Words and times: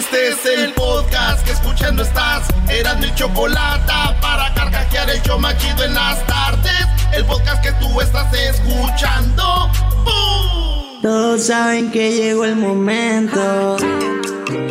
Este 0.00 0.28
es 0.28 0.46
el 0.46 0.72
podcast 0.72 1.44
que 1.44 1.52
escuchando 1.52 2.02
estás. 2.02 2.48
Eran 2.70 3.00
mi 3.00 3.14
chocolate 3.14 3.92
para 4.22 4.54
carcajear 4.54 5.10
el 5.10 5.20
yo 5.20 5.38
machido 5.38 5.84
en 5.84 5.92
las 5.92 6.26
tardes. 6.26 6.86
El 7.12 7.26
podcast 7.26 7.62
que 7.62 7.70
tú 7.72 8.00
estás 8.00 8.32
escuchando. 8.32 9.70
¡Bum! 10.06 11.02
Todos 11.02 11.44
saben 11.44 11.90
que 11.90 12.12
llegó 12.12 12.46
el 12.46 12.56
momento. 12.56 13.76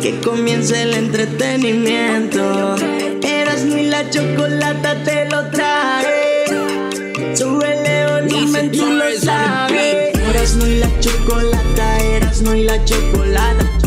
Que 0.02 0.20
comience 0.20 0.82
el 0.82 0.94
entretenimiento. 0.94 2.74
Eras 3.22 3.62
ni 3.62 3.84
la 3.84 4.10
chocolata 4.10 4.96
te 5.04 5.30
lo 5.30 5.48
trae. 5.50 7.36
Súbele 7.36 8.20
volumen, 8.20 8.72
tú 8.72 8.84
lo 8.84 9.04
sabes. 9.16 10.12
Eras 10.28 10.56
no 10.56 10.66
y 10.66 10.78
la 10.80 10.88
chocolata, 10.98 11.98
eras 12.00 12.42
no 12.42 12.52
y 12.52 12.64
la 12.64 12.84
chocolata. 12.84 13.79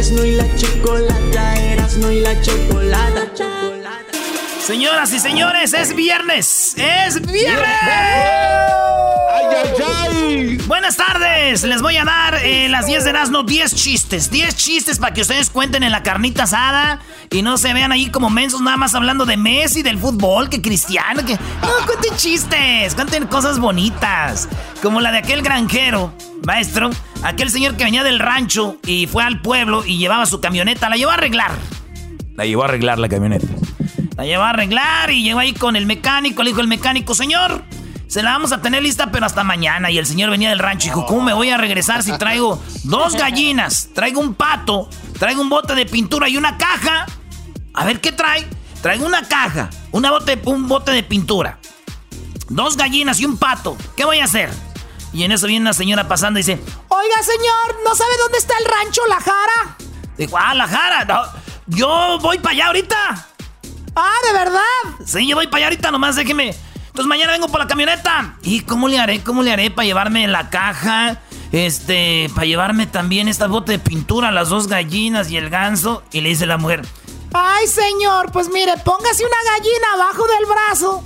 Chido. 0.00 0.08
Eras 0.08 0.10
no 0.12 0.24
y 0.24 0.32
la 0.36 0.56
chocolata, 0.56 1.56
eras 1.56 1.96
no 1.96 2.12
y 2.12 2.20
la 2.20 2.40
chocolata. 2.40 3.26
Señoras 4.60 5.12
y 5.12 5.18
señores, 5.18 5.72
es 5.72 5.94
viernes. 5.94 6.74
¡Es 6.76 7.20
viernes! 7.20 8.77
¡Ay, 9.38 9.46
ay, 9.56 9.72
ay! 9.86 10.56
Buenas 10.66 10.96
tardes. 10.96 11.62
Les 11.62 11.80
voy 11.80 11.96
a 11.96 12.04
dar 12.04 12.34
eh, 12.42 12.68
las 12.68 12.86
10 12.86 13.04
de 13.04 13.10
Erasmo 13.10 13.44
10 13.44 13.74
chistes. 13.74 14.30
10 14.30 14.56
chistes 14.56 14.98
para 14.98 15.14
que 15.14 15.20
ustedes 15.20 15.50
cuenten 15.50 15.82
en 15.82 15.92
la 15.92 16.02
carnita 16.02 16.42
asada 16.44 17.00
y 17.30 17.42
no 17.42 17.56
se 17.56 17.72
vean 17.72 17.92
ahí 17.92 18.10
como 18.10 18.30
mensos 18.30 18.60
nada 18.60 18.76
más 18.76 18.94
hablando 18.94 19.26
de 19.26 19.36
Messi, 19.36 19.82
del 19.82 19.98
fútbol, 19.98 20.48
que 20.48 20.60
Cristiano, 20.60 21.24
que... 21.24 21.34
No, 21.34 21.86
cuenten 21.86 22.16
chistes, 22.16 22.94
cuenten 22.94 23.26
cosas 23.26 23.60
bonitas. 23.60 24.48
Como 24.82 25.00
la 25.00 25.12
de 25.12 25.18
aquel 25.18 25.42
granjero, 25.42 26.12
maestro, 26.44 26.90
aquel 27.22 27.50
señor 27.50 27.76
que 27.76 27.84
venía 27.84 28.02
del 28.02 28.18
rancho 28.18 28.78
y 28.84 29.06
fue 29.06 29.22
al 29.22 29.40
pueblo 29.40 29.84
y 29.84 29.98
llevaba 29.98 30.26
su 30.26 30.40
camioneta, 30.40 30.88
la 30.88 30.96
llevó 30.96 31.12
a 31.12 31.14
arreglar. 31.14 31.52
La 32.34 32.44
llevó 32.44 32.62
a 32.62 32.66
arreglar 32.66 32.98
la 32.98 33.08
camioneta. 33.08 33.46
La 34.16 34.24
llevó 34.24 34.42
a 34.42 34.50
arreglar 34.50 35.12
y 35.12 35.22
llegó 35.22 35.38
ahí 35.38 35.52
con 35.52 35.76
el 35.76 35.86
mecánico. 35.86 36.42
Le 36.42 36.50
dijo 36.50 36.60
el 36.60 36.66
mecánico, 36.66 37.14
señor, 37.14 37.62
se 38.08 38.22
la 38.22 38.32
vamos 38.32 38.52
a 38.52 38.60
tener 38.62 38.82
lista, 38.82 39.10
pero 39.10 39.26
hasta 39.26 39.44
mañana. 39.44 39.90
Y 39.90 39.98
el 39.98 40.06
señor 40.06 40.30
venía 40.30 40.48
del 40.48 40.58
rancho 40.58 40.86
y 40.86 40.90
dijo, 40.90 41.06
¿cómo 41.06 41.22
me 41.22 41.32
voy 41.34 41.50
a 41.50 41.56
regresar 41.58 42.02
si 42.02 42.16
traigo 42.16 42.62
dos 42.84 43.14
gallinas, 43.14 43.90
traigo 43.94 44.20
un 44.20 44.34
pato, 44.34 44.88
traigo 45.18 45.42
un 45.42 45.48
bote 45.48 45.74
de 45.74 45.84
pintura 45.86 46.28
y 46.28 46.36
una 46.36 46.56
caja? 46.56 47.06
A 47.74 47.84
ver, 47.84 48.00
¿qué 48.00 48.10
trae? 48.12 48.48
Traigo 48.82 49.04
una 49.06 49.22
caja, 49.28 49.70
una 49.92 50.10
bote, 50.10 50.40
un 50.46 50.68
bote 50.68 50.92
de 50.92 51.02
pintura, 51.02 51.58
dos 52.48 52.76
gallinas 52.76 53.20
y 53.20 53.24
un 53.26 53.36
pato. 53.36 53.76
¿Qué 53.96 54.04
voy 54.04 54.20
a 54.20 54.24
hacer? 54.24 54.50
Y 55.12 55.24
en 55.24 55.32
eso 55.32 55.46
viene 55.46 55.62
una 55.62 55.72
señora 55.74 56.06
pasando 56.08 56.38
y 56.38 56.42
dice, 56.42 56.62
Oiga, 56.88 57.22
señor, 57.22 57.80
¿no 57.84 57.94
sabe 57.94 58.10
dónde 58.22 58.38
está 58.38 58.54
el 58.58 58.64
rancho 58.64 59.00
La 59.08 59.16
Jara? 59.20 59.76
dijo, 60.16 60.36
ah, 60.36 60.52
la 60.54 60.66
jara. 60.66 61.04
no, 61.04 61.22
yo 61.68 62.18
voy 62.20 62.38
para 62.38 62.52
allá 62.52 62.66
ahorita. 62.66 63.26
Ah, 63.94 64.14
¿de 64.26 64.32
verdad? 64.32 65.06
Sí, 65.06 65.26
yo 65.26 65.36
voy 65.36 65.46
para 65.46 65.58
allá 65.58 65.66
ahorita, 65.66 65.90
nomás 65.90 66.16
déjeme. 66.16 66.54
Entonces 66.98 67.10
mañana 67.10 67.30
vengo 67.30 67.46
por 67.46 67.60
la 67.60 67.68
camioneta. 67.68 68.34
¿Y 68.42 68.62
cómo 68.62 68.88
le 68.88 68.98
haré? 68.98 69.22
¿Cómo 69.22 69.44
le 69.44 69.52
haré 69.52 69.70
para 69.70 69.86
llevarme 69.86 70.26
la 70.26 70.50
caja? 70.50 71.18
Este, 71.52 72.28
para 72.34 72.44
llevarme 72.44 72.88
también 72.88 73.28
esta 73.28 73.46
bote 73.46 73.70
de 73.70 73.78
pintura, 73.78 74.32
las 74.32 74.48
dos 74.48 74.66
gallinas 74.66 75.30
y 75.30 75.36
el 75.36 75.48
ganso. 75.48 76.02
Y 76.10 76.22
le 76.22 76.30
dice 76.30 76.44
la 76.44 76.56
mujer, 76.56 76.84
Ay, 77.32 77.68
señor, 77.68 78.32
pues 78.32 78.50
mire, 78.50 78.72
póngase 78.78 79.24
una 79.24 79.36
gallina 79.52 79.92
abajo 79.94 80.26
del 80.26 80.46
brazo, 80.46 81.04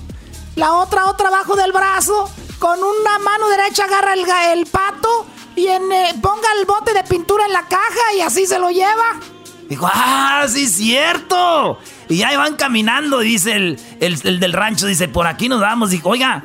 la 0.57 0.73
otra 0.73 1.09
otra 1.11 1.29
abajo 1.29 1.57
del 1.57 1.73
brazo, 1.73 2.27
con 2.59 2.83
una 2.83 3.19
mano 3.19 3.51
derecha 3.51 3.85
agarra 3.85 4.15
el, 4.15 4.25
el 4.59 4.65
pato 4.65 5.27
y 5.57 5.67
en, 5.67 5.93
eh, 5.93 6.15
ponga 6.23 6.49
el 6.59 6.65
bote 6.65 6.95
de 6.95 7.05
pintura 7.05 7.45
en 7.45 7.53
la 7.53 7.69
caja 7.69 8.15
y 8.17 8.23
así 8.23 8.47
se 8.47 8.59
lo 8.59 8.71
lleva. 8.71 9.21
dijo, 9.69 9.87
ah, 9.93 10.47
sí 10.49 10.65
es 10.65 10.75
cierto. 10.75 11.79
Y 12.13 12.19
ya 12.19 12.37
van 12.37 12.57
caminando, 12.57 13.21
dice 13.21 13.53
el, 13.53 13.79
el- 14.01 14.21
el 14.25 14.39
del 14.41 14.53
rancho, 14.53 14.87
dice, 14.87 15.09
por 15.09 15.27
aquí 15.27 15.49
nos 15.49 15.61
vamos. 15.61 15.91
Dijo, 15.91 16.11
oiga, 16.11 16.45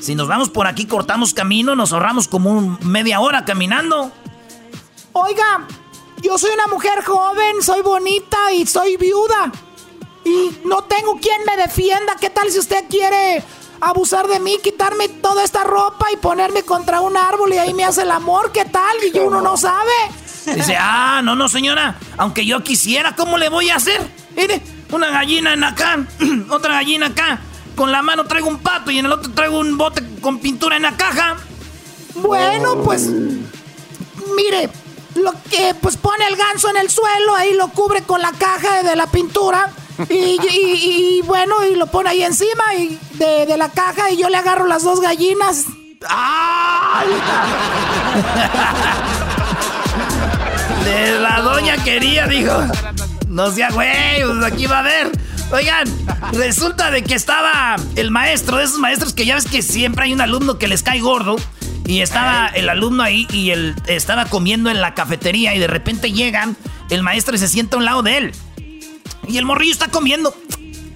si 0.00 0.14
nos 0.14 0.28
vamos 0.28 0.50
por 0.50 0.66
aquí, 0.66 0.86
cortamos 0.86 1.32
camino, 1.32 1.74
nos 1.74 1.92
ahorramos 1.92 2.28
como 2.28 2.50
un 2.50 2.78
media 2.82 3.20
hora 3.20 3.44
caminando. 3.44 4.12
Oiga, 5.12 5.66
yo 6.22 6.36
soy 6.38 6.50
una 6.54 6.66
mujer 6.66 7.02
joven, 7.04 7.62
soy 7.62 7.80
bonita 7.82 8.52
y 8.52 8.66
soy 8.66 8.96
viuda. 8.96 9.52
Y 10.24 10.50
no 10.66 10.82
tengo 10.84 11.18
quien 11.18 11.40
me 11.46 11.56
defienda. 11.56 12.14
¿Qué 12.20 12.30
tal 12.30 12.50
si 12.50 12.58
usted 12.58 12.84
quiere 12.90 13.42
abusar 13.80 14.26
de 14.26 14.40
mí, 14.40 14.58
quitarme 14.62 15.08
toda 15.08 15.44
esta 15.44 15.64
ropa 15.64 16.06
y 16.12 16.16
ponerme 16.16 16.62
contra 16.62 17.00
un 17.00 17.16
árbol 17.16 17.52
y 17.54 17.58
ahí 17.58 17.72
me 17.72 17.84
hace 17.84 18.02
el 18.02 18.10
amor? 18.10 18.52
¿Qué 18.52 18.64
tal? 18.64 18.96
Y 19.14 19.18
uno 19.18 19.40
no 19.40 19.56
sabe. 19.56 19.92
Dice, 20.54 20.76
ah, 20.78 21.22
no, 21.24 21.34
no, 21.34 21.48
señora. 21.48 21.96
Aunque 22.18 22.44
yo 22.44 22.62
quisiera, 22.62 23.16
¿cómo 23.16 23.38
le 23.38 23.48
voy 23.48 23.70
a 23.70 23.76
hacer? 23.76 24.00
Mire, 24.36 24.60
una 24.90 25.10
gallina 25.10 25.52
en 25.54 25.64
acá, 25.64 25.98
otra 26.50 26.74
gallina 26.74 27.06
acá. 27.06 27.40
Con 27.74 27.92
la 27.92 28.00
mano 28.02 28.24
traigo 28.24 28.48
un 28.48 28.58
pato 28.58 28.90
y 28.90 28.98
en 28.98 29.06
el 29.06 29.12
otro 29.12 29.30
traigo 29.32 29.58
un 29.58 29.76
bote 29.76 30.02
con 30.22 30.38
pintura 30.38 30.76
en 30.76 30.82
la 30.82 30.96
caja. 30.96 31.36
Bueno, 32.14 32.82
pues 32.82 33.06
mire, 34.34 34.70
lo 35.14 35.32
que 35.50 35.74
pues 35.80 35.96
pone 35.98 36.26
el 36.26 36.36
ganso 36.36 36.70
en 36.70 36.78
el 36.78 36.88
suelo, 36.90 37.34
ahí 37.36 37.52
lo 37.54 37.68
cubre 37.68 38.02
con 38.02 38.20
la 38.22 38.32
caja 38.32 38.82
de 38.82 38.96
la 38.96 39.06
pintura 39.06 39.70
y, 40.08 40.14
y- 40.14 41.18
y, 41.18 41.22
bueno, 41.26 41.64
y 41.66 41.74
lo 41.74 41.86
pone 41.86 42.08
ahí 42.10 42.22
encima 42.22 42.74
y 42.78 42.98
de, 43.14 43.44
de 43.46 43.56
la 43.58 43.68
caja 43.70 44.10
y 44.10 44.16
yo 44.16 44.28
le 44.30 44.36
agarro 44.38 44.66
las 44.66 44.82
dos 44.82 45.00
gallinas. 45.00 45.64
¡Ay! 46.08 47.08
De 50.84 51.18
la 51.18 51.40
doña 51.40 51.76
quería, 51.82 52.26
dijo. 52.26 52.52
No 53.36 53.50
sea 53.52 53.70
güey, 53.70 54.22
pues 54.24 54.44
aquí 54.44 54.66
va 54.66 54.78
a 54.78 54.82
ver. 54.82 55.10
Oigan, 55.52 55.86
resulta 56.32 56.90
de 56.90 57.04
que 57.04 57.14
estaba 57.14 57.76
el 57.94 58.10
maestro, 58.10 58.56
de 58.56 58.64
esos 58.64 58.78
maestros 58.78 59.12
que 59.12 59.26
ya 59.26 59.34
ves 59.34 59.44
que 59.46 59.60
siempre 59.62 60.04
hay 60.06 60.12
un 60.14 60.20
alumno 60.22 60.58
que 60.58 60.66
les 60.68 60.82
cae 60.82 61.00
gordo. 61.00 61.36
Y 61.86 62.00
estaba 62.00 62.48
el 62.48 62.68
alumno 62.68 63.02
ahí 63.02 63.28
y 63.30 63.50
él 63.50 63.74
estaba 63.86 64.24
comiendo 64.24 64.70
en 64.70 64.80
la 64.80 64.94
cafetería 64.94 65.54
y 65.54 65.58
de 65.58 65.66
repente 65.68 66.10
llegan, 66.12 66.56
el 66.90 67.02
maestro 67.02 67.36
y 67.36 67.38
se 67.38 67.46
sienta 67.46 67.76
a 67.76 67.78
un 67.78 67.84
lado 67.84 68.02
de 68.02 68.16
él. 68.16 68.32
Y 69.28 69.36
el 69.38 69.44
morrillo 69.44 69.70
está 69.72 69.88
comiendo. 69.88 70.34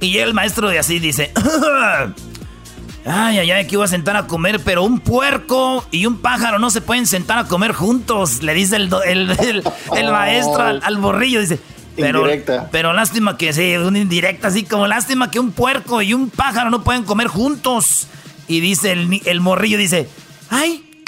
Y 0.00 0.10
llega 0.10 0.24
el 0.24 0.32
maestro 0.34 0.68
de 0.68 0.78
así 0.78 0.98
dice, 0.98 1.32
Ay, 3.06 3.38
ay, 3.38 3.50
ay, 3.50 3.66
que 3.66 3.74
iba 3.76 3.84
a 3.84 3.88
sentar 3.88 4.16
a 4.16 4.26
comer, 4.26 4.60
pero 4.64 4.82
un 4.82 4.98
puerco 5.00 5.84
y 5.90 6.06
un 6.06 6.18
pájaro 6.18 6.58
no 6.58 6.70
se 6.70 6.80
pueden 6.80 7.06
sentar 7.06 7.38
a 7.38 7.44
comer 7.44 7.72
juntos, 7.72 8.42
le 8.42 8.52
dice 8.52 8.76
el, 8.76 8.88
do- 8.90 9.02
el, 9.02 9.30
el- 9.30 9.62
el 9.96 10.10
maestro 10.12 10.60
al, 10.62 10.80
al 10.84 10.96
borrillo, 10.98 11.40
dice. 11.40 11.58
Pero, 11.96 12.20
Indirecta. 12.20 12.68
pero 12.70 12.92
lástima 12.92 13.36
que 13.36 13.52
sí, 13.52 13.76
una 13.76 13.98
indirecta, 13.98 14.48
así 14.48 14.64
como 14.64 14.86
lástima 14.86 15.30
que 15.30 15.40
un 15.40 15.52
puerco 15.52 16.02
y 16.02 16.14
un 16.14 16.30
pájaro 16.30 16.70
no 16.70 16.82
pueden 16.82 17.04
comer 17.04 17.26
juntos. 17.28 18.06
Y 18.48 18.60
dice 18.60 18.92
el, 18.92 19.40
morrillo, 19.40 19.78
dice, 19.78 20.08
ay, 20.50 21.04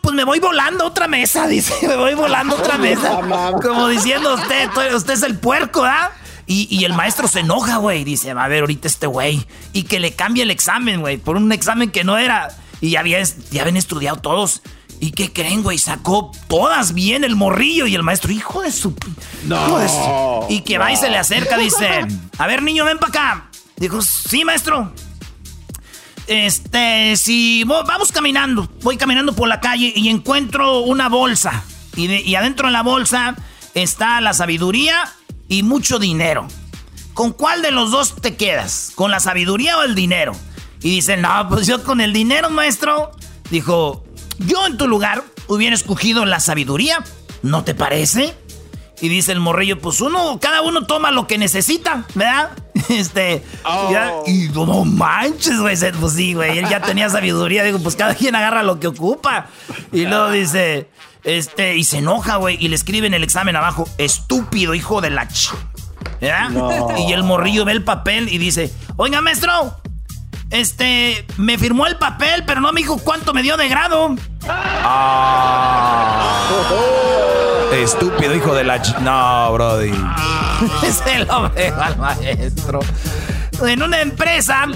pues 0.00 0.14
me 0.14 0.24
voy 0.24 0.40
volando 0.40 0.84
a 0.84 0.86
otra 0.88 1.06
mesa, 1.08 1.46
dice, 1.48 1.74
me 1.86 1.96
voy 1.96 2.14
volando 2.14 2.56
a 2.56 2.58
otra 2.58 2.78
mesa. 2.78 3.20
Como 3.62 3.88
diciendo 3.88 4.34
usted, 4.34 4.68
usted 4.94 5.14
es 5.14 5.22
el 5.22 5.38
puerco, 5.38 5.84
¿ah? 5.84 6.10
Y, 6.48 6.68
y 6.70 6.84
el 6.84 6.92
maestro 6.94 7.26
se 7.26 7.40
enoja, 7.40 7.78
güey. 7.78 8.04
Dice, 8.04 8.32
va 8.32 8.44
a 8.44 8.48
ver 8.48 8.60
ahorita 8.60 8.86
este 8.86 9.08
güey. 9.08 9.44
Y 9.72 9.82
que 9.82 9.98
le 9.98 10.12
cambie 10.12 10.44
el 10.44 10.52
examen, 10.52 11.00
güey. 11.00 11.16
Por 11.16 11.36
un 11.36 11.50
examen 11.50 11.90
que 11.90 12.04
no 12.04 12.18
era. 12.18 12.48
Y 12.80 12.90
ya, 12.90 13.00
había, 13.00 13.20
ya 13.50 13.62
habían 13.62 13.76
estudiado 13.76 14.18
todos. 14.18 14.62
¿Y 15.00 15.10
qué 15.12 15.32
creen, 15.32 15.62
güey? 15.62 15.78
Sacó 15.78 16.30
todas 16.48 16.94
bien 16.94 17.22
el 17.24 17.36
morrillo. 17.36 17.86
Y 17.86 17.94
el 17.94 18.02
maestro, 18.02 18.32
hijo 18.32 18.62
de 18.62 18.72
su... 18.72 18.94
hijo 19.44 19.78
de 19.78 19.88
su-". 19.88 20.46
Y 20.48 20.60
que 20.62 20.78
va 20.78 20.92
y 20.92 20.96
se 20.96 21.10
le 21.10 21.18
acerca, 21.18 21.58
dice, 21.58 22.06
a 22.38 22.46
ver, 22.46 22.62
niño, 22.62 22.84
ven 22.84 22.98
para 22.98 23.08
acá. 23.10 23.50
Dijo, 23.76 24.00
sí, 24.02 24.44
maestro. 24.44 24.92
Este, 26.26 27.16
si 27.16 27.62
vamos 27.64 28.10
caminando, 28.10 28.68
voy 28.82 28.96
caminando 28.96 29.32
por 29.34 29.48
la 29.48 29.60
calle 29.60 29.92
y 29.94 30.08
encuentro 30.08 30.80
una 30.80 31.08
bolsa. 31.08 31.62
Y, 31.94 32.08
de- 32.08 32.20
y 32.22 32.34
adentro 32.34 32.66
de 32.66 32.72
la 32.72 32.82
bolsa 32.82 33.36
está 33.74 34.20
la 34.20 34.32
sabiduría 34.34 35.12
y 35.48 35.62
mucho 35.62 35.98
dinero. 35.98 36.48
¿Con 37.14 37.32
cuál 37.32 37.62
de 37.62 37.70
los 37.70 37.90
dos 37.90 38.16
te 38.20 38.36
quedas? 38.36 38.92
¿Con 38.94 39.10
la 39.10 39.20
sabiduría 39.20 39.78
o 39.78 39.82
el 39.82 39.94
dinero? 39.94 40.32
Y 40.82 40.90
dice, 40.90 41.16
no, 41.16 41.48
pues 41.48 41.66
yo 41.66 41.82
con 41.84 42.00
el 42.00 42.12
dinero, 42.12 42.50
maestro. 42.50 43.12
Dijo, 43.50 44.04
yo 44.38 44.66
en 44.66 44.76
tu 44.76 44.86
lugar 44.88 45.22
hubiera 45.48 45.74
escogido 45.74 46.24
la 46.24 46.40
sabiduría. 46.40 47.02
¿No 47.42 47.64
te 47.64 47.74
parece? 47.74 48.34
Y 49.00 49.08
dice 49.08 49.32
el 49.32 49.40
morrillo, 49.40 49.78
pues 49.78 50.00
uno, 50.00 50.38
cada 50.40 50.62
uno 50.62 50.86
toma 50.86 51.10
lo 51.10 51.26
que 51.26 51.36
necesita, 51.38 52.04
¿verdad? 52.14 52.50
Este, 52.88 53.42
ya- 53.90 54.12
y 54.26 54.48
no 54.54 54.84
manches, 54.84 55.58
güey, 55.58 55.76
pues 55.98 56.12
sí, 56.12 56.34
güey, 56.34 56.58
él 56.58 56.68
ya 56.68 56.80
tenía 56.80 57.08
sabiduría, 57.10 57.64
digo, 57.64 57.78
pues 57.80 57.96
cada 57.96 58.14
quien 58.14 58.34
agarra 58.36 58.62
lo 58.62 58.78
que 58.78 58.86
ocupa. 58.86 59.46
Y 59.92 60.06
luego 60.06 60.30
dice, 60.30 60.88
este, 61.24 61.76
y 61.76 61.84
se 61.84 61.98
enoja, 61.98 62.36
güey, 62.36 62.56
y 62.60 62.68
le 62.68 62.76
escribe 62.76 63.06
en 63.08 63.14
el 63.14 63.24
examen 63.24 63.56
abajo, 63.56 63.88
estúpido 63.98 64.74
hijo 64.74 65.00
de 65.00 65.10
la 65.10 65.26
ch... 65.28 65.52
¿verdad? 66.20 66.50
Y 67.08 67.12
el 67.12 67.22
morrillo 67.24 67.64
ve 67.64 67.72
el 67.72 67.82
papel 67.84 68.28
y 68.32 68.38
dice, 68.38 68.72
oiga, 68.96 69.20
maestro, 69.20 69.76
este, 70.50 71.24
me 71.36 71.58
firmó 71.58 71.86
el 71.86 71.96
papel, 71.96 72.44
pero 72.46 72.60
no 72.60 72.72
me 72.72 72.80
dijo 72.80 72.98
cuánto 72.98 73.34
me 73.34 73.42
dio 73.42 73.56
de 73.56 73.68
grado. 73.68 74.14
Ah. 74.48 76.48
Estúpido 77.72 78.34
hijo 78.34 78.54
de 78.54 78.64
la... 78.64 78.78
No, 79.00 79.52
Brody. 79.52 79.90
Se 81.04 81.18
lo 81.20 81.50
veo 81.50 81.80
al 81.80 81.96
maestro. 81.98 82.80
En 83.62 83.82
una 83.82 84.00
empresa 84.00 84.66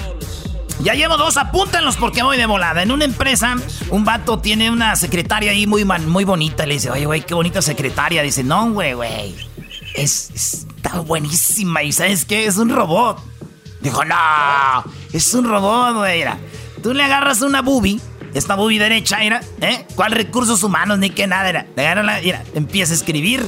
ya 0.83 0.95
llevo 0.95 1.19
dos, 1.19 1.37
apúntenlos 1.37 1.97
porque 1.97 2.23
voy 2.23 2.39
de 2.39 2.47
volada. 2.47 2.83
En 2.83 2.91
una 2.91 3.05
empresa, 3.05 3.55
un 3.91 4.05
vato 4.05 4.39
tiene 4.39 4.71
una 4.71 4.97
secretaria 4.97 5.51
ahí 5.51 5.67
muy, 5.67 5.85
muy 5.85 6.25
bonita. 6.25 6.65
Le 6.65 6.75
dice, 6.75 6.91
oye, 6.91 7.07
güey, 7.07 7.23
qué 7.23 7.35
bonita 7.35 7.61
secretaria. 7.61 8.23
Dice, 8.23 8.43
no, 8.43 8.71
güey, 8.71 8.95
güey. 8.95 9.35
Es, 9.95 10.31
está 10.31 11.01
buenísima. 11.01 11.83
¿Y 11.83 11.93
sabes 11.93 12.25
qué? 12.25 12.47
Es 12.47 12.57
un 12.57 12.71
robot. 12.71 13.19
Dijo, 13.81 14.05
no, 14.05 14.85
es 15.12 15.32
un 15.35 15.44
robot, 15.44 15.97
güey. 15.97 16.25
Tú 16.82 16.93
le 16.93 17.03
agarras 17.03 17.41
una 17.41 17.62
boobie, 17.62 18.00
esta 18.35 18.55
boobie 18.55 18.79
derecha, 18.79 19.19
mira, 19.19 19.41
¿eh? 19.61 19.87
¿Cuál 19.94 20.12
recursos 20.12 20.62
humanos 20.62 20.99
ni 20.99 21.11
qué 21.11 21.27
nada 21.27 21.49
era? 21.49 21.67
Le 21.77 21.82
agarras 21.87 22.05
la, 22.05 22.21
mira, 22.21 22.43
empieza 22.55 22.93
a 22.93 22.97
escribir. 22.97 23.47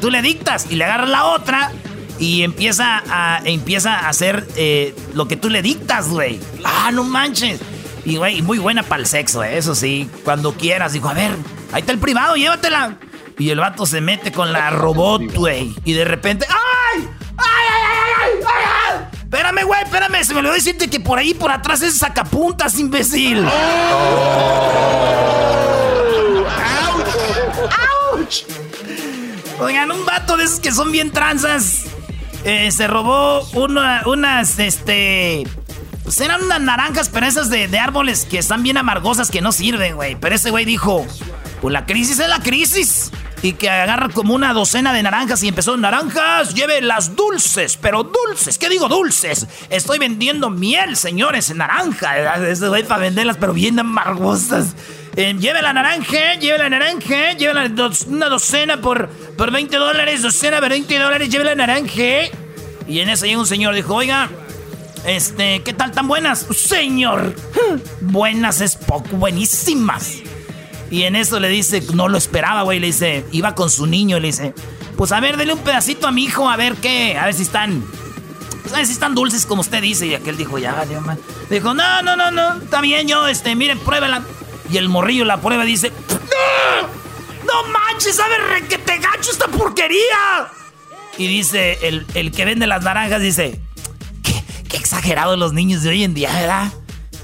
Tú 0.00 0.10
le 0.10 0.22
dictas 0.22 0.66
y 0.70 0.76
le 0.76 0.84
agarras 0.84 1.08
la 1.08 1.24
otra 1.24 1.72
y 2.18 2.42
empieza 2.42 3.02
a, 3.08 3.40
empieza 3.44 3.94
a 3.94 4.08
hacer 4.08 4.46
eh, 4.56 4.94
lo 5.14 5.28
que 5.28 5.36
tú 5.36 5.50
le 5.50 5.62
dictas, 5.62 6.08
güey. 6.08 6.40
Ah, 6.64 6.90
no 6.92 7.04
manches. 7.04 7.60
Y, 8.04 8.16
güey, 8.16 8.40
muy 8.42 8.58
buena 8.58 8.82
para 8.82 9.00
el 9.00 9.06
sexo, 9.06 9.42
eh, 9.42 9.58
eso 9.58 9.74
sí. 9.74 10.08
Cuando 10.24 10.52
quieras, 10.52 10.92
dijo, 10.92 11.08
a 11.08 11.14
ver, 11.14 11.32
ahí 11.72 11.80
está 11.80 11.92
el 11.92 11.98
privado, 11.98 12.36
llévatela. 12.36 12.96
Y 13.38 13.50
el 13.50 13.58
vato 13.58 13.84
se 13.84 14.00
mete 14.00 14.32
con 14.32 14.52
la 14.52 14.70
robot, 14.70 15.34
güey. 15.34 15.74
Y 15.84 15.92
de 15.92 16.04
repente, 16.04 16.46
¡ay! 16.48 17.08
¡Ay, 17.36 17.66
ay, 17.70 17.82
ay, 17.82 18.12
ay! 18.16 18.44
ay, 18.46 18.64
ay! 19.12 19.15
Espérame, 19.36 19.64
güey, 19.64 19.82
espérame. 19.82 20.24
Se 20.24 20.32
me 20.32 20.38
olvidó 20.38 20.54
decirte 20.54 20.88
que 20.88 20.98
por 20.98 21.18
ahí, 21.18 21.34
por 21.34 21.50
atrás 21.50 21.82
es 21.82 21.98
sacapuntas, 21.98 22.78
imbécil. 22.78 23.44
Oh. 23.46 23.50
¡Auch! 27.68 29.60
Oigan, 29.60 29.90
un 29.92 30.06
vato 30.06 30.38
de 30.38 30.44
esos 30.44 30.58
que 30.58 30.72
son 30.72 30.90
bien 30.90 31.10
tranzas 31.10 31.82
eh, 32.44 32.70
se 32.72 32.86
robó 32.86 33.42
unas, 34.06 34.58
este... 34.58 35.46
Pues 36.02 36.18
eran 36.22 36.42
unas 36.42 36.62
naranjas, 36.62 37.10
pero 37.10 37.26
esas 37.26 37.50
de, 37.50 37.78
árboles 37.78 38.24
que 38.24 38.38
están 38.38 38.62
bien 38.62 38.78
amargosas, 38.78 39.30
que 39.30 39.42
no 39.42 39.52
sirven, 39.52 39.96
güey. 39.96 40.16
Pero 40.18 40.34
ese 40.34 40.50
güey 40.50 40.64
dijo, 40.64 41.06
pues 41.60 41.72
la 41.72 41.84
crisis 41.84 42.20
es 42.20 42.28
la 42.28 42.40
crisis. 42.40 43.10
Y 43.46 43.52
que 43.52 43.70
agarra 43.70 44.08
como 44.08 44.34
una 44.34 44.52
docena 44.52 44.92
de 44.92 45.04
naranjas 45.04 45.40
y 45.44 45.46
empezó, 45.46 45.76
naranjas, 45.76 46.52
lleve 46.52 46.80
las 46.80 47.14
dulces, 47.14 47.78
pero 47.80 48.02
dulces, 48.02 48.58
¿qué 48.58 48.68
digo 48.68 48.88
dulces? 48.88 49.46
Estoy 49.70 50.00
vendiendo 50.00 50.50
miel, 50.50 50.96
señores, 50.96 51.54
naranja. 51.54 52.44
Ese 52.44 52.66
güey 52.66 52.82
para 52.82 53.02
venderlas, 53.02 53.36
pero 53.38 53.52
bien 53.52 53.78
amargosas. 53.78 54.74
Eh, 55.14 55.36
lleve 55.38 55.62
la 55.62 55.72
naranja, 55.72 56.34
lleve 56.40 56.58
la 56.58 56.68
naranja, 56.68 57.34
lleve 57.34 57.54
la 57.54 57.70
una 58.08 58.28
docena 58.28 58.80
por, 58.80 59.08
por 59.08 59.52
20 59.52 59.76
dólares, 59.76 60.22
docena 60.22 60.58
por 60.58 60.70
20 60.70 60.98
dólares, 60.98 61.28
lleve 61.30 61.44
la 61.44 61.54
naranja. 61.54 62.28
Y 62.88 62.98
en 62.98 63.10
eso 63.10 63.26
llega 63.26 63.38
un 63.38 63.46
señor, 63.46 63.76
dijo, 63.76 63.94
oiga, 63.94 64.28
este, 65.06 65.62
¿qué 65.62 65.72
tal 65.72 65.92
tan 65.92 66.08
buenas? 66.08 66.44
Señor, 66.52 67.32
buenas 68.00 68.60
es 68.60 68.74
poco, 68.74 69.16
buenísimas. 69.16 70.25
Y 70.90 71.02
en 71.02 71.16
eso 71.16 71.40
le 71.40 71.48
dice, 71.48 71.82
no 71.94 72.08
lo 72.08 72.16
esperaba, 72.16 72.62
güey, 72.62 72.78
le 72.78 72.86
dice, 72.88 73.24
iba 73.32 73.54
con 73.54 73.70
su 73.70 73.86
niño, 73.86 74.20
le 74.20 74.28
dice, 74.28 74.54
pues 74.96 75.12
a 75.12 75.20
ver, 75.20 75.36
dele 75.36 75.52
un 75.52 75.58
pedacito 75.60 76.06
a 76.06 76.12
mi 76.12 76.24
hijo, 76.24 76.48
a 76.48 76.56
ver 76.56 76.74
qué, 76.76 77.18
a 77.18 77.26
ver 77.26 77.34
si 77.34 77.42
están, 77.42 77.84
pues, 78.62 78.72
a 78.72 78.78
ver 78.78 78.86
si 78.86 78.92
están 78.92 79.14
dulces 79.14 79.46
como 79.46 79.62
usted 79.62 79.82
dice. 79.82 80.06
Y 80.06 80.14
aquel 80.14 80.36
dijo, 80.36 80.58
ya, 80.58 80.84
Dios 80.86 81.04
man. 81.04 81.18
Dijo, 81.50 81.74
no, 81.74 82.02
no, 82.02 82.16
no, 82.16 82.30
no, 82.30 82.62
está 82.62 82.80
bien, 82.80 83.08
yo, 83.08 83.26
este, 83.26 83.54
miren, 83.54 83.78
pruébela. 83.78 84.22
Y 84.70 84.78
el 84.78 84.88
morrillo 84.88 85.24
la 85.24 85.40
prueba 85.40 85.64
dice: 85.64 85.92
¡No! 86.08 86.88
¡No 87.46 87.68
manches! 87.68 88.16
¡Sabe 88.16 88.36
re 88.38 88.66
que 88.66 88.78
te 88.78 88.98
gacho 88.98 89.30
esta 89.30 89.46
porquería! 89.46 90.48
Y 91.18 91.28
dice: 91.28 91.78
el, 91.86 92.32
que 92.32 92.44
vende 92.44 92.66
las 92.66 92.82
naranjas 92.82 93.22
dice: 93.22 93.60
¿Qué, 94.24 94.42
qué 94.68 94.76
exagerados 94.76 95.38
los 95.38 95.52
niños 95.52 95.82
de 95.82 95.90
hoy 95.90 96.02
en 96.02 96.14
día, 96.14 96.32
¿verdad? 96.32 96.72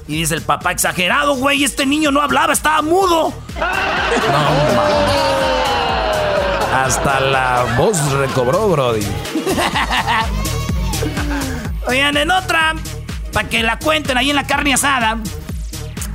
Y 0.09 0.19
dice 0.19 0.35
el 0.35 0.43
papá: 0.43 0.73
Exagerado, 0.73 1.37
güey, 1.37 1.65
este 1.65 1.87
niño 1.87 2.11
no 2.11 2.21
hablaba, 2.21 2.53
estaba 2.53 2.83
mudo. 2.83 3.33
No 3.59 3.67
Hasta 6.75 7.21
la 7.21 7.75
voz 7.77 8.11
recobró, 8.13 8.69
Brody. 8.69 9.07
Oigan, 11.87 12.17
en 12.17 12.31
otra, 12.31 12.75
para 13.33 13.49
que 13.49 13.63
la 13.63 13.79
cuenten 13.79 14.17
ahí 14.17 14.31
en 14.31 14.37
la 14.37 14.47
carne 14.47 14.75
asada. 14.75 15.19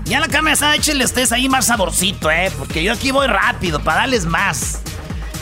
Ya 0.06 0.22
la 0.22 0.28
carne 0.30 0.52
asada, 0.52 0.76
échenle 0.76 1.04
ustedes 1.04 1.34
ahí 1.34 1.50
más 1.50 1.66
saborcito, 1.66 2.32
¿eh? 2.32 2.52
Porque 2.58 2.82
yo 2.82 2.94
aquí 2.94 3.12
voy 3.12 3.28
rápido 3.28 3.82
para 3.82 4.02
darles 4.02 4.26
más. 4.26 4.82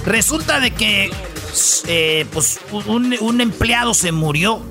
Resulta 0.05 0.59
de 0.59 0.71
que, 0.71 1.11
eh, 1.87 2.25
pues, 2.33 2.59
un, 2.71 3.41
empleado 3.41 3.93
se 3.93 4.11
murió. 4.11 4.63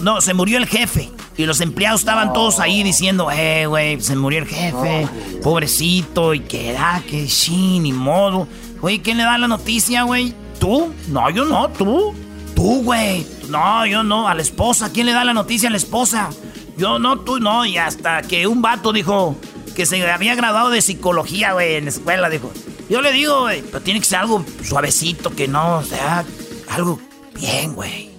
no, 0.00 0.20
se 0.22 0.32
murió 0.32 0.56
el 0.56 0.66
jefe. 0.66 1.10
Y 1.36 1.44
los 1.44 1.60
empleados 1.60 2.00
estaban 2.00 2.32
todos 2.32 2.60
ahí 2.60 2.82
diciendo, 2.82 3.30
eh, 3.30 3.66
güey, 3.66 4.00
se 4.00 4.16
murió 4.16 4.38
el 4.40 4.46
jefe, 4.46 5.06
pobrecito, 5.42 6.32
y 6.32 6.40
que 6.40 6.72
da, 6.72 7.02
que 7.08 7.28
sí, 7.28 7.78
ni 7.78 7.92
modo. 7.92 8.48
Oye, 8.80 9.02
¿quién 9.02 9.18
le 9.18 9.24
da 9.24 9.36
la 9.36 9.48
noticia, 9.48 10.04
güey? 10.04 10.34
¿Tú? 10.58 10.94
No, 11.08 11.28
yo 11.30 11.44
no, 11.44 11.68
tú. 11.68 12.14
Tú, 12.54 12.82
güey. 12.82 13.26
No, 13.50 13.84
yo 13.84 14.02
no, 14.02 14.28
a 14.28 14.34
la 14.34 14.40
esposa. 14.40 14.90
¿Quién 14.92 15.06
le 15.06 15.12
da 15.12 15.24
la 15.24 15.34
noticia 15.34 15.68
a 15.68 15.70
la 15.70 15.76
esposa? 15.76 16.30
Yo 16.78 16.98
no, 16.98 17.18
tú 17.20 17.38
no. 17.38 17.66
Y 17.66 17.76
hasta 17.76 18.22
que 18.22 18.46
un 18.46 18.62
vato 18.62 18.92
dijo 18.92 19.36
que 19.74 19.84
se 19.84 20.10
había 20.10 20.34
graduado 20.34 20.70
de 20.70 20.80
psicología, 20.80 21.52
güey, 21.52 21.74
en 21.74 21.84
la 21.84 21.90
escuela, 21.90 22.30
dijo. 22.30 22.50
Yo 22.88 23.02
le 23.02 23.12
digo, 23.12 23.42
güey, 23.42 23.62
pero 23.62 23.82
tiene 23.82 24.00
que 24.00 24.06
ser 24.06 24.20
algo 24.20 24.44
suavecito, 24.62 25.34
que 25.34 25.48
no, 25.48 25.78
o 25.78 25.82
sea, 25.82 26.24
algo 26.68 26.98
bien, 27.34 27.74
güey. 27.74 28.10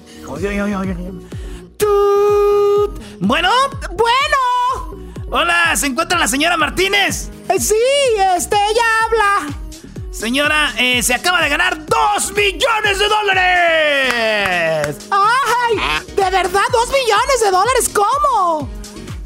Bueno, 3.19 3.49
bueno. 3.91 5.11
Hola, 5.29 5.75
¿se 5.75 5.87
encuentra 5.87 6.19
la 6.19 6.27
señora 6.27 6.55
Martínez? 6.55 7.29
Eh, 7.49 7.59
sí, 7.59 7.75
este, 8.35 8.55
ella 8.55 8.83
habla. 9.05 9.57
Señora, 10.11 10.73
eh, 10.77 11.01
se 11.03 11.13
acaba 11.13 11.41
de 11.41 11.49
ganar 11.49 11.85
dos 11.85 12.31
millones 12.33 12.99
de 12.99 13.07
dólares. 13.07 14.97
¡Ay! 15.11 16.05
¿De 16.15 16.29
verdad 16.29 16.61
dos 16.71 16.87
millones 16.89 17.39
de 17.43 17.51
dólares? 17.51 17.89
¿Cómo? 17.93 18.69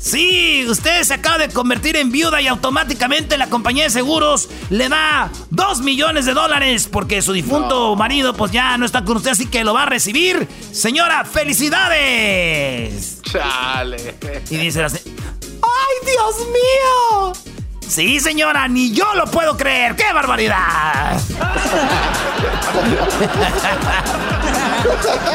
Sí, 0.02 0.66
usted 0.68 1.04
se 1.04 1.14
acaba 1.14 1.38
de 1.38 1.50
convertir 1.50 1.96
en 1.96 2.12
viuda 2.12 2.42
y 2.42 2.48
automáticamente 2.48 3.38
la 3.38 3.48
compañía 3.50 3.84
de 3.84 3.92
seguros 3.92 4.50
le 4.72 4.90
da 4.90 5.30
dos 5.52 5.82
millones 5.82 6.26
de 6.26 6.34
dólares 6.34 6.90
porque 6.92 7.22
su 7.22 7.34
difunto 7.34 7.96
marido 7.96 8.34
pues 8.34 8.52
ya 8.52 8.76
no 8.80 8.86
está 8.88 9.06
con 9.06 9.18
usted, 9.18 9.30
así 9.32 9.46
que 9.46 9.64
lo 9.64 9.76
va 9.76 9.84
a 9.84 9.86
recibir. 9.86 10.48
Señora, 10.72 11.24
felicidades. 11.24 13.22
Chale. 13.22 14.16
Y 14.50 14.58
dice 14.58 14.84
así. 14.84 14.98
¡Ay, 15.62 15.96
Dios 16.04 16.36
mío! 16.48 17.34
Sí, 17.88 18.20
señora, 18.20 18.68
ni 18.68 18.92
yo 18.94 19.14
lo 19.14 19.26
puedo 19.26 19.56
creer. 19.56 19.96
¡Qué 19.96 20.12
barbaridad! 20.14 21.22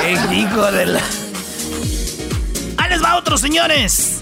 ¡Qué 0.00 0.12
hijo 0.34 0.72
de 0.72 0.86
la... 0.86 1.00
Ahí 2.78 2.90
les 2.90 3.00
va 3.02 3.16
otro, 3.16 3.36
señores. 3.38 4.18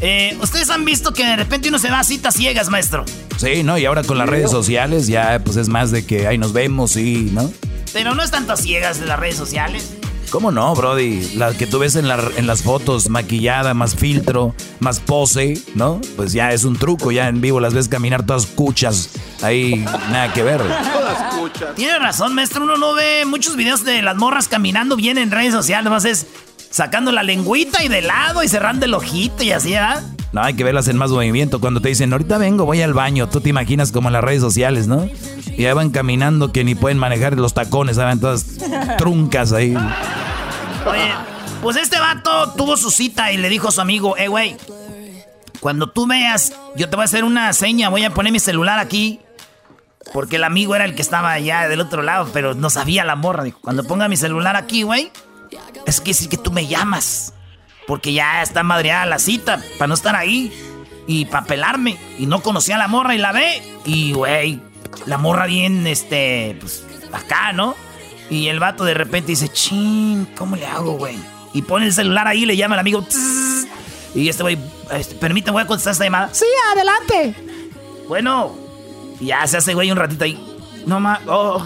Eh, 0.00 0.36
Ustedes 0.40 0.70
han 0.70 0.84
visto 0.84 1.12
que 1.12 1.24
de 1.24 1.36
repente 1.36 1.68
uno 1.68 1.78
se 1.78 1.90
va 1.90 2.00
a 2.00 2.04
citas 2.04 2.34
ciegas, 2.34 2.70
maestro. 2.70 3.04
Sí, 3.36 3.62
¿no? 3.62 3.78
Y 3.78 3.84
ahora 3.84 4.02
con 4.02 4.18
las 4.18 4.28
redes 4.28 4.50
sociales 4.50 5.06
ya 5.06 5.40
pues 5.44 5.56
es 5.56 5.68
más 5.68 5.90
de 5.90 6.04
que 6.04 6.26
ahí 6.26 6.38
nos 6.38 6.52
vemos 6.52 6.96
y, 6.96 7.30
¿no? 7.32 7.52
Pero 7.92 8.14
no 8.14 8.22
están 8.22 8.46
tan 8.46 8.56
ciegas 8.56 9.00
de 9.00 9.06
las 9.06 9.18
redes 9.18 9.36
sociales. 9.36 9.92
¿Cómo 10.30 10.52
no, 10.52 10.74
Brody? 10.76 11.32
La 11.34 11.52
que 11.52 11.66
tú 11.66 11.80
ves 11.80 11.96
en, 11.96 12.06
en, 12.06 12.46
las 12.46 12.62
fotos, 12.62 13.08
maquillada, 13.08 13.74
más 13.74 13.96
filtro, 13.96 14.54
más 14.78 15.00
pose, 15.00 15.60
¿no? 15.74 16.00
Pues 16.14 16.32
ya 16.32 16.52
es 16.52 16.62
un 16.62 16.76
truco, 16.76 17.10
ya 17.10 17.26
en 17.26 17.40
vivo 17.40 17.58
las 17.58 17.74
ves 17.74 17.88
caminar 17.88 18.24
todas 18.24 18.46
cuchas, 18.46 19.10
ahí 19.42 19.84
nada 20.10 20.32
que 20.32 20.44
ver. 20.44 20.60
Todas 20.92 21.34
cuchas. 21.34 21.74
Tiene 21.74 21.98
razón, 21.98 22.34
maestro, 22.36 22.62
uno 22.62 22.76
no 22.76 22.94
ve 22.94 23.24
muchos 23.26 23.56
videos 23.56 23.84
de 23.84 24.02
las 24.02 24.16
morras 24.16 24.46
caminando 24.46 24.94
bien 24.94 25.18
en 25.18 25.32
redes 25.32 25.52
sociales, 25.52 25.84
nomás 25.84 26.04
es 26.04 26.26
sacando 26.70 27.12
la 27.12 27.22
lengüita 27.22 27.82
y 27.82 27.88
de 27.88 28.02
lado 28.02 28.42
y 28.42 28.48
cerrando 28.48 28.86
el 28.86 28.94
ojito 28.94 29.42
y 29.42 29.52
así, 29.52 29.74
¿ah? 29.74 30.02
No, 30.32 30.42
hay 30.42 30.54
que 30.54 30.62
verlas 30.62 30.86
en 30.86 30.96
más 30.96 31.10
movimiento. 31.10 31.60
Cuando 31.60 31.80
te 31.80 31.88
dicen, 31.88 32.12
ahorita 32.12 32.38
vengo, 32.38 32.64
voy 32.64 32.80
al 32.82 32.94
baño, 32.94 33.28
tú 33.28 33.40
te 33.40 33.48
imaginas 33.48 33.90
como 33.90 34.08
en 34.08 34.12
las 34.12 34.22
redes 34.22 34.40
sociales, 34.40 34.86
¿no? 34.86 35.08
Y 35.56 35.62
ya 35.62 35.74
van 35.74 35.90
caminando 35.90 36.52
que 36.52 36.62
ni 36.62 36.76
pueden 36.76 36.98
manejar 36.98 37.36
los 37.36 37.52
tacones, 37.52 37.96
¿saben? 37.96 38.20
Todas 38.20 38.46
truncas 38.96 39.52
ahí. 39.52 39.74
Oye, 40.86 41.12
pues 41.60 41.76
este 41.76 41.98
vato 41.98 42.52
tuvo 42.56 42.76
su 42.76 42.90
cita 42.90 43.32
y 43.32 43.36
le 43.38 43.48
dijo 43.48 43.68
a 43.68 43.72
su 43.72 43.80
amigo, 43.80 44.16
eh, 44.16 44.28
güey, 44.28 44.56
cuando 45.58 45.90
tú 45.90 46.06
veas, 46.06 46.52
yo 46.76 46.88
te 46.88 46.96
voy 46.96 47.02
a 47.02 47.06
hacer 47.06 47.24
una 47.24 47.52
seña, 47.52 47.88
voy 47.88 48.04
a 48.04 48.14
poner 48.14 48.32
mi 48.32 48.40
celular 48.40 48.78
aquí. 48.78 49.20
Porque 50.14 50.36
el 50.36 50.44
amigo 50.44 50.74
era 50.74 50.86
el 50.86 50.94
que 50.94 51.02
estaba 51.02 51.30
allá 51.30 51.68
del 51.68 51.80
otro 51.80 52.02
lado, 52.02 52.30
pero 52.32 52.54
no 52.54 52.70
sabía 52.70 53.04
la 53.04 53.16
morra. 53.16 53.44
Dijo, 53.44 53.58
cuando 53.60 53.84
ponga 53.84 54.08
mi 54.08 54.16
celular 54.16 54.56
aquí, 54.56 54.82
güey, 54.82 55.12
es 55.86 56.00
que 56.00 56.14
sí 56.14 56.28
que 56.28 56.36
tú 56.36 56.50
me 56.50 56.66
llamas. 56.66 57.34
Porque 57.86 58.12
ya 58.12 58.42
está 58.42 58.62
madreada 58.62 59.06
la 59.06 59.18
cita, 59.18 59.62
para 59.78 59.88
no 59.88 59.94
estar 59.94 60.14
ahí. 60.14 60.52
Y 61.06 61.24
para 61.24 61.46
pelarme. 61.46 61.98
Y 62.18 62.26
no 62.26 62.42
conocía 62.42 62.76
a 62.76 62.78
la 62.78 62.88
morra 62.88 63.14
y 63.14 63.18
la 63.18 63.32
ve. 63.32 63.62
Y, 63.84 64.12
güey, 64.12 64.60
la 65.06 65.18
morra 65.18 65.46
bien, 65.46 65.86
este, 65.86 66.56
pues, 66.60 66.84
acá, 67.12 67.52
¿no? 67.52 67.74
Y 68.28 68.46
el 68.48 68.60
vato 68.60 68.84
de 68.84 68.94
repente 68.94 69.32
dice, 69.32 69.48
chin, 69.48 70.28
¿cómo 70.36 70.56
le 70.56 70.66
hago, 70.66 70.92
güey? 70.92 71.16
Y 71.52 71.62
pone 71.62 71.86
el 71.86 71.92
celular 71.92 72.28
ahí, 72.28 72.46
le 72.46 72.56
llama 72.56 72.74
al 72.74 72.80
amigo. 72.80 73.04
y 74.14 74.28
este 74.28 74.42
güey, 74.42 74.56
este, 74.92 75.16
permítame, 75.16 75.54
voy 75.54 75.62
a 75.62 75.66
contestar 75.66 75.92
esta 75.92 76.04
llamada. 76.04 76.30
Sí, 76.32 76.44
adelante. 76.72 77.34
Bueno, 78.06 78.54
ya 79.20 79.44
se 79.48 79.56
hace, 79.56 79.74
güey, 79.74 79.90
un 79.90 79.96
ratito 79.96 80.24
ahí. 80.24 80.38
No 80.86 81.00
más, 81.00 81.20
oh, 81.26 81.62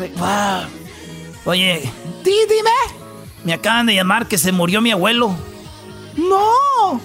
Oye. 1.45 1.91
dime. 2.25 3.04
Me 3.45 3.53
acaban 3.53 3.87
de 3.87 3.95
llamar 3.95 4.27
que 4.27 4.39
se 4.39 4.53
murió 4.53 4.81
mi 4.81 4.91
abuelo. 4.91 5.37
No. 6.17 7.01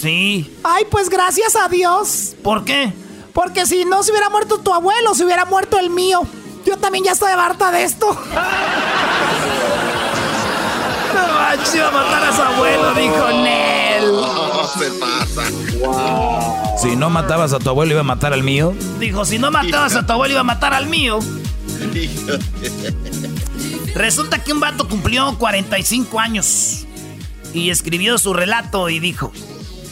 Sí. 0.00 0.54
Ay, 0.62 0.84
pues 0.90 1.08
gracias 1.08 1.56
a 1.56 1.68
Dios. 1.68 2.34
¿Por 2.42 2.64
qué? 2.64 2.92
Porque 3.32 3.66
si 3.66 3.84
no 3.84 4.02
se 4.02 4.10
hubiera 4.10 4.28
muerto 4.28 4.58
tu 4.58 4.72
abuelo, 4.74 5.14
se 5.14 5.24
hubiera 5.24 5.44
muerto 5.44 5.78
el 5.78 5.90
mío. 5.90 6.22
Yo 6.66 6.76
también 6.76 7.04
ya 7.04 7.12
estoy 7.12 7.32
harta 7.32 7.70
de 7.70 7.84
esto. 7.84 8.06
No 11.12 11.78
iba 11.78 11.88
a 11.88 11.90
matar 11.90 12.24
a 12.24 12.34
su 12.34 12.42
abuelo, 12.42 12.94
dijo 12.94 13.28
Nel. 13.42 14.12
No, 14.12 14.66
se 14.66 14.90
pasa. 14.92 15.42
Si 16.80 16.96
no 16.96 17.10
matabas 17.10 17.52
a 17.52 17.58
tu 17.58 17.68
abuelo, 17.68 17.92
iba 17.92 18.00
a 18.00 18.04
matar 18.04 18.32
al 18.32 18.42
mío. 18.42 18.74
Dijo, 18.98 19.24
si 19.24 19.38
no 19.38 19.50
matabas 19.50 19.94
a 19.94 20.06
tu 20.06 20.12
abuelo, 20.12 20.32
iba 20.32 20.40
a 20.40 20.44
matar 20.44 20.72
al 20.74 20.86
mío. 20.86 21.18
Resulta 23.94 24.42
que 24.42 24.52
un 24.52 24.60
vato 24.60 24.88
cumplió 24.88 25.36
45 25.38 26.18
años 26.18 26.86
y 27.52 27.68
escribió 27.68 28.16
su 28.16 28.32
relato 28.32 28.88
y 28.88 28.98
dijo, 28.98 29.32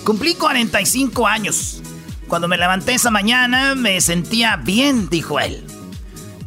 cumplí 0.04 0.34
45 0.34 1.26
años. 1.26 1.82
Cuando 2.26 2.48
me 2.48 2.56
levanté 2.56 2.94
esa 2.94 3.10
mañana 3.10 3.74
me 3.74 4.00
sentía 4.00 4.56
bien, 4.56 5.10
dijo 5.10 5.38
él. 5.38 5.64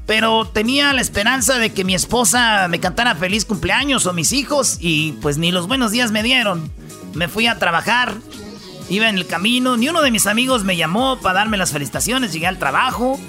Pero 0.07 0.45
tenía 0.45 0.93
la 0.93 1.01
esperanza 1.01 1.59
de 1.59 1.71
que 1.71 1.83
mi 1.83 1.93
esposa 1.93 2.67
me 2.69 2.79
cantara 2.79 3.15
feliz 3.15 3.45
cumpleaños 3.45 4.05
o 4.07 4.13
mis 4.13 4.31
hijos 4.31 4.77
y 4.79 5.13
pues 5.21 5.37
ni 5.37 5.51
los 5.51 5.67
buenos 5.67 5.91
días 5.91 6.11
me 6.11 6.23
dieron. 6.23 6.71
Me 7.13 7.27
fui 7.27 7.45
a 7.45 7.59
trabajar, 7.59 8.15
iba 8.89 9.07
en 9.09 9.17
el 9.17 9.27
camino, 9.27 9.77
ni 9.77 9.89
uno 9.89 10.01
de 10.01 10.09
mis 10.09 10.25
amigos 10.25 10.63
me 10.63 10.75
llamó 10.75 11.19
para 11.19 11.39
darme 11.39 11.57
las 11.57 11.71
felicitaciones, 11.71 12.33
llegué 12.33 12.47
al 12.47 12.57
trabajo. 12.57 13.19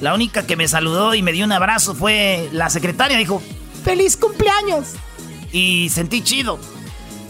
La 0.00 0.14
única 0.14 0.46
que 0.46 0.56
me 0.56 0.68
saludó 0.68 1.14
y 1.14 1.22
me 1.22 1.32
dio 1.32 1.44
un 1.44 1.52
abrazo 1.52 1.94
fue 1.94 2.48
la 2.52 2.70
secretaria, 2.70 3.18
dijo, 3.18 3.42
¡Feliz 3.84 4.16
cumpleaños! 4.16 4.94
Y 5.52 5.88
sentí 5.90 6.22
chido. 6.22 6.58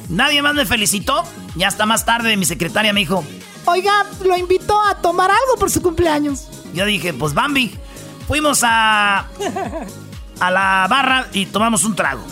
Nadie 0.09 0.43
más 0.43 0.55
me 0.55 0.67
felicitó. 0.67 1.25
Ya 1.57 1.69
hasta 1.69 1.87
más 1.87 2.05
tarde 2.05 2.37
mi 2.37 2.45
secretaria 2.45 2.93
me 2.93 3.01
dijo, 3.01 3.25
Oiga, 3.65 4.07
lo 4.25 4.37
invitó 4.37 4.81
a 4.83 4.97
tomar 4.97 5.31
algo 5.31 5.57
por 5.59 5.71
su 5.71 5.81
cumpleaños. 5.83 6.49
Yo 6.75 6.85
dije, 6.87 7.13
pues 7.15 7.35
Bambi. 7.35 7.77
Fuimos 8.27 8.61
a, 8.63 9.27
a 10.41 10.51
la 10.51 10.87
barra 10.89 11.27
y 11.33 11.47
tomamos 11.47 11.85
un 11.85 11.95
trago. 11.95 12.23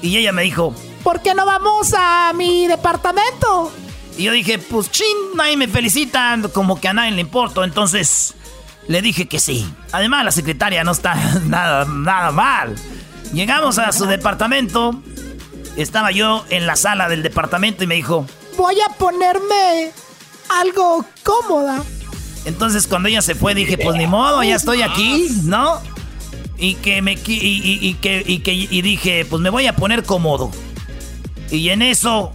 Y 0.00 0.16
ella 0.16 0.32
me 0.32 0.42
dijo, 0.42 0.74
¿por 1.02 1.20
qué 1.20 1.34
no 1.34 1.44
vamos 1.44 1.92
a 1.96 2.32
mi 2.34 2.66
departamento? 2.66 3.72
Y 4.16 4.24
yo 4.24 4.32
dije, 4.32 4.58
pues 4.58 4.90
chin, 4.90 5.04
nadie 5.34 5.56
me 5.56 5.68
felicita, 5.68 6.38
como 6.52 6.80
que 6.80 6.88
a 6.88 6.94
nadie 6.94 7.10
le 7.10 7.20
importa. 7.20 7.64
Entonces 7.64 8.34
le 8.88 9.02
dije 9.02 9.26
que 9.26 9.40
sí. 9.40 9.68
Además, 9.92 10.24
la 10.24 10.32
secretaria 10.32 10.84
no 10.84 10.92
está 10.92 11.14
nada, 11.46 11.84
nada 11.84 12.30
mal. 12.30 12.76
Llegamos 13.32 13.78
a 13.78 13.92
su 13.92 14.06
departamento. 14.06 15.02
Estaba 15.76 16.10
yo 16.10 16.44
en 16.48 16.66
la 16.66 16.76
sala 16.76 17.08
del 17.08 17.22
departamento 17.22 17.84
y 17.84 17.86
me 17.86 17.96
dijo, 17.96 18.26
voy 18.56 18.76
a 18.80 18.92
ponerme 18.94 19.90
algo 20.48 21.04
cómoda. 21.22 21.82
Entonces 22.44 22.86
cuando 22.86 23.08
ella 23.08 23.22
se 23.22 23.34
fue 23.34 23.54
dije, 23.54 23.76
pues 23.76 23.96
ni 23.96 24.06
modo, 24.06 24.42
ya 24.42 24.56
estoy 24.56 24.82
aquí, 24.82 25.28
¿no? 25.42 25.80
Y 26.56 26.74
que 26.76 27.02
me 27.02 27.12
y, 27.12 27.94
que 27.94 28.22
y 28.26 28.38
que 28.38 28.54
y 28.54 28.82
dije, 28.82 29.26
pues 29.28 29.42
me 29.42 29.50
voy 29.50 29.66
a 29.66 29.76
poner 29.76 30.04
cómodo. 30.04 30.50
Y 31.50 31.68
en 31.68 31.82
eso, 31.82 32.32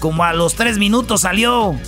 como 0.00 0.24
a 0.24 0.34
los 0.34 0.54
tres 0.54 0.78
minutos 0.78 1.22
salió 1.22 1.78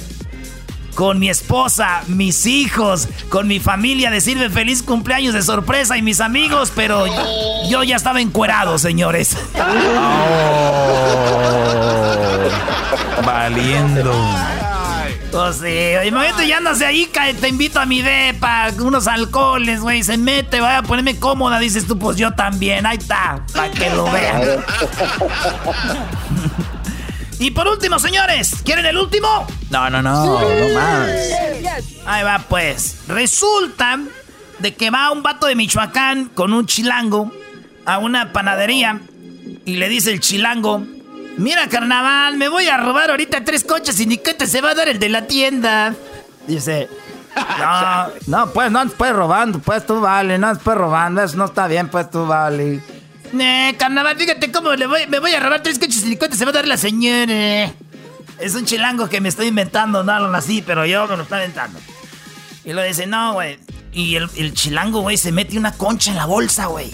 con 0.99 1.19
mi 1.21 1.31
esposa, 1.31 2.03
mis 2.09 2.45
hijos, 2.45 3.07
con 3.29 3.47
mi 3.47 3.61
familia, 3.61 4.11
decirme 4.11 4.51
feliz 4.51 4.83
cumpleaños 4.83 5.33
de 5.33 5.43
sorpresa 5.43 5.97
y 5.97 6.03
mis 6.03 6.21
amigos, 6.21 6.73
pero 6.75 7.05
yo 7.71 7.85
ya 7.85 7.95
estaba 7.95 8.21
encuerado, 8.21 8.79
señores. 8.79 9.37
Oh, 9.55 9.61
valiendo. 13.25 14.13
Pues 15.31 15.59
sí, 15.59 15.93
imagínate, 16.05 16.49
ya 16.49 16.57
andas 16.57 16.81
de 16.81 16.87
ahí, 16.87 17.09
te 17.41 17.49
invito 17.49 17.79
a 17.79 17.87
mi 17.87 18.03
depa, 18.03 18.73
unos 18.81 19.07
alcoholes, 19.07 19.81
güey, 19.81 20.03
se 20.03 20.19
mete, 20.19 20.61
voy 20.61 20.73
a 20.73 20.83
ponerme 20.83 21.17
cómoda, 21.17 21.61
dices 21.61 21.87
tú, 21.87 21.97
pues 21.97 22.17
yo 22.17 22.33
también, 22.33 22.87
ahí 22.87 22.97
está, 22.97 23.41
para 23.53 23.71
que 23.71 23.89
lo 23.91 24.11
vean. 24.11 24.43
y 27.39 27.51
por 27.51 27.69
último, 27.69 27.99
señores, 27.99 28.57
¿quieren 28.65 28.87
el 28.87 28.97
último? 28.97 29.47
No, 29.71 29.91
no, 29.91 30.03
no, 30.03 30.41
no 30.41 30.75
más. 30.75 31.11
Ahí 32.07 32.25
va, 32.25 32.45
pues. 32.49 32.99
Resulta 33.09 34.01
de 34.59 34.75
que 34.75 34.91
va 34.91 35.11
un 35.11 35.23
vato 35.23 35.47
de 35.47 35.55
Michoacán 35.55 36.27
con 36.27 36.53
un 36.53 36.67
chilango 36.67 37.33
a 37.87 37.99
una 37.99 38.33
panadería 38.33 39.01
y 39.65 39.77
le 39.77 39.89
dice 39.89 40.13
el 40.13 40.21
chilango, 40.21 40.85
Mira, 41.39 41.69
carnaval, 41.69 42.37
me 42.37 42.49
voy 42.49 42.67
a 42.67 42.77
robar 42.77 43.11
ahorita 43.11 43.45
tres 43.45 43.63
coches 43.63 44.01
y 44.01 44.07
ni 44.07 44.19
qué 44.19 44.35
te 44.35 44.49
se 44.49 44.61
va 44.61 44.71
a 44.71 44.75
dar 44.75 44.89
el 44.89 44.99
de 44.99 45.09
la 45.09 45.29
tienda. 45.29 45.95
Dice, 46.49 46.89
no, 47.37 48.09
no, 48.27 48.51
pues 48.51 48.73
no 48.73 48.85
puedes 48.89 49.15
robando, 49.15 49.61
pues 49.61 49.87
tú 49.87 50.01
vale, 50.01 50.37
no 50.37 50.53
puedes 50.59 50.81
robando, 50.81 51.23
eso 51.23 51.37
no 51.37 51.45
está 51.45 51.69
bien, 51.69 51.89
pues 51.91 52.11
tú 52.11 52.27
vale. 52.27 52.83
Eh, 53.39 53.75
carnaval, 53.79 54.17
fíjate 54.17 54.51
cómo 54.53 54.73
le 54.75 54.87
voy, 54.87 55.07
me 55.09 55.19
voy 55.19 55.33
a 55.33 55.41
robar 55.41 55.63
tres 55.63 55.79
coches 55.79 56.05
y 56.05 56.11
ni 56.11 56.17
qué 56.17 56.29
te 56.29 56.37
se 56.37 56.45
va 56.45 56.51
a 56.51 56.55
dar 56.55 56.67
la 56.67 56.77
señora. 56.77 57.73
Es 58.39 58.55
un 58.55 58.65
chilango 58.65 59.09
que 59.09 59.21
me 59.21 59.29
estoy 59.29 59.49
inventando, 59.49 60.05
no 60.05 60.19
lo 60.21 60.37
así, 60.37 60.63
pero 60.63 60.87
yo 60.87 61.07
me 61.07 61.17
lo 61.17 61.23
estoy 61.25 61.39
inventando. 61.39 61.79
Y 62.65 62.73
lo 62.73 62.83
dice, 62.83 63.07
no, 63.07 63.35
güey. 63.35 63.59
Y 63.93 64.17
el, 64.17 64.29
el 64.37 64.55
chilango, 64.55 65.01
güey, 65.01 65.17
se 65.17 65.33
mete 65.33 65.59
una 65.59 65.73
concha 65.73 66.11
en 66.11 66.17
la 66.17 66.27
bolsa, 66.27 66.67
güey. 66.67 66.91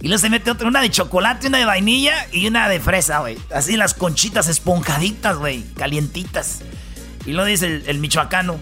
Y 0.00 0.08
luego 0.08 0.20
se 0.20 0.30
mete 0.30 0.50
otra, 0.50 0.68
una 0.68 0.80
de 0.80 0.90
chocolate, 0.90 1.48
una 1.48 1.58
de 1.58 1.64
vainilla 1.64 2.26
y 2.30 2.46
una 2.46 2.68
de 2.68 2.78
fresa, 2.78 3.18
güey. 3.18 3.36
Así 3.52 3.76
las 3.76 3.94
conchitas 3.94 4.48
esponjaditas, 4.48 5.36
güey, 5.36 5.64
calientitas. 5.74 6.60
Y 7.26 7.32
luego 7.32 7.46
dice 7.46 7.82
el, 7.84 7.98
michoacano. 7.98 8.58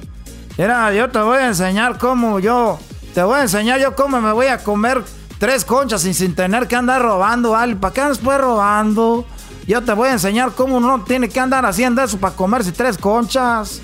Mira, 0.56 0.92
yo 0.94 1.10
te 1.10 1.18
voy 1.18 1.38
a 1.38 1.48
enseñar 1.48 1.98
cómo 1.98 2.40
yo... 2.40 2.80
Te 3.14 3.22
voy 3.22 3.38
a 3.38 3.42
enseñar 3.42 3.80
yo 3.80 3.94
cómo 3.94 4.20
me 4.20 4.32
voy 4.32 4.46
a 4.46 4.58
comer 4.58 5.02
tres 5.38 5.64
conchas 5.64 6.02
sin, 6.02 6.14
sin 6.14 6.34
tener 6.34 6.66
que 6.68 6.76
andar 6.76 7.02
robando, 7.02 7.50
¿vale? 7.50 7.76
¿Para 7.76 7.94
qué 7.94 8.00
andas 8.00 8.18
pues 8.18 8.38
robando? 8.38 9.26
Yo 9.66 9.82
te 9.82 9.92
voy 9.92 10.08
a 10.08 10.12
enseñar 10.12 10.52
cómo 10.52 10.76
uno 10.76 11.02
tiene 11.04 11.28
que 11.28 11.40
andar 11.40 11.66
haciendo 11.66 12.02
eso 12.02 12.18
para 12.18 12.34
comerse 12.36 12.72
tres 12.72 12.96
conchas. 12.96 13.80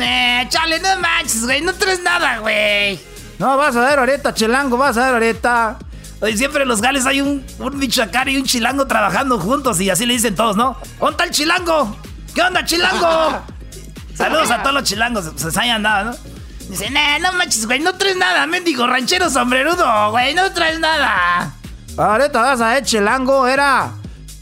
Eh, 0.00 0.46
chale, 0.48 0.80
no 0.80 0.88
manches, 1.00 1.44
güey, 1.44 1.60
no 1.60 1.74
traes 1.74 2.02
nada, 2.02 2.38
güey. 2.38 2.98
No, 3.38 3.56
vas 3.56 3.76
a 3.76 3.80
ver 3.80 3.98
ahorita, 3.98 4.32
chilango, 4.34 4.76
vas 4.76 4.96
a 4.96 5.06
ver 5.06 5.14
ahorita. 5.14 5.78
Oye, 6.20 6.36
siempre 6.36 6.62
en 6.62 6.68
los 6.68 6.80
gales 6.80 7.06
hay 7.06 7.20
un, 7.20 7.44
un 7.58 7.78
michoacán 7.78 8.28
y 8.28 8.36
un 8.36 8.44
chilango 8.44 8.86
trabajando 8.86 9.38
juntos 9.38 9.80
y 9.80 9.90
así 9.90 10.04
le 10.06 10.14
dicen 10.14 10.34
todos, 10.34 10.56
¿no? 10.56 10.76
¿Dónde 10.98 11.10
está 11.12 11.24
el 11.24 11.30
chilango? 11.30 11.96
¿Qué 12.34 12.42
onda, 12.42 12.64
chilango? 12.64 13.42
Saludos 14.14 14.50
a 14.50 14.62
todos 14.62 14.74
los 14.74 14.82
chilangos, 14.82 15.30
se 15.36 15.60
hayan 15.60 15.82
dado, 15.82 16.10
¿no? 16.10 16.37
Dicen, 16.68 16.96
eh, 16.96 17.18
no 17.20 17.32
manches, 17.32 17.66
güey, 17.66 17.80
no 17.80 17.94
traes 17.94 18.16
nada, 18.16 18.46
mendigo 18.46 18.86
ranchero 18.86 19.30
sombrerudo, 19.30 20.10
güey, 20.10 20.34
no 20.34 20.52
traes 20.52 20.78
nada. 20.78 21.52
Ahorita 21.96 22.42
vas 22.42 22.60
a 22.60 22.74
ver, 22.74 22.84
chilango, 22.84 23.46
era 23.46 23.92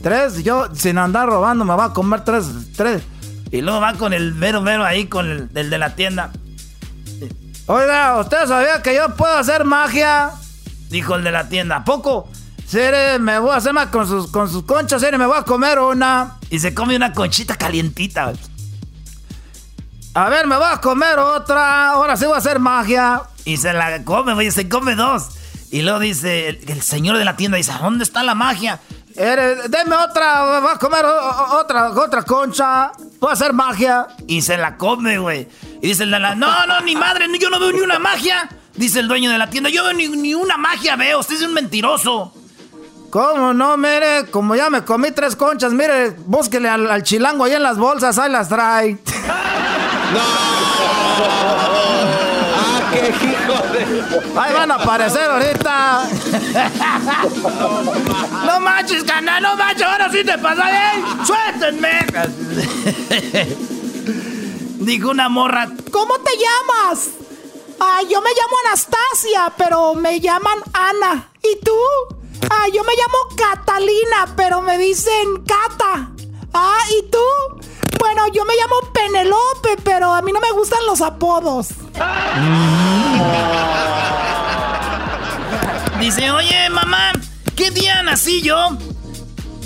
tres, 0.02 0.42
yo 0.42 0.68
sin 0.74 0.98
andar 0.98 1.28
robando 1.28 1.64
me 1.64 1.74
voy 1.74 1.84
a 1.84 1.90
comer 1.90 2.24
tres, 2.24 2.46
tres. 2.76 3.02
Y 3.50 3.60
luego 3.60 3.80
va 3.80 3.94
con 3.94 4.12
el 4.12 4.34
mero 4.34 4.60
mero 4.60 4.84
ahí, 4.84 5.06
con 5.06 5.30
el, 5.30 5.48
el 5.54 5.70
de 5.70 5.78
la 5.78 5.94
tienda. 5.94 6.32
Oiga, 7.66 8.18
¿usted 8.20 8.46
sabía 8.46 8.82
que 8.82 8.94
yo 8.94 9.14
puedo 9.16 9.36
hacer 9.36 9.64
magia? 9.64 10.30
Dijo 10.88 11.14
el 11.14 11.24
de 11.24 11.32
la 11.32 11.48
tienda. 11.48 11.76
¿A 11.76 11.84
poco? 11.84 12.28
Sere, 12.66 13.18
me 13.18 13.38
voy 13.38 13.50
a 13.50 13.56
hacer 13.56 13.72
más 13.72 13.88
con 13.88 14.06
sus, 14.06 14.30
con 14.30 14.50
sus 14.50 14.64
conchas, 14.64 15.00
Sere, 15.00 15.18
me 15.18 15.26
voy 15.26 15.38
a 15.38 15.42
comer 15.42 15.78
una. 15.78 16.36
Y 16.50 16.58
se 16.58 16.74
come 16.74 16.96
una 16.96 17.12
conchita 17.12 17.56
calientita. 17.56 18.32
A 20.16 20.30
ver, 20.30 20.46
me 20.46 20.56
voy 20.56 20.64
a 20.66 20.80
comer 20.80 21.18
otra. 21.18 21.90
Ahora 21.90 22.16
sí 22.16 22.24
voy 22.24 22.36
a 22.36 22.38
hacer 22.38 22.58
magia. 22.58 23.20
Y 23.44 23.58
se 23.58 23.74
la 23.74 24.02
come, 24.02 24.32
güey, 24.32 24.50
se 24.50 24.66
come 24.66 24.94
dos. 24.94 25.28
Y 25.70 25.82
luego 25.82 25.98
dice, 25.98 26.48
el, 26.48 26.80
señor 26.80 27.18
de 27.18 27.24
la 27.26 27.36
tienda 27.36 27.58
dice, 27.58 27.74
¿dónde 27.78 28.02
está 28.02 28.22
la 28.22 28.34
magia? 28.34 28.80
deme 29.14 29.94
otra, 29.94 30.60
voy 30.60 30.70
a 30.72 30.78
comer 30.78 31.04
otra, 31.04 31.90
otra 31.90 32.22
concha. 32.22 32.92
Voy 33.20 33.28
a 33.28 33.34
hacer 33.34 33.52
magia. 33.52 34.06
Y 34.26 34.40
se 34.40 34.56
la 34.56 34.78
come, 34.78 35.18
güey. 35.18 35.48
Y 35.82 35.88
dice 35.88 36.04
el 36.04 36.10
de 36.10 36.18
la, 36.18 36.34
no, 36.34 36.66
no, 36.66 36.80
ni 36.80 36.96
madre, 36.96 37.26
yo 37.38 37.50
no 37.50 37.60
veo 37.60 37.72
ni 37.72 37.80
una 37.80 37.98
magia. 37.98 38.48
Dice 38.74 39.00
el 39.00 39.08
dueño 39.08 39.30
de 39.30 39.36
la 39.36 39.50
tienda, 39.50 39.68
yo 39.68 39.92
ni, 39.92 40.08
ni 40.08 40.32
una 40.32 40.56
magia 40.56 40.96
veo, 40.96 41.18
usted 41.20 41.34
es 41.34 41.42
un 41.42 41.52
mentiroso. 41.52 42.32
¿Cómo 43.10 43.52
no? 43.52 43.76
Mire, 43.76 44.30
como 44.30 44.56
ya 44.56 44.70
me 44.70 44.82
comí 44.82 45.10
tres 45.10 45.36
conchas, 45.36 45.74
mire, 45.74 46.16
búsquele 46.24 46.70
al, 46.70 47.02
chilango 47.02 47.44
ahí 47.44 47.52
en 47.52 47.62
las 47.62 47.76
bolsas, 47.76 48.18
ahí 48.18 48.32
las 48.32 48.48
trae. 48.48 48.98
¡No! 50.12 50.20
¡Ah, 52.58 52.90
¡Qué 52.92 53.08
hijo 53.08 53.56
de... 53.72 53.80
Ahí 54.40 54.52
van 54.54 54.70
a 54.70 54.74
aparecer 54.74 55.30
ahorita. 55.30 56.08
no 58.46 58.60
manches, 58.60 59.04
canal, 59.04 59.42
no 59.42 59.56
manches, 59.56 59.82
ahora 59.86 60.10
sí 60.10 60.24
te 60.24 60.38
pasa 60.38 60.64
bien. 60.70 61.04
Suéltenme. 61.26 62.06
Dijo 64.80 65.10
una 65.10 65.28
morra. 65.28 65.68
¿Cómo 65.90 66.18
te 66.20 66.30
llamas? 66.36 67.08
Ay, 67.80 68.06
yo 68.10 68.22
me 68.22 68.30
llamo 68.30 68.56
Anastasia, 68.66 69.52
pero 69.56 69.94
me 69.94 70.20
llaman 70.20 70.58
Ana. 70.72 71.28
¿Y 71.42 71.56
tú? 71.64 71.76
Ay, 72.50 72.72
yo 72.72 72.84
me 72.84 72.92
llamo 72.94 73.36
Catalina, 73.36 74.34
pero 74.36 74.62
me 74.62 74.78
dicen 74.78 75.44
Cata. 75.44 76.10
Ah, 76.54 76.80
¿y 76.98 77.10
tú? 77.10 77.18
Bueno, 77.98 78.22
yo 78.32 78.44
me 78.44 78.54
llamo 78.54 78.76
Penelope, 78.92 79.76
pero 79.84 80.14
a 80.14 80.22
mí 80.22 80.32
no 80.32 80.40
me 80.40 80.50
gustan 80.52 80.84
los 80.86 81.00
apodos. 81.00 81.68
Dice, 86.00 86.30
oye, 86.30 86.68
mamá, 86.70 87.12
¿qué 87.54 87.70
día 87.70 88.02
nací 88.02 88.42
yo? 88.42 88.76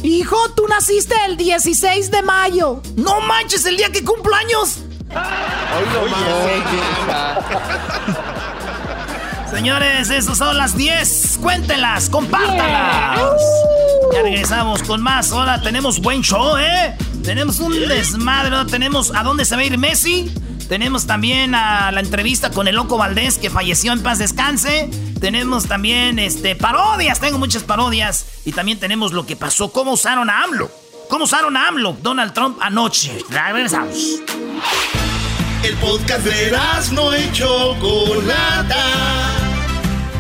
Hijo, 0.03 0.37
tú 0.51 0.67
naciste 0.69 1.15
el 1.27 1.37
16 1.37 2.11
de 2.11 2.23
mayo. 2.23 2.83
No 2.97 3.21
manches, 3.21 3.65
el 3.67 3.77
día 3.77 3.91
que 3.91 4.05
cumplo 4.05 4.35
años. 4.35 4.79
Señores, 9.51 10.09
esas 10.11 10.39
son 10.39 10.57
las 10.57 10.77
10. 10.77 11.39
Cuéntenlas, 11.43 12.09
compártanlas. 12.09 13.21
Ya 14.13 14.23
regresamos 14.23 14.83
con 14.85 15.03
más. 15.03 15.33
Ahora 15.33 15.61
tenemos 15.61 16.01
buen 16.01 16.23
show, 16.23 16.57
¿eh? 16.57 16.97
Tenemos 17.23 17.61
un 17.61 17.73
desmadre. 17.89 18.71
Tenemos 18.71 19.13
a 19.15 19.23
dónde 19.23 19.45
se 19.45 19.55
va 19.55 19.63
a 19.63 19.65
ir 19.65 19.79
Messi. 19.79 20.33
Tenemos 20.69 21.07
también 21.07 21.55
a 21.55 21.91
la 21.91 22.01
entrevista 22.01 22.51
con 22.51 22.69
el 22.69 22.77
Loco 22.77 22.97
Valdés 22.97 23.39
que 23.39 23.51
falleció 23.51 23.93
en 23.93 24.03
paz 24.03 24.19
descanse. 24.19 24.89
Tenemos 25.21 25.67
también 25.67 26.19
este 26.19 26.55
parodias, 26.55 27.21
tengo 27.21 27.39
muchas 27.39 27.65
parodias. 27.65 28.27
Y 28.45 28.53
también 28.53 28.79
tenemos 28.79 29.13
lo 29.13 29.27
que 29.27 29.37
pasó, 29.37 29.73
cómo 29.73 29.93
usaron 29.93 30.31
a 30.31 30.45
AMLO. 30.45 30.71
¿Cómo 31.09 31.25
usaron 31.25 31.57
a 31.57 31.67
AMLO 31.67 31.97
Donald 32.03 32.33
Trump 32.33 32.59
anoche? 32.61 33.19
Regresamos. 33.29 34.21
El 35.65 35.75
podcast 35.77 36.25
de 36.25 36.57
no 36.93 37.13
hecho 37.13 37.77
Chocolata. 37.81 38.87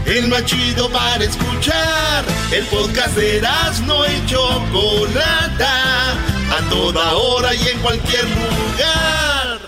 El 0.04 0.28
más 0.28 0.44
chido 0.44 0.90
para 0.90 1.24
escuchar. 1.24 2.24
El 2.50 2.66
podcast 2.66 3.16
de 3.16 3.40
no 3.86 4.04
hecho 4.04 4.64
Chocolata. 4.68 6.29
A 6.50 6.60
toda 6.68 7.14
hora 7.16 7.54
y 7.54 7.68
en 7.68 7.78
cualquier 7.80 8.24
lugar. 8.24 9.60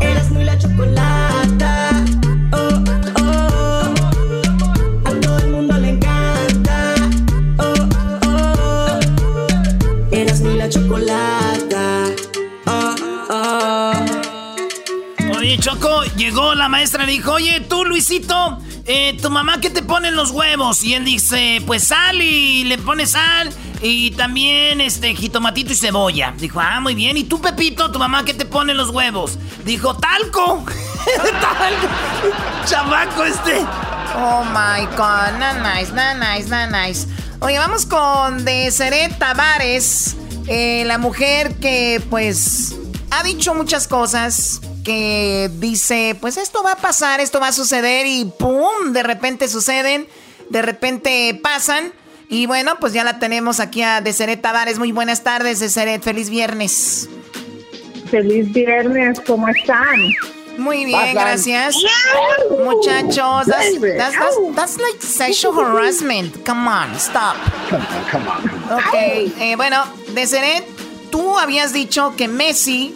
Eras 0.00 0.30
muy 0.30 0.44
la 0.44 0.58
chocolata. 0.58 2.04
Oh, 2.52 2.84
oh. 3.20 3.94
A 5.04 5.10
todo 5.20 5.38
el 5.38 5.50
mundo 5.50 5.78
le 5.78 5.90
encanta. 5.90 6.94
Oh, 7.58 7.74
oh. 8.26 9.00
Eras 10.10 10.40
muy 10.40 10.54
la 10.56 10.68
chocolata. 10.68 12.06
Oh, 12.66 12.94
oh. 13.30 13.92
Oye, 15.38 15.58
Choco, 15.58 16.04
llegó 16.16 16.54
la 16.54 16.68
maestra 16.68 17.04
y 17.04 17.06
dijo, 17.08 17.32
oye, 17.32 17.60
tú, 17.68 17.84
Luisito, 17.84 18.58
eh, 18.86 19.16
tu 19.20 19.30
mamá, 19.30 19.60
¿qué 19.60 19.70
te 19.70 19.82
pone 19.82 20.08
en 20.08 20.16
los 20.16 20.30
huevos? 20.30 20.84
Y 20.84 20.94
él 20.94 21.04
dice, 21.04 21.62
pues 21.66 21.84
sal 21.84 22.20
y 22.20 22.64
le 22.64 22.78
pone 22.78 23.06
sal 23.06 23.50
y 23.80 24.10
también 24.12 24.80
este 24.80 25.14
jitomatito 25.14 25.72
y 25.72 25.76
cebolla. 25.76 26.34
Dijo, 26.38 26.60
ah, 26.60 26.80
muy 26.80 26.94
bien. 26.94 27.16
¿Y 27.16 27.24
tú, 27.24 27.40
Pepito, 27.40 27.90
tu 27.90 27.98
mamá, 27.98 28.24
qué 28.24 28.34
te 28.34 28.44
pone 28.44 28.72
en 28.72 28.78
los 28.78 28.90
huevos? 28.90 29.38
Dijo, 29.64 29.96
talco. 29.96 30.64
talco. 31.40 31.88
Chamaco 32.66 33.24
este. 33.24 33.64
Oh 34.16 34.44
my 34.44 34.86
god, 34.96 35.38
not 35.38 35.56
nice, 35.62 35.92
not 35.92 36.16
nice, 36.18 36.48
not 36.48 36.70
nice. 36.70 37.06
Oye, 37.40 37.58
vamos 37.58 37.84
con 37.84 38.44
Deseret 38.44 39.18
Tavares, 39.18 40.16
eh, 40.46 40.84
la 40.86 40.98
mujer 40.98 41.56
que 41.56 42.00
pues 42.10 42.76
ha 43.10 43.22
dicho 43.22 43.54
muchas 43.54 43.88
cosas, 43.88 44.60
que 44.84 45.50
dice, 45.54 46.16
pues 46.20 46.36
esto 46.36 46.62
va 46.62 46.72
a 46.72 46.76
pasar, 46.76 47.20
esto 47.20 47.40
va 47.40 47.48
a 47.48 47.52
suceder 47.52 48.06
y 48.06 48.26
¡pum! 48.38 48.92
De 48.92 49.02
repente 49.02 49.48
suceden, 49.48 50.06
de 50.50 50.62
repente 50.62 51.40
pasan. 51.42 51.92
Y 52.28 52.46
bueno, 52.46 52.76
pues 52.80 52.92
ya 52.92 53.04
la 53.04 53.18
tenemos 53.18 53.60
aquí 53.60 53.82
a 53.82 54.00
Deseret 54.00 54.40
Tavares. 54.40 54.78
Muy 54.78 54.92
buenas 54.92 55.22
tardes, 55.22 55.60
Deseret. 55.60 56.02
Feliz 56.02 56.30
viernes. 56.30 57.08
Feliz 58.10 58.52
viernes, 58.52 59.20
¿cómo 59.26 59.48
están? 59.48 60.00
Muy 60.56 60.84
bien, 60.84 61.14
gracias. 61.14 61.74
Muchachos, 62.50 63.46
that's, 63.46 63.80
that's, 63.80 64.16
that's, 64.16 64.36
that's 64.54 64.78
like 64.78 65.00
sexual 65.00 65.54
harassment. 65.54 66.44
Come 66.46 66.68
on, 66.68 66.94
stop. 66.94 67.36
Come 68.10 68.28
on. 68.28 68.78
Ok, 68.78 68.94
eh, 68.94 69.54
bueno, 69.56 69.84
Deseret, 70.14 70.64
tú 71.10 71.38
habías 71.38 71.72
dicho 71.72 72.14
que 72.16 72.28
Messi 72.28 72.94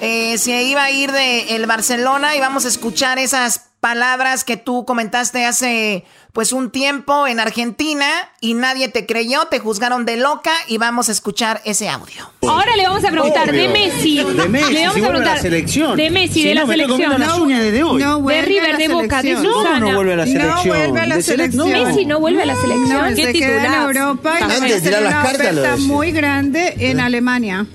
eh, 0.00 0.38
se 0.38 0.62
iba 0.62 0.84
a 0.84 0.90
ir 0.90 1.12
de 1.12 1.56
el 1.56 1.66
Barcelona 1.66 2.36
y 2.36 2.40
vamos 2.40 2.64
a 2.64 2.68
escuchar 2.68 3.18
esas 3.18 3.64
palabras 3.80 4.42
que 4.42 4.56
tú 4.56 4.84
comentaste 4.84 5.44
hace 5.44 6.04
pues 6.32 6.52
un 6.52 6.70
tiempo 6.70 7.26
en 7.28 7.38
Argentina 7.40 8.06
y 8.40 8.54
nadie 8.54 8.88
te 8.88 9.06
creyó, 9.06 9.46
te 9.46 9.60
juzgaron 9.60 10.04
de 10.04 10.16
loca 10.16 10.52
y 10.66 10.78
vamos 10.78 11.08
a 11.08 11.12
escuchar 11.12 11.60
ese 11.64 11.88
audio. 11.88 12.30
Ahora 12.42 12.74
le 12.76 12.86
vamos 12.86 13.04
a 13.04 13.10
preguntar 13.10 13.50
de 13.50 13.68
Messi. 13.68 14.18
De 14.22 14.48
Messi, 14.48 14.72
le 14.72 14.80
vamos 14.86 14.94
si 14.94 15.00
a 15.00 15.02
vuelve 15.02 15.06
a 15.06 15.08
preguntar 15.10 15.34
la 15.36 15.40
selección. 15.42 15.96
de 15.96 16.10
Messi, 16.10 16.32
Si 16.42 16.48
de 16.48 16.54
no, 16.54 16.60
la 16.62 16.66
selección. 16.72 17.20
las 17.20 17.38
uñas 17.38 17.62
desde 17.62 17.82
hoy. 17.84 18.02
No, 18.02 18.20
de 18.20 18.42
River, 18.42 18.76
de 18.76 18.88
Boca, 18.88 19.22
de 19.22 19.32
No, 19.34 19.42
Susana. 19.42 19.80
no 19.80 19.94
vuelve 19.94 20.12
a 20.12 20.16
la 20.16 20.26
selección. 20.26 20.66
vuelve 20.68 21.00
a 21.00 21.06
la 21.06 21.22
selección. 21.22 21.70
no. 21.72 21.84
Messi 21.86 22.04
no 22.06 22.20
vuelve 22.20 22.42
a 22.42 22.46
la 22.46 22.56
selección. 22.56 22.88
No, 23.10 23.14
¿Qué 23.14 23.24
se 23.26 23.32
queda 23.32 23.48
en 23.48 23.62
titular? 23.62 23.82
Europa 23.96 24.34
y 24.38 24.42
Antes 24.42 24.60
de 24.74 24.80
tirar 24.80 25.02
las 25.02 25.12
una 25.12 25.22
cartas, 25.22 25.54
lo 25.54 25.60
oferta 25.60 25.70
decía. 25.76 25.86
muy 25.86 26.12
grande 26.12 26.74
en 26.78 27.00
Alemania. 27.00 27.66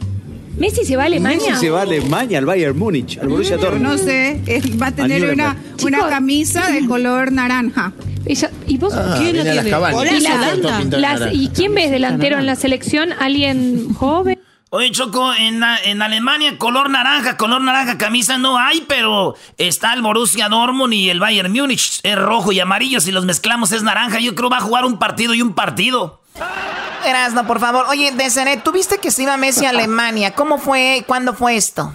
Messi 0.57 0.85
se 0.85 0.95
va 0.95 1.03
a 1.03 1.05
Alemania. 1.07 1.49
Messi 1.49 1.59
se 1.65 1.69
va 1.71 1.79
a 1.79 1.81
Alemania, 1.83 2.37
al 2.37 2.45
Bayern 2.45 2.77
Múnich, 2.77 3.17
al 3.17 3.27
Borussia 3.27 3.57
Dortmund. 3.57 3.81
no 3.83 3.97
sé, 3.97 4.41
él 4.45 4.81
va 4.81 4.87
a 4.87 4.91
tener 4.91 5.31
una, 5.33 5.57
una 5.81 5.97
Chicos. 5.97 6.09
camisa 6.09 6.69
de 6.71 6.85
color 6.87 7.31
naranja. 7.31 7.93
Ella- 8.25 8.51
¿Y 8.67 8.77
vos 8.77 8.93
Ah, 8.95 9.15
quién 9.17 9.35
la 9.37 9.43
las 9.43 9.53
tiene? 9.55 9.69
cabañas. 9.69 10.13
Y, 10.13 10.19
la- 10.21 10.29
Todo 10.29 10.77
pintado 10.77 10.89
de 10.89 10.97
las- 10.99 11.19
naranja. 11.19 11.33
¿Y 11.33 11.49
quién 11.49 11.73
ves 11.73 11.91
delantero 11.91 12.37
en 12.37 12.45
la 12.45 12.55
selección? 12.55 13.09
¿Alguien 13.19 13.93
joven? 13.95 14.39
Oye, 14.69 14.89
Choco, 14.91 15.33
en, 15.35 15.61
en 15.85 16.01
Alemania 16.01 16.57
color 16.57 16.89
naranja, 16.89 17.37
color 17.37 17.61
naranja, 17.61 17.97
camisa 17.99 18.37
no 18.39 18.57
hay, 18.57 18.83
pero 18.87 19.35
está 19.59 19.93
el 19.93 20.01
Borussia 20.01 20.49
Dortmund 20.49 20.93
y 20.93 21.09
el 21.09 21.19
Bayern 21.19 21.51
Múnich. 21.51 21.99
Es 22.01 22.15
rojo 22.17 22.51
y 22.51 22.59
amarillo, 22.59 22.99
si 22.99 23.11
los 23.11 23.25
mezclamos 23.25 23.71
es 23.71 23.83
naranja. 23.83 24.19
Yo 24.19 24.33
creo 24.33 24.49
va 24.49 24.57
a 24.57 24.61
jugar 24.61 24.85
un 24.85 24.97
partido 24.97 25.33
y 25.35 25.41
un 25.43 25.53
partido. 25.53 26.21
Erasno, 27.05 27.45
por 27.47 27.59
favor. 27.59 27.85
Oye, 27.89 28.11
Deseret, 28.11 28.63
tú 28.63 28.71
viste 28.71 28.97
que 28.97 29.11
se 29.11 29.23
iba 29.23 29.37
Messi 29.37 29.65
a 29.65 29.69
Alemania. 29.69 30.31
¿Cómo 30.31 30.57
fue? 30.57 31.03
¿Cuándo 31.07 31.33
fue 31.33 31.55
esto? 31.55 31.93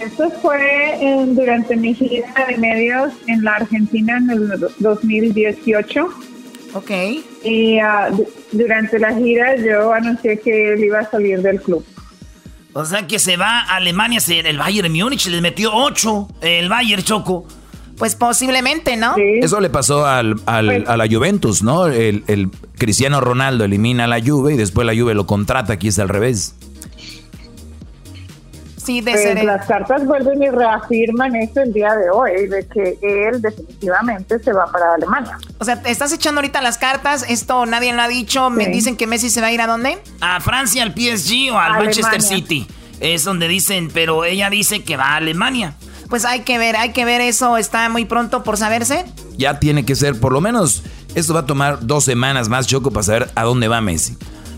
Esto 0.00 0.30
fue 0.40 0.94
eh, 1.00 1.24
durante 1.28 1.76
mi 1.76 1.92
gira 1.94 2.32
de 2.48 2.56
medios 2.56 3.12
en 3.26 3.42
la 3.42 3.56
Argentina 3.56 4.16
en 4.16 4.30
el 4.30 4.48
do- 4.60 4.70
2018. 4.78 6.08
Ok. 6.74 6.90
Y 7.42 7.78
ah, 7.80 8.08
du- 8.10 8.28
durante 8.52 8.98
la 8.98 9.12
gira 9.14 9.56
yo 9.56 9.92
anuncié 9.92 10.38
que 10.38 10.72
él 10.74 10.84
iba 10.84 11.00
a 11.00 11.10
salir 11.10 11.40
del 11.42 11.60
club. 11.60 11.84
O 12.74 12.84
sea 12.84 13.06
que 13.08 13.18
se 13.18 13.36
va 13.36 13.60
a 13.62 13.76
Alemania, 13.76 14.20
se- 14.20 14.38
el 14.38 14.58
Bayern 14.58 14.92
Múnich 14.92 15.26
les 15.26 15.40
metió 15.42 15.74
8, 15.74 16.28
el 16.42 16.68
Bayern 16.68 17.02
Choco. 17.02 17.46
Pues 17.98 18.14
posiblemente, 18.14 18.96
¿no? 18.96 19.14
Sí. 19.16 19.22
Eso 19.42 19.60
le 19.60 19.70
pasó 19.70 20.06
al, 20.06 20.36
al- 20.46 20.84
a 20.86 20.96
la 20.96 21.06
Juventus, 21.10 21.62
¿no? 21.62 21.86
El, 21.86 22.22
el 22.28 22.48
Cristiano 22.78 23.20
Ronaldo 23.20 23.64
elimina 23.64 24.04
a 24.04 24.06
la 24.06 24.20
Juve 24.24 24.54
y 24.54 24.56
después 24.56 24.86
la 24.86 24.94
Juve 24.94 25.14
lo 25.14 25.26
contrata, 25.26 25.72
aquí 25.72 25.88
es 25.88 25.98
al 25.98 26.08
revés. 26.08 26.54
Sí, 28.76 29.02
Pues 29.02 29.16
Deseret. 29.16 29.44
las 29.44 29.66
cartas 29.66 30.06
vuelven 30.06 30.42
y 30.42 30.48
reafirman 30.48 31.36
eso 31.36 31.60
el 31.60 31.74
día 31.74 31.94
de 31.94 32.08
hoy, 32.08 32.46
de 32.46 32.66
que 32.68 32.96
él 33.02 33.42
definitivamente 33.42 34.38
se 34.38 34.50
va 34.52 34.64
para 34.72 34.94
Alemania. 34.94 35.36
O 35.58 35.64
sea, 35.64 35.82
te 35.82 35.90
estás 35.90 36.10
echando 36.12 36.38
ahorita 36.40 36.62
las 36.62 36.78
cartas. 36.78 37.26
Esto 37.28 37.66
nadie 37.66 37.92
lo 37.92 38.00
ha 38.00 38.08
dicho. 38.08 38.48
Me 38.48 38.66
dicen 38.68 38.96
que 38.96 39.06
Messi 39.06 39.28
se 39.28 39.42
va 39.42 39.48
a 39.48 39.52
ir 39.52 39.60
a 39.60 39.66
dónde? 39.66 39.98
A 40.22 40.40
Francia, 40.40 40.82
al 40.84 40.92
PSG 40.94 41.52
o 41.52 41.58
al 41.58 41.72
Alemania. 41.74 41.84
Manchester 41.84 42.22
City. 42.22 42.66
Es 43.00 43.24
donde 43.24 43.46
dicen, 43.46 43.90
pero 43.92 44.24
ella 44.24 44.48
dice 44.48 44.82
que 44.82 44.96
va 44.96 45.08
a 45.12 45.16
Alemania. 45.16 45.74
Pues 46.08 46.24
hay 46.24 46.40
que 46.40 46.58
ver, 46.58 46.76
hay 46.76 46.92
que 46.92 47.04
ver 47.04 47.20
eso. 47.20 47.56
Está 47.56 47.88
muy 47.88 48.04
pronto 48.04 48.42
por 48.42 48.56
saberse. 48.56 49.04
Ya 49.36 49.60
tiene 49.60 49.84
que 49.84 49.94
ser, 49.94 50.18
por 50.18 50.32
lo 50.32 50.40
menos, 50.40 50.82
esto 51.14 51.34
va 51.34 51.40
a 51.40 51.46
tomar 51.46 51.86
dos 51.86 52.04
semanas 52.04 52.48
más, 52.48 52.66
Choco, 52.66 52.90
para 52.90 53.04
saber 53.04 53.30
a 53.34 53.44
dónde 53.44 53.68
va 53.68 53.80
Messi. 53.80 54.16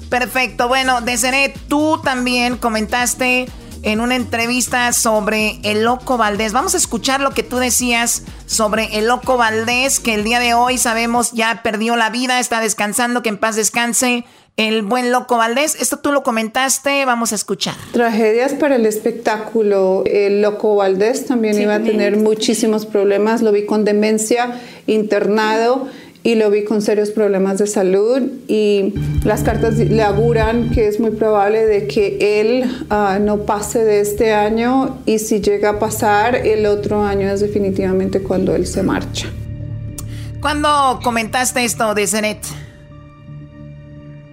Perfecto. 0.08 0.68
Bueno, 0.68 1.00
Deseret, 1.00 1.58
tú 1.68 2.00
también 2.02 2.56
comentaste 2.56 3.48
en 3.82 4.00
una 4.00 4.16
entrevista 4.16 4.92
sobre 4.92 5.58
el 5.62 5.84
Loco 5.84 6.18
Valdés. 6.18 6.52
Vamos 6.52 6.74
a 6.74 6.76
escuchar 6.76 7.20
lo 7.20 7.30
que 7.30 7.42
tú 7.42 7.56
decías 7.56 8.24
sobre 8.46 8.98
el 8.98 9.06
Loco 9.06 9.36
Valdés, 9.36 10.00
que 10.00 10.14
el 10.14 10.24
día 10.24 10.38
de 10.38 10.54
hoy 10.54 10.78
sabemos 10.78 11.32
ya 11.32 11.62
perdió 11.62 11.96
la 11.96 12.10
vida, 12.10 12.40
está 12.40 12.60
descansando, 12.60 13.22
que 13.22 13.30
en 13.30 13.38
paz 13.38 13.56
descanse 13.56 14.24
el 14.56 14.82
buen 14.82 15.10
Loco 15.10 15.36
Valdés. 15.36 15.76
Esto 15.80 15.98
tú 15.98 16.12
lo 16.12 16.22
comentaste, 16.22 17.04
vamos 17.04 17.32
a 17.32 17.34
escuchar. 17.34 17.74
Tragedias 17.92 18.52
para 18.54 18.76
el 18.76 18.86
espectáculo. 18.86 20.04
El 20.06 20.42
Loco 20.42 20.76
Valdés 20.76 21.26
también 21.26 21.60
iba 21.60 21.76
a 21.76 21.80
tener 21.80 22.16
muchísimos 22.16 22.86
problemas. 22.86 23.42
Lo 23.42 23.52
vi 23.52 23.64
con 23.64 23.84
demencia, 23.84 24.60
internado 24.86 25.88
y 26.22 26.34
lo 26.34 26.50
vi 26.50 26.64
con 26.64 26.82
serios 26.82 27.10
problemas 27.10 27.58
de 27.58 27.66
salud 27.66 28.20
y 28.46 28.92
las 29.24 29.42
cartas 29.42 29.78
le 29.78 30.02
auguran 30.02 30.70
que 30.70 30.86
es 30.86 31.00
muy 31.00 31.12
probable 31.12 31.64
de 31.64 31.86
que 31.86 32.40
él 32.40 32.84
ah, 32.90 33.18
no 33.20 33.46
pase 33.46 33.84
de 33.84 34.00
este 34.00 34.32
año 34.34 34.98
y 35.06 35.18
si 35.18 35.40
llega 35.40 35.70
a 35.70 35.78
pasar 35.78 36.34
el 36.34 36.66
otro 36.66 37.02
año 37.02 37.30
es 37.30 37.40
definitivamente 37.40 38.20
cuando 38.20 38.54
él 38.54 38.66
se 38.66 38.82
marcha. 38.82 39.28
¿Cuándo 40.40 41.00
comentaste 41.02 41.64
esto 41.64 41.94
de 41.94 42.06
Zenet? 42.06 42.38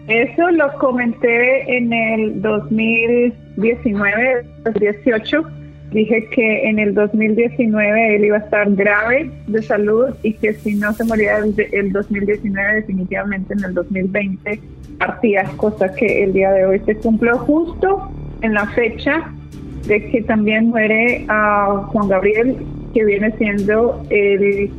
Eso 0.08 0.50
lo 0.52 0.72
comenté 0.80 1.78
en 1.78 1.92
el 1.92 2.42
2019, 2.42 4.46
2018 4.64 5.44
dije 5.92 6.28
que 6.32 6.70
en 6.70 6.80
el 6.80 6.94
2019 6.94 8.16
él 8.16 8.26
iba 8.26 8.38
a 8.38 8.42
estar 8.42 8.70
grave 8.74 9.32
de 9.48 9.62
salud 9.62 10.10
y 10.22 10.34
que 10.34 10.54
si 10.54 10.76
no 10.76 10.94
se 10.94 11.06
moría 11.06 11.42
desde 11.42 11.70
el 11.78 11.94
2019 11.94 12.76
definitivamente 12.76 13.54
en 13.54 13.64
el 13.64 13.74
2020 13.74 14.60
partía, 14.98 15.46
cosa 15.56 15.94
que 15.94 16.24
el 16.24 16.34
día 16.34 16.52
de 16.52 16.66
hoy 16.66 16.82
se 16.86 16.96
cumplió 16.96 17.38
justo 17.38 18.12
en 18.42 18.54
la 18.54 18.68
fecha 18.68 19.32
de 19.88 20.06
que 20.10 20.22
también 20.24 20.68
muere 20.68 21.26
a 21.30 21.86
Juan 21.88 22.10
Gabriel, 22.10 22.58
que 22.94 23.06
viene 23.06 23.32
siendo 23.38 24.04
el, 24.10 24.70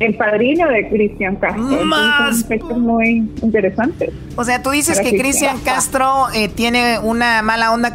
el 0.00 0.16
padrino 0.16 0.68
de 0.68 0.88
Cristian 0.88 1.36
Castro. 1.36 1.84
Más. 1.84 2.44
muy 2.76 3.28
interesante. 3.42 4.12
O 4.36 4.44
sea, 4.44 4.62
tú 4.62 4.70
dices 4.70 5.00
que 5.00 5.16
Cristian 5.16 5.58
Castro 5.60 6.26
eh, 6.34 6.48
tiene 6.48 6.98
una 6.98 7.42
mala 7.42 7.72
onda 7.72 7.94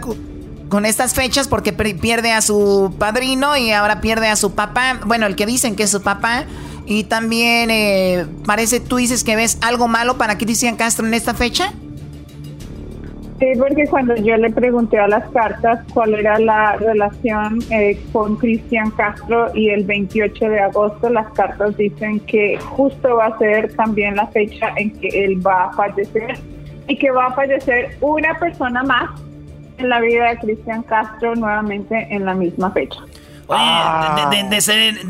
con 0.69 0.85
estas 0.85 1.13
fechas 1.13 1.47
porque 1.47 1.73
pierde 1.73 2.31
a 2.31 2.41
su 2.41 2.93
padrino 2.97 3.57
y 3.57 3.71
ahora 3.71 4.01
pierde 4.01 4.27
a 4.27 4.35
su 4.35 4.53
papá. 4.55 4.99
Bueno, 5.05 5.25
el 5.25 5.35
que 5.35 5.45
dicen 5.45 5.75
que 5.75 5.83
es 5.83 5.89
su 5.89 6.01
papá. 6.01 6.45
Y 6.85 7.03
también 7.03 7.69
eh, 7.69 8.25
parece, 8.45 8.79
tú 8.79 8.95
dices 8.95 9.23
que 9.23 9.35
ves 9.35 9.59
algo 9.61 9.87
malo 9.87 10.17
para 10.17 10.39
Cristian 10.39 10.75
Castro 10.75 11.05
en 11.05 11.13
esta 11.13 11.35
fecha. 11.35 11.73
Sí, 13.39 13.45
porque 13.57 13.87
cuando 13.87 14.15
yo 14.17 14.35
le 14.35 14.49
pregunté 14.49 14.99
a 14.99 15.07
las 15.07 15.29
cartas 15.29 15.79
cuál 15.93 16.13
era 16.13 16.37
la 16.39 16.75
relación 16.75 17.59
eh, 17.71 17.97
con 18.11 18.35
Cristian 18.35 18.91
Castro 18.91 19.49
y 19.55 19.69
el 19.69 19.85
28 19.85 20.49
de 20.49 20.59
agosto, 20.59 21.09
las 21.09 21.31
cartas 21.31 21.77
dicen 21.77 22.19
que 22.21 22.59
justo 22.59 23.15
va 23.15 23.27
a 23.27 23.37
ser 23.37 23.73
también 23.75 24.17
la 24.17 24.27
fecha 24.27 24.73
en 24.75 24.91
que 24.99 25.07
él 25.07 25.45
va 25.45 25.65
a 25.65 25.71
fallecer 25.71 26.37
y 26.89 26.97
que 26.97 27.11
va 27.11 27.27
a 27.27 27.33
fallecer 27.33 27.97
una 28.01 28.37
persona 28.37 28.83
más 28.83 29.09
en 29.77 29.87
la 29.87 30.01
vida 30.01 30.31
de 30.31 30.37
Cristian 30.39 30.83
Castro 30.83 31.33
nuevamente 31.35 32.07
en 32.09 32.25
la 32.25 32.33
misma 32.33 32.71
fecha. 32.71 32.99
Oye, 33.47 34.43
de, 34.49 34.61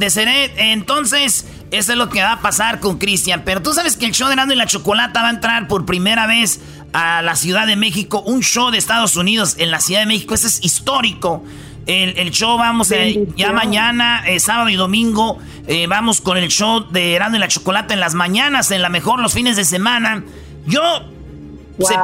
ser, 0.09 0.51
entonces, 0.55 1.45
eso 1.71 1.91
es 1.91 1.97
lo 1.97 2.09
que 2.09 2.21
va 2.21 2.33
a 2.33 2.39
pasar 2.39 2.79
con 2.79 2.97
Cristian. 2.97 3.41
Pero 3.43 3.61
tú 3.61 3.73
sabes 3.73 3.97
que 3.97 4.05
el 4.05 4.13
show 4.13 4.29
de 4.29 4.37
Nando 4.37 4.53
y 4.53 4.57
la 4.57 4.65
Chocolata 4.65 5.21
va 5.21 5.27
a 5.27 5.31
entrar 5.31 5.67
por 5.67 5.85
primera 5.85 6.25
vez 6.25 6.61
a 6.93 7.21
la 7.21 7.35
Ciudad 7.35 7.67
de 7.67 7.75
México. 7.75 8.21
Un 8.25 8.41
show 8.41 8.71
de 8.71 8.77
Estados 8.77 9.15
Unidos 9.15 9.55
en 9.57 9.71
la 9.71 9.79
Ciudad 9.79 10.01
de 10.01 10.07
México. 10.07 10.33
Eso 10.33 10.47
es 10.47 10.63
histórico. 10.63 11.43
El, 11.85 12.29
show 12.29 12.55
vamos 12.55 12.91
eh, 12.91 13.25
ya 13.35 13.51
mañana, 13.51 14.23
eh, 14.27 14.39
sábado 14.39 14.69
y 14.69 14.75
domingo, 14.75 15.39
eh, 15.65 15.87
vamos 15.87 16.21
con 16.21 16.37
el 16.37 16.49
show 16.49 16.85
de 16.91 17.15
Erasmo 17.15 17.37
y 17.37 17.39
la 17.39 17.47
Chocolata 17.47 17.95
en 17.95 17.99
las 17.99 18.13
mañanas, 18.13 18.69
en 18.69 18.83
la 18.83 18.89
mejor 18.89 19.19
los 19.19 19.33
fines 19.33 19.55
de 19.55 19.65
semana. 19.65 20.23
Yo, 20.67 20.81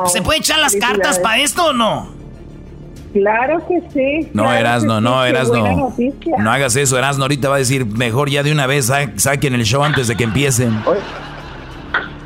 ¿se, 0.07 0.23
puede 0.23 0.39
echar 0.39 0.57
las 0.57 0.75
cartas 0.75 1.19
para 1.19 1.37
esto 1.39 1.67
o 1.67 1.73
no? 1.73 2.09
Claro 3.13 3.63
que 3.67 3.79
sí. 3.93 4.29
No, 4.33 4.43
claro 4.43 4.59
Erasno, 4.59 5.01
no, 5.01 5.23
Erasno. 5.23 5.93
No 6.39 6.51
hagas 6.51 6.75
eso, 6.75 6.97
Erasno. 6.97 7.25
Ahorita 7.25 7.47
va 7.49 7.57
a 7.57 7.59
decir, 7.59 7.85
mejor 7.85 8.31
ya 8.31 8.41
de 8.41 8.51
una 8.51 8.65
vez 8.65 8.91
saquen 9.17 9.53
el 9.53 9.65
show 9.65 9.83
antes 9.83 10.07
de 10.07 10.17
que 10.17 10.23
empiecen. 10.23 10.81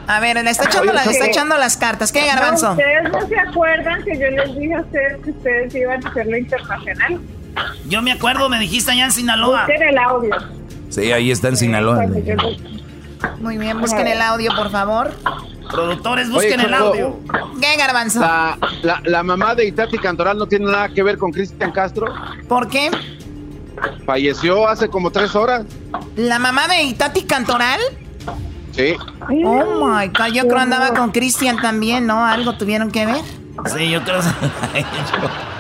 A 0.09 0.19
ver, 0.19 0.43
le 0.43 0.49
está 0.49 0.65
echando, 0.65 0.91
está 0.91 1.25
echando 1.27 1.55
las 1.55 1.77
cartas. 1.77 2.11
¿Qué, 2.11 2.25
Garbanzo? 2.25 2.71
¿Ustedes 2.71 3.11
no 3.11 3.27
se 3.27 3.39
acuerdan 3.39 4.03
que 4.03 4.17
yo 4.17 4.27
les 4.31 4.55
dije 4.57 4.73
a 4.73 4.81
ustedes 4.81 5.23
que 5.23 5.29
ustedes 5.29 5.75
iban 5.75 6.03
a 6.03 6.09
hacerlo 6.09 6.35
internacional? 6.35 7.19
Yo 7.87 8.01
me 8.01 8.11
acuerdo, 8.11 8.49
me 8.49 8.59
dijiste 8.59 8.89
allá 8.89 9.05
en 9.05 9.11
Sinaloa. 9.11 9.67
Busquen 9.67 9.83
el 9.83 9.97
audio. 9.99 10.35
Sí, 10.89 11.11
ahí 11.11 11.29
está 11.29 11.49
en 11.49 11.57
Sinaloa. 11.57 12.07
Muy 13.39 13.59
bien, 13.59 13.79
busquen 13.79 14.07
el 14.07 14.19
audio, 14.19 14.51
por 14.55 14.71
favor. 14.71 15.13
Productores, 15.69 16.31
busquen 16.31 16.59
el 16.59 16.73
audio. 16.73 17.19
¿Qué, 17.61 17.77
Garbanzo? 17.77 18.19
La, 18.21 19.21
mamá 19.21 19.53
de 19.53 19.65
Itati 19.67 19.99
Cantoral 19.99 20.39
no 20.39 20.47
tiene 20.47 20.71
nada 20.71 20.89
que 20.89 21.03
ver 21.03 21.19
con 21.19 21.31
Cristian 21.31 21.71
Castro. 21.71 22.07
¿Por 22.47 22.67
qué? 22.67 22.89
Falleció 24.07 24.67
hace 24.67 24.89
como 24.89 25.11
tres 25.11 25.35
horas. 25.35 25.67
¿La 26.15 26.39
mamá 26.39 26.67
de 26.67 26.81
Itati 26.81 27.25
Cantoral? 27.25 27.79
Sí. 28.71 28.95
Oh 29.45 29.85
my 29.85 30.07
God, 30.07 30.33
yo 30.33 30.47
creo 30.47 30.59
andaba 30.59 30.93
con 30.93 31.11
Cristian 31.11 31.61
también, 31.61 32.07
¿no? 32.07 32.25
Algo 32.25 32.57
tuvieron 32.57 32.91
que 32.91 33.05
ver. 33.05 33.21
Sí, 33.75 33.89
yo 33.89 34.03
creo. 34.03 34.19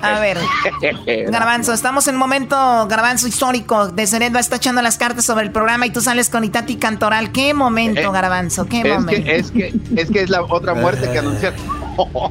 A 0.00 0.20
ver, 0.20 0.38
Garbanzo, 1.30 1.72
estamos 1.72 2.08
en 2.08 2.14
un 2.14 2.20
momento, 2.20 2.56
Garbanzo 2.88 3.28
histórico. 3.28 3.88
De 3.88 4.02
a 4.02 4.40
estar 4.40 4.56
echando 4.56 4.82
las 4.82 4.96
cartas 4.96 5.24
sobre 5.24 5.44
el 5.44 5.52
programa 5.52 5.86
y 5.86 5.90
tú 5.90 6.00
sales 6.00 6.30
con 6.30 6.44
Itati 6.44 6.76
Cantoral. 6.76 7.32
¿Qué 7.32 7.52
momento, 7.54 8.00
eh, 8.00 8.10
Garbanzo? 8.12 8.66
¿Qué 8.66 8.80
es 8.80 8.86
momento? 8.86 9.22
Que, 9.22 9.36
es, 9.36 9.50
que, 9.50 9.74
es 9.96 10.10
que 10.10 10.22
es 10.22 10.30
la 10.30 10.42
otra 10.42 10.74
muerte 10.74 11.10
que 11.10 11.18
anunciaron. 11.18 11.58
Oh. 11.98 12.30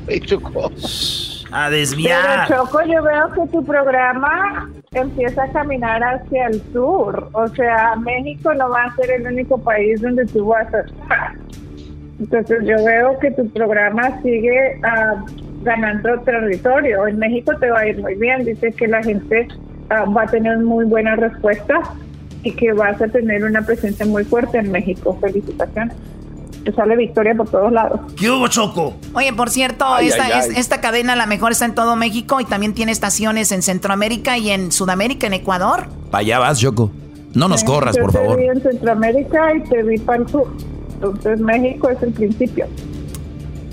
A 1.52 1.70
desviar. 1.70 2.48
Pero 2.48 2.64
Choco, 2.64 2.82
yo 2.84 3.04
veo 3.04 3.32
que 3.34 3.52
tu 3.52 3.64
programa 3.64 4.70
empieza 4.92 5.44
a 5.44 5.52
caminar 5.52 6.04
hacia 6.04 6.48
el 6.48 6.62
sur. 6.74 7.30
O 7.34 7.48
sea, 7.50 7.96
México 7.98 8.54
no 8.54 8.70
va 8.70 8.86
a 8.86 8.96
ser 8.96 9.12
el 9.12 9.28
único 9.28 9.58
país 9.58 10.02
donde 10.02 10.26
tú 10.26 10.48
vas 10.48 10.74
a 10.74 10.82
estar. 10.82 11.34
Entonces 12.20 12.60
yo 12.64 12.84
veo 12.84 13.20
que 13.20 13.32
tu 13.32 13.50
programa 13.50 14.22
sigue 14.22 14.80
a 14.84 15.24
ganando 15.64 16.20
territorio. 16.22 17.08
En 17.08 17.20
México 17.20 17.54
te 17.60 17.70
va 17.70 17.80
a 17.80 17.88
ir 17.88 18.00
muy 18.00 18.16
bien, 18.16 18.46
dice 18.46 18.72
que 18.72 18.88
la 18.88 19.04
gente 19.04 19.48
ah, 19.90 20.06
va 20.06 20.24
a 20.24 20.28
tener 20.28 20.60
muy 20.60 20.86
buena 20.86 21.16
respuesta 21.16 21.82
y 22.44 22.52
que 22.52 22.72
vas 22.72 23.02
a 23.02 23.08
tener 23.08 23.44
una 23.44 23.62
presencia 23.64 24.06
muy 24.06 24.24
fuerte 24.24 24.60
en 24.60 24.72
México. 24.72 25.18
Felicitaciones. 25.20 25.96
Te 26.66 26.74
sale 26.74 26.96
victoria 26.96 27.36
por 27.36 27.48
todos 27.48 27.72
lados. 27.72 28.00
¿Qué 28.18 28.30
hubo, 28.30 28.48
Choco? 28.48 28.96
Oye, 29.14 29.32
por 29.34 29.52
cierto, 29.52 29.86
esta, 30.00 30.40
esta 30.40 30.82
cadena 30.82 31.16
la 31.16 31.28
mejor 31.28 31.52
está 31.52 31.66
en 31.66 31.76
todo 31.76 31.96
México 31.96 32.42
y 32.42 32.46
también 32.46 32.74
tiene 32.74 32.92
estaciones 32.92 33.52
en 33.52 33.62
Centroamérica 33.62 34.40
y 34.40 34.50
en 34.50 34.72
Sudamérica, 34.72 35.28
en 35.28 35.34
Ecuador. 35.34 35.86
Para 36.10 36.22
allá 36.22 36.40
vas, 36.40 36.60
Choco. 36.60 36.92
No 37.36 37.48
nos 37.48 37.64
corras, 37.64 37.96
por 37.98 38.12
favor. 38.12 38.38
Te 38.38 38.42
vi 38.42 38.48
en 38.48 38.62
Centroamérica 38.64 39.56
y 39.56 39.62
te 39.70 39.84
vi 39.84 40.00
para 40.00 40.24
el 40.24 40.28
sur. 40.28 40.48
Entonces 40.96 41.40
México 41.40 41.90
es 41.90 42.02
el 42.02 42.14
principio. 42.14 42.66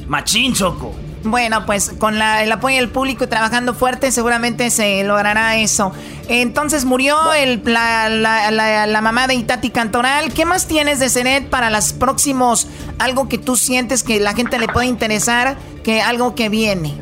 Machín, 0.06 0.52
Choco. 0.52 0.92
Bueno, 1.24 1.64
pues 1.66 1.90
con 1.90 2.14
el 2.16 2.50
apoyo 2.50 2.76
del 2.76 2.88
público 2.88 3.24
y 3.24 3.26
trabajando 3.28 3.74
fuerte 3.74 4.10
seguramente 4.10 4.70
se 4.70 5.04
logrará 5.04 5.56
eso. 5.56 5.92
Entonces 6.28 6.84
murió 6.84 7.32
el, 7.32 7.62
la, 7.64 9.00
mamá 9.02 9.28
de 9.28 9.34
Itati 9.34 9.70
Cantoral. 9.70 10.32
¿Qué 10.32 10.44
más 10.44 10.66
tienes 10.66 10.98
de 10.98 11.08
Cenet 11.08 11.48
para 11.48 11.70
los 11.70 11.92
próximos? 11.92 12.68
Algo 12.98 13.28
que 13.28 13.38
tú 13.38 13.56
sientes 13.56 14.02
que 14.02 14.18
la 14.18 14.34
gente 14.34 14.58
le 14.58 14.66
puede 14.66 14.86
interesar, 14.86 15.56
que 15.84 16.00
algo 16.00 16.34
que 16.34 16.48
viene. 16.48 16.94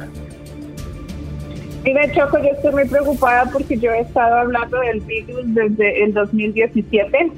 Mira, 1.83 2.13
Choco, 2.13 2.39
yo 2.39 2.51
estoy 2.51 2.73
muy 2.73 2.85
preocupada 2.87 3.51
porque 3.51 3.79
yo 3.79 3.91
he 3.91 4.01
estado 4.01 4.37
hablando 4.37 4.81
del 4.81 5.01
virus 5.01 5.41
desde 5.47 6.05
el 6.05 6.13
2017, 6.13 7.33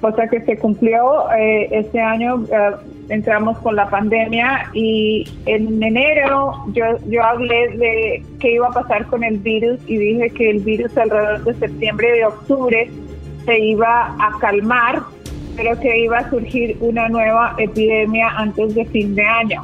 cosa 0.00 0.26
que 0.26 0.40
se 0.40 0.56
cumplió 0.56 1.30
eh, 1.30 1.68
este 1.70 2.00
año. 2.00 2.44
Eh, 2.50 2.97
entramos 3.08 3.58
con 3.58 3.76
la 3.76 3.88
pandemia 3.88 4.70
y 4.74 5.26
en 5.46 5.82
enero 5.82 6.64
yo, 6.72 6.84
yo 7.06 7.22
hablé 7.22 7.68
de 7.76 8.22
qué 8.38 8.52
iba 8.52 8.68
a 8.68 8.72
pasar 8.72 9.06
con 9.06 9.24
el 9.24 9.38
virus 9.38 9.80
y 9.86 9.96
dije 9.96 10.30
que 10.30 10.50
el 10.50 10.60
virus 10.60 10.96
alrededor 10.96 11.44
de 11.44 11.54
septiembre 11.54 12.08
y 12.08 12.18
de 12.18 12.26
octubre 12.26 12.90
se 13.44 13.58
iba 13.58 14.14
a 14.18 14.38
calmar, 14.40 15.02
pero 15.56 15.78
que 15.80 16.04
iba 16.04 16.18
a 16.18 16.30
surgir 16.30 16.76
una 16.80 17.08
nueva 17.08 17.54
epidemia 17.58 18.28
antes 18.36 18.74
de 18.74 18.84
fin 18.86 19.14
de 19.14 19.24
año. 19.24 19.62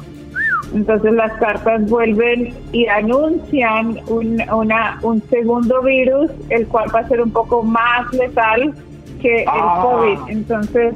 Entonces 0.73 1.13
las 1.13 1.31
cartas 1.33 1.87
vuelven 1.87 2.53
y 2.71 2.87
anuncian 2.87 3.99
un, 4.07 4.41
una, 4.51 4.97
un 5.03 5.21
segundo 5.29 5.83
virus, 5.83 6.31
el 6.49 6.67
cual 6.67 6.93
va 6.93 7.01
a 7.01 7.07
ser 7.07 7.21
un 7.21 7.31
poco 7.31 7.61
más 7.61 8.11
letal 8.11 8.73
que 9.21 9.43
el 9.43 9.49
ah. 9.49 9.79
COVID. 9.83 10.17
Entonces 10.29 10.95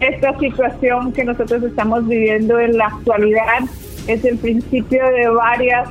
esta 0.00 0.38
situación 0.38 1.12
que 1.12 1.24
nosotros 1.24 1.62
estamos 1.62 2.06
viviendo 2.06 2.58
en 2.58 2.76
la 2.76 2.86
actualidad 2.86 3.64
es 4.06 4.24
el 4.24 4.38
principio 4.38 5.04
de 5.06 5.28
varias, 5.28 5.88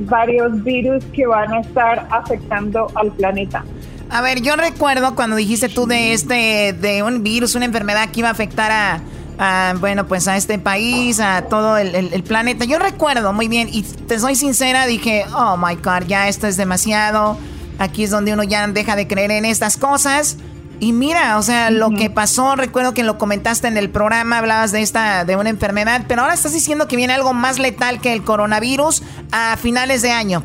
varios 0.00 0.64
virus 0.64 1.04
que 1.12 1.26
van 1.26 1.52
a 1.52 1.60
estar 1.60 2.06
afectando 2.10 2.90
al 2.94 3.12
planeta. 3.12 3.64
A 4.10 4.22
ver, 4.22 4.40
yo 4.40 4.56
recuerdo 4.56 5.14
cuando 5.14 5.36
dijiste 5.36 5.68
tú 5.68 5.86
de 5.86 6.14
este, 6.14 6.72
de 6.72 7.02
un 7.02 7.22
virus, 7.22 7.54
una 7.54 7.66
enfermedad 7.66 8.08
que 8.10 8.20
iba 8.20 8.28
a 8.28 8.32
afectar 8.32 8.70
a, 8.72 9.00
a, 9.38 9.74
bueno, 9.78 10.06
pues 10.06 10.26
a 10.28 10.36
este 10.36 10.58
país, 10.58 11.20
a 11.20 11.42
todo 11.42 11.76
el, 11.76 12.22
planeta. 12.22 12.64
Yo 12.64 12.78
recuerdo 12.78 13.32
muy 13.32 13.48
bien, 13.48 13.68
y 13.70 13.82
te 13.82 14.18
soy 14.18 14.34
sincera, 14.34 14.86
dije, 14.86 15.24
oh 15.34 15.56
my 15.58 15.76
God, 15.76 16.06
ya 16.06 16.28
esto 16.28 16.46
es 16.46 16.56
demasiado. 16.56 17.38
Aquí 17.78 18.04
es 18.04 18.10
donde 18.10 18.32
uno 18.32 18.42
ya 18.42 18.66
deja 18.66 18.96
de 18.96 19.06
creer 19.06 19.30
en 19.30 19.44
estas 19.44 19.76
cosas. 19.76 20.38
Y 20.80 20.92
mira, 20.92 21.38
o 21.38 21.42
sea, 21.42 21.70
lo 21.70 21.90
que 21.90 22.08
pasó, 22.08 22.54
recuerdo 22.54 22.94
que 22.94 23.02
lo 23.02 23.18
comentaste 23.18 23.66
en 23.66 23.76
el 23.76 23.90
programa, 23.90 24.38
hablabas 24.38 24.70
de 24.70 24.80
esta, 24.80 25.24
de 25.24 25.34
una 25.34 25.50
enfermedad, 25.50 26.02
pero 26.06 26.22
ahora 26.22 26.34
estás 26.34 26.52
diciendo 26.52 26.86
que 26.86 26.94
viene 26.94 27.14
algo 27.14 27.34
más 27.34 27.58
letal 27.58 28.00
que 28.00 28.12
el 28.12 28.22
coronavirus 28.22 29.02
a 29.32 29.56
finales 29.56 30.02
de 30.02 30.12
año. 30.12 30.44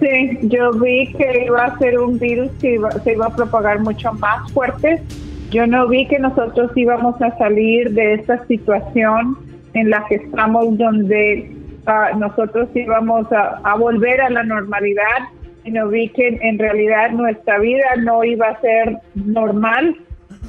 Sí, 0.00 0.38
yo 0.42 0.72
vi 0.72 1.12
que 1.12 1.44
iba 1.46 1.64
a 1.64 1.78
ser 1.78 1.98
un 1.98 2.18
virus 2.18 2.50
que 2.60 2.80
se 3.02 3.12
iba 3.12 3.26
a 3.26 3.34
propagar 3.34 3.80
mucho 3.80 4.12
más 4.14 4.50
fuerte. 4.52 5.02
Yo 5.50 5.66
no 5.66 5.88
vi 5.88 6.06
que 6.06 6.18
nosotros 6.20 6.70
íbamos 6.76 7.20
a 7.20 7.36
salir 7.38 7.90
de 7.92 8.14
esta 8.14 8.46
situación 8.46 9.38
en 9.74 9.90
la 9.90 10.04
que 10.08 10.16
estamos, 10.16 10.78
donde 10.78 11.50
ah, 11.86 12.10
nosotros 12.16 12.68
íbamos 12.74 13.26
a 13.30 13.74
volver 13.76 14.20
a 14.20 14.30
la 14.30 14.44
normalidad 14.44 15.28
no 15.70 15.88
vi 15.88 16.08
que 16.08 16.38
en 16.40 16.58
realidad 16.58 17.10
nuestra 17.10 17.58
vida 17.58 17.96
no 17.98 18.24
iba 18.24 18.48
a 18.48 18.60
ser 18.60 18.98
normal 19.14 19.96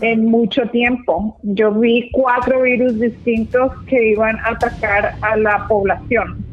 en 0.01 0.25
mucho 0.25 0.67
tiempo. 0.69 1.37
Yo 1.43 1.71
vi 1.71 2.09
cuatro 2.11 2.61
virus 2.61 2.99
distintos 2.99 3.71
que 3.87 4.11
iban 4.11 4.37
a 4.39 4.49
atacar 4.49 5.15
a 5.21 5.37
la 5.37 5.67
población. 5.67 6.43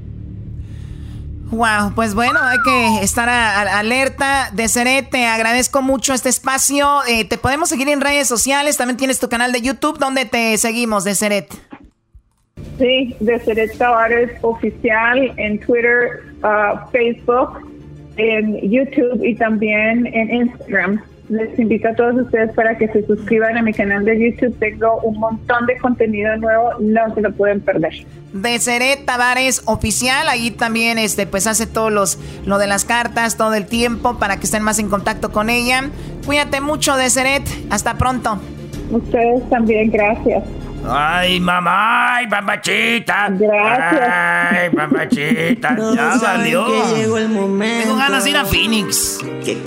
Wow, 1.50 1.94
pues 1.96 2.14
bueno, 2.14 2.38
hay 2.40 2.58
que 2.64 3.02
estar 3.04 3.28
alerta. 3.28 4.50
Deseret, 4.52 5.10
te 5.10 5.26
agradezco 5.26 5.82
mucho 5.82 6.14
este 6.14 6.28
espacio. 6.28 7.00
Eh, 7.08 7.24
te 7.24 7.38
podemos 7.38 7.68
seguir 7.68 7.88
en 7.88 8.00
redes 8.00 8.28
sociales. 8.28 8.76
También 8.76 8.96
tienes 8.96 9.18
tu 9.18 9.28
canal 9.28 9.50
de 9.50 9.60
YouTube. 9.60 9.98
¿Dónde 9.98 10.26
te 10.26 10.56
seguimos, 10.58 11.02
Deseret? 11.02 11.48
Sí, 12.78 13.16
Deseret 13.18 13.76
Tavares 13.76 14.30
Oficial 14.42 15.32
en 15.38 15.58
Twitter, 15.58 16.22
uh, 16.44 16.88
Facebook 16.92 17.68
en 18.20 18.70
YouTube 18.70 19.24
y 19.24 19.34
también 19.34 20.06
en 20.06 20.30
Instagram. 20.30 21.00
Les 21.28 21.56
invito 21.60 21.88
a 21.88 21.94
todos 21.94 22.16
ustedes 22.22 22.52
para 22.54 22.76
que 22.76 22.88
se 22.88 23.06
suscriban 23.06 23.56
a 23.56 23.62
mi 23.62 23.72
canal 23.72 24.04
de 24.04 24.18
YouTube. 24.18 24.56
Tengo 24.58 25.00
un 25.02 25.18
montón 25.18 25.64
de 25.66 25.76
contenido 25.78 26.36
nuevo, 26.36 26.70
no 26.80 27.14
se 27.14 27.20
lo 27.20 27.32
pueden 27.32 27.60
perder. 27.60 28.04
Deseret 28.32 29.04
Tavares 29.04 29.62
oficial, 29.66 30.28
ahí 30.28 30.50
también 30.50 30.98
este 30.98 31.26
pues 31.26 31.46
hace 31.46 31.66
todos 31.66 31.92
los 31.92 32.18
lo 32.46 32.58
de 32.58 32.66
las 32.66 32.84
cartas 32.84 33.36
todo 33.36 33.54
el 33.54 33.66
tiempo 33.66 34.18
para 34.18 34.38
que 34.38 34.44
estén 34.44 34.62
más 34.62 34.78
en 34.80 34.88
contacto 34.88 35.30
con 35.30 35.50
ella. 35.50 35.90
Cuídate 36.26 36.60
mucho 36.60 36.96
Deseret, 36.96 37.44
hasta 37.70 37.96
pronto. 37.96 38.40
Ustedes 38.90 39.48
también, 39.50 39.90
gracias. 39.90 40.42
Ay, 40.88 41.40
mamá, 41.40 42.16
ay, 42.16 42.26
mamachita. 42.26 43.28
Gracias. 43.30 44.10
Ay, 44.50 44.70
mamachita. 44.70 45.76
ya 45.94 46.18
salió. 46.18 46.66
Tengo 46.66 47.96
ganas 47.96 48.24
de 48.24 48.30
ir 48.30 48.36
a 48.36 48.44
Phoenix. 48.44 49.18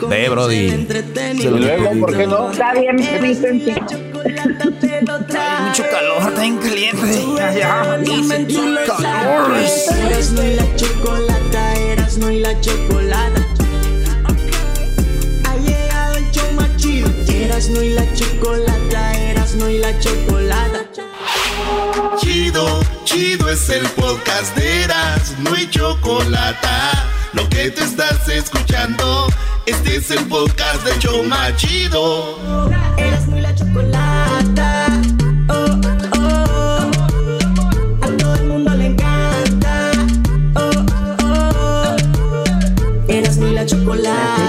Ve, 0.10 0.30
Brody. 0.30 0.88
Se 1.40 1.52
luego, 1.52 2.00
¿por 2.00 2.18
qué 2.18 2.28
no? 2.28 2.52
Está 2.52 2.74
bien, 2.74 2.98
Vicente. 3.22 3.74
Hay 3.74 5.64
mucho 5.64 5.84
calor, 5.92 6.18
está 6.20 6.42
bien 6.42 6.58
caliente. 6.58 7.26
Ya, 7.38 7.98
calor. 8.98 9.52
Eras 10.06 10.32
no 10.32 10.44
y 10.44 10.56
la 10.56 10.76
chocolata, 10.76 11.74
eras 11.76 12.18
no 12.18 12.32
y 12.32 12.40
la 12.40 12.60
chocolata. 12.62 13.53
Eras 17.54 17.70
no 17.70 17.84
y 17.84 17.90
la 17.90 18.14
chocolata, 18.16 19.14
eras 19.30 19.54
no 19.54 19.70
y 19.70 19.78
la 19.78 20.00
chocolata. 20.00 20.88
Chido, 22.18 22.80
chido 23.04 23.48
es 23.48 23.70
el 23.70 23.88
podcast 23.90 24.58
de 24.58 24.86
Eras, 24.86 25.36
no 25.38 25.54
hay 25.54 25.70
chocolate. 25.70 26.68
Lo 27.34 27.48
que 27.50 27.70
te 27.70 27.84
estás 27.84 28.28
escuchando, 28.28 29.28
este 29.68 29.98
es 29.98 30.10
el 30.10 30.26
podcast 30.26 30.84
de 30.84 30.98
Choma 30.98 31.56
Chido. 31.56 32.40
Eras 32.98 33.28
no 33.28 33.38
la 33.38 33.54
chocolata. 33.54 34.88
Oh, 35.50 35.80
oh, 36.16 36.22
oh. 36.22 36.92
A 38.02 38.08
todo 38.18 38.36
el 38.36 38.46
mundo 38.46 38.74
le 38.74 38.88
encanta. 38.88 39.92
Oh, 40.56 40.72
oh, 41.22 41.98
oh. 42.02 43.08
Eras 43.08 43.38
no 43.38 43.46
la 43.52 43.64
chocolata. 43.64 44.43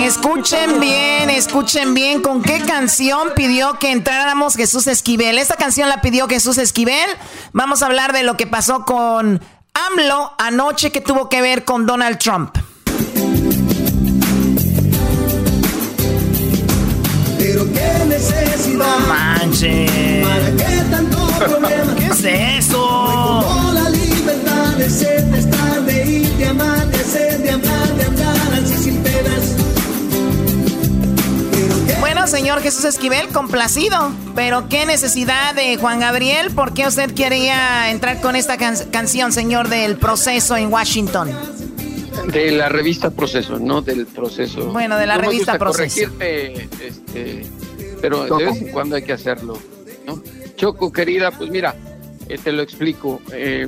Escuchen 0.00 0.80
bien, 0.80 1.28
escuchen 1.28 1.92
bien 1.92 2.22
con 2.22 2.42
qué 2.42 2.60
canción 2.60 3.28
pidió 3.36 3.78
que 3.78 3.92
entráramos 3.92 4.56
Jesús 4.56 4.86
Esquivel. 4.86 5.36
Esta 5.36 5.56
canción 5.56 5.90
la 5.90 6.00
pidió 6.00 6.26
Jesús 6.26 6.56
Esquivel. 6.56 7.06
Vamos 7.52 7.82
a 7.82 7.86
hablar 7.86 8.14
de 8.14 8.22
lo 8.22 8.36
que 8.38 8.46
pasó 8.46 8.86
con 8.86 9.42
AMLO 9.74 10.32
anoche 10.38 10.90
que 10.90 11.02
tuvo 11.02 11.28
que 11.28 11.42
ver 11.42 11.64
con 11.66 11.84
Donald 11.84 12.18
Trump. 12.18 12.56
Pero 17.38 17.66
qué 17.72 18.04
necesidad. 18.06 18.78
No 18.78 18.98
manches. 19.06 20.26
¿Para 20.26 20.50
qué 20.56 20.82
tanto 20.90 21.26
problema? 21.38 21.94
¿Qué 21.96 22.06
es 22.06 22.24
eso? 22.64 23.22
Bueno, 32.22 32.36
señor 32.36 32.60
Jesús 32.60 32.84
Esquivel, 32.84 33.26
complacido. 33.30 34.12
Pero 34.36 34.68
qué 34.68 34.86
necesidad 34.86 35.56
de 35.56 35.76
Juan 35.76 35.98
Gabriel. 35.98 36.54
¿Por 36.54 36.72
qué 36.72 36.86
usted 36.86 37.10
quería 37.10 37.90
entrar 37.90 38.20
con 38.20 38.36
esta 38.36 38.56
canción, 38.56 39.32
señor, 39.32 39.68
del 39.68 39.96
proceso 39.96 40.56
en 40.56 40.72
Washington? 40.72 41.32
De 42.32 42.52
la 42.52 42.68
revista 42.68 43.10
Proceso, 43.10 43.58
no 43.58 43.82
del 43.82 44.06
proceso. 44.06 44.70
Bueno, 44.70 44.98
de 44.98 45.06
la 45.08 45.16
no 45.16 45.22
revista 45.22 45.54
me 45.54 45.58
gusta 45.58 45.72
Proceso. 45.72 46.12
Corregirte, 46.12 46.68
este, 46.86 47.42
pero 48.00 48.38
de 48.38 48.44
vez 48.44 48.62
en 48.62 48.68
cuando 48.70 48.94
hay 48.94 49.02
que 49.02 49.14
hacerlo. 49.14 49.58
¿no? 50.06 50.22
Choco, 50.54 50.92
querida, 50.92 51.32
pues 51.32 51.50
mira, 51.50 51.74
eh, 52.28 52.38
te 52.38 52.52
lo 52.52 52.62
explico. 52.62 53.20
Eh, 53.32 53.66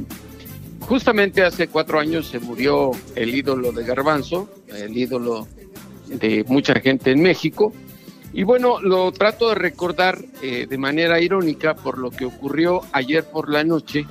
justamente 0.78 1.42
hace 1.42 1.66
cuatro 1.66 1.98
años 1.98 2.28
se 2.28 2.38
murió 2.38 2.92
el 3.16 3.34
ídolo 3.34 3.72
de 3.72 3.82
Garbanzo, 3.82 4.48
el 4.68 4.96
ídolo 4.96 5.48
de 6.06 6.44
mucha 6.46 6.74
gente 6.74 7.10
en 7.10 7.20
México. 7.20 7.72
Y 8.36 8.42
bueno, 8.42 8.80
lo 8.80 9.12
trato 9.12 9.50
de 9.50 9.54
recordar 9.54 10.18
eh, 10.42 10.66
de 10.68 10.76
manera 10.76 11.20
irónica 11.20 11.76
por 11.76 11.98
lo 11.98 12.10
que 12.10 12.24
ocurrió 12.24 12.80
ayer 12.90 13.22
por 13.22 13.48
la 13.48 13.62
noche 13.62 14.06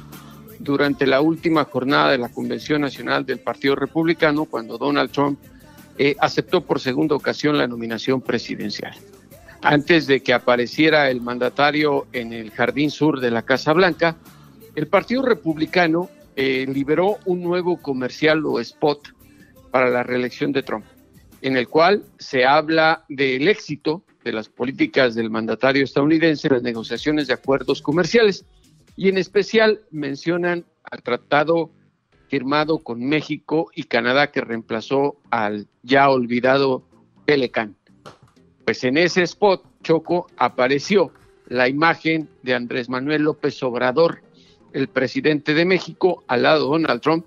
durante 0.59 1.05
la 1.05 1.19
última 1.19 1.65
jornada 1.65 2.11
de 2.11 2.19
la 2.19 2.29
Convención 2.29 2.79
Nacional 2.79 3.25
del 3.25 3.39
Partido 3.39 3.75
Republicano, 3.75 4.45
cuando 4.45 4.77
Donald 4.77 5.11
Trump 5.11 5.37
eh, 5.97 6.15
aceptó 6.21 6.61
por 6.61 6.79
segunda 6.79 7.15
ocasión 7.15 7.57
la 7.57 7.67
nominación 7.67 8.21
presidencial. 8.21 8.95
Antes 9.61 10.07
de 10.07 10.21
que 10.21 10.33
apareciera 10.33 11.09
el 11.09 11.19
mandatario 11.19 12.07
en 12.13 12.31
el 12.31 12.51
jardín 12.51 12.91
sur 12.91 13.19
de 13.19 13.29
la 13.29 13.41
Casa 13.41 13.73
Blanca, 13.73 14.15
el 14.73 14.87
Partido 14.87 15.23
Republicano 15.23 16.09
eh, 16.37 16.65
liberó 16.69 17.17
un 17.25 17.41
nuevo 17.41 17.75
comercial 17.75 18.45
o 18.45 18.61
spot 18.61 19.01
para 19.69 19.89
la 19.89 20.01
reelección 20.01 20.53
de 20.53 20.63
Trump, 20.63 20.85
en 21.41 21.57
el 21.57 21.67
cual 21.67 22.03
se 22.19 22.45
habla 22.45 23.03
del 23.09 23.49
éxito 23.49 24.01
de 24.23 24.33
las 24.33 24.49
políticas 24.49 25.15
del 25.15 25.29
mandatario 25.29 25.83
estadounidense 25.83 26.47
en 26.47 26.53
las 26.53 26.63
negociaciones 26.63 27.27
de 27.27 27.33
acuerdos 27.33 27.81
comerciales 27.81 28.45
y 28.95 29.09
en 29.09 29.17
especial 29.17 29.81
mencionan 29.91 30.65
al 30.83 31.01
tratado 31.01 31.71
firmado 32.27 32.79
con 32.79 33.03
México 33.03 33.69
y 33.75 33.83
Canadá 33.83 34.31
que 34.31 34.41
reemplazó 34.41 35.17
al 35.29 35.67
ya 35.83 36.09
olvidado 36.09 36.83
Pelecan. 37.25 37.75
Pues 38.65 38.83
en 38.83 38.97
ese 38.97 39.23
spot, 39.23 39.63
Choco, 39.83 40.27
apareció 40.37 41.11
la 41.47 41.67
imagen 41.67 42.29
de 42.41 42.55
Andrés 42.55 42.89
Manuel 42.89 43.23
López 43.23 43.61
Obrador, 43.61 44.21
el 44.71 44.87
presidente 44.87 45.53
de 45.53 45.65
México, 45.65 46.23
al 46.27 46.43
lado 46.43 46.63
de 46.63 46.71
Donald 46.71 47.01
Trump, 47.01 47.25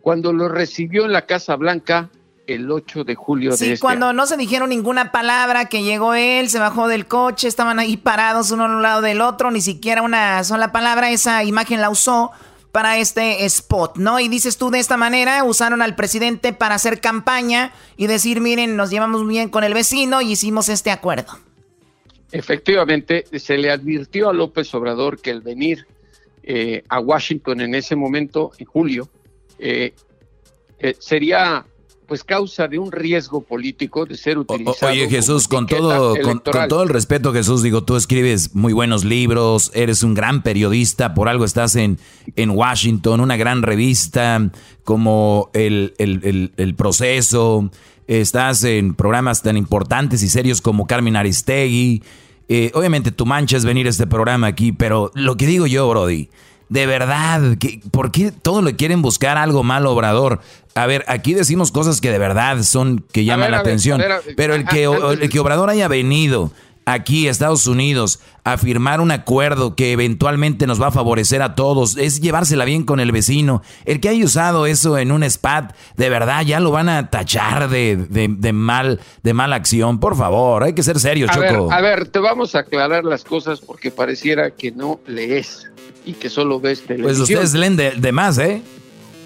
cuando 0.00 0.32
lo 0.32 0.48
recibió 0.48 1.04
en 1.04 1.12
la 1.12 1.26
Casa 1.26 1.54
Blanca 1.56 2.10
el 2.48 2.70
8 2.70 3.04
de 3.04 3.14
julio 3.14 3.52
sí, 3.52 3.66
de 3.66 3.72
este 3.74 3.80
cuando 3.80 4.12
no 4.12 4.26
se 4.26 4.36
dijeron 4.36 4.70
ninguna 4.70 5.12
palabra, 5.12 5.66
que 5.66 5.82
llegó 5.82 6.14
él, 6.14 6.48
se 6.48 6.58
bajó 6.58 6.88
del 6.88 7.06
coche, 7.06 7.46
estaban 7.46 7.78
ahí 7.78 7.96
parados 7.96 8.50
uno 8.50 8.64
a 8.64 8.66
un 8.66 8.82
lado 8.82 9.02
del 9.02 9.20
otro, 9.20 9.50
ni 9.50 9.60
siquiera 9.60 10.02
una 10.02 10.42
sola 10.44 10.72
palabra, 10.72 11.10
esa 11.10 11.44
imagen 11.44 11.80
la 11.80 11.90
usó 11.90 12.32
para 12.72 12.98
este 12.98 13.44
spot, 13.44 13.96
¿no? 13.96 14.18
Y 14.20 14.28
dices 14.28 14.56
tú 14.56 14.70
de 14.70 14.78
esta 14.78 14.96
manera, 14.96 15.44
usaron 15.44 15.82
al 15.82 15.94
presidente 15.94 16.52
para 16.52 16.74
hacer 16.74 17.00
campaña 17.00 17.72
y 17.96 18.06
decir, 18.06 18.40
miren, 18.40 18.76
nos 18.76 18.90
llevamos 18.90 19.26
bien 19.26 19.50
con 19.50 19.64
el 19.64 19.74
vecino 19.74 20.22
y 20.22 20.32
hicimos 20.32 20.68
este 20.68 20.90
acuerdo. 20.90 21.38
Efectivamente, 22.32 23.24
se 23.38 23.56
le 23.56 23.70
advirtió 23.70 24.28
a 24.28 24.32
López 24.32 24.72
Obrador 24.74 25.20
que 25.20 25.30
el 25.30 25.40
venir 25.40 25.86
eh, 26.42 26.82
a 26.88 27.00
Washington 27.00 27.60
en 27.60 27.74
ese 27.74 27.96
momento, 27.96 28.52
en 28.58 28.66
julio, 28.66 29.08
eh, 29.58 29.92
eh, 30.78 30.94
sería 30.98 31.66
pues 32.08 32.24
causa 32.24 32.66
de 32.66 32.78
un 32.78 32.90
riesgo 32.90 33.42
político 33.42 34.06
de 34.06 34.16
ser 34.16 34.38
utilizado. 34.38 34.90
oye 34.90 35.10
Jesús, 35.10 35.46
con 35.46 35.66
todo, 35.66 36.16
con, 36.22 36.40
todo 36.42 36.82
el 36.82 36.88
respeto 36.88 37.34
Jesús, 37.34 37.62
digo, 37.62 37.84
tú 37.84 37.96
escribes 37.96 38.54
muy 38.54 38.72
buenos 38.72 39.04
libros, 39.04 39.70
eres 39.74 40.02
un 40.02 40.14
gran 40.14 40.42
periodista, 40.42 41.12
por 41.12 41.28
algo 41.28 41.44
estás 41.44 41.76
en, 41.76 41.98
en 42.34 42.50
Washington, 42.50 43.20
una 43.20 43.36
gran 43.36 43.60
revista 43.60 44.50
como 44.84 45.50
el, 45.52 45.94
el, 45.98 46.50
el, 46.56 46.74
Proceso, 46.74 47.70
estás 48.06 48.64
en 48.64 48.94
programas 48.94 49.42
tan 49.42 49.58
importantes 49.58 50.22
y 50.22 50.30
serios 50.30 50.62
como 50.62 50.86
Carmen 50.86 51.14
Aristegui. 51.14 52.02
Eh, 52.48 52.70
obviamente 52.72 53.12
tu 53.12 53.26
mancha 53.26 53.58
es 53.58 53.66
venir 53.66 53.86
a 53.86 53.90
este 53.90 54.06
programa 54.06 54.46
aquí, 54.46 54.72
pero 54.72 55.10
lo 55.14 55.36
que 55.36 55.46
digo 55.46 55.66
yo, 55.66 55.86
Brody, 55.90 56.30
de 56.68 56.86
verdad, 56.86 57.56
¿por 57.90 58.10
qué 58.10 58.30
todo 58.30 58.62
le 58.62 58.76
quieren 58.76 59.02
buscar 59.02 59.36
algo 59.36 59.62
mal 59.62 59.86
Obrador? 59.86 60.40
A 60.74 60.86
ver, 60.86 61.04
aquí 61.08 61.34
decimos 61.34 61.72
cosas 61.72 62.00
que 62.00 62.12
de 62.12 62.18
verdad 62.18 62.62
son 62.62 63.04
que 63.12 63.24
llaman 63.24 63.50
la 63.50 63.58
atención. 63.58 64.02
pero 64.36 64.54
el 64.54 64.64
que, 64.66 64.84
el 64.84 65.28
que 65.28 65.40
Obrador 65.40 65.70
haya 65.70 65.88
venido 65.88 66.52
aquí 66.84 67.28
a 67.28 67.30
Estados 67.30 67.66
Unidos 67.66 68.20
a 68.52 68.58
firmar 68.58 69.00
un 69.00 69.10
acuerdo 69.10 69.74
que 69.74 69.92
eventualmente 69.92 70.66
nos 70.66 70.80
va 70.80 70.88
a 70.88 70.90
favorecer 70.90 71.42
a 71.42 71.54
todos, 71.54 71.96
es 71.96 72.20
llevársela 72.20 72.64
bien 72.64 72.84
con 72.84 73.00
el 73.00 73.12
vecino. 73.12 73.62
El 73.84 74.00
que 74.00 74.08
haya 74.08 74.24
usado 74.24 74.66
eso 74.66 74.98
en 74.98 75.12
un 75.12 75.22
spat, 75.24 75.74
de 75.96 76.08
verdad 76.08 76.42
ya 76.44 76.60
lo 76.60 76.70
van 76.70 76.88
a 76.88 77.10
tachar 77.10 77.68
de, 77.68 77.96
de, 77.96 78.52
mal, 78.52 79.00
de 79.22 79.34
mala 79.34 79.56
acción. 79.56 80.00
Por 80.00 80.16
favor, 80.16 80.62
hay 80.62 80.72
que 80.72 80.82
ser 80.82 80.98
serio, 80.98 81.26
Choco. 81.32 81.72
a 81.72 81.80
ver, 81.80 82.08
te 82.08 82.18
vamos 82.18 82.54
a 82.54 82.60
aclarar 82.60 83.04
las 83.04 83.24
cosas 83.24 83.60
porque 83.60 83.90
pareciera 83.90 84.50
que 84.50 84.70
no 84.70 85.00
lees 85.06 85.68
y 86.04 86.14
que 86.14 86.30
solo 86.30 86.60
ves 86.60 86.82
televisión. 86.82 87.16
Pues 87.16 87.20
ustedes 87.20 87.54
leen 87.54 87.76
de, 87.76 88.12
más, 88.12 88.38
¿eh? 88.38 88.62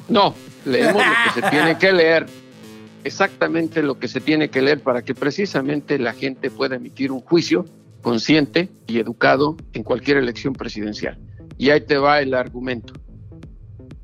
No, 0.08 0.34
leemos 0.64 1.02
lo 1.04 1.12
que 1.34 1.40
se 1.40 1.50
tiene 1.50 1.78
que 1.78 1.92
leer, 1.92 2.26
exactamente 3.04 3.82
lo 3.82 3.98
que 3.98 4.08
se 4.08 4.20
tiene 4.20 4.48
que 4.48 4.62
leer 4.62 4.80
para 4.80 5.02
que 5.02 5.14
precisamente 5.14 5.98
la 5.98 6.12
gente 6.12 6.50
pueda 6.50 6.76
emitir 6.76 7.12
un 7.12 7.20
juicio 7.20 7.66
consciente 8.02 8.68
y 8.86 8.98
educado 8.98 9.56
en 9.72 9.82
cualquier 9.82 10.18
elección 10.18 10.52
presidencial. 10.52 11.18
Y 11.56 11.70
ahí 11.70 11.80
te 11.80 11.96
va 11.96 12.20
el 12.20 12.34
argumento. 12.34 12.94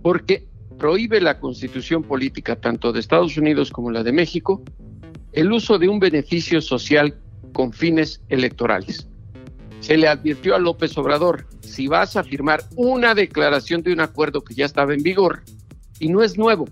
Porque 0.03 0.49
prohíbe 0.79 1.21
la 1.21 1.41
constitución 1.41 2.03
política 2.03 2.57
tanto 2.57 2.93
de 2.93 3.01
Estados 3.01 3.37
Unidos 3.37 3.71
como 3.71 3.91
la 3.91 4.03
de 4.03 4.13
México 4.13 4.63
el 5.33 5.53
uso 5.53 5.79
de 5.79 5.89
un 5.89 5.99
beneficio 5.99 6.61
social 6.61 7.15
con 7.53 7.73
fines 7.73 8.23
electorales. 8.29 9.09
Se 9.81 9.97
le 9.97 10.09
advirtió 10.09 10.55
a 10.55 10.59
López 10.59 10.97
Obrador 10.99 11.47
si 11.61 11.87
vas 11.87 12.17
a 12.17 12.25
firmar 12.25 12.63
una 12.77 13.15
declaración 13.15 13.83
de 13.83 13.93
un 13.93 14.01
acuerdo 14.01 14.43
que 14.43 14.55
ya 14.55 14.65
estaba 14.65 14.95
en 14.95 15.03
vigor 15.03 15.43
y 16.01 16.09
no 16.09 16.23
es 16.23 16.39
nuevo. 16.39 16.67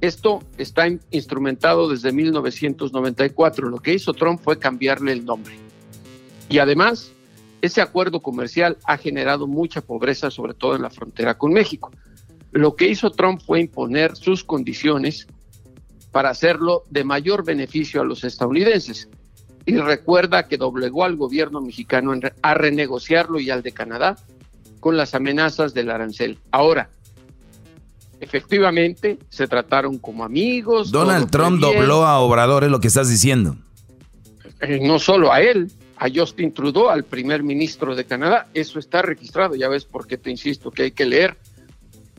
Esto 0.00 0.40
está 0.56 0.86
instrumentado 1.10 1.88
desde 1.88 2.12
1994. 2.12 3.68
Lo 3.68 3.78
que 3.78 3.94
hizo 3.94 4.12
Trump 4.14 4.40
fue 4.40 4.58
cambiarle 4.58 5.12
el 5.12 5.24
nombre. 5.24 5.67
Y 6.48 6.58
además, 6.58 7.12
ese 7.60 7.80
acuerdo 7.80 8.20
comercial 8.20 8.78
ha 8.84 8.96
generado 8.96 9.46
mucha 9.46 9.80
pobreza, 9.80 10.30
sobre 10.30 10.54
todo 10.54 10.76
en 10.76 10.82
la 10.82 10.90
frontera 10.90 11.36
con 11.36 11.52
México. 11.52 11.90
Lo 12.52 12.76
que 12.76 12.88
hizo 12.88 13.10
Trump 13.10 13.40
fue 13.44 13.60
imponer 13.60 14.16
sus 14.16 14.44
condiciones 14.44 15.26
para 16.12 16.30
hacerlo 16.30 16.84
de 16.90 17.04
mayor 17.04 17.44
beneficio 17.44 18.00
a 18.00 18.04
los 18.04 18.24
estadounidenses 18.24 19.08
y 19.66 19.76
recuerda 19.76 20.48
que 20.48 20.56
doblegó 20.56 21.04
al 21.04 21.16
gobierno 21.16 21.60
mexicano 21.60 22.12
a 22.40 22.54
renegociarlo 22.54 23.38
y 23.38 23.50
al 23.50 23.62
de 23.62 23.72
Canadá 23.72 24.16
con 24.80 24.96
las 24.96 25.14
amenazas 25.14 25.74
del 25.74 25.90
arancel. 25.90 26.38
Ahora, 26.50 26.88
efectivamente, 28.20 29.18
se 29.28 29.46
trataron 29.46 29.98
como 29.98 30.24
amigos. 30.24 30.90
Donald 30.90 31.30
Trump 31.30 31.60
dobló 31.60 32.06
a 32.06 32.18
Obrador, 32.20 32.64
es 32.64 32.70
lo 32.70 32.80
que 32.80 32.88
estás 32.88 33.10
diciendo. 33.10 33.56
Eh, 34.60 34.80
no 34.82 34.98
solo 34.98 35.32
a 35.32 35.42
él, 35.42 35.70
a 35.98 36.08
Justin 36.12 36.52
Trudeau, 36.52 36.88
al 36.88 37.04
primer 37.04 37.42
ministro 37.42 37.94
de 37.94 38.04
Canadá. 38.04 38.48
Eso 38.54 38.78
está 38.78 39.02
registrado, 39.02 39.54
ya 39.54 39.68
ves 39.68 39.84
por 39.84 40.06
qué 40.06 40.16
te 40.16 40.30
insisto 40.30 40.70
que 40.70 40.84
hay 40.84 40.90
que 40.92 41.06
leer. 41.06 41.36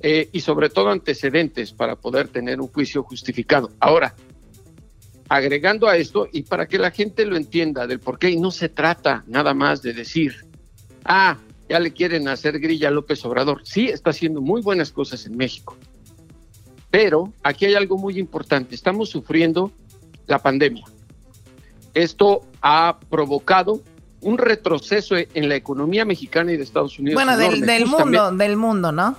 Eh, 0.01 0.29
y 0.31 0.39
sobre 0.39 0.69
todo 0.69 0.89
antecedentes 0.89 1.73
para 1.73 1.95
poder 1.97 2.29
tener 2.29 2.61
un 2.61 2.67
juicio 2.67 3.03
justificado. 3.03 3.71
Ahora, 3.79 4.15
agregando 5.27 5.87
a 5.87 5.97
esto, 5.97 6.27
y 6.31 6.43
para 6.43 6.67
que 6.67 6.77
la 6.77 6.91
gente 6.91 7.25
lo 7.25 7.35
entienda 7.35 7.85
del 7.85 7.99
por 7.99 8.17
qué, 8.17 8.29
y 8.29 8.39
no 8.39 8.51
se 8.51 8.69
trata 8.69 9.23
nada 9.27 9.53
más 9.53 9.81
de 9.81 9.93
decir, 9.93 10.45
ah, 11.03 11.37
ya 11.69 11.79
le 11.79 11.91
quieren 11.91 12.27
hacer 12.27 12.59
grilla 12.59 12.87
a 12.87 12.91
López 12.91 13.23
Obrador. 13.25 13.61
Sí, 13.63 13.87
está 13.87 14.09
haciendo 14.09 14.41
muy 14.41 14.61
buenas 14.61 14.91
cosas 14.91 15.25
en 15.25 15.37
México. 15.37 15.77
Pero 16.89 17.31
aquí 17.43 17.65
hay 17.65 17.75
algo 17.75 17.97
muy 17.97 18.17
importante. 18.17 18.73
Estamos 18.73 19.09
sufriendo 19.09 19.71
la 20.25 20.39
pandemia. 20.39 20.85
Esto 21.93 22.41
ha 22.61 22.97
provocado 23.09 23.81
un 24.21 24.37
retroceso 24.37 25.15
en 25.17 25.49
la 25.49 25.55
economía 25.55 26.05
mexicana 26.05 26.51
y 26.51 26.57
de 26.57 26.63
Estados 26.63 26.99
Unidos. 26.99 27.15
Bueno, 27.15 27.37
del, 27.37 27.61
del 27.61 27.85
mundo, 27.85 28.31
del 28.31 28.57
mundo, 28.57 28.91
¿no? 28.91 29.15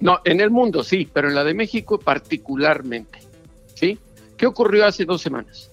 No, 0.00 0.20
en 0.24 0.40
el 0.40 0.50
mundo 0.50 0.84
sí, 0.84 1.08
pero 1.12 1.28
en 1.28 1.34
la 1.34 1.44
de 1.44 1.54
México 1.54 1.98
particularmente. 1.98 3.20
¿Sí? 3.74 3.98
¿Qué 4.36 4.46
ocurrió 4.46 4.86
hace 4.86 5.04
dos 5.04 5.22
semanas? 5.22 5.70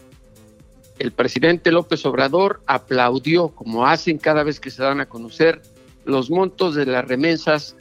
El 1.00 1.12
presidente 1.12 1.72
López 1.72 2.06
Obrador 2.06 2.62
aplaudió, 2.66 3.50
como 3.50 3.86
hacen 3.86 4.18
cada 4.18 4.44
vez 4.44 4.60
que 4.60 4.72
se 4.72 4.84
dan 4.84 5.02
a 5.02 5.08
conocer, 5.08 5.62
los 6.06 6.30
montos 6.30 6.76
de 6.76 6.86
las 6.86 7.06
remesas 7.08 7.76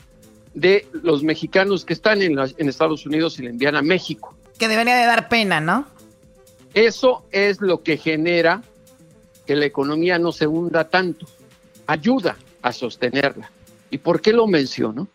de 0.54 0.86
los 0.92 1.22
mexicanos 1.22 1.84
que 1.84 1.92
están 1.92 2.22
en, 2.22 2.38
en 2.38 2.68
Estados 2.68 3.06
Unidos 3.06 3.38
y 3.38 3.42
le 3.42 3.50
envían 3.50 3.76
a 3.76 3.82
México. 3.82 4.34
Que 4.58 4.68
debería 4.68 4.96
de 4.96 5.06
dar 5.06 5.28
pena, 5.28 5.60
¿no? 5.60 5.86
Eso 6.74 7.24
es 7.30 7.60
lo 7.60 7.82
que 7.82 7.96
genera 7.96 8.62
que 9.52 9.56
la 9.56 9.66
economía 9.66 10.18
no 10.18 10.32
se 10.32 10.46
hunda 10.46 10.88
tanto, 10.88 11.26
ayuda 11.86 12.38
a 12.62 12.72
sostenerla. 12.72 13.50
¿Y 13.90 13.98
por 13.98 14.22
qué 14.22 14.32
lo 14.32 14.46
menciono? 14.46 15.08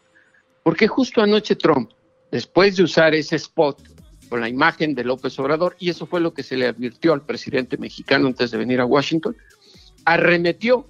Porque 0.62 0.88
justo 0.88 1.24
anoche 1.24 1.56
Trump, 1.56 1.90
después 2.32 2.76
de 2.76 2.84
usar 2.84 3.16
ese 3.16 3.36
spot 3.38 3.82
con 4.30 4.40
la 4.40 4.48
imagen 4.48 4.94
de 4.94 5.04
López 5.04 5.40
Obrador, 5.40 5.76
y 5.80 5.90
eso 5.90 6.06
fue 6.06 6.22
lo 6.22 6.36
que 6.36 6.44
se 6.44 6.56
le 6.56 6.68
advirtió 6.68 7.14
al 7.14 7.24
presidente 7.24 7.78
mexicano 7.78 8.28
antes 8.28 8.52
de 8.52 8.60
venir 8.60 8.80
a 8.80 8.86
Washington, 8.86 9.36
arremetió 10.06 10.86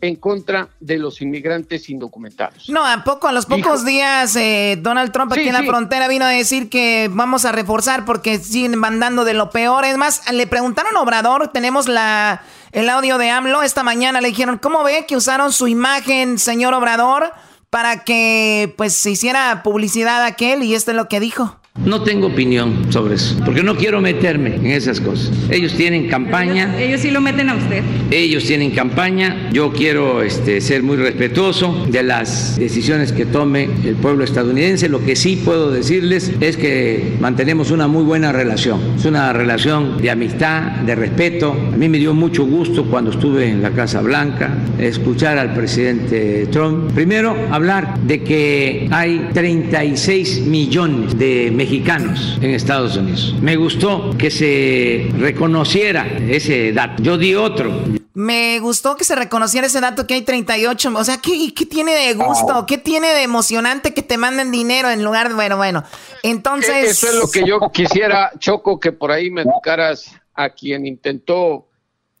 en 0.00 0.14
contra 0.14 0.68
de 0.78 0.98
los 0.98 1.20
inmigrantes 1.20 1.90
indocumentados. 1.90 2.68
No, 2.68 2.86
a 2.86 3.02
poco, 3.02 3.26
a 3.26 3.32
los 3.32 3.46
pocos 3.46 3.84
días, 3.84 4.36
eh, 4.36 4.78
Donald 4.80 5.10
Trump 5.10 5.32
aquí 5.32 5.48
en 5.48 5.54
la 5.54 5.64
frontera 5.64 6.06
vino 6.06 6.24
a 6.24 6.28
decir 6.28 6.68
que 6.68 7.10
vamos 7.10 7.44
a 7.46 7.50
reforzar 7.50 8.04
porque 8.04 8.38
siguen 8.38 8.78
mandando 8.78 9.24
de 9.24 9.34
lo 9.34 9.50
peor. 9.50 9.84
Es 9.84 9.96
más, 9.96 10.30
le 10.30 10.46
preguntaron 10.46 10.96
a 10.96 11.00
Obrador, 11.00 11.48
tenemos 11.48 11.88
la, 11.88 12.42
el 12.72 12.88
audio 12.88 13.18
de 13.18 13.30
AMLO, 13.30 13.62
esta 13.62 13.82
mañana 13.82 14.20
le 14.20 14.28
dijeron, 14.28 14.58
¿cómo 14.58 14.82
ve 14.82 15.06
que 15.06 15.16
usaron 15.16 15.52
su 15.52 15.68
imagen, 15.68 16.38
señor 16.38 16.74
Obrador, 16.74 17.32
para 17.70 18.04
que 18.04 18.74
pues 18.76 18.94
se 18.94 19.10
hiciera 19.10 19.62
publicidad 19.62 20.24
aquel? 20.24 20.62
Y 20.62 20.74
esto 20.74 20.90
es 20.90 20.96
lo 20.96 21.08
que 21.08 21.20
dijo. 21.20 21.58
No 21.84 22.02
tengo 22.02 22.28
opinión 22.28 22.90
sobre 22.90 23.16
eso, 23.16 23.36
porque 23.44 23.62
no 23.62 23.76
quiero 23.76 24.00
meterme 24.00 24.56
en 24.56 24.66
esas 24.66 24.98
cosas. 25.00 25.30
Ellos 25.50 25.74
tienen 25.74 26.08
campaña. 26.08 26.74
Ellos, 26.80 27.00
sí 27.02 27.10
lo 27.10 27.20
meten 27.20 27.50
a 27.50 27.54
usted. 27.54 27.82
Ellos 28.10 28.44
tienen 28.44 28.70
campaña. 28.70 29.50
Yo 29.52 29.70
quiero 29.72 30.22
este, 30.22 30.60
ser 30.62 30.82
muy 30.82 30.96
respetuoso 30.96 31.86
de 31.88 32.02
las 32.02 32.58
decisiones 32.58 33.12
que 33.12 33.26
tome 33.26 33.68
el 33.84 33.94
pueblo 33.96 34.24
estadounidense. 34.24 34.88
Lo 34.88 35.04
que 35.04 35.16
sí 35.16 35.36
puedo 35.44 35.70
decirles 35.70 36.32
es 36.40 36.56
que 36.56 37.16
mantenemos 37.20 37.70
una 37.70 37.88
muy 37.88 38.04
buena 38.04 38.32
relación. 38.32 38.80
Es 38.96 39.04
una 39.04 39.32
relación 39.34 40.00
de 40.00 40.10
amistad, 40.10 40.62
de 40.80 40.94
respeto. 40.94 41.52
A 41.52 41.76
mí 41.76 41.88
me 41.88 41.98
dio 41.98 42.14
mucho 42.14 42.46
gusto 42.46 42.86
cuando 42.86 43.10
estuve 43.10 43.48
en 43.50 43.62
la 43.62 43.70
Casa 43.70 44.00
Blanca 44.00 44.56
escuchar 44.78 45.36
al 45.36 45.52
presidente 45.52 46.46
Trump. 46.50 46.92
Primero, 46.94 47.36
hablar 47.50 47.98
de 48.00 48.22
que 48.22 48.88
hay 48.90 49.28
36 49.34 50.46
millones 50.46 51.18
de 51.18 51.52
mexicanos 51.54 51.65
mexicanos 51.66 52.38
en 52.40 52.50
Estados 52.52 52.96
Unidos. 52.96 53.34
Me 53.40 53.56
gustó 53.56 54.16
que 54.16 54.30
se 54.30 55.10
reconociera 55.18 56.06
ese 56.28 56.72
dato. 56.72 57.02
Yo 57.02 57.18
di 57.18 57.34
otro. 57.34 57.72
Me 58.14 58.60
gustó 58.60 58.96
que 58.96 59.02
se 59.02 59.16
reconociera 59.16 59.66
ese 59.66 59.80
dato 59.80 60.06
que 60.06 60.14
hay 60.14 60.22
38. 60.22 60.92
O 60.94 61.04
sea, 61.04 61.18
¿qué, 61.20 61.52
qué 61.52 61.66
tiene 61.66 61.92
de 61.92 62.14
gusto? 62.14 62.66
¿Qué 62.66 62.78
tiene 62.78 63.08
de 63.08 63.24
emocionante 63.24 63.92
que 63.92 64.02
te 64.02 64.16
manden 64.16 64.52
dinero 64.52 64.88
en 64.90 65.02
lugar 65.02 65.28
de... 65.28 65.34
Bueno, 65.34 65.56
bueno. 65.56 65.82
Entonces... 66.22 66.70
E-, 66.70 66.90
eso 66.90 67.08
es 67.08 67.14
lo 67.16 67.28
que 67.28 67.44
yo 67.44 67.58
quisiera, 67.72 68.30
Choco, 68.38 68.78
que 68.78 68.92
por 68.92 69.10
ahí 69.10 69.32
me 69.32 69.42
educaras 69.42 70.14
a 70.34 70.50
quien 70.50 70.86
intentó 70.86 71.66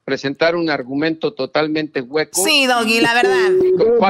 presentar 0.04 0.56
un 0.56 0.70
argumento 0.70 1.34
totalmente 1.34 2.00
hueco. 2.00 2.42
Sí, 2.42 2.66
Doggy, 2.66 3.00
la 3.00 3.14
verdad. 3.14 3.50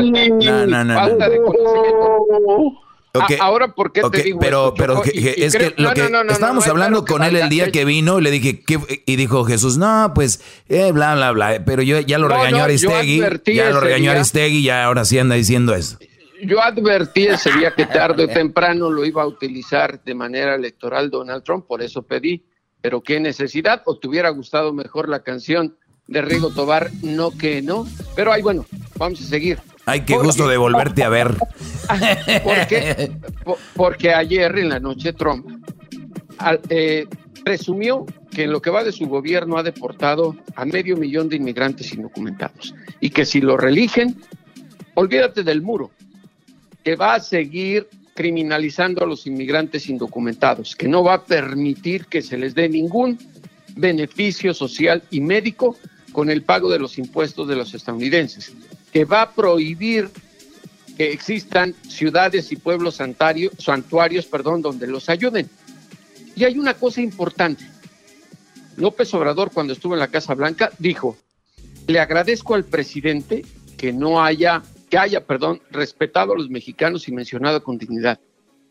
no, 0.01 0.67
no, 0.67 0.85
no, 0.85 0.95
falta 0.95 1.29
de 1.29 1.43
conocimiento. 1.43 2.86
Ah, 3.21 3.29
ahora, 3.41 3.75
¿por 3.75 3.93
qué 3.93 4.03
te 4.03 4.23
digo 4.23 4.39
Pero, 4.41 4.75
pero 4.77 5.03
es 5.05 5.57
que 5.57 5.75
lo 5.77 5.93
que 5.95 6.11
estábamos 6.31 6.67
hablando 6.67 7.05
con 7.05 7.23
él 7.23 7.37
el 7.37 7.49
día 7.49 7.71
que 7.71 7.85
vino, 7.85 8.21
le 8.21 8.31
dije, 8.31 8.61
¿qué? 8.61 8.79
y 9.07 9.17
dijo 9.17 9.45
Jesús, 9.45 9.79
no, 9.79 10.13
pues, 10.15 10.43
eh, 10.69 10.93
bla, 10.93 11.15
bla, 11.15 11.33
bla. 11.33 11.63
Pero 11.65 11.83
yo 11.83 12.01
ya 12.01 12.19
lo 12.19 12.29
regañó 12.29 12.65
Aristegui, 12.65 13.23
ya 13.55 13.71
lo 13.71 13.81
regañó 13.81 14.11
Aristegui 14.11 14.59
y 14.59 14.71
ahora 14.71 15.05
sí 15.05 15.19
anda 15.19 15.35
diciendo 15.35 15.75
eso. 15.75 15.99
yo 16.43 16.63
advertí 16.63 17.27
ese 17.27 17.53
día 17.53 17.75
que 17.75 17.87
tarde 17.87 18.25
o 18.25 18.29
temprano 18.29 18.91
lo 18.91 19.05
iba 19.05 19.23
a 19.23 19.27
utilizar 19.27 20.03
de 20.03 20.15
manera 20.15 20.55
electoral 20.55 21.11
Donald 21.11 21.43
Trump, 21.43 21.67
por 21.67 21.83
eso 21.83 22.03
pedí, 22.03 22.45
pero 22.81 23.01
qué 23.03 23.21
necesidad, 23.21 23.83
o 23.87 23.99
te 23.99 24.09
hubiera 24.09 24.31
gustado 24.31 24.73
mejor 24.73 25.09
la 25.09 25.21
canción 25.21 25.77
de 26.07 26.23
Rigo 26.23 26.51
Tobar, 26.51 26.91
no 27.03 27.31
que 27.31 27.63
no, 27.63 27.87
pero 28.15 28.33
ahí 28.33 28.43
bueno, 28.43 28.65
vamos 28.97 29.21
a 29.21 29.25
seguir. 29.25 29.59
Ay, 29.89 30.01
qué 30.01 30.17
gusto 30.17 30.49
de 30.49 30.57
volverte 30.57 31.05
a 31.05 31.09
ver. 31.09 31.37
Porque, 32.43 33.13
porque 33.77 34.13
ayer 34.13 34.59
en 34.59 34.69
la 34.71 34.81
noche 34.81 35.13
Trump 35.13 35.47
eh, 36.69 37.07
presumió 37.45 38.05
que 38.33 38.43
en 38.43 38.51
lo 38.51 38.61
que 38.61 38.71
va 38.71 38.83
de 38.83 38.91
su 38.91 39.07
gobierno 39.07 39.57
ha 39.57 39.63
deportado 39.63 40.37
a 40.57 40.65
medio 40.65 40.97
millón 40.97 41.29
de 41.29 41.37
inmigrantes 41.37 41.93
indocumentados 41.93 42.75
y 43.01 43.11
que 43.11 43.25
si 43.25 43.41
lo 43.41 43.57
religen, 43.57 44.21
olvídate 44.95 45.45
del 45.45 45.63
muro, 45.63 45.93
que 46.83 46.97
va 46.97 47.15
a 47.15 47.21
seguir 47.21 47.87
criminalizando 48.15 49.05
a 49.05 49.07
los 49.07 49.29
inmigrantes 49.29 49.89
indocumentados, 49.89 50.75
que 50.75 50.89
no 50.89 51.05
va 51.05 51.15
a 51.15 51.25
permitir 51.25 52.07
que 52.07 52.23
se 52.23 52.37
les 52.37 52.57
dé 52.57 52.69
ningún 52.69 53.17
beneficio 53.77 54.53
social 54.53 55.05
y 55.13 55.21
médico 55.21 55.77
con 56.11 56.31
el 56.31 56.43
pago 56.43 56.69
de 56.69 56.81
los 56.81 56.99
impuestos 56.99 57.47
de 57.47 57.55
los 57.55 57.75
estadounidenses, 57.75 58.53
que 58.97 59.05
va 59.05 59.21
a 59.21 59.31
prohibir 59.31 60.09
que 60.97 61.13
existan 61.13 61.75
ciudades 61.87 62.51
y 62.51 62.57
pueblos 62.57 62.95
santuarios, 62.95 64.25
perdón, 64.25 64.63
donde 64.63 64.87
los 64.87 65.11
ayuden. 65.11 65.51
Y 66.35 66.45
hay 66.45 66.59
una 66.59 66.73
cosa 66.73 67.03
importante. 67.03 67.63
López 68.77 69.13
Obrador, 69.13 69.51
cuando 69.53 69.75
estuvo 69.75 69.93
en 69.93 70.01
la 70.01 70.09
Casa 70.09 70.33
Blanca, 70.33 70.73
dijo, 70.79 71.19
le 71.87 72.01
agradezco 72.01 72.55
al 72.55 72.65
presidente 72.65 73.45
que 73.77 73.93
no 73.93 74.25
haya, 74.25 74.63
que 74.89 74.97
haya, 74.97 75.27
perdón, 75.27 75.61
respetado 75.71 76.33
a 76.33 76.39
los 76.39 76.49
mexicanos 76.49 77.07
y 77.07 77.13
mencionado 77.13 77.63
con 77.63 77.77
dignidad. 77.77 78.19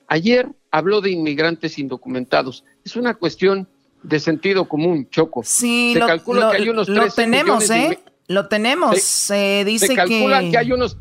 Ayer 0.07 0.49
habló 0.71 1.01
de 1.01 1.11
inmigrantes 1.11 1.77
indocumentados. 1.77 2.63
Es 2.83 2.95
una 2.95 3.13
cuestión 3.13 3.67
de 4.01 4.19
sentido 4.19 4.67
común, 4.67 5.07
Choco. 5.11 5.43
Sí, 5.43 5.91
se 5.93 5.99
lo, 5.99 6.07
calcula 6.07 6.49
que 6.49 6.57
hay 6.57 6.69
unos 6.69 6.89
lo 6.89 7.09
tenemos, 7.11 7.69
¿eh? 7.69 7.99
Lo 8.27 8.47
tenemos. 8.47 9.01
Se, 9.01 9.63
dice 9.65 9.87
se 9.87 9.95
calcula 9.95 10.39
que... 10.39 10.57
hay 10.57 10.71
unos 10.71 10.97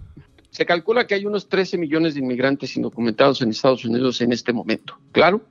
se 0.51 0.66
calcula 0.66 1.05
que 1.07 1.16
hay 1.16 1.27
unos 1.27 1.49
13 1.49 1.79
millones 1.79 2.14
de 2.14 2.20
inmigrantes 2.20 2.77
indocumentados 2.77 3.43
en 3.43 3.51
Estados 3.51 3.85
Unidos 3.85 4.20
en 4.20 4.33
este 4.33 4.53
momento. 4.53 4.97
Claro, 5.11 5.45